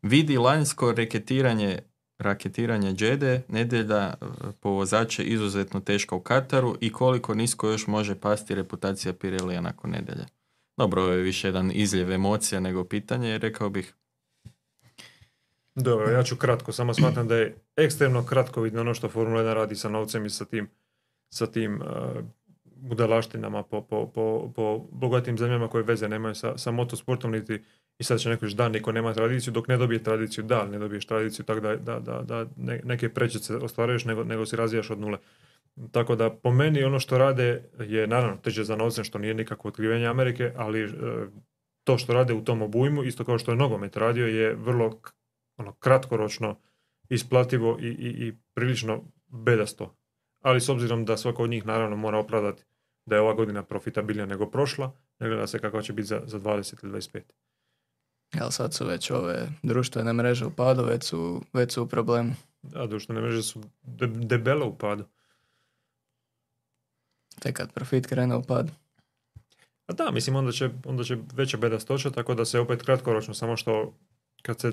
Vidi 0.02 0.38
lanjsko 0.38 0.92
reketiranje 0.92 1.80
raketiranje 2.20 2.94
Džede, 2.94 3.42
nedjelja 3.48 3.98
e, 3.98 4.16
po 4.60 4.70
vozače 4.70 5.24
izuzetno 5.24 5.80
teška 5.80 6.16
u 6.16 6.20
Kataru 6.20 6.78
i 6.82 6.92
koliko 6.92 7.34
nisko 7.34 7.70
još 7.70 7.88
može 7.88 8.16
pasti 8.16 8.56
reputacija 8.56 9.14
Pirelija 9.14 9.62
nakon 9.62 9.92
nedjelje. 9.92 10.26
Dobro, 10.78 11.02
ovo 11.02 11.12
je 11.12 11.22
više 11.22 11.48
jedan 11.48 11.72
izljev 11.74 12.12
emocija 12.12 12.60
nego 12.60 12.84
pitanje, 12.84 13.38
rekao 13.38 13.70
bih. 13.70 13.94
Dobro, 15.76 16.12
ja 16.12 16.24
ću 16.24 16.36
kratko, 16.36 16.72
samo 16.72 16.94
smatram 16.94 17.28
da 17.28 17.36
je 17.36 17.56
ekstremno 17.76 18.26
kratko 18.26 18.62
vidno 18.62 18.82
ono 18.82 18.94
što 18.94 19.10
Formula 19.10 19.42
1 19.42 19.54
radi 19.54 19.76
sa 19.76 19.90
novcem 19.90 20.26
i 20.26 20.30
sa 20.30 20.46
tim, 20.46 20.70
sa 21.34 21.48
tim 21.48 21.82
uh, 21.82 21.88
budalaštinama 22.76 23.64
po, 23.64 23.82
po, 23.82 24.12
po, 24.16 24.52
po 24.56 24.88
bogatim 24.92 25.38
zemljama 25.38 25.68
koje 25.68 25.84
veze 25.84 26.10
nemaju 26.10 26.36
sa, 26.36 26.58
sa 26.58 26.72
motosportom, 26.72 27.32
niti 27.32 27.64
i 28.00 28.04
sad 28.04 28.20
će 28.20 28.30
neko 28.30 28.46
reći 28.46 28.58
da, 28.58 28.70
niko 28.70 28.92
nema 28.92 29.14
tradiciju, 29.14 29.54
dok 29.54 29.68
ne 29.68 29.78
dobije 29.78 30.04
tradiciju, 30.04 30.44
da, 30.44 30.66
ne 30.66 30.80
dobiješ 30.80 31.06
tradiciju, 31.06 31.46
tako 31.46 31.60
da, 31.60 31.76
da, 31.76 32.00
da, 32.00 32.22
da 32.24 32.46
ne- 32.58 32.82
neke 32.84 33.10
prečice 33.10 33.56
ostvaruješ, 33.56 34.06
nego, 34.06 34.24
nego 34.24 34.46
si 34.46 34.56
razvijaš 34.56 34.90
od 34.90 35.00
nule. 35.00 35.18
Tako 35.92 36.16
da, 36.16 36.30
po 36.30 36.52
meni, 36.52 36.84
ono 36.84 37.00
što 37.00 37.18
rade 37.18 37.64
je, 37.80 38.08
naravno, 38.08 38.38
teže 38.38 38.64
za 38.64 38.76
novcem, 38.76 39.04
što 39.04 39.18
nije 39.20 39.34
nikakvo 39.34 39.68
otkrivenje 39.68 40.08
Amerike, 40.08 40.54
ali 40.56 40.84
e, 40.84 40.90
to 41.84 41.98
što 41.98 42.14
rade 42.14 42.34
u 42.34 42.44
tom 42.44 42.62
obujmu, 42.62 43.04
isto 43.04 43.24
kao 43.24 43.40
što 43.40 43.52
je 43.52 43.58
nogomet 43.58 43.98
radio, 43.98 44.28
je 44.28 44.56
vrlo 44.56 45.02
ono, 45.58 45.74
kratkoročno 45.74 46.60
isplativo 47.10 47.78
i, 47.82 47.88
i, 47.88 48.28
i 48.28 48.34
prilično 48.54 49.04
bedasto. 49.28 49.96
Ali 50.42 50.62
s 50.62 50.70
obzirom 50.70 51.06
da 51.06 51.18
svako 51.18 51.44
od 51.44 51.50
njih 51.50 51.66
naravno 51.66 51.96
mora 51.96 52.18
opravdati 52.18 52.64
da 53.06 53.16
je 53.16 53.22
ova 53.22 53.34
godina 53.34 53.64
profitabilnija 53.64 54.26
nego 54.26 54.50
prošla, 54.50 54.92
ne 55.20 55.28
gleda 55.28 55.48
se 55.48 55.60
kakva 55.60 55.82
će 55.82 55.94
biti 55.94 56.08
za, 56.08 56.22
za 56.26 56.40
20 56.40 56.84
ili 56.84 56.94
25. 56.94 57.22
Jel 58.34 58.52
sad 58.52 58.74
su 58.74 58.86
već 58.86 59.12
ove 59.12 59.48
društvene 59.64 60.14
mreže 60.14 60.46
u 60.46 60.52
padu, 60.52 60.84
već 60.84 61.04
su, 61.04 61.42
već 61.54 61.74
su 61.74 61.84
u 61.84 61.88
problemu. 61.88 62.34
Da, 62.62 62.88
društvene 62.88 63.22
mreže 63.22 63.44
su 63.44 63.62
de, 63.82 64.08
debelo 64.08 64.66
u 64.68 64.76
padu. 64.76 65.04
Tek 67.40 67.56
kad 67.56 67.74
profit 67.74 68.08
krene 68.08 68.36
u 68.36 68.44
pad. 68.44 68.72
A 69.86 69.94
da, 69.94 70.12
mislim, 70.12 70.36
onda 70.36 70.52
će, 70.52 70.70
onda 70.86 71.04
će 71.04 71.18
veća 71.34 71.58
bedastoća, 71.58 72.10
tako 72.10 72.36
da 72.36 72.46
se 72.46 72.60
opet 72.60 72.84
kratkoročno, 72.84 73.34
samo 73.34 73.58
što 73.58 73.94
kad 74.42 74.60
se 74.60 74.72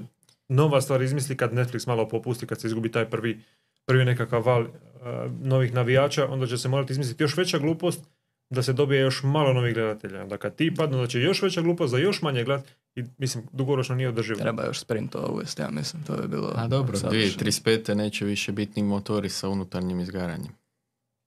nova 0.49 0.81
stvar 0.81 1.03
izmisli, 1.03 1.37
kad 1.37 1.53
Netflix 1.53 1.89
malo 1.89 2.09
popusti, 2.09 2.47
kad 2.47 2.61
se 2.61 2.67
izgubi 2.67 2.93
taj 2.93 3.11
prvi, 3.11 3.41
prvi 3.85 4.05
nekakav 4.05 4.47
val 4.47 4.67
a, 5.03 5.29
novih 5.43 5.75
navijača, 5.75 6.29
onda 6.29 6.47
će 6.47 6.59
se 6.59 6.69
morati 6.69 6.93
izmisliti 6.93 7.23
još 7.23 7.37
veća 7.37 7.59
glupost 7.59 8.05
da 8.51 8.63
se 8.63 8.73
dobije 8.73 9.01
još 9.01 9.23
malo 9.23 9.53
novih 9.53 9.75
gledatelja. 9.75 10.23
Onda 10.23 10.37
kad 10.37 10.57
ti 10.57 10.75
padnu, 10.75 10.99
onda 10.99 11.09
će 11.09 11.21
još 11.21 11.43
veća 11.43 11.63
glupost 11.63 11.91
za 11.91 11.99
još 11.99 12.23
manje 12.23 12.45
gledat 12.45 12.67
i 12.97 13.05
mislim, 13.18 13.44
dugoročno 13.53 13.94
nije 13.94 14.09
održivo. 14.09 14.40
Treba 14.40 14.64
još 14.64 14.80
sprintova 14.80 15.28
uvesti, 15.32 15.62
ja 15.62 15.70
mislim, 15.70 16.03
to 16.05 16.16
bi 16.16 16.28
bilo 16.28 16.53
A 16.57 16.68
dobro, 16.68 16.97
savršeno. 16.97 17.51
2035. 17.51 17.94
neće 17.94 18.24
više 18.24 18.53
biti 18.53 18.82
ni 18.82 18.88
motori 18.88 19.28
sa 19.28 19.49
unutarnjim 19.49 20.01
izgaranjem. 20.01 20.53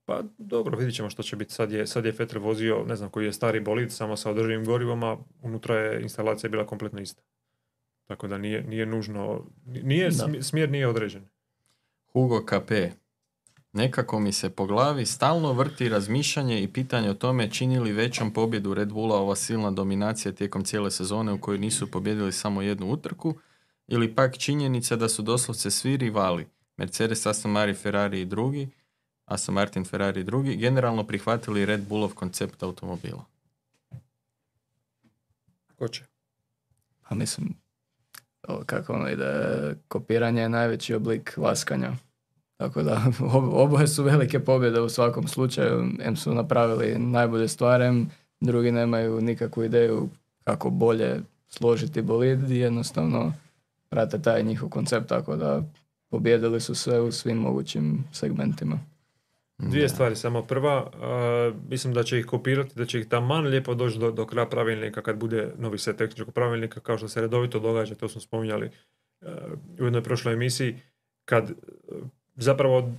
Pa 0.05 0.23
dobro, 0.37 0.77
vidit 0.77 0.95
ćemo 0.95 1.09
što 1.09 1.23
će 1.23 1.35
biti. 1.35 1.53
Sad 1.53 1.71
je, 1.71 1.87
sad 1.87 2.05
je 2.05 2.11
Fetter 2.11 2.39
vozio, 2.39 2.83
ne 2.87 2.95
znam 2.95 3.09
koji 3.09 3.25
je 3.25 3.33
stari 3.33 3.59
bolid, 3.59 3.91
samo 3.91 4.17
sa 4.17 4.31
održivim 4.31 4.65
gorivom, 4.65 5.03
a 5.03 5.17
unutra 5.41 5.75
je 5.75 6.01
instalacija 6.01 6.49
bila 6.49 6.65
kompletno 6.65 7.01
ista. 7.01 7.21
Tako 8.07 8.27
da 8.27 8.37
nije, 8.37 8.63
nije 8.63 8.85
nužno, 8.85 9.45
nije, 9.65 10.11
smjer 10.41 10.71
nije 10.71 10.87
određen. 10.87 11.27
Hugo 12.13 12.45
KP. 12.45 12.71
Nekako 13.73 14.19
mi 14.19 14.31
se 14.31 14.49
po 14.49 14.65
glavi 14.65 15.05
stalno 15.05 15.53
vrti 15.53 15.89
razmišljanje 15.89 16.61
i 16.61 16.67
pitanje 16.67 17.09
o 17.09 17.13
tome 17.13 17.51
čini 17.51 17.79
li 17.79 17.91
većom 17.91 18.33
pobjedu 18.33 18.73
Red 18.73 18.93
Bulla 18.93 19.15
ova 19.15 19.35
silna 19.35 19.71
dominacija 19.71 20.31
tijekom 20.31 20.63
cijele 20.63 20.91
sezone 20.91 21.31
u 21.31 21.41
kojoj 21.41 21.57
nisu 21.57 21.91
pobjedili 21.91 22.31
samo 22.31 22.61
jednu 22.61 22.91
utrku 22.91 23.35
ili 23.87 24.15
pak 24.15 24.37
činjenica 24.37 24.95
da 24.95 25.09
su 25.09 25.21
doslovce 25.21 25.71
svi 25.71 25.97
rivali 25.97 26.47
Mercedes, 26.77 27.25
Aston 27.25 27.51
Martin, 27.51 27.75
Ferrari 27.75 28.21
i 28.21 28.25
drugi 28.25 28.69
Aston 29.25 29.55
Martin, 29.55 29.85
Ferrari 29.85 30.21
i 30.21 30.23
drugi 30.23 30.55
generalno 30.55 31.07
prihvatili 31.07 31.65
Red 31.65 31.87
Bullov 31.87 32.13
koncept 32.13 32.63
automobila. 32.63 33.25
Ko 35.75 35.87
će? 35.87 36.03
Pa 37.09 37.15
mislim, 37.15 37.55
kako 38.65 38.93
ono 38.93 39.09
ide, 39.09 39.75
kopiranje 39.87 40.41
je 40.41 40.49
najveći 40.49 40.93
oblik 40.93 41.37
laskanja. 41.37 41.91
Tako 42.59 42.83
da 42.83 43.01
ob- 43.19 43.53
oboje 43.53 43.87
su 43.87 44.03
velike 44.03 44.39
pobjede 44.39 44.81
u 44.81 44.89
svakom 44.89 45.27
slučaju. 45.27 45.91
Em 45.99 46.15
su 46.15 46.33
napravili 46.33 46.99
najbolje 46.99 47.47
stvari, 47.47 47.85
em 47.85 48.09
drugi 48.41 48.71
nemaju 48.71 49.21
nikakvu 49.21 49.63
ideju 49.63 50.09
kako 50.43 50.69
bolje 50.69 51.21
složiti 51.47 52.01
bolid 52.01 52.51
i 52.51 52.57
jednostavno 52.57 53.33
prate 53.89 54.21
taj 54.21 54.43
njihov 54.43 54.69
koncept, 54.69 55.07
tako 55.09 55.35
da 55.35 55.63
pobjedili 56.09 56.61
su 56.61 56.75
sve 56.75 57.01
u 57.01 57.11
svim 57.11 57.37
mogućim 57.37 58.03
segmentima. 58.11 58.79
Dvije 59.57 59.81
Da. 59.83 59.89
stvari, 59.89 60.15
samo 60.15 60.41
prva, 60.41 60.91
mislim 61.69 61.93
da 61.93 62.03
će 62.03 62.19
ih 62.19 62.25
kopirati, 62.25 62.75
da 62.75 62.85
će 62.85 62.99
ih 62.99 63.07
taman 63.07 63.45
lijepo 63.45 63.73
doći 63.73 63.99
do, 63.99 64.11
do 64.11 64.25
kraja 64.25 64.45
pravilnika 64.45 65.01
kad 65.01 65.17
bude 65.17 65.53
novi 65.57 65.77
set 65.77 65.97
tehničkog 65.97 66.33
pravilnika, 66.33 66.79
kao 66.79 66.97
što 66.97 67.07
se 67.07 67.21
redovito 67.21 67.59
događa, 67.59 67.95
to 67.95 68.09
smo 68.09 68.21
spominjali 68.21 68.69
a, 69.21 69.25
u 69.79 69.83
jednoj 69.83 70.03
prošloj 70.03 70.33
emisiji, 70.33 70.75
kad 71.25 71.51
zapravo 72.39 72.93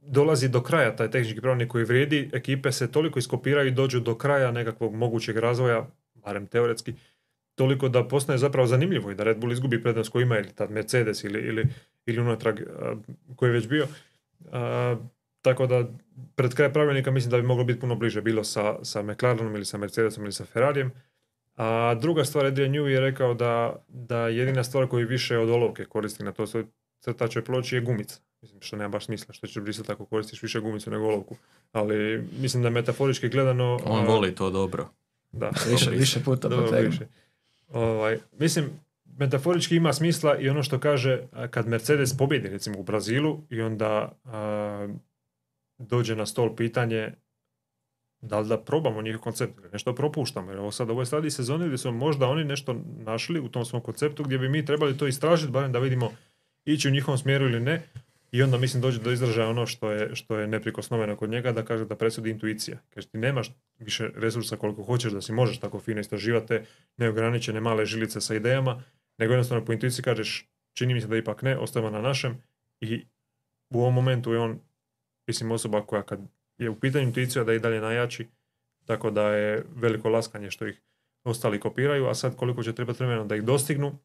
dolazi 0.00 0.48
do 0.48 0.62
kraja 0.62 0.96
taj 0.96 1.10
tehnički 1.10 1.40
pravilnik 1.40 1.68
koji 1.68 1.84
vrijedi, 1.84 2.30
ekipe 2.32 2.72
se 2.72 2.92
toliko 2.92 3.18
iskopiraju 3.18 3.68
i 3.68 3.74
dođu 3.74 4.00
do 4.00 4.14
kraja 4.14 4.50
nekakvog 4.50 4.94
mogućeg 4.94 5.36
razvoja, 5.36 5.86
barem 6.14 6.46
teoretski, 6.46 6.94
toliko 7.54 7.88
da 7.88 8.04
postane 8.04 8.38
zapravo 8.38 8.66
zanimljivo 8.66 9.10
i 9.10 9.14
da 9.14 9.24
Red 9.24 9.38
Bull 9.38 9.52
izgubi 9.52 9.82
prednost 9.82 10.10
koju 10.10 10.22
ima 10.22 10.38
ili 10.38 10.52
tad 10.52 10.70
Mercedes 10.70 11.24
ili, 11.24 11.40
ili, 11.40 11.66
ili 12.06 12.20
unatrag 12.20 12.60
a, 12.60 12.94
koji 13.36 13.48
je 13.48 13.52
već 13.52 13.68
bio. 13.68 13.86
A, 14.52 14.96
tako 15.42 15.66
da 15.66 15.88
pred 16.34 16.54
kraj 16.54 16.72
pravilnika 16.72 17.10
mislim 17.10 17.30
da 17.30 17.36
bi 17.36 17.46
moglo 17.46 17.64
biti 17.64 17.80
puno 17.80 17.94
bliže 17.94 18.22
bilo 18.22 18.44
sa, 18.44 18.84
sa 18.84 19.02
McLarenom 19.02 19.54
ili 19.54 19.64
sa 19.64 19.78
Mercedesom 19.78 20.24
ili 20.24 20.32
sa 20.32 20.44
Ferrarijem. 20.44 20.90
A 21.56 21.94
druga 22.00 22.24
stvar, 22.24 22.46
Adrian 22.46 22.72
Newey 22.72 22.86
je 22.86 23.00
rekao 23.00 23.34
da, 23.34 23.84
da 23.88 24.28
jedina 24.28 24.64
stvar 24.64 24.88
koju 24.88 25.08
više 25.08 25.38
od 25.38 25.50
olovke 25.50 25.84
koristi 25.84 26.24
na 26.24 26.32
to 26.32 26.44
crtačoj 27.00 27.44
ploči 27.44 27.74
je 27.74 27.80
gumica. 27.80 28.25
Mislim, 28.42 28.60
što 28.60 28.76
nema 28.76 28.88
baš 28.88 29.04
smisla, 29.04 29.34
što 29.34 29.46
će 29.46 29.60
brisati 29.60 29.92
ako 29.92 30.06
koristiš 30.06 30.42
više 30.42 30.60
gumicu 30.60 30.90
nego 30.90 31.04
olovku. 31.04 31.36
Ali 31.72 32.28
mislim 32.40 32.62
da 32.62 32.70
metaforički 32.70 33.28
gledano... 33.28 33.78
On 33.84 34.04
a, 34.04 34.06
voli 34.06 34.34
to 34.34 34.50
dobro. 34.50 34.88
Da, 35.32 35.50
Više, 35.70 35.84
dobro, 35.84 35.98
više 35.98 36.24
puta 36.24 36.48
dobro 36.48 36.80
više. 36.80 37.06
Ovaj, 37.68 38.18
mislim, 38.38 38.70
metaforički 39.04 39.76
ima 39.76 39.92
smisla 39.92 40.38
i 40.38 40.48
ono 40.48 40.62
što 40.62 40.80
kaže 40.80 41.22
kad 41.50 41.68
Mercedes 41.68 42.16
pobjedi 42.16 42.48
recimo 42.48 42.78
u 42.78 42.82
Brazilu 42.82 43.42
i 43.50 43.60
onda 43.60 44.18
a, 44.24 44.88
dođe 45.78 46.16
na 46.16 46.26
stol 46.26 46.56
pitanje 46.56 47.12
da 48.20 48.40
li 48.40 48.48
da 48.48 48.58
probamo 48.58 49.02
njihov 49.02 49.20
koncept 49.20 49.58
ili 49.58 49.68
nešto 49.72 49.94
propuštamo. 49.94 50.50
Jer 50.50 50.58
ovo 50.58 50.70
sad, 50.70 50.90
ovo 50.90 51.02
je 51.02 51.06
stadij 51.06 51.30
sezone 51.30 51.66
gdje 51.66 51.78
su 51.78 51.92
možda 51.92 52.28
oni 52.28 52.44
nešto 52.44 52.76
našli 52.98 53.40
u 53.40 53.48
tom 53.48 53.64
svom 53.64 53.82
konceptu 53.82 54.24
gdje 54.24 54.38
bi 54.38 54.48
mi 54.48 54.64
trebali 54.64 54.98
to 54.98 55.06
istražiti, 55.06 55.52
barem 55.52 55.72
da 55.72 55.78
vidimo 55.78 56.10
ići 56.64 56.88
u 56.88 56.90
njihovom 56.90 57.18
smjeru 57.18 57.44
ili 57.44 57.60
ne. 57.60 57.82
I 58.32 58.42
onda 58.42 58.58
mislim 58.58 58.82
dođe 58.82 59.00
do 59.00 59.12
izražaja 59.12 59.48
ono 59.48 59.66
što 59.66 59.90
je, 59.90 60.16
što 60.16 60.38
je 60.38 60.46
neprikosnoveno 60.46 61.16
kod 61.16 61.30
njega 61.30 61.52
da 61.52 61.64
kaže 61.64 61.84
da 61.84 61.96
presudi 61.96 62.30
intuicija. 62.30 62.78
Kaže 62.94 63.08
ti 63.08 63.18
nemaš 63.18 63.50
više 63.78 64.10
resursa 64.14 64.56
koliko 64.56 64.82
hoćeš 64.82 65.12
da 65.12 65.20
si 65.20 65.32
možeš 65.32 65.60
tako 65.60 65.80
fino 65.80 66.00
istraživati 66.00 66.46
te 66.46 66.64
neograničene 66.96 67.60
male 67.60 67.86
žilice 67.86 68.20
sa 68.20 68.34
idejama, 68.34 68.82
nego 69.18 69.32
jednostavno 69.32 69.64
po 69.64 69.72
intuiciji 69.72 70.02
kažeš 70.02 70.48
čini 70.74 70.94
mi 70.94 71.00
se 71.00 71.06
da 71.06 71.16
ipak 71.16 71.42
ne, 71.42 71.58
ostajemo 71.58 71.90
na 71.90 72.00
našem 72.00 72.42
i 72.80 73.06
u 73.70 73.80
ovom 73.80 73.94
momentu 73.94 74.32
je 74.32 74.38
on 74.38 74.60
mislim 75.26 75.50
osoba 75.50 75.86
koja 75.86 76.02
kad 76.02 76.20
je 76.58 76.70
u 76.70 76.80
pitanju 76.80 77.04
intuicija 77.04 77.44
da 77.44 77.54
i 77.54 77.58
dalje 77.58 77.80
najjači, 77.80 78.26
tako 78.84 79.10
da 79.10 79.30
je 79.30 79.64
veliko 79.76 80.08
laskanje 80.08 80.50
što 80.50 80.66
ih 80.66 80.82
ostali 81.24 81.60
kopiraju, 81.60 82.06
a 82.06 82.14
sad 82.14 82.36
koliko 82.36 82.62
će 82.62 82.72
trebati 82.72 82.98
vremena 82.98 83.24
da 83.24 83.36
ih 83.36 83.42
dostignu, 83.42 83.98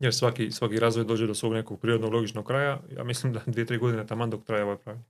jer 0.00 0.14
svaki, 0.14 0.50
svaki 0.50 0.80
razvoj 0.80 1.04
dođe 1.04 1.26
do 1.26 1.34
svog 1.34 1.52
nekog 1.52 1.80
prirodnog 1.80 2.12
logičnog 2.12 2.46
kraja, 2.46 2.80
ja 2.96 3.04
mislim 3.04 3.32
da 3.32 3.40
dvije, 3.46 3.66
tri 3.66 3.78
godine 3.78 4.06
taman 4.06 4.30
dok 4.30 4.44
traje 4.44 4.64
ovaj 4.64 4.76
pravilnik. 4.76 5.08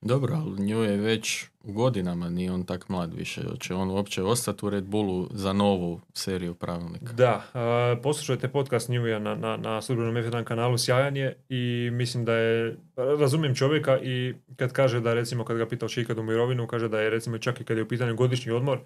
Dobro, 0.00 0.34
ali 0.34 0.60
nju 0.66 0.82
je 0.82 0.96
već 0.96 1.44
u 1.64 1.72
godinama, 1.72 2.30
nije 2.30 2.52
on 2.52 2.64
tak 2.64 2.88
mlad 2.88 3.14
više. 3.14 3.42
Hoće 3.50 3.74
on 3.74 3.90
uopće 3.90 4.22
ostati 4.22 4.66
u 4.66 4.70
Red 4.70 4.84
Bullu 4.84 5.28
za 5.30 5.52
novu 5.52 6.00
seriju 6.14 6.54
pravilnika? 6.54 7.12
Da, 7.12 7.42
a, 7.54 7.96
poslušajte 8.02 8.48
podcast 8.48 8.88
Newja 8.88 9.18
na, 9.18 9.34
na, 9.34 9.56
na 9.56 9.82
službenom 9.82 10.14
F1 10.14 10.44
kanalu, 10.44 10.78
sjajan 10.78 11.16
je 11.16 11.36
i 11.48 11.90
mislim 11.92 12.24
da 12.24 12.34
je, 12.34 12.76
razumijem 12.96 13.54
čovjeka 13.54 13.98
i 13.98 14.34
kad 14.56 14.72
kaže 14.72 15.00
da 15.00 15.14
recimo 15.14 15.44
kad 15.44 15.56
ga 15.56 15.68
pitao 15.68 15.88
ikad 15.96 16.18
u 16.18 16.22
mirovinu, 16.22 16.66
kaže 16.66 16.88
da 16.88 17.00
je 17.00 17.10
recimo 17.10 17.38
čak 17.38 17.60
i 17.60 17.64
kad 17.64 17.76
je 17.76 17.82
u 17.82 17.88
pitanju 17.88 18.16
godišnji 18.16 18.52
odmor, 18.52 18.78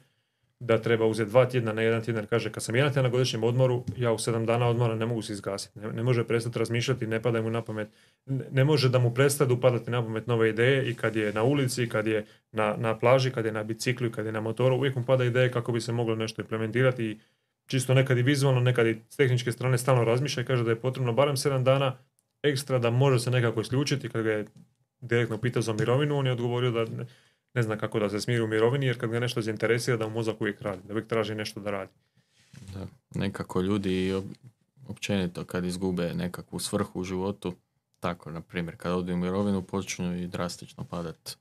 da 0.61 0.78
treba 0.78 1.07
uzeti 1.07 1.31
dva 1.31 1.47
tjedna 1.47 1.73
na 1.73 1.82
jedan 1.82 2.03
tjedan, 2.03 2.27
kaže 2.27 2.53
kad 2.53 2.62
sam 2.62 2.74
jedan 2.74 2.93
tjedan 2.93 3.05
na 3.05 3.11
godišnjem 3.11 3.45
odmoru, 3.45 3.85
ja 3.97 4.12
u 4.12 4.19
sedam 4.19 4.47
dana 4.47 4.69
odmora 4.69 4.95
ne 4.95 5.07
mogu 5.07 5.23
se 5.23 5.32
izgasiti, 5.32 5.78
ne, 5.78 5.93
ne 5.93 6.03
može 6.03 6.24
prestati 6.24 6.59
razmišljati, 6.59 7.07
ne 7.07 7.23
pada 7.23 7.43
mu 7.43 7.51
na 7.51 7.62
pamet, 7.62 7.89
ne, 8.27 8.45
ne 8.51 8.65
može 8.65 8.89
da 8.89 8.99
mu 8.99 9.15
prestadu 9.15 9.61
padati 9.61 9.91
na 9.91 10.03
pamet 10.03 10.27
nove 10.27 10.51
ideje 10.51 10.91
i 10.91 10.95
kad 10.95 11.16
je 11.16 11.32
na 11.32 11.43
ulici, 11.43 11.89
kad 11.89 12.07
je 12.07 12.27
na, 12.53 12.77
na 12.77 12.99
plaži, 12.99 13.31
kad 13.31 13.45
je 13.45 13.53
na 13.53 13.62
biciklu, 13.62 14.11
kad 14.11 14.27
je 14.27 14.32
na 14.32 14.41
motoru, 14.41 14.77
uvijek 14.77 14.97
mu 14.97 15.05
pada 15.05 15.24
ideje 15.24 15.51
kako 15.51 15.73
bi 15.73 15.81
se 15.81 15.93
moglo 15.93 16.15
nešto 16.15 16.43
implementirati 16.43 17.05
i 17.05 17.19
čisto 17.66 17.95
nekad 17.95 18.19
i 18.19 18.23
vizualno, 18.23 18.61
nekad 18.61 18.87
i 18.87 19.01
s 19.09 19.16
tehničke 19.16 19.53
strane 19.53 19.78
stalno 19.78 20.05
razmišlja 20.05 20.43
i 20.43 20.47
kaže 20.47 20.65
da 20.65 20.70
je 20.70 20.81
potrebno 20.81 21.12
barem 21.12 21.37
7 21.37 21.62
dana 21.62 21.97
ekstra 22.43 22.78
da 22.78 22.91
može 22.91 23.19
se 23.19 23.31
nekako 23.31 23.61
isključiti. 23.61 24.09
Kad 24.09 24.23
ga 24.23 24.31
je 24.31 24.47
direktno 25.01 25.39
pitao 25.39 25.62
za 25.62 25.73
mirovinu, 25.73 26.19
on 26.19 26.27
je 26.27 26.32
odgovorio 26.32 26.70
da 26.70 26.85
ne, 26.85 27.07
ne 27.55 27.62
zna 27.62 27.77
kako 27.77 27.98
da 27.98 28.10
se 28.10 28.20
smiri 28.20 28.43
u 28.43 28.47
mirovini, 28.47 28.86
jer 28.86 29.01
kad 29.01 29.10
ga 29.10 29.20
nešto 29.20 29.40
zainteresira 29.40 29.97
da 29.97 30.09
mu 30.09 30.14
mozak 30.14 30.40
uvijek 30.40 30.60
radi, 30.60 30.82
da 30.85 30.93
uvijek 30.93 31.09
traži 31.09 31.35
nešto 31.35 31.60
da 31.60 31.70
radi. 31.70 31.93
Da. 32.74 32.86
Nekako 33.14 33.60
ljudi 33.60 34.12
op- 34.12 34.35
općenito 34.89 35.44
kad 35.44 35.64
izgube 35.64 36.14
nekakvu 36.14 36.59
svrhu 36.59 37.01
u 37.01 37.05
životu, 37.05 37.55
tako, 38.01 38.31
na 38.31 38.40
primjer, 38.40 38.77
kad 38.77 38.93
odu 38.93 39.12
u 39.12 39.16
mirovinu, 39.16 39.62
počinju 39.62 40.22
i 40.22 40.27
drastično 40.27 40.85
padat 40.85 41.36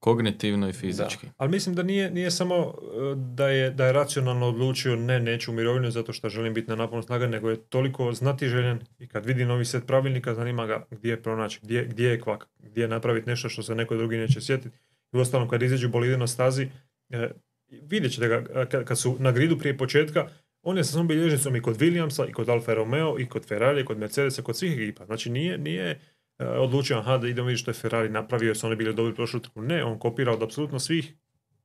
kognitivno 0.00 0.68
i 0.68 0.72
fizički. 0.72 1.26
Ali 1.36 1.50
mislim 1.50 1.74
da 1.74 1.82
nije, 1.82 2.10
nije 2.10 2.30
samo 2.30 2.56
e, 2.56 3.14
da 3.14 3.48
je, 3.48 3.70
da 3.70 3.86
je 3.86 3.92
racionalno 3.92 4.48
odlučio 4.48 4.96
ne, 4.96 5.20
neću 5.20 5.50
u 5.50 5.54
mirovinu 5.54 5.90
zato 5.90 6.12
što 6.12 6.28
želim 6.28 6.54
biti 6.54 6.70
na 6.70 6.76
naponu 6.76 7.02
snaga, 7.02 7.26
nego 7.26 7.50
je 7.50 7.56
toliko 7.56 8.12
znatiželjen 8.12 8.80
i 8.98 9.08
kad 9.08 9.26
vidi 9.26 9.44
novi 9.44 9.64
set 9.64 9.86
pravilnika, 9.86 10.34
zanima 10.34 10.66
ga 10.66 10.86
gdje 10.90 11.10
je 11.10 11.22
pronaći, 11.22 11.60
gdje, 11.62 11.84
gdje 11.84 12.08
je 12.08 12.20
kvak, 12.20 12.46
gdje 12.58 12.82
je 12.82 12.88
napraviti 12.88 13.30
nešto 13.30 13.48
što 13.48 13.62
se 13.62 13.74
neko 13.74 13.96
drugi 13.96 14.16
neće 14.16 14.40
sjetiti. 14.40 14.76
I 15.12 15.18
uostalom 15.18 15.48
kad 15.48 15.62
izađu 15.62 15.88
bolide 15.88 16.16
na 16.16 16.26
stazi, 16.26 16.68
e, 17.10 17.30
vidjet 17.68 18.12
ćete 18.12 18.28
ga 18.28 18.34
e, 18.54 18.66
kad, 18.66 18.84
kad 18.84 18.98
su 18.98 19.16
na 19.18 19.32
gridu 19.32 19.58
prije 19.58 19.78
početka, 19.78 20.28
on 20.62 20.76
je 20.76 20.84
sa 20.84 20.92
svom 20.92 21.08
bilježnicom 21.08 21.56
i 21.56 21.62
kod 21.62 21.78
Williamsa, 21.78 22.28
i 22.28 22.32
kod 22.32 22.48
Alfa 22.48 22.74
Romeo, 22.74 23.18
i 23.18 23.26
kod 23.26 23.46
Ferrari, 23.46 23.80
i 23.80 23.84
kod 23.84 23.98
Mercedesa, 23.98 24.42
kod 24.42 24.56
svih 24.56 24.72
ekipa. 24.72 25.06
Znači 25.06 25.30
nije, 25.30 25.58
nije 25.58 26.00
e, 26.38 26.46
odlučio, 26.46 26.98
aha, 26.98 27.18
da 27.18 27.28
idemo 27.28 27.46
vidjeti 27.48 27.62
što 27.62 27.70
je 27.70 27.74
Ferrari 27.74 28.08
napravio, 28.08 28.46
jer 28.46 28.56
su 28.56 28.66
oni 28.66 28.76
bili 28.76 28.94
dobri 28.94 29.14
prošlu 29.14 29.40
trku. 29.40 29.62
Ne, 29.62 29.84
on 29.84 29.98
kopira 29.98 30.32
od 30.32 30.42
apsolutno 30.42 30.78
svih, 30.78 31.14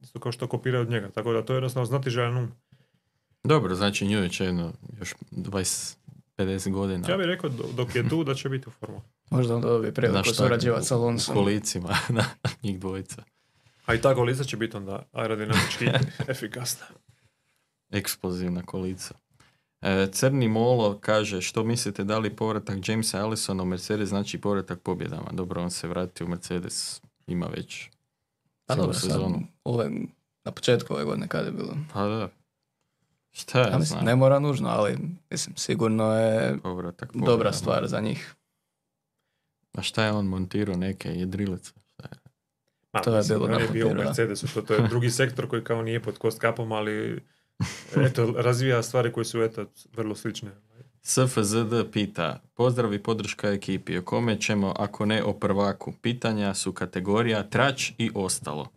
isto 0.01 0.19
kao 0.19 0.31
što 0.31 0.47
kopira 0.47 0.79
od 0.79 0.89
njega. 0.89 1.09
Tako 1.09 1.33
da 1.33 1.45
to 1.45 1.53
je 1.53 1.57
jednostavno 1.57 1.85
znatiželjan 1.85 2.37
um. 2.37 2.51
Dobro, 3.43 3.75
znači 3.75 4.07
nju 4.07 4.17
je 4.17 4.29
jedno 4.39 4.73
još 4.99 5.13
20, 5.31 5.95
50 6.37 6.71
godina. 6.71 7.09
Ja 7.09 7.17
bih 7.17 7.25
rekao 7.25 7.49
do- 7.49 7.69
dok 7.75 7.95
je 7.95 8.09
tu 8.09 8.23
da 8.23 8.33
će 8.33 8.49
biti 8.49 8.69
u 8.69 8.71
formu. 8.71 9.01
Možda 9.29 9.55
onda 9.55 9.67
dobije 9.67 9.93
priliku 9.93 10.33
surađivati 10.33 10.85
sa 10.85 10.97
u 10.97 10.99
Alonsom. 10.99 11.35
kolicima, 11.35 11.97
njih 12.63 12.79
dvojica. 12.79 13.23
A 13.85 13.93
i 13.93 14.01
ta 14.01 14.13
golica 14.13 14.43
će 14.43 14.57
biti 14.57 14.77
onda 14.77 15.03
aerodinamički 15.11 15.85
efikasna. 16.31 16.85
Eksplozivna 17.91 18.61
kolica. 18.63 19.15
E, 19.81 20.07
Crni 20.11 20.47
Molo 20.47 20.97
kaže, 21.01 21.41
što 21.41 21.63
mislite 21.63 22.03
da 22.03 22.17
li 22.19 22.35
povratak 22.35 22.77
Jamesa 22.89 23.23
Allisona 23.23 23.63
u 23.63 23.65
Mercedes 23.65 24.09
znači 24.09 24.41
povratak 24.41 24.79
pobjedama? 24.81 25.31
Dobro, 25.31 25.61
on 25.61 25.71
se 25.71 25.87
vratio 25.87 26.25
u 26.25 26.29
Mercedes, 26.29 27.01
ima 27.27 27.45
već 27.45 27.89
Pa 28.65 28.75
dobro, 28.75 28.93
sad, 28.93 29.01
sezonu. 29.11 29.41
ove, 29.63 29.89
na 30.43 30.51
početku 30.51 30.93
ove 30.93 31.03
godine 31.03 31.27
kada 31.27 31.45
je 31.45 31.51
bilo. 31.51 31.77
Pa 31.93 32.07
da. 32.07 32.29
Šta 33.31 33.59
ja, 33.59 33.67
Ja 33.67 33.77
mislim, 33.77 33.85
znam? 33.99 34.05
ne 34.05 34.15
mora 34.15 34.39
nužno, 34.39 34.69
ali 34.69 34.97
mislim, 35.29 35.55
sigurno 35.57 36.13
je 36.13 36.57
Povratak 36.63 37.15
dobra 37.15 37.53
stvar 37.53 37.87
za 37.87 37.99
njih. 37.99 38.35
A 39.73 39.81
šta 39.81 40.03
je 40.05 40.11
on 40.11 40.25
montirao 40.25 40.75
neke 40.77 41.09
jedrilice? 41.09 41.71
Je? 42.95 42.99
Ma, 42.99 43.01
To 43.01 43.15
je 43.17 43.23
bilo 43.27 43.59
je 43.59 43.67
bio 43.67 43.87
u. 43.87 43.93
Mercedesu, 43.93 44.47
to, 44.53 44.61
to 44.61 44.73
je 44.73 44.87
drugi 44.89 45.09
sektor 45.09 45.49
koji 45.49 45.63
kao 45.63 45.81
nije 45.81 45.99
pod 45.99 46.17
cost 46.21 46.39
kapom, 46.39 46.71
ali 46.71 47.21
eto, 47.97 48.33
razvija 48.37 48.83
stvari 48.83 49.11
koje 49.11 49.25
su 49.25 49.41
eto, 49.41 49.65
vrlo 49.93 50.15
slične. 50.15 50.51
SFZD 51.01 51.73
pita, 51.91 52.41
pozdrav 52.55 52.93
i 52.93 53.03
podrška 53.03 53.49
ekipi, 53.49 53.97
o 53.97 54.01
kome 54.01 54.39
ćemo 54.41 54.73
ako 54.79 55.05
ne 55.05 55.23
o 55.23 55.33
prvaku? 55.33 55.93
Pitanja 56.01 56.53
su 56.53 56.73
kategorija 56.73 57.43
trač 57.43 57.91
i 57.97 58.11
ostalo. 58.15 58.67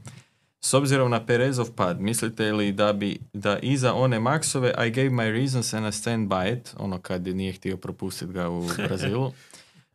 S 0.61 0.75
obzirom 0.75 1.11
na 1.11 1.27
Perezov 1.27 1.71
pad, 1.77 2.01
mislite 2.01 2.53
li 2.53 2.73
da 2.73 2.93
bi 2.93 3.19
da 3.33 3.59
iza 3.59 3.95
one 3.95 4.21
Maxove 4.21 4.87
I 4.87 4.91
gave 4.91 5.11
my 5.11 5.33
reasons 5.33 5.75
and 5.75 5.87
I 5.87 5.93
stand 5.93 6.29
by 6.29 6.59
it, 6.59 6.75
ono 6.79 6.99
kad 6.99 7.27
je 7.27 7.35
nije 7.35 7.53
htio 7.53 7.77
propustiti 7.77 8.33
ga 8.33 8.49
u 8.49 8.67
Brazilu, 8.89 9.33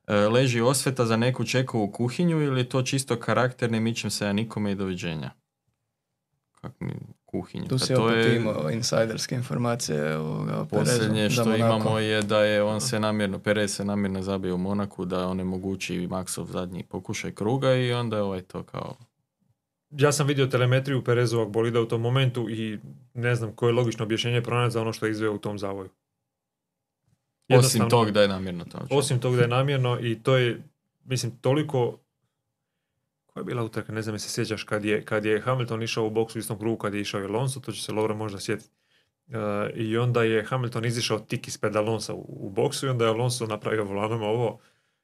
leži 0.07 0.61
osveta 0.61 1.05
za 1.05 1.17
neku 1.17 1.43
čekovu 1.43 1.87
kuhinju 1.87 2.41
ili 2.41 2.59
je 2.59 2.69
to 2.69 2.81
čisto 2.81 3.15
karakter, 3.15 3.71
ne 3.71 3.79
mičem 3.79 4.11
se 4.11 4.25
ja 4.25 4.33
nikome 4.33 4.71
i 4.71 4.75
doviđenja? 4.75 5.31
Kak 6.53 6.73
mi 6.79 6.93
kuhinju? 7.25 7.63
Tu 7.63 7.75
Pa 7.75 7.79
si 7.79 7.93
to 7.93 8.05
opet 8.05 8.17
je- 8.17 8.35
imao 8.35 8.69
insajderske 8.71 9.35
informacije 9.35 10.17
ovoga 10.17 10.53
o 10.53 10.65
Perezu, 10.65 10.91
Posljednje 10.91 11.29
što 11.29 11.55
imamo 11.55 11.99
je 11.99 12.21
da 12.21 12.39
je 12.39 12.63
on 12.63 12.81
se 12.81 12.99
namjerno, 12.99 13.39
Perez 13.39 13.75
se 13.75 13.85
namjerno 13.85 14.21
zabio 14.21 14.55
u 14.55 14.57
Monaku 14.57 15.05
da 15.05 15.27
onemogući 15.27 16.07
Maxov 16.07 16.45
zadnji 16.45 16.83
pokušaj 16.83 17.31
kruga 17.31 17.73
i 17.73 17.93
onda 17.93 18.15
je 18.15 18.23
ovaj 18.23 18.41
to 18.41 18.63
kao... 18.63 18.95
Ja 19.89 20.11
sam 20.11 20.27
vidio 20.27 20.45
telemetriju 20.47 21.03
Perezovog 21.03 21.51
bolida 21.51 21.81
u 21.81 21.85
tom 21.85 22.01
momentu 22.01 22.49
i 22.49 22.79
ne 23.13 23.35
znam 23.35 23.51
koje 23.51 23.69
je 23.69 23.73
logično 23.73 24.05
objašnjenje 24.05 24.41
pronaći 24.41 24.73
za 24.73 24.81
ono 24.81 24.93
što 24.93 25.05
je 25.05 25.11
izveo 25.11 25.33
u 25.33 25.37
tom 25.37 25.59
zavoju. 25.59 25.89
Osim 27.49 27.89
tog 27.89 28.11
da 28.11 28.21
je 28.21 28.27
namjerno 28.27 28.65
to. 28.65 28.77
Osim 28.89 29.19
tog 29.19 29.35
da 29.35 29.41
je 29.41 29.47
namjerno 29.47 29.99
i 30.01 30.23
to 30.23 30.35
je, 30.37 30.61
mislim, 31.05 31.37
toliko... 31.37 31.99
Koja 33.25 33.41
je 33.41 33.45
bila 33.45 33.63
utrka, 33.63 33.91
ne 33.91 34.01
znam 34.01 34.15
je 34.15 34.19
se 34.19 34.29
sjećaš, 34.29 34.63
kad 34.63 34.85
je, 34.85 35.05
kad 35.05 35.25
je 35.25 35.41
Hamilton 35.41 35.83
išao 35.83 36.05
u 36.05 36.09
boksu 36.09 36.37
u 36.37 36.41
istom 36.41 36.59
krugu 36.59 36.77
kad 36.77 36.93
je 36.93 37.01
išao 37.01 37.21
i 37.21 37.25
Alonso, 37.25 37.59
to 37.59 37.71
će 37.71 37.81
se 37.83 37.91
Laura 37.91 38.13
možda 38.15 38.39
sjetiti. 38.39 38.69
E, 39.27 39.37
I 39.75 39.97
onda 39.97 40.23
je 40.23 40.43
Hamilton 40.45 40.85
izišao 40.85 41.19
tik 41.19 41.47
ispred 41.47 41.75
Alonsa 41.75 42.13
u, 42.13 42.25
u 42.39 42.49
boksu 42.49 42.85
i 42.85 42.89
onda 42.89 43.05
je 43.05 43.11
Alonso 43.11 43.45
napravio 43.45 43.83
volanom 43.83 44.21
ovo 44.21 44.59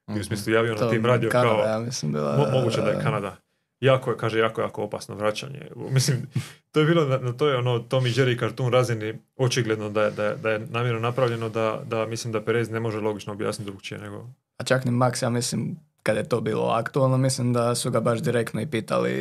i 0.08 0.12
u 0.12 0.14
Mhm. 0.14 0.22
smislu 0.22 0.54
javio 0.54 0.76
na 0.76 0.90
tim 0.90 1.06
radio 1.06 1.30
Kanada, 1.30 1.56
kao... 1.56 1.66
ja 1.66 1.80
mislim, 1.80 2.12
bila... 2.12 2.38
Mo- 2.38 2.52
moguće 2.52 2.82
da 2.82 2.90
je 2.90 3.02
Kanada. 3.02 3.36
Jako 3.82 4.12
je, 4.12 4.18
kaže, 4.18 4.40
jako, 4.40 4.62
jako 4.62 4.84
opasno 4.84 5.16
vraćanje. 5.16 5.62
Mislim, 5.76 6.28
to 6.72 6.80
je 6.80 6.86
bilo, 6.86 7.06
na, 7.06 7.18
na 7.18 7.34
to 7.34 7.48
je 7.48 7.58
ono 7.58 7.80
Tom 7.80 8.06
i 8.06 8.10
Jerry 8.10 8.40
kartun 8.40 8.74
razini 8.74 9.14
očigledno 9.38 9.90
da 9.90 10.04
je, 10.04 10.12
da 10.12 10.26
je, 10.26 10.36
da 10.36 10.50
je 10.50 10.60
namjerno 10.70 11.00
napravljeno 11.00 11.50
da, 11.50 11.82
da 11.86 12.06
mislim 12.06 12.34
da 12.34 12.42
Perez 12.42 12.70
ne 12.70 12.80
može 12.80 13.00
logično 13.00 13.34
objasniti 13.34 13.72
drugčije 13.72 14.00
nego... 14.00 14.28
A 14.58 14.64
čak 14.64 14.86
ni 14.86 14.92
Max, 14.92 15.24
ja 15.24 15.30
mislim, 15.30 15.76
kad 16.04 16.18
je 16.18 16.30
to 16.30 16.42
bilo 16.42 16.68
aktualno, 16.68 17.18
mislim 17.18 17.54
da 17.54 17.76
su 17.76 17.92
ga 17.92 18.00
baš 18.00 18.20
direktno 18.22 18.62
i 18.62 18.68
pitali 18.68 19.12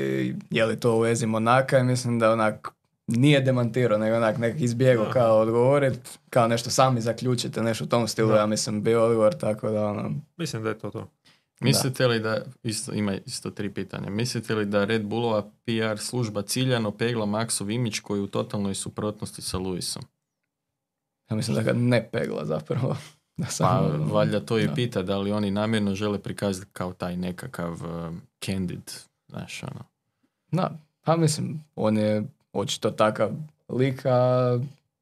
je 0.51 0.67
li 0.67 0.81
to 0.81 0.95
u 0.95 1.01
vezi 1.01 1.27
Monaka 1.27 1.79
i 1.79 1.85
mislim 1.85 2.19
da 2.19 2.33
onak 2.33 2.69
nije 3.09 3.41
demantirao, 3.41 3.99
nego 3.99 4.17
onak 4.17 4.39
nek 4.39 4.61
izbjegao 4.61 5.05
Aha. 5.05 5.13
kao 5.13 5.39
odgovorit, 5.39 6.19
kao 6.31 6.49
nešto 6.49 6.71
sami 6.71 7.01
zaključite, 7.01 7.63
nešto 7.63 7.85
u 7.85 7.87
tom 7.87 8.09
stilu, 8.09 8.29
Da. 8.29 8.37
ja 8.37 8.47
mislim, 8.47 8.83
bio 8.83 9.05
odgovor, 9.05 9.35
tako 9.35 9.71
da 9.71 9.87
ono, 9.87 10.11
Mislim 10.37 10.63
da 10.63 10.69
je 10.69 10.79
to 10.79 10.91
to. 10.91 11.11
Mislite 11.61 12.07
li 12.07 12.21
da, 12.21 12.45
isto, 12.63 12.93
ima 12.93 13.15
isto 13.15 13.51
tri 13.51 13.71
pitanja, 13.71 14.11
mislite 14.11 14.55
li 14.55 14.67
da 14.67 14.85
Red 14.85 15.05
Bullova 15.05 15.51
PR 15.65 15.99
služba 15.99 16.43
ciljano 16.43 16.91
pegla 16.91 17.27
Maxov 17.27 17.71
imić 17.71 18.01
koji 18.01 18.19
je 18.19 18.23
u 18.23 18.27
totalnoj 18.27 18.75
suprotnosti 18.75 19.43
sa 19.43 19.59
Lewisom? 19.59 20.03
ja 21.31 21.37
mislim 21.37 21.57
da 21.57 21.63
ga 21.63 21.73
ne 21.73 22.09
pegla 22.13 22.45
zapravo. 22.45 22.97
Da 23.39 23.45
Pa 23.45 23.51
samo, 23.51 23.89
valjda 24.13 24.41
to 24.41 24.59
i 24.59 24.67
da. 24.67 24.75
pita 24.75 25.03
da 25.03 25.19
li 25.19 25.33
oni 25.33 25.51
namjerno 25.51 25.95
žele 25.95 26.19
prikazati 26.19 26.67
kao 26.73 26.93
taj 26.93 27.17
nekakav 27.17 27.73
uh, 27.73 28.15
candid, 28.41 28.93
znaš 29.29 29.63
ono. 29.63 29.85
Da, 30.51 30.79
pa 31.05 31.17
mislim, 31.17 31.65
on 31.77 31.99
je 31.99 32.25
očito 32.53 32.91
takav 32.91 33.31
lik, 33.69 34.07
a 34.07 34.59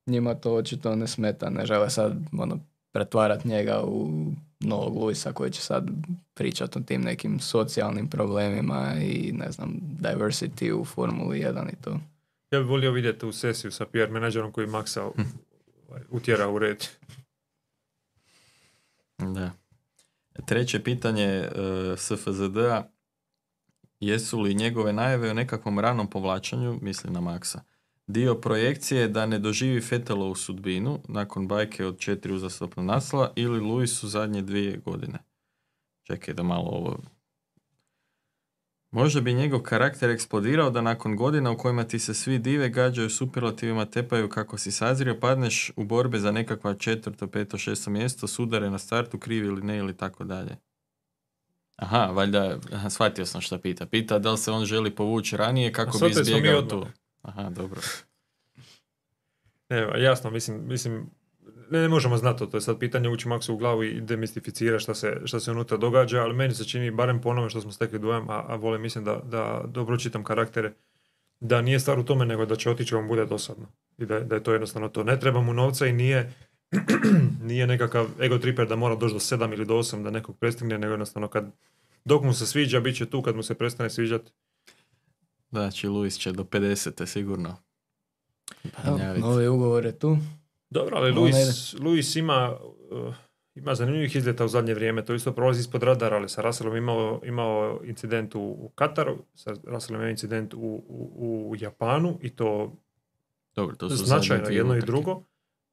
njima 0.07 0.35
to 0.35 0.55
očito 0.55 0.97
ne 0.97 1.07
smeta, 1.07 1.51
ne 1.51 1.67
žele 1.67 1.91
sad 1.91 2.13
ono, 2.39 2.59
pretvarat 2.93 3.45
njega 3.45 3.83
u 3.85 4.11
novog 4.61 4.97
Luisa 4.97 5.33
koji 5.33 5.51
će 5.51 5.61
sad 5.61 5.91
pričat 6.35 6.77
o 6.77 6.81
tim 6.81 7.01
nekim 7.01 7.41
socijalnim 7.41 8.09
problemima 8.09 8.95
i 9.03 9.33
ne 9.33 9.53
znam, 9.53 9.81
diversity 10.01 10.73
u 10.73 10.85
Formuli 10.85 11.41
1 11.41 11.73
i 11.73 11.83
to. 11.83 12.01
Ja 12.51 12.61
bih 12.61 12.69
volio 12.69 12.93
vidjeti 12.93 13.19
tu 13.19 13.33
sesiju 13.33 13.71
sa 13.71 13.87
PR 13.87 14.11
menadžerom 14.11 14.53
koji 14.53 14.67
Maxa 14.67 15.11
ovaj, 15.89 16.03
utjera 16.11 16.49
u 16.49 16.59
red. 16.59 16.87
Da. 19.19 19.51
Treće 20.47 20.83
pitanje 20.83 21.49
uh, 21.49 21.99
SFZD-a. 21.99 22.91
Jesu 24.01 24.41
li 24.41 24.55
njegove 24.55 24.93
najave 24.93 25.31
o 25.31 25.35
nekakvom 25.35 25.79
ranom 25.79 26.11
povlačenju, 26.11 26.79
misli 26.83 27.11
na 27.11 27.21
Maxa, 27.21 27.59
dio 28.07 28.35
projekcije 28.35 29.09
da 29.09 29.27
ne 29.27 29.39
doživi 29.39 29.81
Fetelovu 29.81 30.35
sudbinu 30.35 31.01
nakon 31.09 31.49
bajke 31.49 31.87
od 31.87 31.99
četiri 31.99 32.33
uzastopna 32.33 32.83
naslova 32.83 33.33
ili 33.37 33.61
Luis 33.61 34.03
u 34.03 34.09
zadnje 34.09 34.43
dvije 34.43 34.77
godine? 34.77 35.19
Čekaj 36.03 36.35
da 36.35 36.43
malo 36.43 36.69
ovo... 36.69 36.99
Možda 38.91 39.21
bi 39.21 39.35
njegov 39.35 39.61
karakter 39.61 40.11
eksplodirao 40.11 40.71
da 40.71 40.81
nakon 40.81 41.17
godina 41.17 41.51
u 41.51 41.57
kojima 41.57 41.85
ti 41.85 41.99
se 41.99 42.15
svi 42.15 42.39
dive, 42.39 42.69
gađaju 42.69 43.11
superlativima, 43.11 43.85
tepaju 43.85 44.29
kako 44.29 44.59
si 44.59 44.73
sazrio, 44.73 45.21
padneš 45.21 45.73
u 45.77 45.85
borbe 45.85 46.19
za 46.19 46.33
nekakva 46.33 46.75
četvrto, 46.75 47.27
peto, 47.27 47.59
šesto 47.59 47.91
mjesto, 47.91 48.27
sudare 48.27 48.71
na 48.71 48.79
startu, 48.79 49.19
krivi 49.19 49.47
ili 49.47 49.63
ne 49.63 49.77
ili 49.79 49.97
tako 49.97 50.25
dalje. 50.25 50.57
Aha, 51.77 52.07
valjda, 52.07 52.59
aha, 52.73 52.91
shvatio 52.91 53.27
sam 53.27 53.41
šta 53.41 53.59
pita. 53.59 53.87
Pita 53.87 54.19
da 54.19 54.33
li 54.33 54.39
se 54.39 54.51
on 54.51 54.65
želi 54.65 54.95
povući 54.95 55.37
ranije 55.37 55.73
kako 55.73 55.99
bi 55.99 56.11
izbjegao 56.11 56.63
tu. 56.63 56.87
Aha, 57.27 57.51
dobro. 57.51 57.81
Ne, 59.69 60.03
jasno, 60.03 60.31
mislim, 60.31 60.67
mislim 60.67 61.11
ne, 61.71 61.81
ne 61.81 61.89
možemo 61.89 62.17
znati 62.17 62.39
to, 62.39 62.47
to 62.47 62.57
je 62.57 62.61
sad 62.61 62.79
pitanje 62.79 63.09
ući 63.09 63.29
Maxu 63.29 63.53
u 63.53 63.57
glavu 63.57 63.85
i 63.85 64.01
demistificira 64.01 64.79
šta 64.79 64.95
se, 64.95 65.21
šta 65.25 65.41
se 65.41 65.51
unutra 65.51 65.77
događa, 65.77 66.23
ali 66.23 66.35
meni 66.35 66.55
se 66.55 66.65
čini, 66.65 66.91
barem 66.91 67.21
po 67.21 67.29
onome 67.29 67.51
što 67.51 67.61
smo 67.61 67.73
stekli 67.73 67.99
dojam, 67.99 68.31
a, 68.31 68.45
a 68.49 68.57
volim 68.57 68.83
mislim 68.83 69.05
da, 69.05 69.21
da 69.25 69.65
dobro 69.69 69.97
čitam 69.97 70.25
karaktere, 70.25 70.73
da 71.41 71.63
nije 71.63 71.81
stvar 71.81 71.99
u 71.99 72.05
tome, 72.05 72.27
nego 72.27 72.47
da 72.47 72.57
će 72.57 72.71
otići 72.71 72.95
vam 72.95 73.09
bude 73.09 73.27
dosadno. 73.27 73.67
I 73.99 74.07
da, 74.07 74.21
da 74.21 74.35
je 74.35 74.43
to 74.43 74.53
jednostavno 74.53 74.89
to. 74.89 75.05
Ne 75.05 75.21
treba 75.21 75.41
mu 75.41 75.53
novca 75.53 75.87
i 75.87 75.93
nije, 75.93 76.33
nije 77.49 77.67
nekakav 77.67 78.07
ego 78.21 78.39
triper 78.39 78.69
da 78.69 78.77
mora 78.77 78.95
doći 78.95 79.15
do 79.15 79.21
7 79.21 79.53
ili 79.53 79.67
do 79.67 79.75
8 79.75 80.03
da 80.03 80.11
nekog 80.11 80.39
prestigne, 80.39 80.79
nego 80.79 80.93
jednostavno 80.93 81.29
kad 81.29 81.51
dok 82.05 82.23
mu 82.23 82.33
se 82.33 82.47
sviđa, 82.47 82.81
bit 82.81 82.97
će 82.97 83.07
tu, 83.07 83.23
kad 83.23 83.37
mu 83.37 83.43
se 83.43 83.55
prestane 83.55 83.91
sviđati, 83.91 84.33
Znači, 85.51 85.89
Luis 85.89 86.19
će 86.19 86.33
do 86.33 86.45
50. 86.45 87.07
sigurno. 87.07 87.57
Evo, 88.85 88.97
gnjavit. 88.97 89.23
novi 89.23 89.49
ugovor 89.49 89.85
je 89.85 89.99
tu. 89.99 90.19
Dobro, 90.71 90.97
ali 90.97 91.13
Luis, 91.13 91.75
Luis 91.81 92.17
ima, 92.17 92.57
uh, 92.91 93.15
ima 93.55 93.75
zanimljivih 93.75 94.17
izljeta 94.17 94.45
u 94.45 94.49
zadnje 94.49 94.75
vrijeme. 94.75 95.05
To 95.05 95.15
isto 95.15 95.33
prolazi 95.33 95.61
ispod 95.61 95.83
radara, 95.83 96.17
ali 96.17 96.29
sa 96.29 96.43
Russellom 96.43 96.77
imao, 96.77 97.21
imao 97.25 97.81
incident 97.85 98.35
u, 98.35 98.41
u 98.41 98.73
Kataru, 98.75 99.17
sa 99.35 99.55
Russellom 99.65 100.01
imao 100.01 100.11
incident 100.11 100.55
u, 100.55 100.59
u, 100.89 101.51
u 101.51 101.57
Japanu 101.57 102.19
i 102.23 102.31
to 102.31 102.73
Dobro, 103.55 103.77
to 103.77 103.91
su 103.91 104.05
značajno 104.05 104.49
jedno 104.49 104.75
i 104.75 104.79
utrke. 104.79 104.87
drugo. 104.87 105.23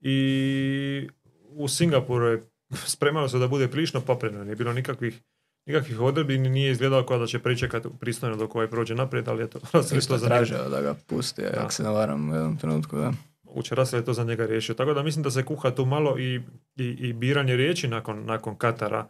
I 0.02 1.10
u 1.50 1.68
Singapuru 1.68 2.26
je 2.26 2.44
spremalo 2.94 3.30
se 3.30 3.38
da 3.38 3.48
bude 3.48 3.68
prilično 3.68 4.02
papreno. 4.02 4.44
Nije 4.44 4.56
bilo 4.56 4.74
nikakvih 4.74 5.22
nikakvih 5.66 6.02
odredbi, 6.02 6.38
ni 6.38 6.50
nije 6.50 6.72
izgledalo 6.72 7.06
kao 7.06 7.18
da 7.18 7.28
će 7.28 7.40
pričekati 7.40 7.90
pristojno 8.00 8.36
dok 8.36 8.56
ovaj 8.56 8.68
prođe 8.70 8.96
naprijed, 8.96 9.28
ali 9.28 9.44
eto, 9.44 9.60
Russell 9.74 10.02
to 10.02 10.18
za 10.18 10.30
njega 10.30 10.70
da 10.70 10.82
ga 10.82 10.96
pusti, 11.08 11.42
Da. 11.42 11.62
ako 11.62 11.72
se 11.72 11.84
ne 11.84 11.90
varam 11.90 12.30
u 12.30 12.34
jednom 12.34 12.58
trenutku, 12.58 12.98
da. 12.98 13.14
Uče 13.44 13.76
Russell 13.76 14.02
je 14.02 14.06
to 14.06 14.14
za 14.14 14.24
njega 14.24 14.46
riješio. 14.46 14.76
Tako 14.76 14.94
da 14.94 15.04
mislim 15.04 15.24
da 15.24 15.32
se 15.32 15.46
kuha 15.46 15.72
tu 15.72 15.86
malo 15.86 16.20
i, 16.20 16.42
i, 16.76 16.86
i 16.86 17.14
biranje 17.14 17.56
riječi 17.56 17.88
nakon, 17.88 18.26
nakon 18.26 18.56
Katara. 18.56 19.08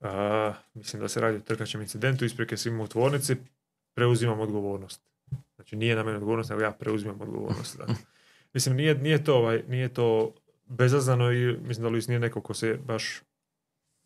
A, 0.00 0.52
mislim 0.74 1.02
da 1.02 1.08
se 1.08 1.20
radi 1.20 1.36
o 1.36 1.40
trkačem 1.40 1.80
incidentu, 1.80 2.24
isprike 2.24 2.56
svima 2.56 2.84
u 2.84 2.86
tvornici, 2.86 3.36
preuzimam 3.94 4.40
odgovornost. 4.40 5.00
Znači 5.56 5.76
nije 5.76 5.96
na 5.96 6.02
mene 6.02 6.16
odgovornost, 6.16 6.50
nego 6.50 6.62
ja 6.62 6.70
preuzimam 6.70 7.20
odgovornost. 7.20 7.78
Da. 7.78 7.86
mislim, 8.54 8.76
nije, 8.76 8.94
nije, 8.94 9.24
to, 9.24 9.34
ovaj, 9.34 9.62
nije 9.68 9.88
to 9.88 10.34
bezazano 10.66 11.32
i 11.32 11.56
mislim 11.58 11.82
da 11.82 11.88
Luis 11.88 12.08
nije 12.08 12.20
neko 12.20 12.40
ko 12.40 12.54
se 12.54 12.78
baš 12.84 13.20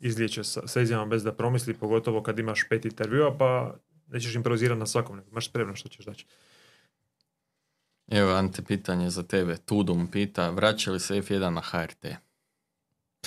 izliječe 0.01 0.45
sa, 0.45 0.67
sa 0.67 0.81
izjavama 0.81 1.11
bez 1.11 1.25
da 1.25 1.33
promisli, 1.33 1.75
pogotovo 1.75 2.23
kad 2.23 2.39
imaš 2.39 2.65
pet 2.69 2.85
intervjua, 2.85 3.37
pa 3.39 3.75
nećeš 4.09 4.35
improvizirati 4.35 4.79
na 4.79 4.87
svakom, 4.87 5.17
nego 5.17 5.31
imaš 5.31 5.49
spremno 5.49 5.75
što 5.75 5.89
ćeš 5.89 6.05
daći. 6.05 6.27
Evo, 8.09 8.33
Ante, 8.33 8.63
pitanje 8.63 9.11
za 9.11 9.23
tebe. 9.23 9.57
Tudum 9.57 10.07
pita, 10.11 10.51
vraća 10.51 10.93
li 10.93 11.01
se 11.01 11.15
F1 11.15 11.51
na 11.51 11.61
HRT? 11.61 12.07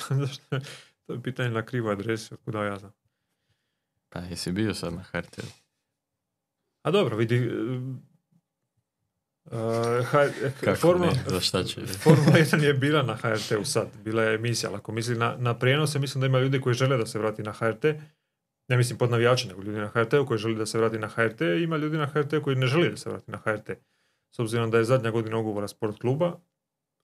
To 1.05 1.13
je 1.13 1.21
pitanje 1.23 1.49
na 1.49 1.65
krivu 1.65 1.89
adresu, 1.89 2.37
kuda 2.37 2.63
ja 2.63 2.77
znam. 2.77 2.91
Pa, 4.09 4.19
jesi 4.19 4.51
bio 4.51 4.73
sad 4.73 4.93
na 4.93 5.03
HRT? 5.03 5.39
A 6.81 6.91
dobro, 6.91 7.17
vidi... 7.17 7.51
Uh, 9.45 10.05
H- 10.05 10.29
Kako 10.59 10.75
Formula, 10.75 11.11
ne, 11.11 11.23
za 11.27 11.39
šta 11.39 11.63
će? 11.63 11.81
Formula 11.85 12.31
1 12.31 12.63
je 12.63 12.73
bila 12.73 13.03
na 13.03 13.15
HRT-u 13.15 13.65
sad, 13.65 13.87
bila 14.03 14.23
je 14.23 14.35
emisija, 14.35 14.69
ali 14.69 14.77
ako 14.77 14.91
misli 14.91 15.15
na, 15.17 15.35
na 15.39 15.59
prijenose, 15.59 15.99
mislim 15.99 16.21
da 16.21 16.27
ima 16.27 16.39
ljudi 16.39 16.61
koji 16.61 16.73
žele 16.73 16.97
da 16.97 17.05
se 17.05 17.19
vrati 17.19 17.43
na 17.43 17.51
HRT, 17.51 17.83
ne 18.69 18.77
mislim 18.77 18.97
pod 18.97 19.11
navijače, 19.11 19.47
nego 19.47 19.61
ljudi 19.61 19.77
na 19.77 19.87
HRT-u 19.87 20.25
koji 20.25 20.37
žele 20.37 20.55
da 20.55 20.65
se 20.65 20.77
vrati 20.77 20.99
na 20.99 21.07
HRT, 21.07 21.41
ima 21.41 21.77
ljudi 21.77 21.97
na 21.97 22.05
HRT 22.05 22.33
koji 22.43 22.55
ne 22.55 22.67
žele 22.67 22.89
da 22.89 22.97
se 22.97 23.09
vrati 23.09 23.31
na 23.31 23.37
HRT. 23.37 23.69
S 24.35 24.39
obzirom 24.39 24.71
da 24.71 24.77
je 24.77 24.83
zadnja 24.83 25.11
godina 25.11 25.37
ugovora 25.37 25.67
sport 25.67 25.99
kluba, 25.99 26.39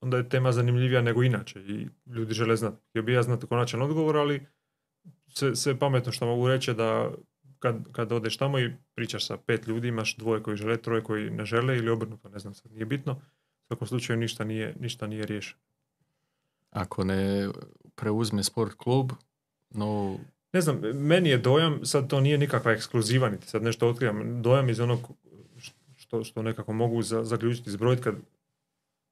onda 0.02 0.18
je 0.18 0.30
tema 0.30 0.52
zanimljivija 0.52 1.02
nego 1.02 1.24
inače 1.24 1.60
i 1.60 1.88
ljudi 2.06 2.34
žele 2.34 2.56
znati. 2.56 2.78
Htio 2.90 3.02
bi 3.04 3.14
ja 3.14 3.24
znati 3.24 3.48
konačan 3.48 3.82
odgovor, 3.82 4.18
ali 4.18 4.46
sve, 5.28 5.56
sve 5.56 5.80
pametno 5.80 6.12
što 6.12 6.26
mogu 6.26 6.48
reći 6.48 6.74
da 6.74 7.12
kad, 7.60 7.92
kad 7.92 8.12
odeš 8.12 8.38
tamo 8.38 8.60
i 8.60 8.74
pričaš 8.96 9.28
sa 9.28 9.38
pet 9.38 9.68
ljudi, 9.68 9.88
imaš 9.88 10.16
dvoje 10.16 10.44
koji 10.44 10.58
žele, 10.58 10.78
troje 10.78 11.04
koji 11.04 11.30
ne 11.30 11.46
žele 11.46 11.78
ili 11.78 11.90
obrnuto, 11.90 12.30
ne 12.30 12.40
znam 12.40 12.54
sad, 12.54 12.72
nije 12.72 12.86
bitno. 12.86 13.14
U 13.14 13.68
svakom 13.68 13.88
slučaju 13.88 14.20
ništa 14.20 14.44
nije, 14.44 14.76
ništa 14.80 15.08
nije 15.08 15.26
riješeno. 15.26 15.62
Ako 16.72 17.04
ne 17.04 17.50
preuzme 17.96 18.44
sport 18.44 18.74
klub, 18.74 19.12
no, 19.70 20.20
Ne 20.54 20.62
znam, 20.62 20.80
meni 20.94 21.30
je 21.30 21.38
dojam, 21.38 21.86
sad 21.86 22.10
to 22.10 22.22
nije 22.22 22.38
nikakva 22.38 22.72
ekskluziva, 22.72 23.30
niti 23.30 23.48
sad 23.48 23.64
nešto 23.64 23.90
otkrivam, 23.90 24.42
dojam 24.42 24.70
iz 24.70 24.80
onog 24.80 25.00
što, 25.98 26.24
što 26.24 26.42
nekako 26.42 26.74
mogu 26.74 27.02
za, 27.02 27.24
zaključiti, 27.24 27.72
zbrojiti 27.72 28.04
kad 28.04 28.16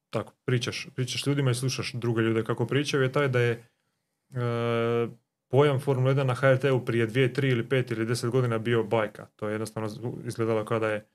tako 0.10 0.34
pričaš, 0.46 0.88
pričaš 0.96 1.28
ljudima 1.28 1.52
i 1.52 1.56
slušaš 1.56 1.94
druge 1.94 2.22
ljude 2.22 2.44
kako 2.44 2.66
pričaju, 2.66 3.04
je 3.04 3.12
taj 3.12 3.28
da 3.28 3.40
je 3.40 3.52
e, 3.52 5.08
pojam 5.48 5.80
Formula 5.80 6.14
1 6.14 6.24
na 6.24 6.34
HRT-u 6.36 6.86
prije 6.86 7.06
dvije, 7.06 7.34
tri 7.34 7.50
ili 7.50 7.70
pet 7.70 7.92
ili 7.92 8.06
deset 8.06 8.30
godina 8.30 8.58
bio 8.58 8.84
bajka. 8.84 9.28
To 9.36 9.48
je 9.48 9.54
jednostavno 9.54 9.90
izgledalo 10.26 10.66
kao 10.66 10.80
da 10.80 10.90
je 10.90 11.06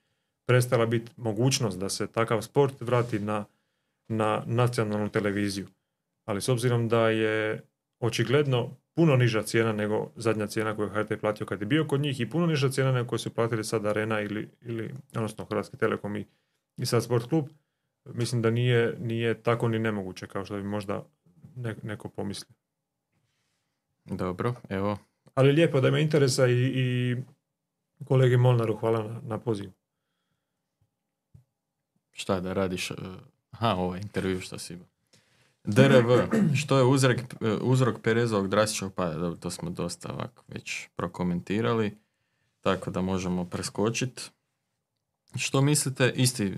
prestala 0.47 0.87
biti 0.87 1.13
mogućnost 1.17 1.79
da 1.79 1.89
se 1.89 2.07
takav 2.07 2.43
sport 2.43 2.81
vrati 2.81 3.19
na, 3.19 3.45
na 4.09 4.43
nacionalnu 4.47 5.09
televiziju. 5.09 5.67
Ali 6.25 6.41
s 6.41 6.49
obzirom 6.49 6.89
da 6.89 7.09
je 7.09 7.63
očigledno 8.01 8.77
puno 8.95 9.17
niža 9.17 9.43
cijena 9.43 9.73
nego 9.73 10.11
zadnja 10.17 10.47
cijena 10.47 10.77
koju 10.77 10.87
je 10.87 10.93
HRT 10.93 11.21
platio 11.21 11.47
kad 11.47 11.61
je 11.61 11.67
bio 11.67 11.85
kod 11.85 12.01
njih 12.01 12.21
i 12.21 12.31
puno 12.31 12.47
niža 12.47 12.69
cijena 12.69 12.93
nego 12.93 13.09
koju 13.09 13.19
su 13.19 13.35
platili 13.35 13.65
sad 13.65 13.87
Arena 13.87 14.21
ili, 14.21 14.49
ili 14.61 14.95
odnosno 15.17 15.45
Hrvatski 15.45 15.77
Telekom 15.77 16.17
i, 16.17 16.27
i 16.77 16.87
sad 16.87 17.05
Sport 17.05 17.29
Klub. 17.29 17.49
Mislim 18.05 18.43
da 18.43 18.51
nije, 18.51 18.97
nije 19.01 19.43
tako 19.43 19.69
ni 19.69 19.79
nemoguće 19.79 20.27
kao 20.27 20.45
što 20.45 20.57
bi 20.57 20.63
možda 20.63 21.05
ne- 21.57 21.77
neko 21.83 22.09
pomislio. 22.09 22.62
Dobro, 24.05 24.55
evo, 24.69 24.99
Ali 25.35 25.53
lijepo 25.53 25.81
da 25.81 25.89
ima 25.89 25.99
interesa 25.99 26.47
i, 26.47 26.53
i 26.55 27.17
kolegi 28.05 28.37
Molnaru 28.37 28.77
hvala 28.77 29.03
na, 29.03 29.21
na 29.25 29.39
pozivu. 29.39 29.73
Šta 32.11 32.41
da 32.41 32.53
radiš? 32.53 32.91
e, 32.91 32.95
Aha, 33.51 33.75
ovaj 33.75 34.01
intervju 34.01 34.41
što 34.41 34.59
si 34.59 34.73
imao. 34.75 34.87
DRV, 35.65 36.11
što 36.57 36.79
je 36.79 36.85
uzrok, 36.85 37.19
e, 37.41 37.53
uzrok 37.63 38.01
Perezovog 38.03 38.49
drastičnog 38.49 38.95
pada? 38.95 39.15
Dobro, 39.15 39.37
to 39.37 39.51
smo 39.51 39.71
dosta 39.71 40.13
ovako 40.13 40.45
već 40.49 40.89
prokomentirali, 40.97 41.97
tako 42.61 42.91
da 42.91 43.01
možemo 43.01 43.45
preskočiti. 43.45 44.23
Što 45.37 45.61
mislite, 45.61 46.13
isti, 46.17 46.55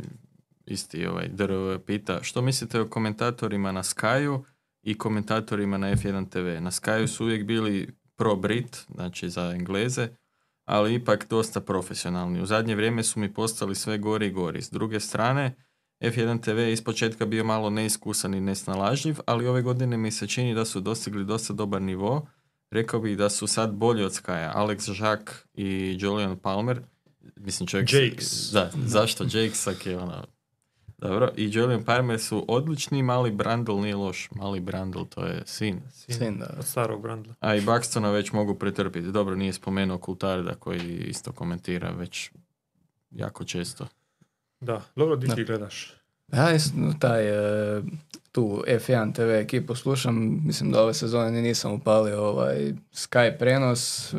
isti 0.66 1.06
ovaj 1.06 1.28
DRV 1.28 1.78
pita, 1.86 2.22
što 2.22 2.42
mislite 2.42 2.80
o 2.80 2.88
komentatorima 2.88 3.72
na 3.72 3.82
Skyu 3.82 4.42
i 4.84 4.98
komentatorima 4.98 5.78
na 5.78 5.96
F1 5.96 6.28
TV? 6.28 6.62
Na 6.62 6.70
Skyu 6.70 7.06
su 7.06 7.24
uvijek 7.24 7.44
bili 7.44 7.88
pro 8.16 8.36
Brit, 8.36 8.86
znači 8.94 9.30
za 9.30 9.50
Engleze, 9.50 10.08
ali 10.64 10.94
ipak 10.94 11.26
dosta 11.30 11.60
profesionalni. 11.60 12.42
U 12.42 12.46
zadnje 12.46 12.74
vrijeme 12.74 13.02
su 13.02 13.20
mi 13.20 13.34
postali 13.34 13.74
sve 13.74 13.98
gori 13.98 14.26
i 14.26 14.30
gori. 14.30 14.62
S 14.62 14.70
druge 14.70 15.00
strane, 15.00 15.56
F1 16.00 16.42
TV 16.42 16.58
je 16.58 16.72
ispočetka 16.72 17.26
bio 17.26 17.44
malo 17.44 17.70
neiskusan 17.70 18.34
i 18.34 18.40
nesnalažljiv, 18.40 19.18
ali 19.26 19.46
ove 19.46 19.62
godine 19.62 19.96
mi 19.96 20.10
se 20.10 20.26
čini 20.26 20.54
da 20.54 20.64
su 20.64 20.80
dostigli 20.80 21.24
dosta 21.24 21.52
dobar 21.52 21.82
nivo. 21.82 22.26
Rekao 22.70 23.00
bih 23.00 23.16
da 23.16 23.30
su 23.30 23.46
sad 23.46 23.72
bolji 23.74 24.04
od 24.04 24.12
Skya. 24.12 24.52
Alex 24.54 24.92
Žak 24.92 25.48
i 25.54 25.96
Julian 26.00 26.38
Palmer, 26.38 26.80
mislim 27.36 27.66
čovjek... 27.66 27.92
Jakes. 27.92 28.50
Da, 28.52 28.70
zašto 28.86 29.24
Jakesak 29.24 29.86
je 29.86 29.98
ono... 29.98 30.33
Dobro, 31.08 31.30
i 31.36 31.50
Julian 31.52 31.84
Palmer 31.84 32.20
su 32.20 32.44
odlični, 32.48 33.02
mali 33.02 33.30
Brandl 33.30 33.72
nije 33.72 33.96
loš. 33.96 34.28
Mali 34.30 34.60
Brandl, 34.60 35.02
to 35.02 35.26
je 35.26 35.42
sin. 35.46 35.80
Sin, 35.92 36.38
da. 36.38 36.54
Od 36.58 36.64
starog 36.64 37.02
Brandla. 37.02 37.34
A 37.40 37.54
i 37.54 37.60
Buxtona 37.60 38.12
već 38.12 38.32
mogu 38.32 38.54
pretrpiti. 38.54 39.12
Dobro, 39.12 39.34
nije 39.34 39.52
spomenuo 39.52 39.98
Kultarda 39.98 40.54
koji 40.54 41.04
isto 41.08 41.32
komentira 41.32 41.90
već 41.90 42.30
jako 43.10 43.44
često. 43.44 43.86
Da, 44.60 44.82
dobro, 44.96 45.16
di 45.16 45.34
ti 45.34 45.44
gledaš? 45.44 45.94
Ja 46.36 46.58
taj, 46.98 47.28
e, 47.28 47.82
tu 48.34 48.62
F1 48.66 49.14
TV 49.14 49.30
ekipu 49.30 49.74
slušam, 49.74 50.40
mislim 50.44 50.72
da 50.72 50.82
ove 50.82 50.94
sezone 50.94 51.30
ni 51.30 51.42
nisam 51.42 51.72
upalio 51.72 52.22
ovaj 52.22 52.72
Sky 52.94 53.38
prenos, 53.38 54.14
e, 54.14 54.16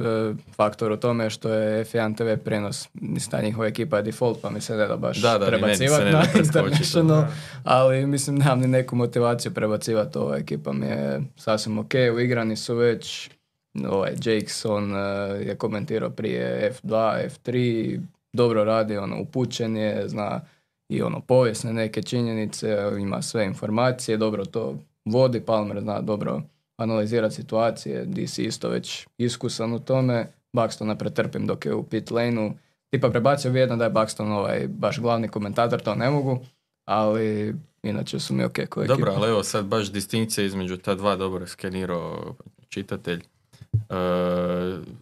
faktor 0.55 0.91
u 0.91 0.97
tome 0.97 1.29
što 1.29 1.49
je 1.49 1.85
F1 1.85 2.17
TV 2.17 2.43
prenos, 2.43 2.89
mislim 2.93 3.31
ta 3.31 3.41
njihova 3.41 3.67
ekipa 3.67 3.97
je 3.97 4.03
default 4.03 4.41
pa 4.41 4.49
mi 4.49 4.61
se 4.61 4.75
ne 4.75 4.87
da 4.87 4.97
baš 4.97 5.21
Da, 5.21 5.37
da, 5.37 5.45
prebacivati 5.45 6.11
na 6.11 6.23
International, 6.39 7.07
da. 7.07 7.27
ali 7.63 8.05
mislim 8.05 8.35
nemam 8.35 8.59
ni 8.59 8.67
neku 8.67 8.95
motivaciju 8.95 9.53
prebacivati, 9.53 10.17
ova 10.17 10.37
ekipa 10.37 10.73
mi 10.73 10.85
je 10.85 11.21
sasvim 11.37 11.77
ok, 11.77 11.91
uigrani 12.15 12.55
su 12.55 12.75
već, 12.75 13.29
ovaj 13.89 14.11
Jakes, 14.25 14.65
on 14.65 14.95
e, 14.95 14.99
je 15.47 15.55
komentirao 15.55 16.09
prije 16.09 16.73
F2, 16.83 17.29
F3, 17.29 17.99
dobro 18.33 18.63
radi, 18.63 18.97
ono, 18.97 19.21
upućen 19.21 19.77
je, 19.77 20.09
zna 20.09 20.41
i 20.89 21.01
ono 21.01 21.21
povijesne 21.21 21.73
neke 21.73 22.01
činjenice, 22.01 22.77
ima 22.99 23.21
sve 23.21 23.45
informacije, 23.45 24.17
dobro 24.17 24.45
to 24.45 24.77
vodi, 25.05 25.41
Palmer 25.41 25.81
zna 25.81 26.01
dobro 26.01 26.41
analizirati 26.77 27.35
situacije, 27.35 28.05
DC 28.05 28.39
isto 28.39 28.69
već 28.69 29.07
iskusan 29.17 29.73
u 29.73 29.79
tome, 29.79 30.27
Buxtona 30.53 30.95
pretrpim 30.95 31.47
dok 31.47 31.65
je 31.65 31.73
u 31.73 31.83
pit 31.83 32.11
lane 32.11 32.53
tipa 32.95 33.09
prebacio 33.09 33.51
bi 33.51 33.65
da 33.65 33.83
je 33.83 33.91
Buxton 33.91 34.31
ovaj 34.31 34.67
baš 34.67 34.99
glavni 34.99 35.27
komentator, 35.27 35.81
to 35.81 35.95
ne 35.95 36.09
mogu, 36.09 36.39
ali 36.85 37.55
inače 37.83 38.19
su 38.19 38.33
mi 38.33 38.43
ok 38.43 38.57
koji 38.69 38.87
Dobro, 38.87 39.13
ali 39.15 39.29
evo 39.29 39.43
sad 39.43 39.65
baš 39.65 39.91
distinkcija 39.91 40.45
između 40.45 40.77
ta 40.77 40.95
dva 40.95 41.15
dobro 41.15 41.47
skenirao 41.47 42.35
čitatelj. 42.69 43.19
E, 43.19 43.95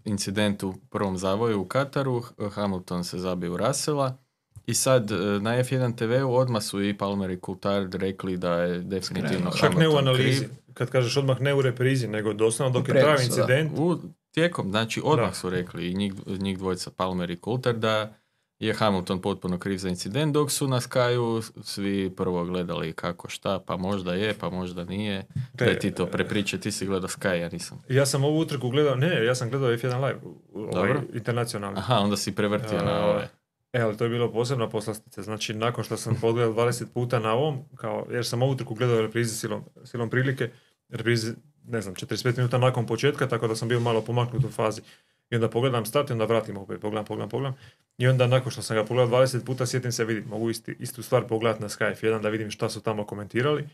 incident 0.05 0.63
u 0.63 0.73
prvom 0.89 1.17
zavoju 1.17 1.61
u 1.61 1.65
Kataru, 1.65 2.21
Hamilton 2.51 3.03
se 3.03 3.19
zabio 3.19 3.53
u 3.53 3.57
Rasela 3.57 4.17
i 4.65 4.73
sad 4.73 5.11
e, 5.11 5.15
na 5.15 5.51
F1 5.53 5.95
TV-u 5.97 6.35
odmah 6.35 6.63
su 6.63 6.83
i 6.83 6.97
Palmer 6.97 7.29
i 7.29 7.39
Coulthard 7.45 7.95
rekli 7.95 8.37
da 8.37 8.53
je 8.53 8.79
definitivno 8.79 9.51
Skrenuo. 9.51 9.71
Čak 9.71 9.79
ne 9.79 9.89
u 9.89 9.97
analizi. 9.97 10.39
kriv. 10.39 10.49
Kad 10.73 10.89
kažeš 10.89 11.17
odmah 11.17 11.41
ne 11.41 11.53
u 11.53 11.61
reprizi, 11.61 12.07
nego 12.07 12.33
doslovno 12.33 12.79
dok 12.79 12.87
U 12.87 12.91
je 12.91 12.99
trajao 13.01 13.17
da. 13.17 13.23
incident. 13.23 13.71
U, 13.77 13.97
tijekom, 14.31 14.69
znači 14.69 15.01
odmah 15.03 15.29
Da. 15.29 15.33
su 15.33 15.49
rekli 15.49 15.87
i 15.87 15.93
njih, 15.93 16.13
njih 16.27 16.57
dvojica 16.57 16.91
Palmer 16.91 17.29
i 17.29 17.37
Coulthard 17.37 17.77
da 17.77 18.13
je 18.59 18.73
Hamilton 18.73 19.21
potpuno 19.21 19.57
kriv 19.57 19.77
za 19.77 19.89
incident, 19.89 20.33
dok 20.33 20.51
su 20.51 20.67
na 20.67 20.79
Skyu 20.79 21.51
svi 21.63 22.09
prvo 22.09 22.43
gledali 22.45 22.93
kako 22.93 23.29
šta, 23.29 23.59
pa 23.59 23.77
možda 23.77 24.13
je, 24.13 24.33
pa 24.33 24.49
možda 24.49 24.83
nije. 24.83 25.25
Daj 25.53 25.79
ti 25.79 25.91
to 25.91 26.05
prepričaj, 26.05 26.59
ti 26.59 26.71
si 26.71 26.85
gledao 26.85 27.09
Sky, 27.09 27.33
ja 27.33 27.49
nisam. 27.49 27.79
Ja 27.89 28.05
sam 28.05 28.23
ovu 28.23 28.39
utrku 28.39 28.69
gledao, 28.69 28.95
ne, 28.95 29.25
ja 29.25 29.35
sam 29.35 29.49
gledao 29.49 29.69
F1 29.69 29.95
live, 29.97 30.19
ovaj, 30.53 30.93
internacionalni. 31.13 31.79
Aha, 31.79 31.95
onda 31.95 32.17
si 32.17 32.35
prevrtio 32.35 32.77
na 32.77 33.05
ove. 33.05 33.29
E, 33.73 33.81
ali 33.81 33.97
to 33.97 34.03
je 34.03 34.09
bilo 34.09 34.31
posebna 34.31 34.69
poslastica. 34.69 35.21
Znači, 35.21 35.53
nakon 35.53 35.83
što 35.83 35.97
sam 35.97 36.17
pogledao 36.21 36.53
20 36.53 36.85
puta 36.93 37.19
na 37.19 37.33
ovom, 37.33 37.59
kao, 37.75 38.07
jer 38.11 38.25
sam 38.25 38.41
ovu 38.41 38.51
utrku 38.51 38.73
gledao 38.73 39.01
reprizi 39.01 39.35
silom, 39.35 39.63
silom 39.83 40.09
prilike, 40.09 40.49
reprizi, 40.89 41.33
ne 41.67 41.81
znam, 41.81 41.95
45 41.95 42.37
minuta 42.37 42.57
nakon 42.57 42.85
početka, 42.85 43.27
tako 43.27 43.47
da 43.47 43.55
sam 43.55 43.67
bio 43.67 43.79
malo 43.79 44.01
pomaknut 44.01 44.43
u 44.43 44.49
fazi. 44.49 44.81
I 45.29 45.35
onda 45.35 45.49
pogledam 45.49 45.85
start 45.85 46.09
i 46.09 46.13
onda 46.13 46.25
vratim 46.25 46.57
opet, 46.57 46.81
pogledam, 46.81 47.05
pogledam, 47.05 47.29
pogledam. 47.29 47.57
I 47.97 48.07
onda 48.07 48.27
nakon 48.27 48.51
što 48.51 48.61
sam 48.61 48.77
ga 48.77 48.85
pogledao 48.85 49.19
20 49.19 49.45
puta, 49.45 49.65
sjetim 49.65 49.91
se, 49.91 50.05
vidim, 50.05 50.23
mogu 50.29 50.49
isti, 50.49 50.75
istu 50.79 51.03
stvar 51.03 51.27
pogledati 51.27 51.61
na 51.61 51.69
Skype 51.69 52.05
1 52.05 52.21
da 52.21 52.29
vidim 52.29 52.51
šta 52.51 52.69
su 52.69 52.81
tamo 52.81 53.05
komentirali. 53.05 53.69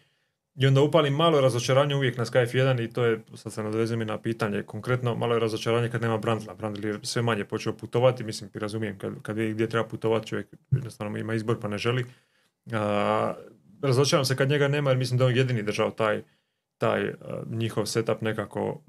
I 0.60 0.68
onda 0.68 0.82
upalim 0.82 1.14
malo 1.14 1.42
razočaranje 1.42 1.96
uvijek 1.96 2.18
na 2.18 2.26
Skype 2.26 2.54
1 2.54 2.84
i 2.84 2.94
to 2.94 3.06
je, 3.06 3.22
sad 3.36 3.54
se 3.54 3.64
nadovezujem 3.64 4.02
i 4.02 4.06
na 4.06 4.22
pitanje, 4.22 4.64
konkretno 4.64 5.16
malo 5.16 5.34
je 5.34 5.40
razočaranje 5.40 5.90
kad 5.90 6.02
nema 6.02 6.18
Brandla. 6.18 6.54
Brandl 6.54 6.86
je 6.86 7.00
sve 7.04 7.22
manje 7.22 7.46
počeo 7.46 7.74
putovati, 7.74 8.24
mislim, 8.24 8.50
razumijem, 8.54 8.98
kad, 8.98 9.14
kad 9.22 9.38
vidi 9.38 9.54
gdje 9.54 9.70
treba 9.70 9.88
putovati, 9.88 10.28
čovjek 10.28 10.48
jednostavno 10.72 11.18
ima 11.18 11.34
izbor 11.34 11.60
pa 11.60 11.68
ne 11.68 11.78
želi. 11.78 12.06
A, 12.74 13.34
razočaram 13.82 14.26
se 14.26 14.36
kad 14.36 14.50
njega 14.50 14.68
nema 14.68 14.90
jer 14.90 14.98
mislim 14.98 15.18
da 15.18 15.24
je 15.24 15.28
on 15.28 15.38
jedini 15.38 15.64
držao 15.64 15.92
taj, 15.92 16.24
taj 16.78 17.10
a, 17.10 17.14
njihov 17.50 17.86
setup 17.86 18.22
nekako 18.22 18.82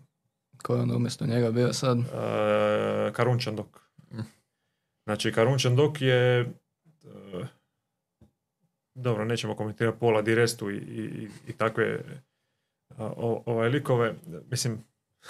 Ko 0.62 0.74
je 0.74 0.80
onda 0.80 0.96
umjesto 0.96 1.26
njega 1.26 1.50
bio 1.50 1.72
sad? 1.72 1.98
Karunčan 3.12 3.56
Dok. 3.56 3.80
Znači, 5.04 5.32
Karunčan 5.32 5.76
Dok 5.76 6.02
je 6.02 6.52
dobro, 9.00 9.24
nećemo 9.24 9.54
komentirati 9.54 9.98
Pola 9.98 10.22
Di 10.22 10.34
Restu 10.34 10.70
i, 10.70 10.76
i, 10.76 11.28
i 11.48 11.52
takve 11.52 12.00
uh, 12.90 12.96
o- 12.98 13.42
ovaj 13.46 13.68
likove. 13.68 14.14
Mislim, 14.50 14.78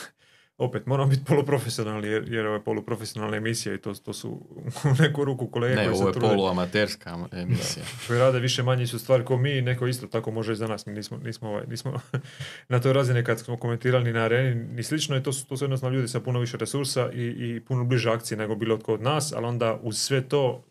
opet 0.59 0.87
moram 0.87 1.11
biti 1.11 1.25
poluprofesionalni 1.25 2.09
jer, 2.09 2.25
jer 2.29 2.47
ovo 2.47 2.55
je 2.55 2.65
poluprofesionalna 2.65 3.37
emisija 3.37 3.75
i 3.75 3.79
to, 3.79 3.95
to 3.95 4.13
su 4.13 4.29
u 4.91 5.03
neku 5.03 5.25
ruku 5.25 5.47
kolege 5.47 5.75
Ne, 5.77 5.85
koji 5.85 5.95
ovo 5.95 6.09
je 6.09 6.13
trude, 6.13 6.29
poluamaterska 6.29 7.19
emisija. 7.33 7.85
koji 8.07 8.19
rade 8.19 8.39
više 8.39 8.63
manje 8.63 8.87
su 8.87 8.99
stvari 8.99 9.25
kao 9.25 9.37
mi 9.37 9.51
i 9.51 9.63
neko 9.63 9.87
isto 9.87 10.07
tako 10.07 10.31
može 10.31 10.53
i 10.53 10.57
za 10.57 10.67
nas. 10.67 10.87
Mi 10.87 10.93
nismo, 10.93 11.17
nismo, 11.19 11.49
ovaj, 11.49 11.65
nismo 11.67 12.01
na 12.69 12.81
toj 12.81 12.93
razini 12.93 13.25
kad 13.25 13.41
smo 13.41 13.57
komentirali 13.57 14.05
ni 14.05 14.13
na 14.13 14.21
areni 14.21 14.55
ni 14.65 14.83
slično 14.83 15.17
i 15.17 15.23
to 15.23 15.33
su, 15.33 15.47
to 15.47 15.57
su 15.57 15.65
jednostavno 15.65 15.97
ljudi 15.97 16.09
sa 16.09 16.21
puno 16.21 16.41
više 16.41 16.57
resursa 16.57 17.11
i, 17.13 17.23
i 17.23 17.61
puno 17.61 17.85
bliže 17.85 18.11
akcije 18.11 18.39
nego 18.39 18.55
bilo 18.55 18.79
tko 18.79 18.95
od 18.95 19.03
nas, 19.03 19.33
ali 19.33 19.47
onda 19.47 19.79
uz 19.83 19.99
sve 19.99 20.21
to 20.23 20.65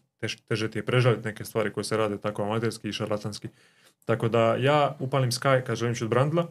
teže 0.48 0.72
ti 0.72 0.80
je 0.80 0.86
prežaliti 0.86 1.28
neke 1.28 1.46
stvari 1.46 1.74
koje 1.74 1.84
se 1.84 1.98
rade 1.98 2.18
tako 2.18 2.44
amaterski 2.44 2.90
i 2.90 2.94
šarlatanski. 2.94 3.48
Tako 4.06 4.28
da 4.30 4.56
ja 4.56 4.96
upalim 5.00 5.32
Sky 5.32 5.64
kad 5.64 5.76
želim 5.76 5.96
čut 5.96 6.10
Brandla, 6.10 6.48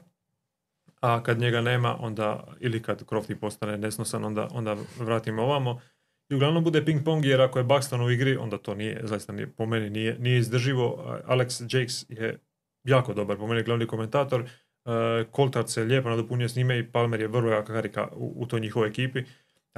a 1.01 1.23
kad 1.23 1.39
njega 1.39 1.61
nema, 1.61 1.97
onda, 2.01 2.45
ili 2.61 2.83
kad 2.83 3.05
Crofty 3.05 3.35
postane 3.35 3.79
nesnosan, 3.79 4.25
onda, 4.25 4.49
onda 4.53 4.77
vratim 4.99 5.39
ovamo. 5.39 5.81
I 6.29 6.35
uglavnom 6.35 6.65
bude 6.65 6.85
ping 6.85 7.05
pong 7.05 7.25
jer 7.25 7.41
ako 7.41 7.59
je 7.59 7.65
Buxton 7.65 8.07
u 8.07 8.11
igri, 8.11 8.37
onda 8.37 8.59
to 8.59 8.75
nije, 8.75 9.01
zaista 9.05 9.33
nije, 9.33 9.53
po 9.53 9.67
meni 9.67 9.91
nije, 9.91 10.19
nije 10.19 10.39
izdrživo. 10.39 11.19
Alex 11.27 11.77
Jakes 11.77 12.05
je 12.09 12.39
jako 12.85 13.15
dobar, 13.15 13.37
po 13.37 13.47
meni 13.47 13.63
glavni 13.63 13.87
komentator. 13.87 14.41
Uh, 14.41 15.31
Coulthard 15.37 15.69
se 15.69 15.85
lijepo 15.85 16.09
nadopunio 16.09 16.49
s 16.49 16.57
njime 16.57 16.79
i 16.79 16.93
Palmer 16.93 17.21
je 17.21 17.29
vrlo 17.29 17.51
jaka 17.51 17.73
karika 17.73 18.09
u, 18.13 18.35
u 18.37 18.47
toj 18.47 18.61
njihovoj 18.61 18.89
ekipi. 18.89 19.25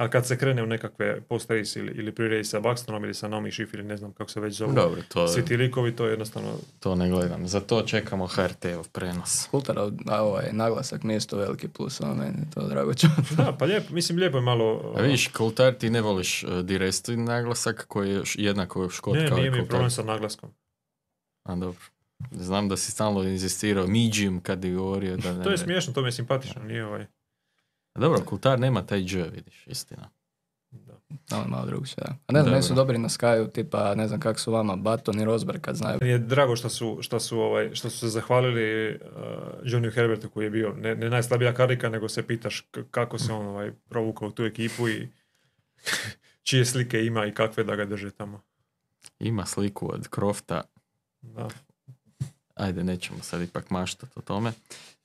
Ali 0.01 0.09
kad 0.09 0.27
se 0.27 0.37
krene 0.37 0.63
u 0.63 0.65
nekakve 0.65 1.21
post-race 1.21 1.79
ili, 1.79 1.91
ili 1.91 2.11
pre-race 2.11 2.43
sa 2.43 2.59
Buxtonom 2.59 3.03
ili 3.03 3.13
sa 3.13 3.27
Naomi 3.27 3.51
Schiff 3.51 3.73
ili 3.73 3.83
ne 3.83 3.97
znam 3.97 4.13
kako 4.13 4.31
se 4.31 4.39
već 4.39 4.53
zovu, 4.53 4.73
Dobro, 4.73 5.01
to, 5.07 5.27
svi 5.27 5.45
ti 5.45 5.57
likovi, 5.57 5.95
to 5.95 6.05
je 6.05 6.11
jednostavno 6.11 6.49
to 6.79 6.95
ne 6.95 7.09
gledam. 7.09 7.47
Za 7.47 7.59
to 7.59 7.81
čekamo 7.81 8.27
HRT-ov 8.27 8.87
prenos. 8.91 9.47
Kultara, 9.51 9.91
a 10.07 10.23
ovaj 10.23 10.49
naglasak 10.51 11.03
mi 11.03 11.13
je 11.13 11.17
isto 11.17 11.37
veliki 11.37 11.67
plus, 11.67 12.01
ono 12.01 12.13
meni 12.13 12.37
je 12.39 12.51
to 12.53 12.67
drago 12.67 12.93
čuti. 12.93 13.35
Da, 13.37 13.55
pa 13.59 13.65
lijepo, 13.65 13.93
mislim 13.93 14.17
lijepo 14.17 14.37
je 14.37 14.41
malo... 14.41 14.93
A 14.97 15.01
vidiš, 15.01 15.31
Coulthard 15.37 15.77
ti 15.77 15.89
ne 15.89 16.01
voliš 16.01 16.43
uh, 16.43 16.59
Diresti 16.59 17.17
naglasak 17.17 17.85
koji 17.87 18.09
je 18.09 18.21
jednako 18.35 18.89
škot 18.89 19.15
ne, 19.15 19.29
kao 19.29 19.37
i 19.37 19.41
nije 19.41 19.51
mi 19.51 19.67
problem 19.67 19.91
sa 19.91 20.03
naglaskom. 20.03 20.49
A 21.43 21.55
dobro. 21.55 21.81
Znam 22.31 22.69
da 22.69 22.77
si 22.77 22.91
stalno 22.91 23.23
inzistirao 23.23 23.87
Midgim 23.87 24.41
kad 24.41 24.63
je 24.63 24.73
govorio 24.73 25.17
da 25.17 25.33
ne... 25.33 25.43
To 25.43 25.51
je 25.51 25.57
smiješno, 25.57 25.93
to 25.93 26.01
mi 26.01 26.07
je 26.07 26.11
simpatično, 26.11 26.63
nije 26.63 26.85
ovaj... 26.85 27.05
A 27.93 27.99
dobro, 27.99 28.19
Coulthard 28.29 28.61
nema 28.61 28.85
taj 28.85 29.03
dž, 29.03 29.15
vidiš, 29.15 29.67
istina. 29.67 30.09
Da. 30.71 30.93
Malo, 31.31 31.45
malo 31.47 31.65
drugčije, 31.65 31.95
da. 31.97 32.15
A 32.27 32.33
ne 32.33 32.39
znam, 32.41 32.51
meni 32.51 32.63
su 32.63 32.73
dobri 32.73 32.97
na 32.97 33.09
Skyu, 33.09 33.51
tipa, 33.51 33.95
ne 33.95 34.07
znam 34.07 34.19
kako 34.19 34.39
su 34.39 34.51
vama, 34.51 34.75
Baton 34.75 35.19
i 35.19 35.25
Rosberg 35.25 35.61
kad 35.61 35.75
znaju. 35.75 35.97
Meni 36.01 36.13
je 36.13 36.19
drago 36.19 36.55
što 36.55 36.69
su, 36.69 36.97
što 37.01 37.19
su, 37.19 37.39
ovaj, 37.39 37.75
što 37.75 37.89
su 37.89 37.99
se 37.99 38.09
zahvalili 38.09 38.95
uh, 38.95 38.99
Johnny 39.63 39.93
Herbertu 39.93 40.29
koji 40.29 40.45
je 40.45 40.49
bio 40.49 40.73
ne, 40.73 40.95
ne 40.95 41.09
najslabija 41.09 41.53
karika, 41.53 41.89
nego 41.89 42.09
se 42.09 42.27
pitaš 42.27 42.59
k- 42.61 42.79
kako 42.91 43.19
se 43.19 43.33
on 43.33 43.45
ovaj, 43.45 43.71
provukao 43.89 44.27
u 44.27 44.31
tu 44.31 44.43
ekipu 44.43 44.89
i 44.89 45.07
čije 46.43 46.65
slike 46.65 47.05
ima 47.05 47.25
i 47.25 47.33
kakve 47.33 47.63
da 47.63 47.75
ga 47.75 47.85
drže 47.85 48.11
tamo. 48.11 48.41
Ima 49.19 49.45
sliku 49.45 49.93
od 49.93 50.07
Crofta. 50.15 50.61
Da. 51.21 51.47
Ajde, 52.55 52.83
nećemo 52.83 53.19
sad 53.21 53.41
ipak 53.41 53.69
maštati 53.69 54.11
o 54.15 54.21
tome. 54.21 54.51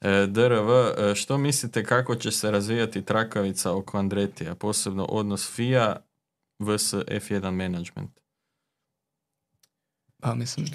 E, 0.01 0.27
DRV, 0.27 0.71
e, 0.71 1.15
što 1.15 1.39
mislite 1.39 1.85
kako 1.85 2.15
će 2.15 2.31
se 2.31 2.51
razvijati 2.51 3.05
trakavica 3.05 3.77
oko 3.77 3.99
Andretija, 3.99 4.55
posebno 4.55 5.05
odnos 5.05 5.51
FIA 5.55 5.97
vs 6.59 6.95
F1 6.95 7.51
management? 7.51 8.11
Pa 10.21 10.35
mislim, 10.35 10.67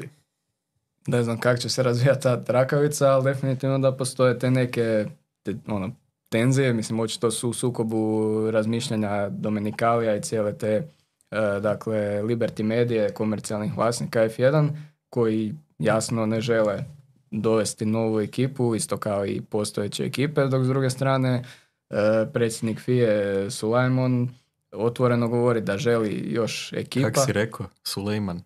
ne 1.08 1.24
znam 1.24 1.40
kako 1.40 1.58
će 1.58 1.70
se 1.70 1.84
razvijati 1.84 2.22
ta 2.22 2.44
trakavica, 2.44 3.08
ali 3.08 3.24
definitivno 3.24 3.80
da 3.80 3.98
postoje 3.98 4.40
te 4.40 4.52
neke 4.52 5.06
te, 5.44 5.56
ono, 5.68 5.92
tenzije, 6.30 6.74
mislim 6.74 7.00
očito 7.00 7.32
su 7.32 7.50
u 7.50 7.54
sukobu 7.54 8.52
razmišljanja 8.52 9.30
Dominikalija 9.30 10.16
i 10.16 10.22
cijele 10.22 10.58
te 10.58 10.68
e, 10.68 11.60
dakle 11.62 12.22
Liberty 12.24 12.64
Medije, 12.64 13.14
komercijalnih 13.14 13.78
vlasnika 13.78 14.20
F1 14.20 14.70
koji 15.10 15.54
jasno 15.80 16.26
ne 16.26 16.42
žele 16.42 16.84
dovesti 17.32 17.86
novu 17.86 18.22
ekipu, 18.22 18.76
isto 18.76 18.98
kao 18.98 19.26
i 19.26 19.42
postojeće 19.42 20.06
ekipe, 20.06 20.46
dok 20.46 20.64
s 20.64 20.68
druge 20.68 20.90
strane 20.90 21.44
e, 21.90 21.96
predsjednik 22.34 22.80
FIE 22.80 23.46
Sulajmon 23.50 24.30
otvoreno 24.72 25.28
govori 25.28 25.62
da 25.62 25.78
želi 25.78 26.24
još 26.26 26.74
ekipa. 26.74 27.12
Kako 27.12 27.26
si 27.26 27.34
rekao? 27.34 27.66
Sulejman. 27.84 28.42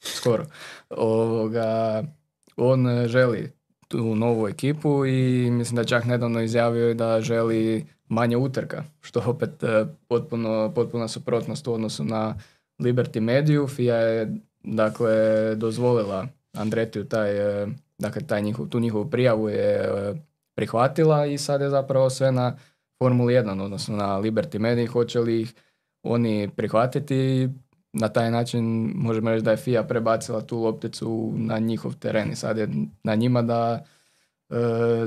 Skoro. 0.00 0.46
Ovoga, 0.90 2.02
on 2.56 3.06
želi 3.06 3.52
tu 3.88 4.14
novu 4.14 4.48
ekipu 4.48 5.06
i 5.06 5.50
mislim 5.50 5.76
da 5.76 5.84
čak 5.84 6.04
nedavno 6.04 6.40
izjavio 6.40 6.90
i 6.90 6.94
da 6.94 7.20
želi 7.20 7.86
manje 8.08 8.36
utrka, 8.36 8.84
što 9.00 9.22
opet 9.26 9.62
e, 9.62 9.86
potpuno, 10.08 10.72
potpuna 10.74 11.08
suprotnost 11.08 11.66
u 11.66 11.72
odnosu 11.72 12.04
na 12.04 12.34
Liberty 12.78 13.20
Mediju. 13.20 13.66
FIA 13.66 13.96
je 13.96 14.36
dakle 14.62 15.14
dozvolila 15.54 16.26
Andretiju 16.52 17.04
taj, 17.04 17.62
e, 17.62 17.66
dakle 17.98 18.26
taj 18.26 18.42
njihov, 18.42 18.68
tu 18.68 18.80
njihovu 18.80 19.10
prijavu 19.10 19.48
je 19.48 19.74
e, 19.74 20.14
prihvatila 20.54 21.26
i 21.26 21.38
sad 21.38 21.60
je 21.60 21.70
zapravo 21.70 22.10
sve 22.10 22.32
na 22.32 22.56
Formuli 22.98 23.34
1, 23.34 23.62
odnosno 23.62 23.96
na 23.96 24.18
Liberty 24.20 24.58
Mediji, 24.58 24.86
hoće 24.86 25.20
li 25.20 25.40
ih 25.40 25.54
oni 26.02 26.50
prihvatiti 26.56 27.48
na 27.92 28.08
taj 28.08 28.30
način 28.30 28.92
možemo 28.94 29.30
reći 29.30 29.44
da 29.44 29.50
je 29.50 29.56
FIA 29.56 29.82
prebacila 29.82 30.40
tu 30.40 30.58
lopticu 30.58 31.32
na 31.36 31.58
njihov 31.58 31.94
teren 31.94 32.32
i 32.32 32.36
sad 32.36 32.58
je 32.58 32.68
na 33.02 33.14
njima 33.14 33.42
da, 33.42 33.84
e, 34.50 34.56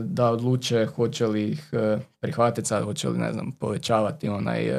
da 0.04 0.32
odluče 0.32 0.86
hoće 0.86 1.28
li 1.28 1.50
ih 1.50 1.72
prihvatiti, 2.20 2.68
sad 2.68 2.84
hoće 2.84 3.10
li 3.10 3.18
ne 3.18 3.34
znam, 3.34 3.52
povećavati 3.52 4.30
onaj, 4.30 4.72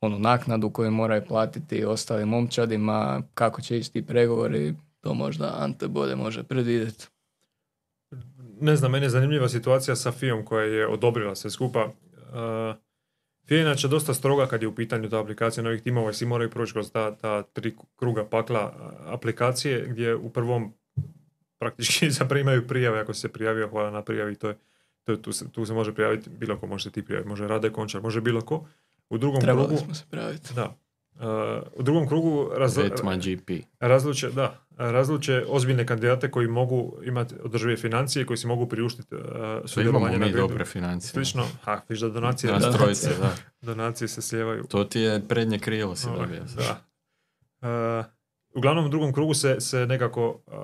onu 0.00 0.18
naknadu 0.18 0.70
koju 0.70 0.90
moraju 0.90 1.22
platiti 1.28 1.84
ostalim 1.84 2.28
momčadima, 2.28 3.22
kako 3.34 3.60
će 3.60 3.78
ići 3.78 3.92
ti 3.92 4.06
pregovori, 4.06 4.74
to 5.00 5.14
možda 5.14 5.54
Ante 5.58 5.88
bolje 5.88 6.16
može 6.16 6.42
predvidjeti. 6.42 7.06
Ne 8.60 8.76
znam, 8.76 8.92
meni 8.92 9.06
je 9.06 9.10
zanimljiva 9.10 9.48
situacija 9.48 9.96
sa 9.96 10.12
FIOM 10.12 10.44
koja 10.44 10.64
je 10.64 10.88
odobrila 10.88 11.34
sve 11.34 11.50
skupa. 11.50 11.84
Uh, 11.84 12.76
FIA 13.46 13.56
je 13.56 13.62
inače 13.62 13.88
dosta 13.88 14.14
stroga 14.14 14.46
kad 14.46 14.62
je 14.62 14.68
u 14.68 14.74
pitanju 14.74 15.10
ta 15.10 15.20
aplikacija 15.20 15.64
novih 15.64 15.82
timova 15.82 16.10
i 16.10 16.14
svi 16.14 16.26
moraju 16.26 16.50
proći 16.50 16.72
kroz 16.72 16.90
ta, 16.92 17.14
ta 17.16 17.42
tri 17.42 17.76
kruga 17.96 18.24
pakla 18.24 18.74
aplikacije 19.06 19.86
gdje 19.88 20.14
u 20.14 20.30
prvom 20.30 20.74
praktički 21.58 22.10
zaprimaju 22.20 22.66
prijave 22.66 23.00
ako 23.00 23.14
se 23.14 23.28
prijavio, 23.28 23.68
hvala 23.68 23.90
na 23.90 24.02
prijavi, 24.02 24.34
to 24.34 24.48
je, 24.48 24.56
to 25.04 25.16
tu, 25.16 25.32
se, 25.32 25.52
tu 25.52 25.66
se 25.66 25.72
može 25.72 25.94
prijaviti, 25.94 26.30
bilo 26.30 26.58
ko 26.58 26.66
može 26.66 26.84
se 26.84 26.90
ti 26.90 27.04
prijaviti, 27.04 27.28
može 27.28 27.48
Rade 27.48 27.70
Končar, 27.70 28.02
može 28.02 28.20
bilo 28.20 28.40
ko. 28.40 28.66
U 29.08 29.18
drugom 29.18 29.40
Trebali 29.40 29.66
krugu, 29.66 29.84
smo 29.84 29.94
se 29.94 30.04
prijaviti. 30.10 30.54
da, 30.54 30.76
u 31.76 31.82
drugom 31.82 32.08
krugu 32.08 32.50
razlo, 32.56 32.82
GP. 33.16 33.50
razluče, 33.80 34.30
da, 34.30 34.60
razluče 34.76 35.44
ozbiljne 35.48 35.86
kandidate 35.86 36.30
koji 36.30 36.48
mogu 36.48 36.96
imati 37.04 37.34
održive 37.42 37.76
financije, 37.76 38.26
koji 38.26 38.36
si 38.36 38.46
mogu 38.46 38.66
priuštiti 38.66 39.14
uh, 39.14 39.20
sudjelovanje 39.64 40.18
na 40.18 40.26
gridu. 40.26 40.38
dobre 40.40 40.64
financije. 40.64 41.10
Slično, 41.10 41.44
ha, 41.62 41.80
viš 41.88 42.00
da 42.00 42.08
donacije, 42.08 42.52
Nas 42.52 42.76
trojice, 42.76 43.10
da. 43.20 43.34
donacije 43.62 44.08
se 44.08 44.22
slijevaju. 44.22 44.64
To 44.64 44.84
ti 44.84 45.00
je 45.00 45.22
prednje 45.28 45.58
krilo 45.58 45.96
si 45.96 46.06
dobio. 46.06 46.42
da. 46.56 46.84
Uh, 48.00 48.19
uglavnom 48.54 48.84
u 48.84 48.88
drugom 48.88 49.12
krugu 49.12 49.34
se, 49.34 49.60
se 49.60 49.86
nekako 49.86 50.28
uh, 50.28 50.54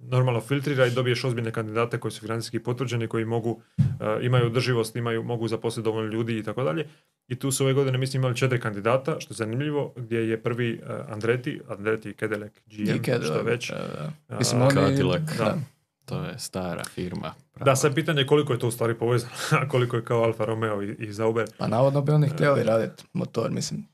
normalno 0.00 0.40
filtrira 0.40 0.86
i 0.86 0.90
dobiješ 0.90 1.24
ozbiljne 1.24 1.50
kandidate 1.50 2.00
koji 2.00 2.12
su 2.12 2.20
financijski 2.20 2.58
potvrđeni, 2.58 3.08
koji 3.08 3.24
mogu, 3.24 3.50
uh, 3.50 3.84
imaju 4.22 4.46
održivost, 4.46 4.96
imaju, 4.96 5.22
mogu 5.22 5.48
zaposliti 5.48 5.84
dovoljno 5.84 6.12
ljudi 6.12 6.38
i 6.38 6.42
tako 6.42 6.64
dalje. 6.64 6.86
I 7.28 7.38
tu 7.38 7.50
su 7.50 7.64
ove 7.64 7.72
godine, 7.72 7.98
mislim, 7.98 8.20
imali 8.20 8.36
četiri 8.36 8.60
kandidata, 8.60 9.20
što 9.20 9.32
je 9.32 9.36
zanimljivo, 9.36 9.92
gdje 9.96 10.18
je 10.18 10.42
prvi 10.42 10.80
uh, 10.82 11.12
Andreti, 11.12 11.60
Andreti 11.68 12.14
Kedelek 12.14 12.52
GM, 12.66 12.96
I 12.96 13.02
kad, 13.02 13.24
što 13.24 13.34
je 13.34 13.42
već. 13.42 13.70
da, 13.70 13.76
da. 13.76 14.12
uh, 14.28 14.38
Mislim, 14.38 14.62
oni, 14.62 15.02
da. 15.38 15.56
To 16.04 16.24
je 16.24 16.38
stara 16.38 16.84
firma. 16.84 17.34
da, 17.64 17.76
sad 17.76 17.94
pitanje 17.94 18.20
je 18.20 18.26
koliko 18.26 18.52
je 18.52 18.58
to 18.58 18.68
u 18.68 18.70
stvari 18.70 18.94
povezano, 18.94 19.32
a 19.60 19.68
koliko 19.68 19.96
je 19.96 20.04
kao 20.04 20.22
Alfa 20.22 20.44
Romeo 20.44 20.82
i, 20.82 20.96
i 20.98 21.12
Zauber. 21.12 21.50
Pa 21.58 21.66
navodno 21.66 22.02
bi 22.02 22.12
oni 22.12 22.28
htjeli 22.28 22.62
raditi 22.62 23.04
motor, 23.12 23.50
mislim. 23.50 23.91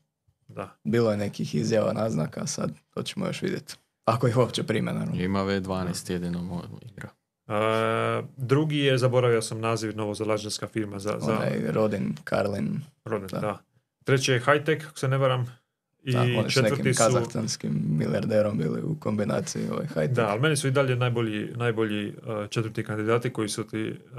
Da. 0.49 0.77
Bilo 0.83 1.11
je 1.11 1.17
nekih 1.17 1.55
izjava, 1.55 1.93
naznaka, 1.93 2.47
sad 2.47 2.71
to 2.89 3.03
ćemo 3.03 3.25
još 3.27 3.41
vidjeti. 3.41 3.75
Ako 4.05 4.27
ih 4.27 4.37
uopće 4.37 4.63
prime, 4.63 4.93
naravno. 4.93 5.21
Ima 5.21 5.39
V12 5.39 6.11
jedino 6.11 6.39
mo- 6.39 6.91
igra. 6.91 7.09
Uh, 7.47 8.25
drugi 8.37 8.77
je, 8.77 8.97
zaboravio 8.97 9.41
sam 9.41 9.59
naziv, 9.59 9.97
novozalađanska 9.97 10.67
firma 10.67 10.99
za, 10.99 11.17
za 11.19 11.31
Onaj 11.31 11.71
Rodin, 11.71 12.15
Karlin, 12.23 12.81
Rodin, 13.05 13.27
da. 13.27 13.39
da. 13.39 13.57
Treći 14.03 14.31
je 14.31 14.39
Hightech, 14.39 14.87
ako 14.87 14.99
se 14.99 15.07
ne 15.07 15.17
varam. 15.17 15.58
I 16.03 16.15
oni 16.15 16.49
s 16.49 16.53
četvrti 16.53 16.77
nekim 16.77 16.93
su... 16.93 16.97
kazahstanskim 16.97 17.83
milijarderom 17.89 18.57
bili 18.57 18.81
u 18.81 18.95
kombinaciji 18.99 19.63
ovaj 19.71 19.87
high 19.87 20.13
Da, 20.13 20.27
ali 20.29 20.41
meni 20.41 20.57
su 20.57 20.67
i 20.67 20.71
dalje 20.71 20.95
najbolji, 20.95 21.51
najbolji 21.55 22.09
uh, 22.09 22.49
četvrti 22.49 22.83
kandidati 22.83 23.29
koji 23.29 23.49
su 23.49 23.67
ti, 23.67 23.89
uh, 24.11 24.17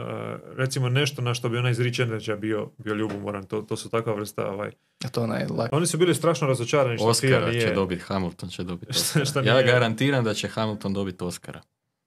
recimo 0.56 0.88
nešto 0.88 1.22
na 1.22 1.34
što 1.34 1.48
bi 1.48 1.58
onaj 1.58 1.70
iz 1.70 1.80
Rich 1.80 2.00
bio, 2.38 2.70
bio 2.78 2.94
ljubomoran, 2.94 3.44
to, 3.44 3.62
to 3.62 3.76
su 3.76 3.88
takva 3.88 4.14
vrsta, 4.14 4.50
ovaj. 4.50 4.70
A 5.04 5.08
to 5.08 5.22
onaj 5.22 5.46
lak... 5.46 5.72
Oni 5.72 5.86
su 5.86 5.98
bili 5.98 6.14
strašno 6.14 6.48
razočarani 6.48 6.98
što 6.98 7.04
FIA 7.04 7.10
Oscara 7.10 7.50
nije... 7.50 7.60
će 7.60 7.74
dobiti, 7.74 8.02
Hamilton 8.02 8.48
će 8.48 8.64
dobiti 8.64 8.92
Šta- 8.92 9.00
Oscara. 9.22 9.24
šta 9.24 9.40
Ja 9.40 9.62
garantiram 9.62 10.24
da 10.24 10.34
će 10.34 10.48
Hamilton 10.48 10.92
dobiti 10.92 11.24
Oscara. 11.24 11.60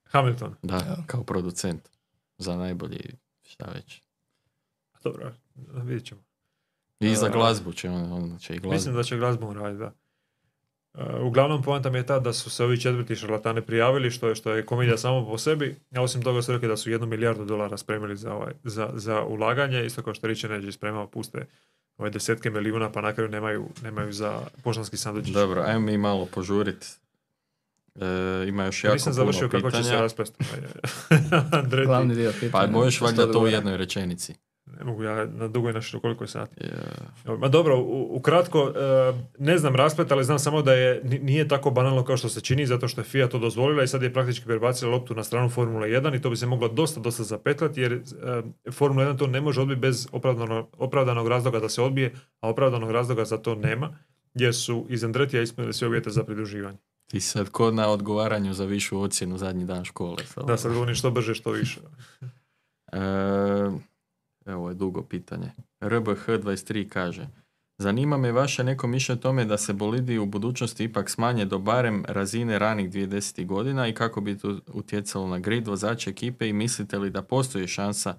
Hamilton. 0.04 0.56
Da, 0.62 0.76
Evo. 0.88 1.04
kao 1.08 1.24
producent. 1.24 1.90
Za 2.38 2.56
najbolji, 2.56 3.00
šta 3.42 3.66
već. 3.76 4.02
Dobro, 5.04 5.34
vidjet 5.84 6.06
ćemo. 6.06 6.22
I 7.12 7.16
za 7.16 7.30
glazbu 7.30 7.74
će 7.74 7.90
on, 7.90 8.12
on 8.12 8.38
će 8.40 8.54
i 8.56 8.60
glazbu. 8.60 8.74
Mislim 8.74 8.96
da 8.96 9.04
će 9.04 9.18
glazbom 9.18 9.58
raditi, 9.58 9.80
da. 9.80 9.92
Uh, 10.94 11.26
uglavnom, 11.26 11.64
poanta 11.64 11.90
mi 11.90 11.98
je 11.98 12.06
ta 12.06 12.20
da 12.20 12.34
su 12.34 12.50
se 12.50 12.64
ovi 12.64 12.80
četvrti 12.80 13.16
šarlatani 13.16 13.62
prijavili, 13.62 14.12
što 14.12 14.30
je, 14.30 14.36
što 14.36 14.52
je 14.52 14.66
komedija 14.66 14.98
samo 14.98 15.26
po 15.26 15.38
sebi. 15.38 15.76
A 15.96 16.02
osim 16.02 16.22
toga 16.22 16.42
su 16.42 16.52
rekli 16.52 16.68
da 16.68 16.78
su 16.78 16.92
jednu 16.92 17.08
milijardu 17.08 17.46
dolara 17.46 17.78
spremili 17.78 18.18
za, 18.18 18.34
ovaj, 18.34 18.54
za, 18.64 18.90
za 18.94 19.22
ulaganje, 19.22 19.86
isto 19.86 20.02
kao 20.02 20.14
što 20.14 20.28
Rich 20.28 20.46
Energy 20.46 20.72
spremao, 20.72 21.08
puste 21.08 21.48
ove 21.98 22.10
desetke 22.10 22.50
milijuna, 22.50 22.92
pa 22.92 23.02
na 23.02 23.14
kraju 23.14 23.30
nemaju, 23.30 23.70
nemaju 23.84 24.14
za 24.14 24.40
poštanski 24.64 24.98
sandučić. 24.98 25.34
Dobro, 25.34 25.62
ajmo 25.62 25.80
mi 25.80 25.98
malo 25.98 26.26
požurit. 26.26 26.86
E, 27.96 28.48
ima 28.48 28.66
još 28.66 28.84
Ja 28.84 28.88
jako 28.88 28.96
nisam 28.96 29.14
puno 29.14 29.14
završio 29.14 29.50
kako 29.50 29.72
će 29.72 29.78
se 29.78 29.84
pitanja. 29.84 30.02
rasplesti. 30.02 30.44
Glavni 31.86 32.16
dio 32.16 32.32
pitanja. 32.40 32.52
Pa 32.52 32.72
možeš 32.72 33.02
valjda 33.02 33.32
to 33.32 33.40
u 33.40 33.48
jednoj 33.48 33.78
rečenici. 33.78 34.36
Ne 34.74 34.84
mogu 34.84 35.04
ja 35.04 35.26
na 35.28 35.48
dugo 35.48 35.70
i 35.70 35.74
na 35.74 35.80
koliko 36.02 36.24
je 36.24 36.28
sati. 36.28 36.56
Je, 36.60 36.74
Ma 37.36 37.48
dobro, 37.48 37.78
u- 37.78 38.10
ukratko, 38.12 38.60
e, 38.70 39.14
ne 39.40 39.58
znam 39.58 39.76
rasplet, 39.76 40.12
ali 40.12 40.24
znam 40.24 40.40
samo 40.40 40.62
da 40.62 40.74
je, 40.74 41.02
ni- 41.04 41.20
nije 41.20 41.48
tako 41.48 41.72
banalno 41.72 42.04
kao 42.04 42.18
što 42.18 42.30
se 42.30 42.42
čini, 42.42 42.66
zato 42.66 42.88
što 42.88 43.02
je 43.02 43.06
FIA 43.06 43.28
to 43.28 43.40
dozvolila 43.40 43.84
i 43.84 43.88
sad 43.88 44.04
je 44.04 44.14
praktički 44.14 44.46
prebacila 44.46 44.92
loptu 44.92 45.16
na 45.16 45.24
stranu 45.24 45.50
Formule 45.50 45.88
1 45.90 46.16
i 46.16 46.22
to 46.22 46.30
bi 46.30 46.36
se 46.36 46.46
moglo 46.46 46.68
dosta, 46.68 47.00
dosta 47.00 47.24
zapetljati, 47.24 47.82
jer 47.82 47.94
e, 47.94 48.00
Formula 48.72 49.06
1 49.06 49.18
to 49.18 49.28
ne 49.28 49.42
može 49.42 49.62
odbiti 49.62 49.80
bez 49.80 50.08
opravdanog, 50.12 50.68
opravdanog 50.74 51.28
razloga 51.28 51.60
da 51.60 51.70
se 51.70 51.82
odbije, 51.82 52.14
a 52.42 52.50
opravdanog 52.50 52.92
razloga 52.92 53.26
za 53.26 53.38
to 53.38 53.56
nema, 53.56 53.98
jer 54.34 54.56
su 54.56 54.86
iz 54.90 55.04
Andretija 55.04 55.42
ispunili 55.42 55.74
sve 55.74 55.88
uvjete 55.88 56.10
za 56.10 56.24
pridruživanje. 56.24 56.78
Ti 57.06 57.20
sad 57.20 57.50
kod 57.50 57.74
na 57.74 57.90
odgovaranju 57.90 58.54
za 58.54 58.66
višu 58.66 59.02
ocjenu 59.02 59.38
zadnji 59.38 59.66
dan 59.66 59.86
škole. 59.86 60.18
sad. 60.26 60.46
Da 60.46 60.58
sad 60.58 60.74
govorim 60.74 60.96
što 60.96 61.12
brže, 61.12 61.34
što 61.36 61.52
više. 61.52 61.80
E, 62.88 62.98
evo 64.46 64.60
ovo 64.60 64.70
je 64.70 64.76
dugo 64.76 65.04
pitanje. 65.04 65.52
RBH23 65.82 66.90
kaže 66.90 67.28
Zanima 67.78 68.18
me 68.18 68.32
vaše 68.32 68.64
neko 68.64 68.88
mišljenje 68.88 69.20
o 69.20 69.22
tome 69.22 69.46
da 69.46 69.58
se 69.58 69.74
bolidi 69.74 70.18
u 70.18 70.26
budućnosti 70.26 70.84
ipak 70.84 71.10
smanje 71.10 71.46
do 71.46 71.60
barem 71.60 72.04
razine 72.08 72.60
ranih 72.60 72.90
2010. 72.92 73.46
godina 73.46 73.88
i 73.88 73.94
kako 73.94 74.22
bi 74.22 74.38
to 74.38 74.60
utjecalo 74.68 75.28
na 75.28 75.40
grid 75.40 75.68
vozače 75.68 76.10
ekipe 76.10 76.50
i 76.50 76.54
mislite 76.54 77.00
li 77.00 77.10
da 77.10 77.22
postoji 77.22 77.68
šansa 77.68 78.16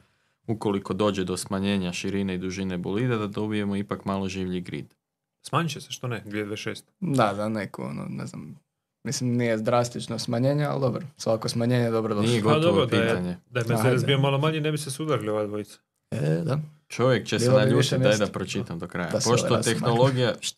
ukoliko 0.47 0.95
dođe 0.95 1.25
do 1.25 1.37
smanjenja 1.37 1.93
širine 1.93 2.35
i 2.35 2.39
dužine 2.39 2.79
bolida 2.79 3.17
da 3.17 3.27
dobijemo 3.27 3.77
ipak 3.77 4.05
malo 4.05 4.29
življi 4.29 4.61
grid? 4.61 4.95
Smanjit 5.43 5.73
će 5.73 5.81
se, 5.81 5.93
što 5.93 6.09
ne, 6.09 6.23
2026. 6.27 6.83
Da, 7.01 7.33
da, 7.33 7.49
neko, 7.49 7.83
ono, 7.83 8.07
ne 8.09 8.27
znam, 8.27 8.59
mislim 9.05 9.37
nije 9.37 9.57
drastično 9.57 10.19
smanjenje, 10.19 10.65
ali 10.65 10.81
dobro, 10.81 11.03
svako 11.17 11.49
smanjenje 11.49 11.85
je 11.85 11.91
dobro 11.91 12.15
došlo. 12.15 12.31
Nije 12.31 12.43
Pa 12.43 12.55
gotovo 12.55 12.73
dobro, 12.73 12.87
da 12.87 12.97
je, 12.97 13.09
pitanje. 13.09 13.37
da 13.51 13.61
je 13.61 13.67
Mercedes 13.69 14.03
Ajde. 14.03 14.07
bio 14.07 14.19
malo 14.19 14.39
manji, 14.39 14.61
ne 14.61 14.73
bi 14.73 14.79
se 14.79 14.91
sudarili 14.91 15.29
ova 15.29 15.47
dvojica. 15.47 15.79
E, 16.15 16.43
da. 16.45 16.61
Čovjek 16.89 17.27
će 17.27 17.39
se 17.39 17.45
Bilo 17.45 17.59
bi 17.59 17.75
više 17.75 17.99
naljutiti, 17.99 18.19
daj 18.19 18.27
da 18.27 18.33
pročitam 18.33 18.79
do 18.79 18.89
kraja. 18.89 19.11
Da 19.11 19.21
se 19.21 19.31
Pošto 19.31 19.47
ovaj 19.47 19.63
tehnologija... 19.63 20.35
Št- 20.41 20.57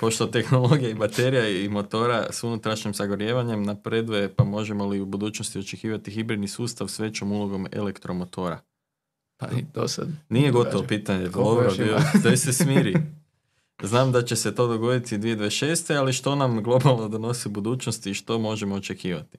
Pošto 0.00 0.26
tehnologija 0.26 0.90
i 0.90 0.94
baterija 0.94 1.48
i 1.48 1.68
motora 1.68 2.26
s 2.30 2.44
unutrašnjim 2.44 2.94
sagorjevanjem 2.94 3.62
napreduje, 3.62 4.34
pa 4.34 4.44
možemo 4.44 4.86
li 4.86 5.00
u 5.00 5.06
budućnosti 5.06 5.58
očekivati 5.58 6.10
hibridni 6.10 6.48
sustav 6.48 6.88
s 6.88 6.98
većom 6.98 7.32
ulogom 7.32 7.66
elektromotora? 7.72 8.60
Pa 9.36 9.46
i 9.46 9.64
do 9.74 9.88
sad. 9.88 10.08
Nije 10.28 10.50
gotovo 10.50 10.84
pitanje, 10.84 11.28
dobro, 11.28 11.70
daj 12.24 12.36
se 12.36 12.52
smiri. 12.52 12.94
Znam 13.82 14.12
da 14.12 14.22
će 14.22 14.36
se 14.36 14.54
to 14.54 14.66
dogoditi 14.66 15.18
2026. 15.18 15.98
ali 15.98 16.12
što 16.12 16.34
nam 16.34 16.62
globalno 16.62 17.08
donosi 17.08 17.48
budućnosti 17.48 18.10
i 18.10 18.14
što 18.14 18.38
možemo 18.38 18.74
očekivati? 18.74 19.38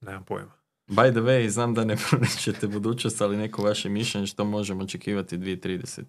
Nemam 0.00 0.24
pojma. 0.24 0.61
By 0.92 1.10
the 1.10 1.20
way, 1.20 1.48
znam 1.48 1.74
da 1.74 1.84
ne 1.84 1.96
proničete 2.10 2.66
budućnost, 2.66 3.20
ali 3.20 3.36
neko 3.36 3.62
vaše 3.62 3.88
mišljenje 3.88 4.26
što 4.26 4.44
možemo 4.44 4.82
očekivati 4.84 5.38
2030. 5.38 6.02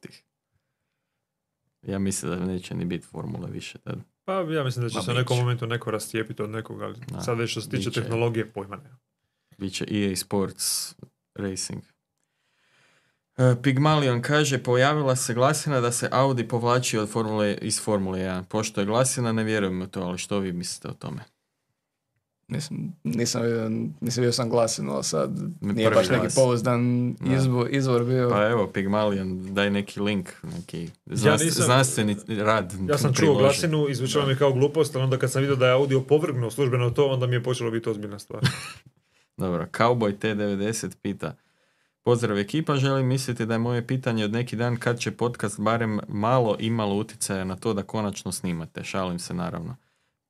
Ja 1.82 2.00
mislim 2.00 2.32
da 2.32 2.46
neće 2.46 2.76
ni 2.76 2.86
biti 2.86 3.08
formule 3.08 3.52
više 3.52 3.78
tada. 3.78 4.02
Pa 4.26 4.34
ja 4.34 4.64
mislim 4.64 4.86
da 4.86 4.90
će 4.90 4.98
Ma, 4.98 5.04
se 5.04 5.12
u 5.12 5.14
nekom 5.14 5.38
momentu 5.38 5.68
neko 5.68 5.92
rastijepiti 5.92 6.42
od 6.42 6.50
nekoga, 6.50 6.86
ali 6.86 7.00
Da, 7.12 7.22
sad 7.22 7.38
već 7.38 7.52
što 7.52 7.62
se 7.62 7.70
tiče 7.70 7.90
bit 7.90 7.94
će. 7.94 8.02
tehnologije, 8.02 8.52
pojma 8.52 8.76
nema. 8.76 8.98
Biće 9.58 9.86
EA 9.92 10.16
Sports 10.16 10.96
Racing. 11.36 11.82
E, 13.38 13.56
Pygmalion 13.62 14.22
kaže, 14.22 14.64
pojavila 14.64 15.16
se 15.16 15.34
glasina 15.34 15.82
da 15.82 15.92
se 15.92 16.10
Audi 16.12 16.48
povlači 16.48 16.98
od 16.98 17.10
formule, 17.10 17.58
iz 17.62 17.82
Formule 17.82 18.20
1. 18.20 18.44
Pošto 18.44 18.82
je 18.82 18.86
glasina, 18.86 19.32
ne 19.32 19.44
vjerujem 19.44 19.82
u 19.82 19.88
to, 19.88 20.02
ali 20.02 20.18
što 20.18 20.40
vi 20.40 20.52
mislite 20.52 20.88
o 20.88 20.94
tome? 20.94 21.24
Mislim, 22.48 22.94
nisam 23.04 23.42
vidio, 23.42 23.70
nisam 24.02 24.22
vidio 24.22 24.32
sam 24.32 24.50
glasinu, 24.50 24.92
ali 24.92 25.04
sad 25.04 25.32
nije 25.62 25.90
Prvi 25.90 25.96
baš 25.96 26.10
neki 26.12 26.36
pouzdan 26.36 27.14
Da. 27.14 27.36
izvor, 27.70 28.04
bio. 28.04 28.30
Pa 28.30 28.44
evo, 28.44 28.72
Pygmalion, 28.74 29.44
daj 29.44 29.70
neki 29.70 30.00
link, 30.00 30.30
neki 30.46 30.90
nisam- 31.06 31.38
znanstveni 31.40 32.16
rad. 32.30 32.74
Ja 32.90 32.98
sam 32.98 33.14
čuo 33.14 33.36
glasinu 33.36 33.88
i 33.90 33.96
zvučalo 33.96 34.26
mi 34.26 34.32
je 34.32 34.38
kao 34.38 34.54
glupost, 34.54 34.96
ali 34.96 35.04
onda 35.04 35.18
kad 35.18 35.32
sam 35.32 35.42
vidio 35.42 35.56
da 35.56 35.66
je 35.68 35.74
audio 35.74 36.02
povrgnuo 36.02 36.52
službeno 36.52 36.90
to, 36.90 37.08
onda 37.08 37.28
mi 37.28 37.36
je 37.36 37.44
počelo 37.44 37.72
biti 37.72 37.90
ozbiljna 37.90 38.20
stvar. 38.20 38.42
Dobro, 39.38 39.68
Cowboy 39.68 40.18
T90 40.18 40.96
pita. 41.02 41.36
Pozdrav 42.04 42.38
ekipa, 42.40 42.76
želim 42.76 43.08
misliti 43.08 43.46
da 43.46 43.54
je 43.54 43.60
moje 43.60 43.88
pitanje 43.88 44.26
od 44.26 44.32
neki 44.32 44.56
dan 44.56 44.78
kad 44.78 45.00
će 45.00 45.12
podcast 45.12 45.60
barem 45.60 46.00
malo 46.08 46.56
imalo 46.60 46.96
utjecaja 46.96 47.44
na 47.44 47.56
to 47.56 47.74
da 47.74 47.84
konačno 47.84 48.32
snimate. 48.32 48.84
Šalim 48.84 49.20
se 49.20 49.34
naravno. 49.34 49.76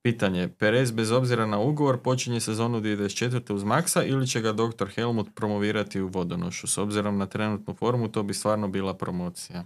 Pitanje, 0.04 0.50
Perez 0.60 0.92
bez 0.92 1.12
obzira 1.12 1.46
na 1.46 1.60
ugovor 1.60 2.02
počinje 2.02 2.40
sezonu 2.40 2.82
2024. 2.82 3.54
uz 3.54 3.64
Maxa 3.64 4.04
ili 4.04 4.28
će 4.28 4.42
ga 4.42 4.52
dr. 4.52 4.88
Helmut 4.96 5.28
promovirati 5.36 6.02
u 6.02 6.08
vodonošu? 6.08 6.68
S 6.68 6.78
obzirom 6.78 7.18
na 7.18 7.26
trenutnu 7.26 7.74
formu 7.74 8.12
to 8.12 8.24
bi 8.24 8.34
stvarno 8.34 8.68
bila 8.68 8.94
promocija. 8.94 9.64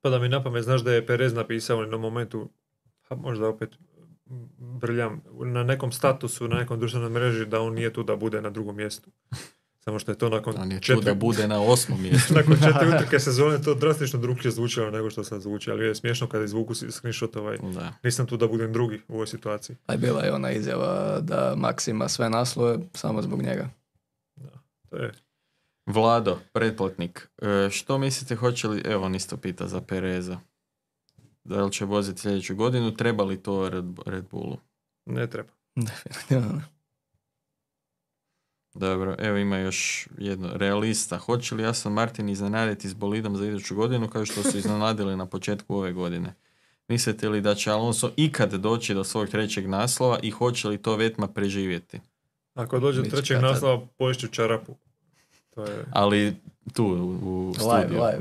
Pa 0.00 0.10
da 0.10 0.18
mi 0.18 0.28
na 0.28 0.42
pamet, 0.42 0.64
znaš 0.64 0.80
da 0.80 0.92
je 0.92 1.06
Perez 1.06 1.34
napisao 1.34 1.80
jednom 1.80 2.00
momentu, 2.00 2.48
a 3.08 3.14
možda 3.14 3.48
opet 3.48 3.70
brljam, 4.58 5.22
na 5.44 5.64
nekom 5.64 5.92
statusu, 5.92 6.48
na 6.48 6.56
nekom 6.56 6.78
društvenoj 6.78 7.10
mreži 7.10 7.46
da 7.46 7.60
on 7.60 7.74
nije 7.74 7.92
tu 7.92 8.02
da 8.02 8.16
bude 8.16 8.40
na 8.40 8.50
drugom 8.50 8.76
mjestu. 8.76 9.10
Samo 9.86 9.98
što 9.98 10.12
je 10.12 10.18
to 10.18 10.28
nakon 10.28 10.54
On 10.58 10.72
je 10.72 10.80
da 11.04 11.14
bude 11.14 11.48
na 11.48 11.60
osmom 11.60 12.02
mjestu. 12.02 12.34
nakon 12.40 12.54
četiri 12.54 12.88
utrke 12.96 13.20
sezone 13.20 13.62
to 13.62 13.74
drastično 13.74 14.18
drugčije 14.18 14.52
zvučalo 14.52 14.90
nego 14.90 15.10
što 15.10 15.24
sad 15.24 15.40
zvuči, 15.40 15.70
ali 15.70 15.84
je 15.84 15.94
smiješno 15.94 16.26
kada 16.26 16.44
izvuku 16.44 16.74
si- 16.74 16.90
screenshot 16.90 17.36
ovaj, 17.36 17.58
Da. 17.58 17.92
nisam 18.02 18.26
tu 18.26 18.36
da 18.36 18.48
budem 18.48 18.72
drugi 18.72 19.00
u 19.08 19.14
ovoj 19.14 19.26
situaciji. 19.26 19.76
A 19.86 19.92
je 19.92 19.98
bila 19.98 20.22
je 20.22 20.32
ona 20.32 20.50
izjava 20.50 21.20
da 21.20 21.54
Max 21.56 21.90
ima 21.90 22.08
sve 22.08 22.30
naslove 22.30 22.78
samo 22.94 23.22
zbog 23.22 23.42
njega. 23.42 23.68
To 24.90 24.96
je 24.96 25.12
Vlado, 25.86 26.38
pretplatnik, 26.52 27.28
e, 27.38 27.70
što 27.70 27.98
mislite 27.98 28.34
hoće 28.34 28.68
li, 28.68 28.82
evo 28.84 29.04
on 29.04 29.14
isto 29.14 29.36
pita 29.36 29.68
za 29.68 29.80
Pereza, 29.80 30.38
da 31.44 31.64
li 31.64 31.72
će 31.72 31.84
voziti 31.84 32.20
sljedeću 32.20 32.56
godinu, 32.56 32.94
treba 32.94 33.24
li 33.24 33.42
to 33.42 33.68
Red, 33.68 33.84
Red 34.06 34.24
Bullu? 34.30 34.56
ne 35.06 35.26
treba. 35.26 35.48
Definitivno. 35.76 36.62
Dobro, 38.78 39.16
evo 39.18 39.36
ima 39.36 39.58
još 39.58 40.08
jedno, 40.18 40.50
realista, 40.54 41.18
hoće 41.18 41.54
li 41.54 41.66
Aston 41.66 41.92
Martin 41.92 42.28
iznenaditi 42.28 42.88
s 42.88 42.94
bolidom 42.94 43.36
za 43.36 43.46
iduću 43.46 43.74
godinu 43.74 44.08
kao 44.08 44.24
što 44.26 44.42
su 44.42 44.58
iznenadili 44.58 45.16
na 45.16 45.26
početku 45.26 45.76
ove 45.76 45.92
godine? 45.92 46.34
Mislite 46.88 47.28
li 47.28 47.40
da 47.40 47.54
će 47.54 47.70
Alonso 47.70 48.10
ikad 48.16 48.52
doći 48.54 48.94
do 48.94 49.04
svog 49.04 49.28
trećeg 49.28 49.68
naslova 49.68 50.18
i 50.22 50.30
hoće 50.30 50.68
li 50.68 50.82
to 50.82 50.96
Vetma 50.96 51.28
preživjeti? 51.28 52.00
Ako 52.54 52.78
dođe 52.78 53.02
do 53.02 53.08
trećeg 53.10 53.36
kad-tad. 53.36 53.50
naslova, 53.52 53.86
poješću 53.98 54.28
čarapu. 54.28 54.76
To 55.54 55.62
je 55.64 55.84
Ali 55.92 56.36
tu 56.72 56.84
u, 56.84 57.18
u 57.22 57.46
Live, 57.46 57.58
studiju. 57.58 58.02
live, 58.02 58.18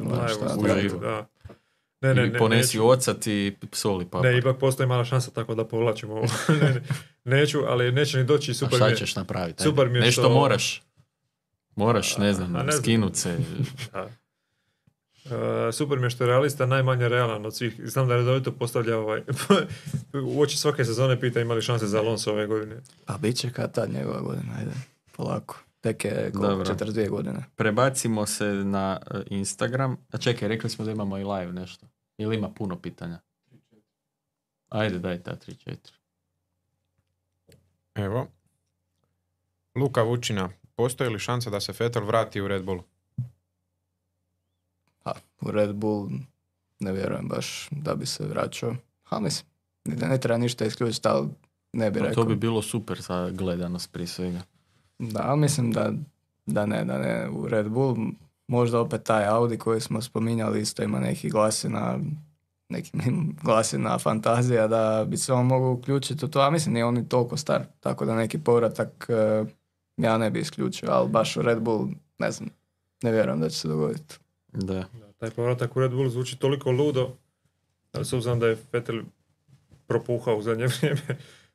live, 0.57 0.75
uživo, 0.75 0.99
da. 0.99 1.27
Ne, 2.05 2.13
ne, 2.13 2.21
Ili 2.21 2.31
ne, 2.31 2.39
ponesi 2.39 2.77
neću. 2.77 2.87
ocat 2.89 3.27
i 3.27 3.53
soli 3.71 4.05
papa. 4.05 4.23
Ne, 4.23 4.37
ipak 4.37 4.57
postoji 4.57 4.87
mala 4.87 5.05
šansa 5.05 5.31
tako 5.31 5.55
da 5.55 5.65
povlačimo 5.65 6.13
ovo. 6.13 6.25
ne, 6.61 6.81
ne, 7.25 7.37
neću, 7.37 7.59
ali 7.67 7.91
neće 7.91 8.17
ni 8.17 8.23
doći 8.23 8.51
A 8.51 8.53
super 8.53 8.75
šta 8.75 8.85
mi 8.85 8.91
je- 8.91 8.97
ćeš 8.97 9.15
napraviti? 9.15 9.63
super 9.63 9.89
mi 9.89 9.97
je 9.97 10.01
Nešto 10.01 10.21
što- 10.21 10.29
moraš. 10.29 10.81
Moraš, 11.75 12.17
ne 12.17 12.33
znam, 12.33 12.55
A, 12.55 12.63
ne 12.63 12.71
znam. 12.71 12.83
skinut 12.83 13.15
se. 13.15 13.37
E, 15.67 15.71
super 15.71 15.99
mi 15.99 16.05
je 16.05 16.09
što 16.09 16.23
je 16.23 16.27
realista 16.27 16.65
najmanje 16.65 17.09
realan 17.09 17.45
od 17.45 17.55
svih. 17.55 17.81
Znam 17.83 18.07
da 18.07 18.15
redovito 18.15 18.51
postavlja 18.51 18.97
ovaj... 18.97 19.21
u 20.25 20.41
oči 20.41 20.57
svake 20.57 20.85
sezone 20.85 21.19
pita 21.19 21.41
imali 21.41 21.61
šanse 21.61 21.87
za 21.87 21.99
Alonso 21.99 22.31
ove 22.31 22.47
godine. 22.47 22.75
Pa 23.05 23.17
bit 23.17 23.35
će 23.35 23.51
kad 23.51 23.73
tad 23.73 23.89
njegova 23.91 24.21
godina, 24.21 24.53
ajde, 24.59 24.71
polako. 25.11 25.59
Tek 25.81 26.05
je 26.05 26.31
koliko, 26.33 26.47
Dobro. 26.47 26.65
42 26.75 27.09
godine. 27.09 27.43
Prebacimo 27.55 28.25
se 28.25 28.45
na 28.45 28.99
e, 29.11 29.23
Instagram. 29.27 29.97
A 30.11 30.17
čekaj, 30.17 30.47
rekli 30.47 30.69
smo 30.69 30.85
da 30.85 30.91
imamo 30.91 31.17
i 31.17 31.23
live 31.23 31.51
nešto. 31.51 31.85
Ili 32.17 32.35
ima 32.35 32.49
puno 32.49 32.79
pitanja? 32.79 33.19
Ajde, 34.69 34.99
daj 34.99 35.23
ta 35.23 35.35
3-4. 35.47 35.75
Evo. 37.95 38.27
Luka 39.75 40.01
Vučina. 40.01 40.49
Postoji 40.75 41.09
li 41.09 41.19
šansa 41.19 41.49
da 41.49 41.59
se 41.59 41.73
Vettel 41.79 42.05
vrati 42.05 42.41
u 42.41 42.47
Red 42.47 42.63
Bull? 42.63 42.81
Pa, 45.03 45.13
u 45.41 45.51
Red 45.51 45.75
Bull 45.75 46.09
ne 46.79 46.91
vjerujem 46.91 47.27
baš 47.27 47.67
da 47.71 47.95
bi 47.95 48.05
se 48.05 48.25
vraćao. 48.25 48.75
Ha, 49.03 49.19
mislim, 49.19 49.49
ne, 49.85 50.07
ne 50.07 50.19
treba 50.19 50.37
ništa 50.37 50.65
isključiti, 50.65 51.07
ali 51.07 51.29
ne 51.73 51.91
bi 51.91 51.99
Pa 51.99 52.05
rekao. 52.05 52.23
to 52.23 52.29
bi 52.29 52.35
bilo 52.35 52.61
super 52.61 53.01
za 53.01 53.29
gledanost 53.29 53.91
prije 53.91 54.07
svega. 54.07 54.41
Da, 54.99 55.21
ali 55.23 55.39
mislim 55.39 55.71
da, 55.71 55.93
da 56.45 56.65
ne, 56.65 56.85
da 56.85 56.97
ne 56.97 57.29
u 57.29 57.47
Red 57.47 57.69
Bull. 57.69 57.95
Možda 58.47 58.79
opet 58.79 59.03
taj 59.03 59.25
Audi 59.25 59.57
koji 59.57 59.81
smo 59.81 60.01
spominjali 60.01 60.61
isto 60.61 60.83
ima 60.83 60.99
neki 60.99 61.29
glasina, 61.29 61.99
neki 62.69 62.91
glasina 63.43 63.99
fantazija 63.99 64.67
da 64.67 65.05
bi 65.07 65.17
se 65.17 65.33
on 65.33 65.45
mogao 65.45 65.71
uključiti 65.71 66.25
u 66.25 66.27
to, 66.27 66.39
a 66.39 66.49
mislim 66.49 66.73
nije 66.73 66.85
on 66.85 66.93
ni 66.93 67.09
toliko 67.09 67.37
star, 67.37 67.63
tako 67.79 68.05
da 68.05 68.15
neki 68.15 68.39
povratak 68.39 69.05
eh, 69.09 69.45
ja 69.97 70.17
ne 70.17 70.31
bi 70.31 70.39
isključio, 70.39 70.89
ali 70.91 71.09
baš 71.09 71.37
u 71.37 71.41
Red 71.41 71.59
Bull 71.59 71.87
ne 72.19 72.31
znam, 72.31 72.49
ne 73.03 73.11
vjerujem 73.11 73.39
da 73.39 73.49
će 73.49 73.59
se 73.59 73.67
dogoditi. 73.67 74.15
Da. 74.53 74.73
Da, 74.73 75.11
taj 75.17 75.29
povratak 75.29 75.75
u 75.77 75.81
Red 75.81 75.91
Bull 75.91 76.09
zvuči 76.09 76.39
toliko 76.39 76.71
ludo, 76.71 77.15
ali 77.91 78.05
s 78.05 78.13
obzirom 78.13 78.39
da 78.39 78.47
je 78.47 78.57
Vettel 78.71 79.01
propuhao 79.87 80.35
u 80.37 80.41
zadnje 80.41 80.67
vrijeme, 80.77 81.01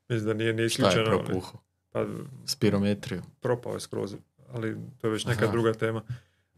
mislim 0.08 0.26
da 0.26 0.34
nije, 0.34 0.52
Šta 0.52 0.62
je 0.62 0.66
isključeno. 0.66 1.04
propuhao? 1.18 1.60
Pa, 1.92 2.06
Spirometriju. 2.46 3.22
propao 3.40 3.74
je 3.74 3.80
skroz, 3.80 4.14
ali 4.52 4.76
to 5.00 5.06
je 5.06 5.12
već 5.12 5.24
neka 5.26 5.44
Aha. 5.44 5.52
druga 5.52 5.72
tema. 5.72 6.02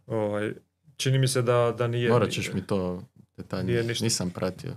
Ovaj, 0.06 0.52
čini 0.96 1.18
mi 1.18 1.28
se 1.28 1.42
da, 1.42 1.74
da 1.78 1.86
nije... 1.86 2.10
Morat 2.10 2.30
ćeš 2.30 2.52
mi 2.52 2.66
to 2.66 3.02
detaljnije. 3.36 3.82
Nisam 3.82 4.30
pratio. 4.30 4.76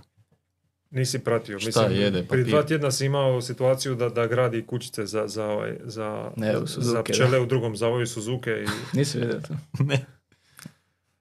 Nisi 0.90 1.18
pratio. 1.18 1.58
Šta 1.60 1.66
Mislim, 1.68 2.00
jede, 2.00 2.18
prije 2.18 2.26
papir? 2.42 2.46
dva 2.46 2.62
tjedna 2.62 2.90
si 2.90 3.06
imao 3.06 3.40
situaciju 3.40 3.94
da, 3.94 4.08
da 4.08 4.26
gradi 4.26 4.66
kućice 4.66 5.06
za, 5.06 5.28
za, 5.28 5.44
ovaj, 5.44 5.76
za, 5.84 6.30
Ne, 6.36 6.56
u 6.56 6.60
za 6.60 6.66
Suzuki, 6.66 7.12
pčele 7.12 7.40
u 7.40 7.46
drugom 7.46 7.76
zavoju 7.76 8.06
Suzuke. 8.06 8.50
I, 8.50 8.66
Nisi 8.98 9.18
vidio 9.18 9.40
to? 9.40 9.54
ne. 9.84 10.06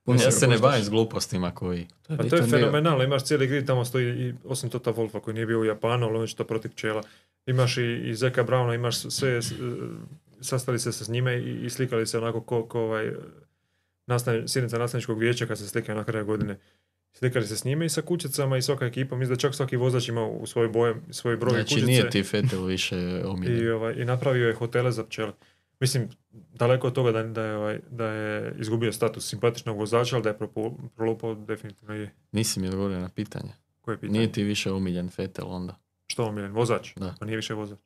Puno 0.03 0.21
Ja 0.21 0.31
se 0.31 0.47
ne 0.47 0.57
bavim 0.57 0.83
s 0.83 0.89
glupostima 0.89 1.51
koji... 1.51 1.87
Pa 2.07 2.17
to 2.19 2.35
je 2.35 2.43
fenomenalno. 2.43 3.03
Imaš 3.03 3.23
cijeli 3.23 3.47
grid, 3.47 3.67
tamo 3.67 3.85
stoji 3.85 4.05
i 4.19 4.33
osim 4.43 4.69
Tota 4.69 4.93
Wolfa 4.93 5.19
koji 5.21 5.33
nije 5.33 5.45
bio 5.45 5.59
u 5.59 5.65
Japanu, 5.65 6.07
ali 6.07 6.17
on 6.17 6.27
će 6.27 6.35
to 6.35 6.43
protiv 6.43 6.71
pčela. 6.71 7.03
Imaš 7.45 7.77
i, 7.77 8.01
i 8.05 8.15
Zeka 8.15 8.43
Brauna, 8.43 8.73
imaš 8.73 8.97
sve, 8.99 9.41
s- 9.41 9.53
sastali 10.41 10.79
se 10.79 10.91
s 10.91 11.09
njime 11.09 11.37
i, 11.37 11.65
i 11.65 11.69
slikali 11.69 12.07
se 12.07 12.17
onako 12.17 12.41
ko, 12.41 12.65
ko 12.65 12.79
ovaj, 12.81 13.11
nastav, 14.07 14.47
sjednica 14.47 14.77
nastavničkog 14.77 15.19
vijeća 15.19 15.45
kad 15.45 15.57
se 15.57 15.67
slikaju 15.67 15.95
na 15.97 16.03
kraju 16.03 16.25
godine. 16.25 16.59
Slikali 17.13 17.47
se 17.47 17.57
s 17.57 17.63
njime 17.63 17.85
i 17.85 17.89
sa 17.89 18.01
kućicama 18.01 18.57
i 18.57 18.61
svaka 18.61 18.85
ekipa, 18.85 19.15
mislim 19.15 19.35
da 19.35 19.39
čak 19.39 19.55
svaki 19.55 19.75
vozač 19.75 20.07
ima 20.07 20.25
u 20.25 20.45
svoj 20.45 20.67
boje, 20.67 20.95
svoj 21.09 21.37
broj 21.37 21.53
Znači 21.53 21.73
kućice. 21.73 21.85
nije 21.85 22.09
ti 22.09 22.23
Fetel 22.23 22.63
više 22.63 22.95
omiljen. 23.33 23.65
I, 23.65 23.69
ovaj, 23.69 23.93
I 23.93 24.05
napravio 24.05 24.47
je 24.47 24.53
hotele 24.53 24.91
za 24.91 25.03
pčele. 25.03 25.33
Mislim, 25.79 26.09
daleko 26.53 26.87
od 26.87 26.93
toga 26.93 27.11
da, 27.11 27.23
da, 27.23 27.43
je, 27.43 27.55
ovaj, 27.55 27.79
da 27.91 28.07
je 28.07 28.55
izgubio 28.59 28.91
status 28.91 29.29
simpatičnog 29.29 29.77
vozača, 29.77 30.15
ali 30.15 30.23
da 30.23 30.29
je 30.29 30.37
prolupao 30.95 31.35
definitivno 31.35 31.93
je. 31.95 32.11
Nisi 32.31 32.59
mi 32.59 32.67
odgovorio 32.67 32.99
na 32.99 33.09
pitanje. 33.09 33.51
Koje 33.81 33.97
pitanje? 33.97 34.19
Nije 34.19 34.31
ti 34.31 34.43
više 34.43 34.71
omiljen 34.71 35.09
Fetel 35.09 35.47
onda. 35.47 35.79
Što 36.07 36.23
omiljen? 36.23 36.51
Vozač? 36.51 36.93
Da. 36.95 37.15
Pa 37.19 37.25
nije 37.25 37.35
više 37.35 37.53
vozač. 37.53 37.79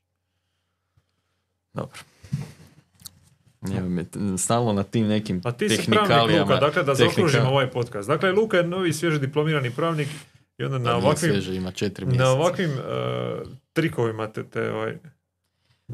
Dobro. 1.73 1.99
T- 3.61 4.19
stalno 4.37 4.73
na 4.73 4.83
tim 4.83 5.07
nekim 5.07 5.41
A 5.43 5.51
ti 5.51 5.69
si 5.69 5.91
pravnik. 6.07 6.39
Luka, 6.39 6.55
dakle 6.55 6.83
da 6.83 6.91
tehnika- 6.91 6.95
zaokružimo 6.95 7.49
ovaj 7.49 7.69
podcast. 7.69 8.07
Dakle, 8.07 8.31
Luka 8.31 8.57
je 8.57 8.63
novi 8.63 8.93
svježi 8.93 9.19
diplomirani 9.19 9.71
pravnik 9.71 10.07
I 10.57 10.63
onda 10.63 10.77
Da 10.77 10.83
na 10.83 10.97
ovakvim, 10.97 11.31
svježe, 11.31 11.55
ima 11.55 11.71
četiri 11.71 12.05
mjeseca. 12.05 12.23
na 12.23 12.31
ovakvim 12.31 12.69
uh, 12.69 12.77
trikovima 13.73 14.27
te, 14.27 14.43
te 14.43 14.71
ovaj, 14.71 14.97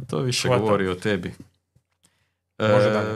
To 0.08 0.20
više 0.20 0.48
Hvatam. 0.48 0.66
govori 0.66 0.88
o 0.88 0.96
tebi. 0.96 1.34
Može 2.60 2.88
E, 2.88 2.92
dalje. 2.92 3.10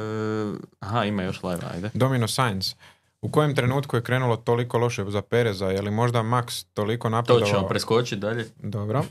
Aha, 0.80 1.06
ima 1.06 1.24
još 1.24 1.44
live, 1.44 1.62
ajde. 1.74 1.90
Domino 1.94 2.28
Science. 2.28 2.76
U 3.22 3.30
kojem 3.30 3.56
trenutku 3.56 3.96
je 3.96 4.02
krenulo 4.02 4.38
toliko 4.38 4.78
loše 4.78 5.06
za 5.08 5.22
Pereza? 5.22 5.66
Je 5.68 5.82
li 5.82 5.92
možda 5.92 6.20
Max 6.20 6.66
toliko 6.74 7.08
To 7.08 7.10
napredovao? 7.10 7.50
ćemo 7.50 7.68
preskočiti 7.68 8.16
dalje. 8.16 8.46
Dobro. 8.58 9.04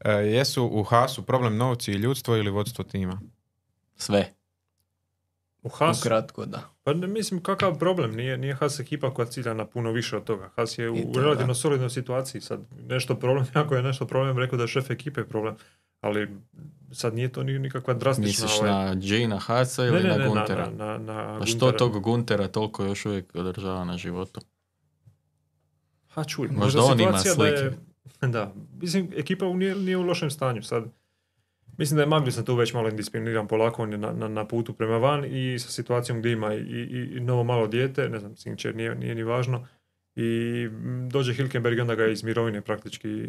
E, 0.00 0.12
jesu 0.12 0.64
u 0.64 0.82
Hasu 0.82 1.22
problem 1.22 1.56
novci 1.56 1.92
i 1.92 1.96
ljudstvo 1.96 2.36
ili 2.36 2.50
vodstvo 2.50 2.84
tima? 2.84 3.20
Sve. 3.96 4.32
U 5.64 5.68
Hasu. 5.68 6.00
Ukratko, 6.00 6.46
da. 6.46 6.62
Pa 6.82 6.92
ne 6.94 7.06
mislim 7.06 7.42
kakav 7.42 7.78
problem, 7.78 8.12
nije, 8.12 8.38
nije 8.38 8.54
Haas 8.54 8.80
ekipa 8.80 9.14
koja 9.14 9.26
cilja 9.26 9.54
na 9.54 9.66
puno 9.66 9.90
više 9.92 10.16
od 10.16 10.24
toga. 10.24 10.50
Haas 10.56 10.78
je 10.78 10.90
u, 10.90 11.12
to, 11.12 11.20
relativno 11.20 11.50
da. 11.50 11.54
solidnoj 11.54 11.90
situaciji. 11.90 12.40
Sad 12.40 12.60
nešto 12.80 13.14
problem, 13.14 13.46
ako 13.64 13.74
je 13.74 13.82
nešto 13.82 14.06
problem, 14.06 14.38
rekao 14.38 14.56
da 14.56 14.64
je 14.64 14.68
šef 14.68 14.90
ekipe 14.90 15.24
problem. 15.24 15.56
Ali 16.00 16.28
sad 16.92 17.14
nije 17.14 17.28
to 17.28 17.42
ni, 17.42 17.58
nikakva 17.58 17.94
drastična... 17.94 18.26
Misliš 18.26 18.60
ovaj- 18.60 18.70
na 18.70 18.94
Gina 18.94 19.38
Hasa 19.38 19.84
ili 19.84 20.02
ne, 20.02 20.08
ne, 20.08 20.18
na 20.18 20.28
Guntera? 20.28 20.70
Na, 20.70 20.86
na, 20.86 20.98
na 20.98 21.38
A 21.42 21.46
što 21.46 21.58
Guntera. 21.58 21.78
tog 21.78 22.02
Guntera 22.02 22.48
toliko 22.48 22.84
još 22.84 23.06
uvijek 23.06 23.24
održava 23.34 23.84
na 23.84 23.96
životu? 23.96 24.40
Ha, 26.08 26.24
čuj, 26.24 26.48
Možda 26.48 26.62
možda, 26.80 26.82
on 26.82 27.00
ima 27.00 27.18
situacija 27.18 27.34
da 27.34 27.46
je... 27.46 27.70
slike. 27.70 27.76
Da, 28.28 28.52
mislim, 28.80 29.10
ekipa 29.16 29.46
u- 29.46 29.56
nije, 29.56 29.74
nije 29.76 29.96
u 29.96 30.02
lošem 30.02 30.30
stanju 30.30 30.62
sad. 30.62 30.84
Mislim 31.78 31.96
da 31.96 32.02
je 32.02 32.08
Magnussen 32.08 32.44
tu 32.44 32.54
već 32.54 32.74
malo 32.74 32.88
indiscipliniran 32.88 33.48
polako, 33.48 33.82
on 33.82 33.92
je 33.92 33.98
na, 33.98 34.12
na, 34.12 34.28
na 34.28 34.46
putu 34.46 34.74
prema 34.74 34.98
van 34.98 35.24
i 35.24 35.58
sa 35.58 35.68
situacijom 35.68 36.18
gdje 36.18 36.32
ima 36.32 36.54
i, 36.54 36.58
i, 36.58 37.16
i 37.16 37.20
novo 37.20 37.44
malo 37.44 37.66
dijete, 37.66 38.08
ne 38.08 38.18
znam, 38.18 38.36
Sinčer 38.36 38.76
nije, 38.76 38.94
nije 38.94 39.14
ni 39.14 39.22
važno. 39.22 39.66
I 40.16 40.68
dođe 41.10 41.34
Hilkenberg 41.34 41.78
i 41.78 41.80
onda 41.80 41.94
ga 41.94 42.06
iz 42.06 42.24
mirovine 42.24 42.60
praktički, 42.60 43.28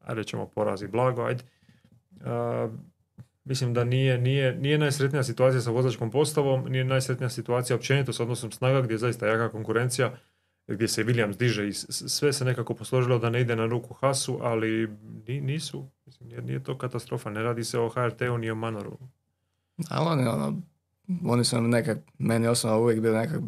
a 0.00 0.14
rećemo 0.14 0.46
porazi 0.46 0.88
blago, 0.88 1.22
ajde. 1.22 1.44
A, 2.24 2.68
mislim 3.44 3.74
da 3.74 3.84
nije, 3.84 4.18
nije, 4.18 4.56
nije 4.56 4.78
najsretnija 4.78 5.22
situacija 5.22 5.60
sa 5.60 5.70
vozačkom 5.70 6.10
postavom, 6.10 6.64
nije 6.68 6.84
najsretnija 6.84 7.28
situacija 7.28 7.76
općenito 7.76 8.12
s 8.12 8.20
odnosom 8.20 8.50
snaga 8.50 8.80
gdje 8.80 8.94
je 8.94 8.98
zaista 8.98 9.26
jaka 9.26 9.48
konkurencija 9.50 10.16
gdje 10.66 10.88
se 10.88 11.04
Williams 11.04 11.36
diže 11.36 11.68
i 11.68 11.72
sve 11.72 12.32
se 12.32 12.44
nekako 12.44 12.74
posložilo 12.74 13.18
da 13.18 13.30
ne 13.30 13.40
ide 13.40 13.56
na 13.56 13.66
ruku 13.66 13.94
Hasu, 13.94 14.38
ali 14.42 14.88
ni- 15.26 15.40
nisu. 15.40 15.90
Mislim, 16.24 16.46
nije, 16.46 16.62
to 16.64 16.78
katastrofa, 16.78 17.30
ne 17.30 17.42
radi 17.42 17.64
se 17.64 17.78
o 17.78 17.88
HRT-u 17.88 18.38
ni 18.38 18.50
o 18.50 18.54
Manoru. 18.54 18.98
Ali 19.90 20.06
oni, 20.08 20.26
ono, 20.28 20.56
oni 21.24 21.44
su 21.44 21.60
nekak, 21.60 21.98
meni 22.18 22.46
osobno 22.46 22.78
uvijek 22.80 23.00
bili 23.00 23.16
nekak 23.16 23.40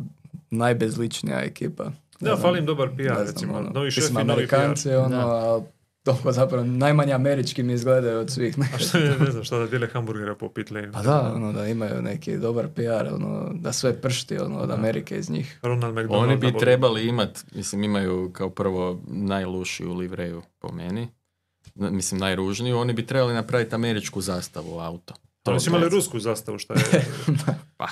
najbezličnija 0.51 1.41
ekipa. 1.41 1.85
Da, 1.85 1.91
Ne 2.21 2.29
znam, 2.29 2.41
fali 2.41 2.59
im 2.59 2.67
dobar 2.67 2.89
PR, 2.89 3.03
znam, 3.03 3.27
recimo. 3.27 3.57
ono, 3.57 3.71
novi 3.71 3.91
šef 3.91 4.05
mislim, 4.05 4.21
i 4.21 4.25
novi 4.25 4.47
PR. 4.47 4.55
Amerikanci, 4.55 4.91
ono, 4.95 5.09
Da. 5.17 5.61
toliko 6.03 6.33
zapravo 6.33 6.65
najmanje 6.65 7.13
američki 7.13 7.63
mi 7.63 7.73
izgledaju 7.73 8.19
od 8.19 8.31
svih. 8.31 8.57
A 8.75 8.79
što 8.79 8.99
je, 8.99 9.19
ne 9.19 9.31
znam, 9.31 9.45
šta 9.45 9.59
da 9.59 9.67
dijele 9.67 9.87
hamburgera 9.87 10.35
po 10.35 10.49
pit 10.49 10.71
lane. 10.71 10.93
Pa 10.93 11.03
da, 11.03 11.33
ono, 11.37 11.53
da 11.53 11.67
imaju 11.67 12.03
neki 12.03 12.37
dobar 12.37 12.69
PR, 12.69 13.15
ono, 13.15 13.51
da 13.55 13.73
sve 13.73 14.01
pršti 14.01 14.39
ono, 14.39 14.59
od 14.59 14.71
Amerike 14.71 15.19
iz 15.19 15.31
njih. 15.31 15.59
Ronald 15.63 15.95
McDonald. 15.95 16.25
Oni 16.25 16.37
bi 16.37 16.59
trebali 16.59 17.07
imat, 17.09 17.45
mislim 17.55 17.85
imaju 17.85 18.31
kao 18.33 18.51
prvo 18.51 19.01
najlušiju 19.07 19.95
livreju 19.95 20.43
po 20.59 20.73
meni, 20.73 21.09
mislim 21.77 22.21
najružniju, 22.21 22.79
oni 22.79 22.93
bi 22.93 23.07
trebali 23.07 23.35
napraviti 23.35 23.75
američku 23.75 24.21
zastavu 24.21 24.79
auto. 24.79 25.15
To 25.43 25.51
Oni 25.51 25.61
su 25.61 25.71
imali 25.71 25.89
rusku 25.89 26.21
zastavu, 26.21 26.59
šta 26.59 26.75
je... 26.75 27.05
Pa, 27.77 27.87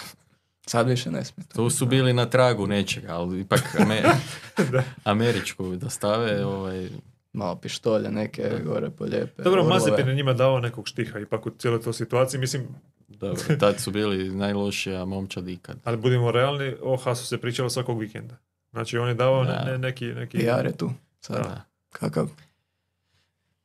Sad 0.66 0.89
više 0.89 1.11
ne 1.11 1.24
smije. 1.24 1.47
to. 1.48 1.55
tu 1.55 1.70
su 1.70 1.86
bili 1.86 2.12
na 2.12 2.27
tragu 2.27 2.66
nečega, 2.66 3.09
ali 3.11 3.40
ipak 3.40 3.77
ame- 3.77 4.02
Da. 4.73 4.82
američku 5.05 5.66
da 5.66 5.90
stave, 5.90 6.44
ovaj, 6.47 6.89
Malo 7.32 7.56
pištolje 7.56 8.11
neke 8.11 8.51
gore 8.65 8.90
polijepe. 8.90 9.43
Dobro. 9.43 9.65
Mazepin 9.65 10.09
je 10.09 10.15
njima 10.15 10.32
dao 10.32 10.61
nekog 10.61 10.89
štiha 10.89 11.19
ipak 11.19 11.47
u 11.47 11.51
cijeloj 11.51 11.81
toj 11.81 11.93
situaciji. 11.93 12.40
Mislim, 12.40 12.69
dobro, 13.09 13.43
tad 13.56 13.81
su 13.81 13.90
bili 13.90 14.31
najlošija 14.31 15.05
momčad 15.05 15.48
ikad. 15.48 15.77
ali 15.85 15.97
budimo 15.97 16.31
realni, 16.31 16.74
o 16.82 16.97
Hasu 16.97 17.27
se 17.27 17.39
pričalo 17.39 17.70
svakog 17.70 18.01
vikenda. 18.01 18.36
Znači, 18.70 18.98
on 18.98 19.09
je 19.09 19.15
dao 19.15 19.44
ne, 19.44 19.51
Da. 19.51 19.65
ne- 19.65 19.78
neki... 19.78 20.06
neki 20.06 20.39
PR 20.39 20.66
je 20.66 20.77
tu. 20.77 20.90
Sad, 21.20 21.36
Da. 21.36 21.62
kakav? 21.90 22.28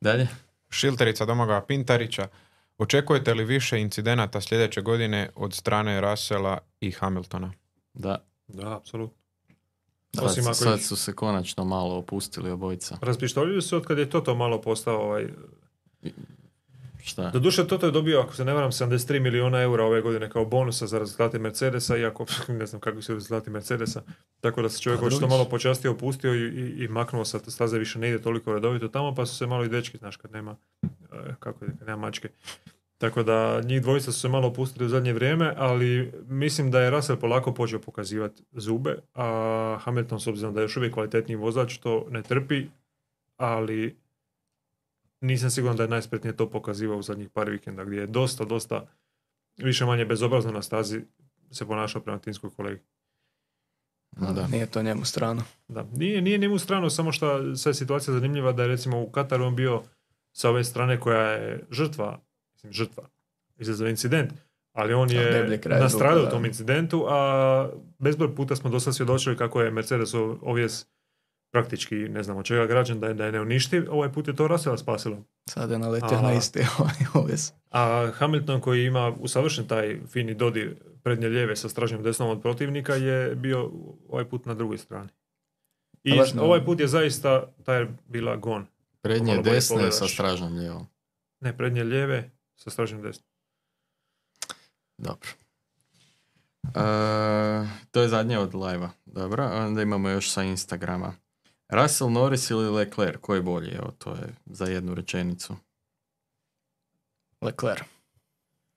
Dalje? 0.02 0.28
Šilterica 0.70 1.26
Domaga 1.26 1.62
Pintarića. 1.62 2.28
Očekujete 2.78 3.34
li 3.34 3.46
više 3.46 3.82
incidenata 3.82 4.42
sljedeće 4.42 4.82
godine 4.82 5.30
od 5.36 5.54
strane 5.54 6.02
Russella 6.02 6.58
i 6.82 6.92
Hamiltona? 6.92 7.54
Da. 7.94 8.26
Da, 8.48 8.76
apsolutno. 8.78 9.18
Sad, 10.16 10.26
Osim 10.26 10.44
ako 10.44 10.54
sad 10.54 10.80
ih- 10.80 10.86
su 10.86 10.96
se 10.96 11.14
konačno 11.16 11.64
malo 11.66 11.96
opustili 11.96 12.52
obojica. 12.52 12.98
Raspištoljuju 13.02 13.62
se 13.62 13.76
od 13.76 13.86
kad 13.86 13.98
je 13.98 14.10
Toto 14.10 14.36
malo 14.36 14.62
postao 14.62 14.98
ovaj... 15.02 15.28
Šta? 17.10 17.30
Doduše, 17.30 17.68
Toto 17.68 17.86
je 17.86 17.92
dobio, 17.92 18.20
ako 18.20 18.36
se 18.36 18.46
ne 18.46 18.54
varam, 18.54 18.72
73 18.72 19.20
milijuna 19.20 19.62
eura 19.62 19.86
ove 19.86 20.02
godine 20.02 20.30
kao 20.30 20.46
bonusa 20.46 20.88
za 20.88 21.00
rezultate 21.00 21.40
Mercedesa, 21.40 21.98
iako 21.98 22.26
ne 22.60 22.66
znam 22.66 22.82
kakvi 22.82 23.02
su 23.02 23.14
rezultati 23.14 23.50
Mercedesa. 23.50 24.02
Tako 24.42 24.62
da 24.62 24.70
se 24.70 24.82
čovjek 24.82 25.02
očito 25.02 25.28
malo 25.28 25.46
počastio, 25.46 25.92
opustio 25.92 26.36
i, 26.36 26.40
i, 26.40 26.84
i 26.84 26.88
maknuo 26.88 27.26
sa 27.26 27.40
staze, 27.40 27.80
više 27.80 28.00
ne 28.00 28.10
ide 28.10 28.22
toliko 28.22 28.54
redovito 28.54 28.88
tamo, 28.88 29.16
pa 29.16 29.26
su 29.26 29.36
se 29.36 29.48
malo 29.48 29.64
i 29.66 29.70
dečki, 29.70 29.98
znaš, 29.98 30.18
kad 30.18 30.32
nema, 30.32 30.56
eh, 30.84 31.36
kako 31.40 31.66
je, 31.66 31.72
kad 31.80 31.88
nema 31.88 32.02
mačke. 32.02 32.30
Tako 32.98 33.24
da 33.24 33.62
njih 33.62 33.82
dvojica 33.82 34.12
su 34.12 34.20
se 34.20 34.30
malo 34.30 34.48
opustili 34.48 34.86
u 34.86 34.90
zadnje 34.90 35.14
vrijeme, 35.14 35.54
ali 35.58 36.12
mislim 36.28 36.72
da 36.72 36.82
je 36.82 36.90
Russell 36.90 37.20
polako 37.20 37.54
počeo 37.54 37.80
pokazivati 37.80 38.44
zube, 38.52 38.96
a 39.14 39.78
Hamilton 39.82 40.20
s 40.20 40.28
obzirom 40.28 40.54
da 40.54 40.60
je 40.60 40.64
još 40.64 40.78
uvijek 40.78 40.94
kvalitetniji 40.94 41.36
vozač 41.36 41.78
to 41.78 42.08
ne 42.10 42.22
trpi, 42.22 42.68
ali 43.38 43.96
nisam 45.22 45.50
siguran 45.50 45.78
da 45.78 45.84
je 45.84 45.90
najspretnije 45.90 46.38
to 46.38 46.50
pokazivao 46.50 46.98
u 46.98 47.02
zadnjih 47.02 47.30
par 47.30 47.50
vikenda 47.50 47.84
gdje 47.84 48.00
je 48.00 48.08
dosta, 48.08 48.46
dosta 48.46 48.88
više 49.58 49.86
manje 49.86 50.06
bezobrazno 50.06 50.52
na 50.52 50.62
stazi 50.62 51.02
se 51.52 51.66
ponašao 51.66 52.02
prema 52.02 52.20
timskoj 52.20 52.50
kolegi. 52.56 52.82
No 54.18 54.34
da. 54.34 54.48
Nije 54.48 54.66
to 54.66 54.82
njemu 54.82 55.06
strano. 55.06 55.44
Da. 55.68 55.86
Nije, 55.96 56.22
nije 56.22 56.38
njemu 56.38 56.58
strano, 56.58 56.90
samo 56.90 57.12
što 57.12 57.56
sad 57.56 57.70
je 57.70 57.74
situacija 57.74 58.14
zanimljiva 58.14 58.52
da 58.52 58.62
je 58.62 58.68
recimo 58.68 59.02
u 59.02 59.10
Kataru 59.10 59.46
on 59.46 59.56
bio 59.56 59.82
sa 60.32 60.50
ove 60.50 60.64
strane 60.64 61.00
koja 61.00 61.32
je 61.32 61.66
žrtva, 61.72 62.20
mislim 62.54 62.74
žrtva, 62.74 63.10
izazove 63.58 63.90
incident, 63.90 64.34
ali 64.74 64.94
on 64.94 65.12
je 65.12 65.60
nastradao 65.66 66.24
u 66.24 66.30
tom 66.30 66.46
incidentu, 66.46 67.06
a 67.10 67.70
bezbroj 68.00 68.36
puta 68.36 68.56
smo 68.56 68.70
do 68.70 68.80
sad 68.80 68.96
svjedočili 68.96 69.38
kako 69.38 69.62
je 69.62 69.72
Mercedes 69.72 70.14
ovjes 70.42 70.86
praktički, 71.52 71.96
ne 71.96 72.24
znam 72.24 72.38
od 72.38 72.46
čega 72.46 72.66
građan, 72.66 73.00
da 73.00 73.08
je, 73.08 73.14
da 73.14 73.26
je 73.26 73.32
ne 73.32 73.42
uništi, 73.42 73.80
ovaj 73.90 74.12
put 74.12 74.28
je 74.28 74.36
to 74.36 74.48
Russella 74.48 74.78
spasilo. 74.78 75.24
Sad 75.50 75.72
je 75.72 75.80
naletio 75.80 76.22
na 76.22 76.34
isti 76.34 76.60
ovaj 76.80 76.96
ovis. 77.14 77.54
A 77.72 78.12
Hamilton 78.14 78.62
koji 78.62 78.86
ima 78.86 79.14
usavršen 79.20 79.68
taj 79.68 80.00
fini 80.08 80.34
dodir 80.34 80.76
prednje 81.04 81.28
lijeve 81.28 81.56
sa 81.56 81.70
stražnjom 81.70 82.04
desnom 82.04 82.30
od 82.30 82.42
protivnika 82.42 82.96
je 82.96 83.36
bio 83.36 83.72
ovaj 84.10 84.26
put 84.26 84.46
na 84.46 84.54
drugoj 84.54 84.78
strani. 84.78 85.10
I 86.04 86.14
ovaj 86.40 86.66
put 86.66 86.80
je 86.80 86.88
zaista, 86.88 87.46
ta 87.64 87.74
je 87.74 87.88
bila 88.08 88.36
gon. 88.36 88.66
Prednje 89.02 89.32
Malo 89.32 89.44
desne 89.44 89.92
sa 89.92 90.08
stražnom 90.08 90.58
lijevom. 90.58 90.88
Ne, 91.40 91.58
prednje 91.58 91.84
lijeve 91.84 92.32
sa 92.56 92.70
stražnjom 92.70 93.02
desnom. 93.02 93.26
Dobro. 94.98 95.30
E, 96.64 97.68
to 97.92 98.02
je 98.02 98.10
zadnje 98.10 98.38
od 98.40 98.56
live 98.56 98.90
Dobro, 99.06 99.50
onda 99.54 99.82
imamo 99.82 100.10
još 100.10 100.32
sa 100.32 100.44
Instagrama. 100.44 101.14
Russell 101.70 102.10
Norris 102.12 102.50
ili 102.50 102.70
Leclerc, 102.70 103.22
koji 103.22 103.38
je 103.38 103.42
bolji? 103.44 103.72
Evo, 103.72 103.92
to 103.98 104.12
je 104.12 104.36
za 104.46 104.66
jednu 104.66 104.96
rečenicu. 104.96 105.56
Leclerc. 107.42 107.82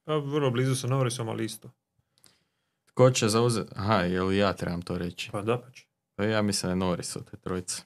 Pa 0.05 0.17
vrlo 0.17 0.51
blizu 0.51 0.75
sa 0.75 0.87
Norrisom, 0.87 1.29
ali 1.29 1.45
isto. 1.45 1.71
Tko 2.87 3.11
će 3.11 3.29
zauzeti... 3.29 3.71
Aha, 3.77 3.95
je 3.95 4.23
li 4.23 4.37
ja 4.37 4.53
trebam 4.53 4.83
to 4.83 4.99
reći? 4.99 5.31
Pa 5.33 5.43
da 5.43 5.61
pač. 5.61 5.83
Pa 6.15 6.25
ja 6.25 6.43
mislim 6.43 6.69
da 6.69 6.73
je 6.73 6.77
Norris 6.77 7.17
od 7.17 7.31
te 7.31 7.37
trojice. 7.37 7.83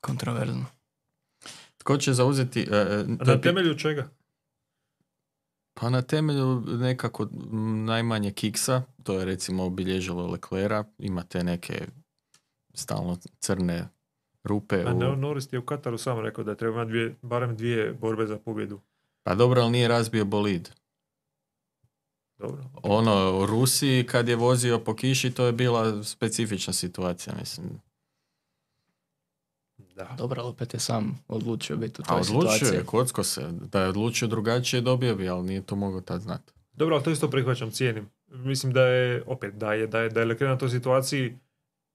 Kontroverzno. 0.00 0.66
Tko 1.78 1.96
će 1.96 2.12
zauzeti... 2.12 2.60
je 2.60 3.04
na 3.06 3.16
pi- 3.16 3.42
temelju 3.42 3.78
čega? 3.78 4.10
Pa 5.74 5.90
na 5.90 6.02
temelju 6.02 6.60
nekako 6.66 7.28
najmanje 7.86 8.32
kiksa, 8.32 8.82
to 9.02 9.18
je 9.18 9.24
recimo 9.24 9.64
obilježilo 9.64 10.26
Leclera, 10.26 10.84
imate 10.98 11.44
neke 11.44 11.88
stalno 12.78 13.16
crne 13.38 13.88
rupe. 14.44 14.82
A 14.82 14.92
u- 14.92 14.98
ne, 14.98 15.16
Norris 15.16 15.48
je 15.52 15.58
u 15.58 15.62
Kataru 15.62 15.98
sam 15.98 16.20
rekao 16.20 16.44
da 16.44 16.54
treba 16.54 16.74
imati 16.74 16.90
dvije, 16.90 17.14
barem 17.22 17.56
dvije 17.56 17.92
borbe 17.92 18.26
za 18.26 18.36
pobjedu. 18.38 18.80
Pa 19.22 19.34
dobro, 19.34 19.62
ali 19.62 19.70
nije 19.70 19.88
razbio 19.88 20.24
bolid. 20.26 20.68
Dobro. 22.38 22.64
Ono, 22.74 23.38
u 23.38 23.46
Rusiji 23.46 24.04
kad 24.04 24.28
je 24.28 24.36
vozio 24.36 24.78
po 24.78 24.94
kiši, 24.94 25.30
to 25.30 25.46
je 25.46 25.52
bila 25.52 26.04
specifična 26.04 26.72
situacija, 26.72 27.34
mislim. 27.36 27.68
Da. 29.78 30.14
Dobro, 30.18 30.40
ali 30.40 30.50
opet 30.50 30.74
je 30.74 30.80
sam 30.80 31.24
odlučio 31.28 31.76
biti 31.76 32.00
u 32.00 32.04
A 32.04 32.08
toj 32.08 32.20
odlučio 32.20 32.50
situaciji. 32.50 32.76
je, 32.76 32.84
kocko 32.84 33.22
se. 33.24 33.48
Da 33.50 33.82
je 33.82 33.88
odlučio 33.88 34.28
drugačije, 34.28 34.80
dobio 34.82 35.14
bi, 35.14 35.28
ali 35.28 35.42
nije 35.44 35.62
to 35.62 35.76
mogao 35.76 36.00
tad 36.00 36.20
znati. 36.20 36.52
Dobro, 36.72 36.94
ali 36.94 37.04
to 37.04 37.10
isto 37.10 37.30
prihvaćam, 37.30 37.70
cijenim. 37.70 38.08
Mislim 38.28 38.72
da 38.72 38.82
je, 38.82 39.22
opet, 39.26 39.54
da 39.54 39.72
je, 39.72 39.86
da 39.86 40.00
je, 40.00 40.10
da 40.10 40.20
je 40.20 40.26
na 40.40 40.58
toj 40.58 40.70
situaciji 40.70 41.38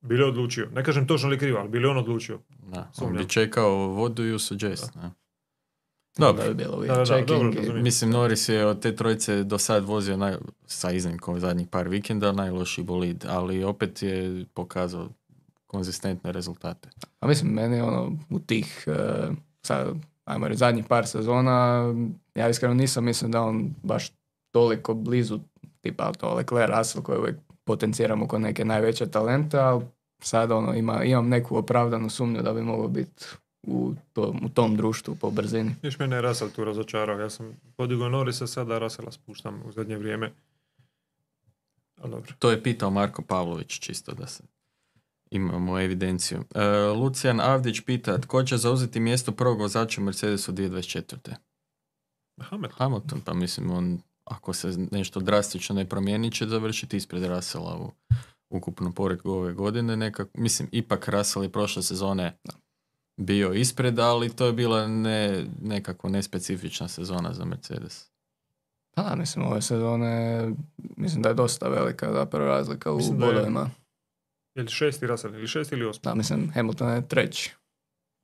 Bili 0.04 0.24
odlučio. 0.24 0.70
Ne 0.72 0.84
kažem 0.84 1.08
točno 1.08 1.30
li 1.30 1.40
krivo, 1.40 1.60
ali 1.60 1.70
bili 1.70 1.86
on 1.86 1.98
odlučio. 1.98 2.40
Da, 2.64 2.80
on 2.80 2.86
Sumnjam. 2.94 3.18
bi 3.18 3.30
čekao 3.30 3.70
what 3.72 4.10
do 4.10 4.24
you 4.24 4.40
suggest. 4.40 4.96
ne? 4.96 5.02
Da 5.02 5.12
Dobro, 6.18 6.48
bi 6.48 6.54
bilo 6.56 6.78
Da, 6.78 6.96
da, 6.96 7.22
dobro, 7.22 7.52
i- 7.70 7.74
mislim 7.74 8.12
Norris 8.12 8.50
je 8.50 8.66
od 8.66 8.82
te 8.82 8.96
trojice 8.96 9.44
do 9.44 9.58
sad 9.58 9.84
vozio 9.84 10.18
naj, 10.18 10.36
sa 10.66 10.92
iznimkom 10.92 11.40
zadnjih 11.40 11.68
par 11.68 11.88
vikenda 11.88 12.32
najlošiji 12.32 12.86
bolid, 12.86 13.26
ali 13.28 13.64
opet 13.64 14.02
je 14.02 14.46
pokazao 14.54 15.10
konzistentne 15.68 16.32
rezultate. 16.32 16.90
A 17.20 17.28
mislim, 17.28 17.52
meni 17.52 17.82
ono, 17.82 18.12
u 18.30 18.40
tih, 18.40 18.84
e, 18.88 19.30
sad, 19.62 19.88
ajmo 20.26 20.48
reći, 20.48 20.58
zadnjih 20.58 20.86
par 20.86 21.08
sezona, 21.08 21.84
ja 22.36 22.50
iskreno 22.50 22.74
nisam 22.74 23.06
mislim 23.06 23.32
da 23.32 23.42
on 23.42 23.74
baš 23.84 24.12
toliko 24.52 24.94
blizu, 24.94 25.40
tipa 25.82 26.12
to 26.12 26.34
Leclerc, 26.34 26.72
Russell, 26.78 27.04
koje 27.04 27.20
uvijek 27.20 27.36
potenciramo 27.64 28.28
kao 28.28 28.40
neke 28.40 28.66
najveće 28.66 29.06
talente, 29.06 29.58
ali 29.58 29.86
sad 30.20 30.52
ono, 30.52 30.74
ima, 30.74 31.04
imam 31.04 31.30
neku 31.30 31.58
opravdanu 31.58 32.10
sumnju 32.10 32.42
da 32.42 32.54
bi 32.54 32.62
mogao 32.62 32.88
biti 32.88 33.26
u, 33.64 33.94
tom- 34.14 34.46
u 34.46 34.50
tom 34.50 34.76
društvu 34.76 35.16
po 35.16 35.32
brzini. 35.32 35.76
Još 35.82 36.00
mene 36.00 36.16
je 36.16 36.22
Russell 36.22 36.52
tu 36.52 36.64
razočarao. 36.64 37.20
Ja 37.20 37.30
sam 37.30 37.58
podigao 37.76 38.10
Norisa, 38.10 38.48
sada 38.48 38.80
Russella 38.80 39.12
spuštam 39.12 39.62
u 39.66 39.72
zadnje 39.72 39.98
vrijeme. 39.98 40.32
Ali 42.02 42.12
dobro. 42.12 42.34
To 42.40 42.52
je 42.52 42.64
pitao 42.64 42.90
Marko 42.90 43.22
Pavlović 43.22 43.80
čisto 43.80 44.14
da 44.14 44.28
se 44.28 44.44
imamo 45.32 45.80
evidenciju. 45.80 46.44
E, 46.56 46.68
Lucijan 46.96 47.40
Avdić 47.42 47.82
pita 47.86 48.22
tko 48.22 48.44
će 48.44 48.58
zauzeti 48.58 49.00
mjesto 49.00 49.32
prvog 49.32 49.60
vozača 49.60 50.02
u 50.02 50.04
Mercedesu 50.04 50.52
2024. 50.52 51.34
Hamilton. 52.42 52.78
Hamilton, 52.78 53.22
pa 53.22 53.34
mislim 53.34 53.72
on 53.72 54.02
ako 54.24 54.54
se 54.54 54.68
nešto 54.92 55.20
drastično 55.20 55.76
ne 55.76 55.86
promijeni 55.86 56.32
će 56.32 56.48
završiti 56.48 56.98
ispred 56.98 57.24
Russella 57.24 57.78
u 57.78 57.92
ukupnom 58.50 58.94
poredku 58.94 59.32
ove 59.32 59.54
godine. 59.54 59.98
Nekak, 59.98 60.28
mislim, 60.34 60.70
ipak 60.72 61.08
Russell 61.10 61.46
je 61.46 61.52
prošle 61.52 61.84
sezone 61.84 62.38
bio 63.18 63.54
ispred, 63.54 64.00
ali 64.00 64.30
to 64.30 64.46
je 64.46 64.54
bila 64.54 64.88
ne, 64.88 65.46
nekako 65.62 66.10
nespecifična 66.10 66.88
sezona 66.88 67.34
za 67.34 67.46
Mercedes. 67.46 68.10
Pa 68.96 69.04
da, 69.04 69.16
mislim, 69.16 69.46
ove 69.46 69.62
sezone, 69.62 70.44
mislim 70.98 71.22
da 71.22 71.30
je 71.30 71.36
dosta 71.36 71.68
velika 71.68 72.14
zapravo 72.14 72.46
razlika 72.46 72.92
u 72.92 72.98
Mislim 72.98 73.18
da 73.20 73.26
je- 73.26 73.34
bodovima. 73.34 73.70
Je 74.56 74.64
li 74.64 74.70
šesti 74.70 75.08
Russell? 75.08 75.36
Ili 75.36 75.48
šesti 75.48 75.76
ili 75.76 75.86
osmi? 75.86 76.02
Da, 76.04 76.16
mislim, 76.16 76.52
Hamilton 76.52 76.90
je 76.90 77.08
treći. 77.08 77.54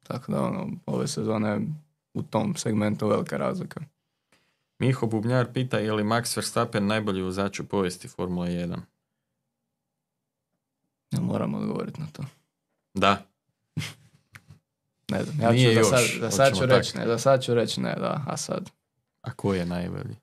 Tako 0.04 0.32
da, 0.32 0.42
ono, 0.42 0.70
ove 0.86 1.08
sezone 1.08 1.62
u 2.14 2.24
tom 2.24 2.56
segmentu 2.56 3.08
velika 3.08 3.38
razlika. 3.38 3.80
Miho 4.80 5.08
Bubnjar 5.08 5.54
pita 5.54 5.78
je 5.78 5.94
li 5.94 6.04
Max 6.04 6.38
Verstappen 6.38 6.88
najbolji 6.88 7.22
vozač 7.22 7.60
u 7.60 7.68
povijesti 7.68 8.08
Formule 8.08 8.50
1? 8.50 8.78
Ja 11.12 11.20
moram 11.22 11.54
odgovoriti 11.56 12.02
na 12.02 12.08
to. 12.14 12.24
Da, 12.94 13.26
Ne 15.12 15.24
znam, 15.24 15.40
ja 15.42 15.52
Nije 15.52 15.76
ću 15.76 15.84
za 15.84 15.90
sad, 15.90 16.00
još, 16.02 16.20
za 16.20 16.32
sad 16.32 16.58
ću 16.58 16.66
reći 16.66 16.98
ne, 16.98 17.08
za 17.08 17.18
sad 17.18 17.44
ću 17.44 17.54
reći 17.54 17.82
ne, 17.82 17.96
da, 17.96 18.24
a 18.28 18.38
sad, 18.38 18.70
a 19.22 19.34
ko 19.34 19.54
je 19.54 19.66
najbolji? 19.66 20.16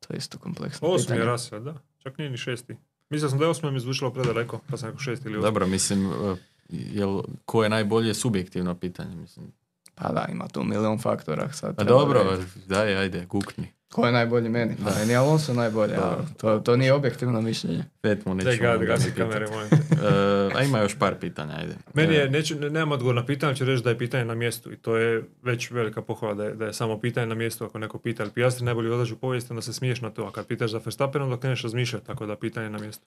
to 0.00 0.14
je 0.14 0.18
isto 0.18 0.38
kompleksno 0.38 0.88
Osmi 0.88 1.02
pitanje. 1.04 1.20
je 1.20 1.26
Russell, 1.26 1.64
da. 1.64 1.74
Čak 1.98 2.18
nije 2.18 2.30
ni 2.30 2.36
šesti. 2.36 2.76
Mislio 3.10 3.28
sam 3.30 3.38
da 3.38 3.44
je 3.44 3.48
osmi 3.48 3.70
mi 3.70 3.80
zvučalo 3.80 4.12
predaleko, 4.12 4.60
pa 4.70 4.76
sam 4.76 4.86
rekao 4.88 5.00
šesti 5.00 5.28
ili 5.28 5.38
osmi. 5.38 5.46
Dobro, 5.46 5.66
mislim, 5.66 6.06
e, 6.06 6.36
jel, 6.68 7.22
ko 7.44 7.62
je 7.62 7.68
najbolji 7.68 8.08
je 8.08 8.14
subjektivno 8.14 8.74
pitanje, 8.74 9.16
mislim. 9.16 9.52
Pa 9.94 10.08
da, 10.12 10.26
ima 10.30 10.48
tu 10.48 10.64
milion 10.64 10.98
faktora. 10.98 11.52
Sad 11.52 11.70
A 11.70 11.74
treba 11.74 11.90
dobro, 11.90 12.22
vidjeti. 12.30 12.58
daj, 12.66 12.96
ajde, 12.96 13.26
gukni. 13.26 13.72
Ko 13.92 14.06
je 14.06 14.12
najbolji 14.12 14.48
meni? 14.48 14.76
Pa 14.84 14.90
meni 14.92 15.12
je 15.12 15.16
Alonso 15.16 15.54
najbolji, 15.54 15.92
a 15.92 16.00
Dobro. 16.00 16.24
to, 16.36 16.58
to 16.60 16.76
nije 16.76 16.92
objektivno 16.92 17.40
mišljenje. 17.40 17.84
Pet 18.00 18.26
mu 18.26 18.34
gad, 18.34 18.46
onda 18.72 18.84
gasi 18.86 19.10
kamere, 19.10 19.46
molim. 19.48 19.68
E, 19.72 20.54
a 20.54 20.62
ima 20.62 20.78
još 20.78 20.98
par 20.98 21.14
pitanja, 21.16 21.54
ajde. 21.54 21.74
Meni 21.94 22.14
E, 22.14 22.18
je, 22.18 22.30
neću, 22.30 22.54
ne- 22.54 22.70
nemam 22.70 22.92
odgovor 22.92 23.14
na 23.14 23.26
pitanje, 23.26 23.54
ću 23.54 23.64
reći 23.64 23.82
da 23.84 23.90
je 23.90 23.98
pitanje 23.98 24.24
na 24.24 24.34
mjestu 24.34 24.72
i 24.72 24.76
to 24.76 24.96
je 24.96 25.22
već 25.42 25.70
velika 25.70 26.02
pohvala 26.02 26.34
da 26.34 26.44
je, 26.44 26.54
da 26.54 26.66
je 26.66 26.72
samo 26.72 27.00
pitanje 27.00 27.26
na 27.26 27.34
mjestu 27.34 27.64
ako 27.64 27.78
neko 27.78 27.98
pita, 27.98 28.22
ali 28.22 28.32
Piastri 28.32 28.64
najbolji 28.64 28.88
vozač 28.88 29.10
u 29.10 29.18
povijesti, 29.18 29.52
onda 29.52 29.62
se 29.62 29.72
smiješ 29.72 30.00
na 30.00 30.10
to, 30.10 30.22
a 30.22 30.32
kad 30.32 30.46
pitaš 30.46 30.70
za 30.70 30.78
Verstappen, 30.78 31.22
onda 31.22 31.36
kreneš 31.36 31.62
razmišljati, 31.62 32.06
tako 32.06 32.26
da 32.26 32.36
pitanje 32.36 32.70
na 32.70 32.78
mjestu. 32.78 33.04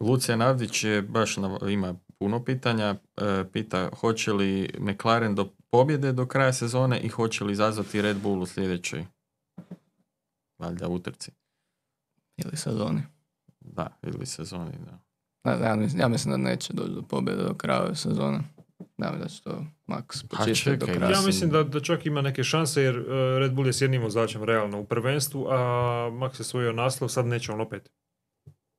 Lucijan 0.00 0.42
Avdić 0.42 0.84
je 0.84 1.02
baš 1.02 1.36
na- 1.36 1.58
ima 1.68 1.94
puno 2.18 2.44
pitanja. 2.44 2.94
E, 3.16 3.44
pita 3.44 3.88
hoće 3.92 4.32
li 4.32 4.70
McLaren 4.78 5.34
do 5.34 5.48
pobjede 5.70 6.12
do 6.12 6.26
kraja 6.26 6.52
sezone 6.52 7.00
i 7.00 7.08
hoće 7.08 7.44
li 7.44 7.52
izazvati 7.52 8.02
Red 8.02 8.16
Bull 8.16 8.42
u 8.42 8.46
sljedećoj 8.46 9.04
valjda 10.58 10.88
utrci. 10.88 11.30
Ili 12.36 12.56
sezoni. 12.56 13.02
Da, 13.60 13.98
ili 14.02 14.26
sezoni, 14.26 14.72
da. 14.84 15.04
Ne 15.44 15.56
znam, 15.56 15.68
ja, 15.68 15.76
mislim, 15.76 16.00
ja 16.00 16.08
mislim 16.08 16.30
da 16.30 16.36
neće 16.36 16.72
doći 16.72 16.92
do 16.92 17.02
pobjede 17.02 17.42
do 17.42 17.54
kraja 17.54 17.94
sezone. 17.94 18.40
Znam 18.96 19.18
da 19.18 19.28
će 19.28 19.42
to 19.42 19.64
Max 19.86 20.24
Pa 20.30 20.36
počistiti 20.36 20.76
do 20.76 20.86
kraja. 20.86 21.10
Ja 21.10 21.20
mislim 21.26 21.50
da, 21.50 21.62
da 21.62 21.80
čak 21.80 22.06
ima 22.06 22.22
neke 22.22 22.44
šanse 22.44 22.82
jer 22.82 22.98
uh, 22.98 23.06
Red 23.38 23.52
Bull 23.52 23.66
je 23.66 23.72
s 23.72 23.80
jednim 23.80 24.02
vozačem 24.02 24.44
realno 24.44 24.80
u 24.80 24.84
prvenstvu, 24.84 25.46
a 25.50 25.56
Max 26.12 26.40
je 26.40 26.44
svojio 26.44 26.72
naslov, 26.72 27.08
sad 27.08 27.26
neće 27.26 27.52
on 27.52 27.60
opet. 27.60 27.90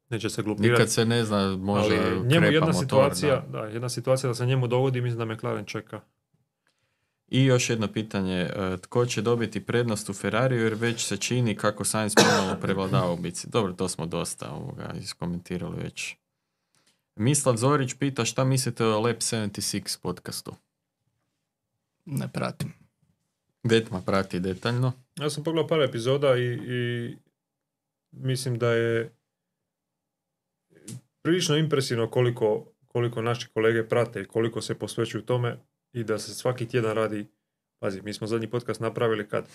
Neće 0.10 0.30
se 0.30 0.42
glupirati. 0.42 0.72
Nikad 0.72 0.90
se 0.90 1.06
ne 1.06 1.24
zna, 1.24 1.58
možda 1.58 1.96
ali 1.96 2.28
njemu 2.28 2.46
jedna 2.46 2.68
motor, 2.68 2.82
situacija, 2.82 3.44
da. 3.52 3.62
da. 3.62 3.66
jedna 3.66 3.90
situacija 3.90 4.28
da 4.28 4.34
se 4.34 4.46
njemu 4.46 4.68
dogodi, 4.68 5.02
mislim 5.02 5.28
da 5.28 5.34
McLaren 5.34 5.66
čeka. 5.66 6.02
I 7.28 7.46
još 7.46 7.70
jedno 7.70 7.88
pitanje, 7.88 8.40
e, 8.40 8.78
tko 8.82 9.06
će 9.06 9.22
dobiti 9.22 9.66
prednost 9.66 10.10
u 10.10 10.14
Ferrariju 10.14 10.64
jer 10.64 10.74
već 10.74 11.06
se 11.06 11.18
čini 11.18 11.56
kako 11.56 11.86
Sainz 11.86 12.14
ponovno 12.16 12.58
prevladava 12.62 13.12
u 13.12 13.18
bici. 13.18 13.50
Dobro, 13.50 13.74
to 13.74 13.90
smo 13.90 14.06
dosta 14.06 14.52
ovoga 14.52 14.94
iskomentirali 15.02 15.84
već. 15.84 16.16
Mislav 17.16 17.58
Zorić 17.58 17.94
pita 17.94 18.26
šta 18.26 18.44
mislite 18.44 18.86
o 18.86 19.02
Lab 19.02 19.16
76 19.16 20.02
podcastu. 20.02 20.56
Ne 22.06 22.28
pratim. 22.34 22.74
Detma 23.64 24.02
prati 24.02 24.40
detaljno. 24.40 24.94
Ja 25.20 25.30
sam 25.30 25.44
pogledao 25.44 25.68
par 25.68 25.82
epizoda 25.82 26.38
i, 26.38 26.60
i 26.68 27.16
mislim 28.12 28.58
da 28.58 28.72
je 28.72 29.16
prilično 31.22 31.58
impresivno 31.58 32.10
koliko, 32.10 32.66
koliko 32.88 33.22
naši 33.22 33.48
kolege 33.54 33.88
prate 33.88 34.22
i 34.22 34.26
koliko 34.26 34.62
se 34.62 34.80
posvećuju 34.80 35.26
tome 35.26 35.58
i 35.96 36.04
da 36.04 36.18
se 36.18 36.34
svaki 36.34 36.66
tjedan 36.66 36.94
radi 36.94 37.28
Pazi, 37.80 38.02
mi 38.02 38.14
smo 38.14 38.28
zadnji 38.28 38.48
podcast 38.48 38.80
napravili 38.82 39.28
kad? 39.28 39.46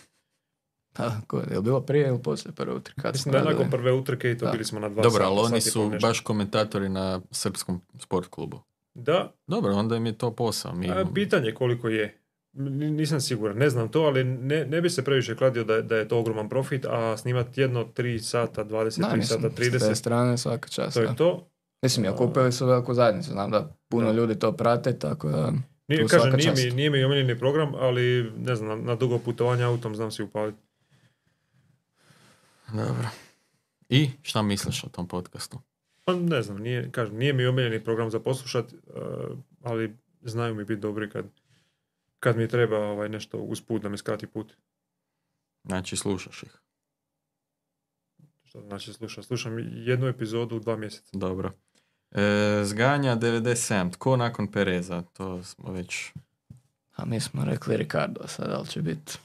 Pa, 0.93 1.11
ko, 1.27 1.39
je 1.41 1.57
li 1.57 1.62
bilo 1.62 1.81
prije 1.81 2.09
ili 2.09 2.23
poslije 2.23 2.53
prve 2.53 2.75
utrke? 2.75 3.01
Mislim 3.09 3.33
da 3.33 3.39
je 3.39 3.45
nakon 3.45 3.71
prve 3.71 3.93
utrke 3.93 4.31
i 4.31 4.39
to 4.39 4.45
Da. 4.45 4.51
bili 4.53 4.65
smo 4.65 4.81
na 4.81 4.89
dva 4.89 5.03
Dobro, 5.03 5.19
sata, 5.19 5.27
ali 5.27 5.41
oni 5.41 5.61
su 5.61 5.91
nešto. 5.91 6.07
baš 6.09 6.21
komentatori 6.21 6.89
na 6.89 7.21
srpskom 7.31 7.81
sport 7.99 8.29
klubu. 8.29 8.61
Da, 8.95 9.33
Dobro, 9.47 9.75
onda 9.75 9.97
im 9.97 10.07
je 10.07 10.19
to 10.19 10.31
posao. 10.33 10.75
Mi, 10.75 10.91
a, 10.91 11.05
pitanje 11.15 11.53
koliko 11.53 11.89
je. 11.89 12.17
N- 12.55 12.97
Nisam 12.97 13.21
siguran, 13.21 13.57
ne 13.57 13.71
znam 13.71 13.89
to, 13.89 14.01
ali 14.01 14.25
ne, 14.25 14.65
ne 14.67 14.81
bi 14.81 14.91
se 14.91 15.05
previše 15.05 15.37
kladio 15.37 15.65
da, 15.65 15.81
da 15.81 15.97
je 15.97 16.09
to 16.09 16.19
ogroman 16.19 16.49
profit, 16.49 16.87
a 16.87 17.17
snimati 17.17 17.61
jedno 17.61 17.85
3 17.87 18.19
sata, 18.21 18.65
20, 18.65 18.69
Da, 19.01 19.07
3 19.07 19.17
mislim, 19.17 19.41
sata, 19.43 19.51
s 19.51 19.57
te 19.57 19.62
30, 19.62 19.95
strane 19.95 20.39
svaka 20.39 20.69
čast. 20.69 20.95
to 20.95 21.01
je 21.01 21.17
to. 21.17 21.49
Mislim, 21.83 22.05
ja 22.05 22.17
kupili 22.17 22.53
su 22.53 22.67
veliku 22.67 22.95
zajednicu, 22.95 23.31
znam 23.31 23.51
da 23.51 23.77
puno 23.89 24.07
Da. 24.07 24.12
ljudi 24.12 24.39
to 24.39 24.53
prate, 24.53 24.99
tako 24.99 25.29
da... 25.29 25.53
Nije, 25.91 26.09
kažem, 26.09 26.33
nije 26.33 26.53
mi, 26.53 26.77
nije 26.77 26.91
mi 26.91 27.05
omiljeni 27.05 27.39
program, 27.39 27.75
ali 27.75 28.33
ne 28.39 28.57
znam, 28.57 28.69
na, 28.69 28.85
na 28.85 28.95
dugo 28.95 29.19
putovanje 29.19 29.65
autom 29.65 29.95
znam 29.95 30.11
si 30.11 30.23
upaliti. 30.23 30.59
Dobro. 32.73 33.09
I 33.89 34.11
šta 34.23 34.43
misliš 34.43 34.85
o 34.85 34.89
tom 34.89 35.09
podcastu? 35.09 35.59
Pa 36.05 36.15
ne 36.15 36.43
znam, 36.43 36.59
nije, 36.59 36.91
kažem, 36.91 37.17
nije 37.17 37.33
mi 37.33 37.47
omiljeni 37.47 37.85
program 37.85 38.11
za 38.11 38.21
poslušat, 38.21 38.73
uh, 38.73 39.39
ali 39.62 39.97
znaju 40.23 40.55
mi 40.55 40.65
biti 40.65 40.81
dobri 40.81 41.11
kad, 41.11 41.27
kad 42.21 42.37
mi 42.37 42.49
treba 42.49 42.79
ovaj, 42.79 43.09
nešto 43.09 43.39
usput 43.39 43.83
da 43.83 43.89
mi 43.89 43.99
skrati 43.99 44.27
put. 44.27 44.53
Znači, 45.65 45.97
slušaš 45.97 46.43
ih. 46.43 46.61
Što 48.45 48.61
znači 48.61 48.93
slušam? 48.93 49.25
Slušam 49.25 49.59
jednu 49.59 50.07
epizodu 50.07 50.57
u 50.57 50.61
dva 50.61 50.77
mjeseca. 50.77 51.19
Dobro. 51.19 51.53
E, 52.12 52.61
zganja 52.65 53.16
97. 53.16 53.93
Tko 53.93 54.16
nakon 54.16 54.47
Pereza? 54.47 55.03
To 55.03 55.45
smo 55.45 55.73
već... 55.73 56.12
A 56.97 57.05
mi 57.05 57.20
smo 57.20 57.45
rekli 57.45 57.77
Ricardo 57.77 58.28
sad, 58.28 58.49
da 58.49 58.59
li 58.59 58.69
će 58.69 58.82
biti... 58.82 59.19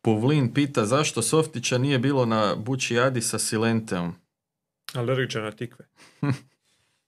Puvlin 0.00 0.54
pita 0.54 0.86
zašto 0.86 1.22
Softića 1.22 1.78
nije 1.78 1.98
bilo 1.98 2.26
na 2.26 2.54
Bući 2.56 2.98
Adi 2.98 3.20
sa 3.20 3.38
Silenteom. 3.38 4.14
Alergičan 4.94 5.42
na 5.42 5.50
tikve. 5.50 5.84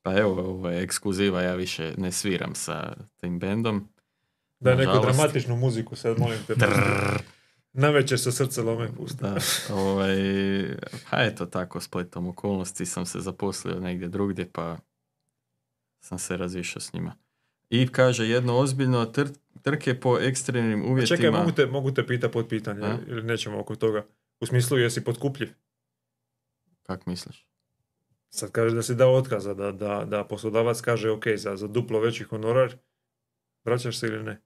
Pa 0.03 0.19
evo, 0.19 0.41
ovo 0.41 0.71
je 0.71 0.83
ekskluziva, 0.83 1.43
ja 1.43 1.55
više 1.55 1.95
ne 1.97 2.13
sviram 2.13 2.55
sa 2.55 2.97
tim 3.17 3.39
bendom. 3.39 3.89
Da 4.61 4.71
je 4.71 4.77
neku 4.77 5.01
dramatičnu 5.03 5.57
muziku 5.57 5.97
sad, 5.97 6.19
molim 6.19 6.39
te. 6.47 6.55
Na 7.79 7.91
večer 7.91 8.21
se 8.21 8.33
srce 8.33 8.63
lome 8.63 8.89
pusti. 8.97 9.19
Da, 9.21 9.37
ovaj, 9.71 10.17
pa 11.11 11.23
eto 11.23 11.47
tako, 11.47 11.81
spletom 11.81 12.29
okolnosti 12.29 12.87
sam 12.87 13.07
se 13.07 13.21
zaposlio 13.21 13.81
negdje 13.81 14.09
drugdje, 14.09 14.49
pa 14.53 14.79
sam 16.01 16.19
se 16.19 16.37
razišao 16.37 16.81
s 16.81 16.93
njima. 16.93 17.15
I 17.71 17.89
kaže 17.89 18.29
jedno 18.29 18.59
ozbiljno, 18.59 19.05
tr- 19.07 19.39
trke 19.63 20.01
po 20.01 20.19
ekstremnim 20.19 20.85
uvjetima. 20.85 21.17
Čekaj, 21.17 21.31
mogu 21.31 21.53
te, 21.53 21.67
mogu 21.67 21.91
te 21.91 22.07
pita 22.07 22.29
pod 22.29 22.49
pitanje, 22.49 22.87
A? 22.87 22.99
ili 23.07 23.23
nećemo 23.23 23.61
oko 23.61 23.77
toga. 23.77 24.07
U 24.41 24.47
smislu, 24.47 24.79
jesi 24.79 25.05
potkupljiv? 25.05 25.49
Kak 26.83 27.07
misliš? 27.07 27.47
Sad 28.29 28.53
kaže 28.53 28.75
da 28.75 28.83
si 28.83 28.95
dao 28.95 29.15
otkaza, 29.15 29.55
da, 29.55 29.73
da, 29.73 30.05
da 30.05 30.25
poslodavac 30.25 30.81
kaže 30.81 31.11
ok, 31.11 31.25
za, 31.37 31.57
za 31.57 31.67
duplo 31.69 32.01
veći 32.01 32.25
honorar, 32.25 32.77
vraćaš 33.65 33.99
se 33.99 34.07
ili 34.07 34.23
ne? 34.23 34.43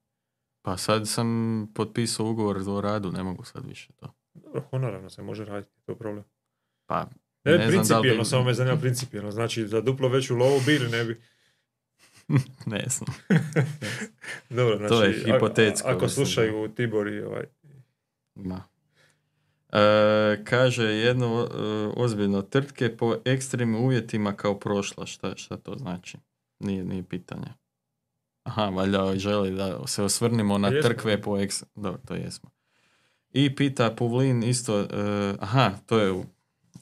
Pa 0.63 0.77
sad 0.77 1.09
sam 1.09 1.29
potpisao 1.75 2.27
ugovor 2.27 2.59
o 2.69 2.81
radu, 2.81 3.13
ne 3.13 3.23
mogu 3.23 3.45
sad 3.45 3.67
više 3.67 3.93
to. 3.93 4.15
Dobro, 4.35 4.63
honorarno 4.63 5.11
se 5.11 5.23
može 5.23 5.45
raditi, 5.45 5.73
to 5.87 5.93
je 5.93 5.99
problem. 5.99 6.25
Pa, 6.87 7.07
Ne, 7.45 7.53
Ne 7.53 7.59
znam 7.61 7.69
da 7.69 7.69
li 7.69 7.79
principijelno, 7.79 8.19
bi- 8.19 8.25
samo 8.25 8.45
me 8.45 8.55
zanima 8.55 8.77
principijelno. 8.77 9.31
Znači, 9.31 9.67
za 9.67 9.81
duplo 9.81 10.09
veću 10.09 10.37
lovu 10.37 10.61
bi 10.67 10.75
ili 10.75 10.89
ne 10.89 11.05
bi? 11.05 11.21
ne 12.67 12.85
znam. 12.89 13.15
Dobro, 14.51 14.77
znači, 14.79 14.89
To 14.91 15.03
je 15.03 15.11
a- 15.11 15.35
hipotetsko, 15.35 15.89
Ako 15.89 16.01
mislim. 16.01 16.27
slušaju 16.27 16.69
Tibor 16.69 17.09
i 17.09 17.21
ovaj, 17.21 17.45
Ma. 18.35 18.63
E, 19.71 19.79
kaže 20.45 20.85
jedno 20.85 21.27
e, 21.45 21.57
ozbiljno 21.97 22.43
tvrtke 22.43 22.97
po 22.97 23.17
ekstremnim 23.25 23.77
uvjetima 23.77 24.33
kao 24.33 24.59
prošla. 24.59 25.07
Šta, 25.07 25.37
šta 25.37 25.57
to 25.57 25.75
znači? 25.75 26.19
Nije, 26.59 26.85
nije 26.85 27.03
pitanje. 27.03 27.47
Aha, 28.51 28.65
valjda 28.65 29.13
želi 29.17 29.51
da 29.51 29.87
se 29.87 30.03
osvrnimo 30.03 30.59
na 30.59 30.69
Jesmo. 30.69 30.89
trkve 30.91 31.23
po 31.23 31.39
eks... 31.39 31.63
Dobro, 31.75 32.01
to 32.07 32.15
jesmo. 32.15 32.51
I 33.33 33.57
pita 33.57 33.91
Puvlin 33.91 34.43
isto, 34.43 34.81
e, 34.81 34.87
aha, 35.41 35.71
to 35.87 35.99
je 35.99 36.13
u- 36.13 36.25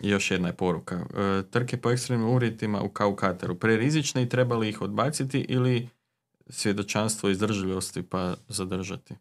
još 0.01 0.31
jedna 0.31 0.49
je 0.49 0.57
poruka. 0.57 0.95
E, 0.97 1.43
trke 1.51 1.77
po 1.77 1.91
ekstremnim 1.91 2.29
uvjetima 2.29 2.83
u 2.83 2.89
kao 2.89 3.17
kateru. 3.17 3.55
Prerizične 3.55 4.23
i 4.23 4.29
treba 4.29 4.57
li 4.57 4.69
ih 4.69 4.83
odbaciti 4.83 5.47
ili 5.49 5.89
svjedočanstvo 6.49 7.29
izdržljivosti 7.31 8.03
pa 8.03 8.35
zadržati? 8.49 9.15
A 9.15 9.17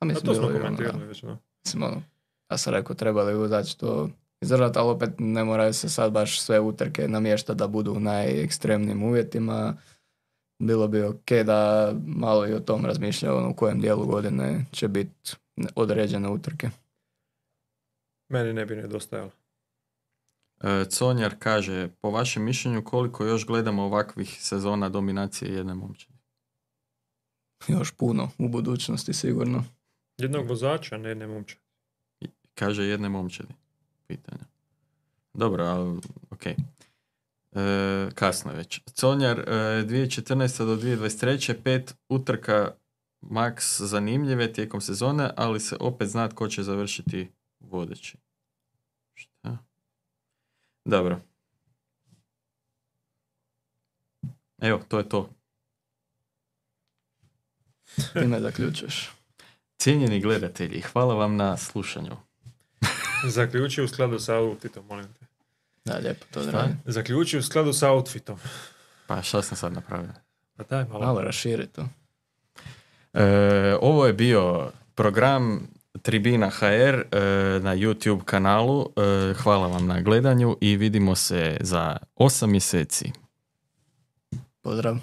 a 0.00 0.04
mislim, 0.04 0.26
to 0.26 0.34
smo 0.34 0.46
ono, 0.46 0.58
komentirali 0.58 0.98
da. 0.98 1.04
već, 1.04 1.22
no. 1.22 1.38
Mislim, 1.64 1.82
ono, 1.82 2.02
ja 2.50 2.58
sam 2.58 2.72
rekao, 2.72 2.96
trebali 2.96 3.34
uzaći 3.44 3.78
to 3.78 4.10
izdržati, 4.40 4.78
ali 4.78 4.90
opet 4.90 5.10
ne 5.18 5.44
moraju 5.44 5.72
se 5.74 5.88
sad 5.88 6.12
baš 6.12 6.40
sve 6.40 6.60
utrke 6.60 7.08
namještati 7.08 7.58
da 7.58 7.66
budu 7.68 7.92
u 7.92 8.00
najekstremnijim 8.00 9.02
uvjetima. 9.02 9.76
Bilo 10.58 10.88
bi 10.88 11.02
ok 11.02 11.30
da 11.46 11.92
malo 12.06 12.48
i 12.48 12.52
o 12.52 12.60
tom 12.60 12.86
razmišljaju 12.86 13.36
ono, 13.36 13.50
u 13.50 13.54
kojem 13.54 13.80
dijelu 13.80 14.06
godine 14.06 14.64
će 14.72 14.88
biti 14.88 15.32
određene 15.74 16.28
utrke. 16.28 16.70
Meni 18.28 18.52
ne 18.52 18.66
bi 18.66 18.76
nedostajalo. 18.76 19.30
E, 20.60 20.84
Conjar 20.90 21.34
kaže, 21.38 21.88
po 22.00 22.10
vašem 22.10 22.44
mišljenju 22.44 22.84
koliko 22.84 23.24
još 23.24 23.46
gledamo 23.46 23.82
ovakvih 23.82 24.36
sezona 24.40 24.88
dominacije 24.88 25.54
jedne 25.54 25.74
momčadi? 25.74 26.18
Još 27.68 27.90
puno 27.90 28.30
u 28.38 28.48
budućnosti 28.48 29.12
sigurno. 29.12 29.64
Jednog 30.18 30.48
vozača, 30.48 30.96
ne 30.96 31.08
jedne 31.08 31.26
momča. 31.26 31.56
Kaže 32.54 32.84
jedne 32.84 33.08
momčadi. 33.08 33.54
Pitanje. 34.06 34.42
Dobro, 35.34 35.64
ali 35.64 36.00
ok. 36.30 36.42
E, 37.56 38.08
kasno 38.14 38.50
je 38.50 38.56
već. 38.56 38.80
Conjar, 39.00 39.38
e, 39.38 39.44
2014. 39.84 40.64
do 40.64 40.76
2023. 40.76 41.54
pet 41.62 41.94
utrka 42.08 42.74
max 43.20 43.82
zanimljive 43.82 44.52
tijekom 44.52 44.80
sezone, 44.80 45.30
ali 45.36 45.60
se 45.60 45.76
opet 45.80 46.08
zna 46.08 46.28
tko 46.28 46.48
će 46.48 46.62
završiti 46.62 47.32
vodeći. 47.60 48.18
Šta? 49.14 49.58
Dobro. 50.84 51.20
Evo, 54.58 54.82
to 54.88 54.98
je 54.98 55.08
to. 55.08 55.30
Time 58.12 58.40
zaključuješ. 58.40 59.10
Cijenjeni 59.78 60.20
gledatelji, 60.20 60.80
hvala 60.80 61.14
vam 61.14 61.36
na 61.36 61.56
slušanju. 61.56 62.16
Zaključi 63.28 63.82
u 63.82 63.88
skladu 63.88 64.18
sa 64.18 64.36
outfitom, 64.36 64.86
molim 64.86 65.06
te. 65.20 65.25
Da, 65.86 65.98
lijepo 65.98 66.26
to 66.30 66.40
odradi. 66.40 66.74
Zaključi 66.84 67.38
u 67.38 67.42
skladu 67.42 67.72
sa 67.72 67.90
outfitom. 67.90 68.38
Pa 69.06 69.22
šta 69.22 69.42
sam 69.42 69.56
sad 69.56 69.72
napravio? 69.72 70.12
Pa 70.56 70.64
daj 70.64 70.84
malo. 70.84 71.06
Malo 71.06 71.20
raširi 71.20 71.66
to. 71.66 71.88
E, 73.14 73.76
ovo 73.80 74.06
je 74.06 74.12
bio 74.12 74.70
program 74.94 75.68
Tribina 76.02 76.50
HR 76.50 76.64
e, 76.64 77.00
na 77.62 77.76
YouTube 77.76 78.24
kanalu. 78.24 78.92
E, 78.96 79.34
hvala 79.34 79.66
vam 79.66 79.86
na 79.86 80.00
gledanju 80.00 80.56
i 80.60 80.76
vidimo 80.76 81.14
se 81.14 81.56
za 81.60 81.96
8 82.16 82.46
mjeseci. 82.46 83.12
Pozdrav. 84.62 84.96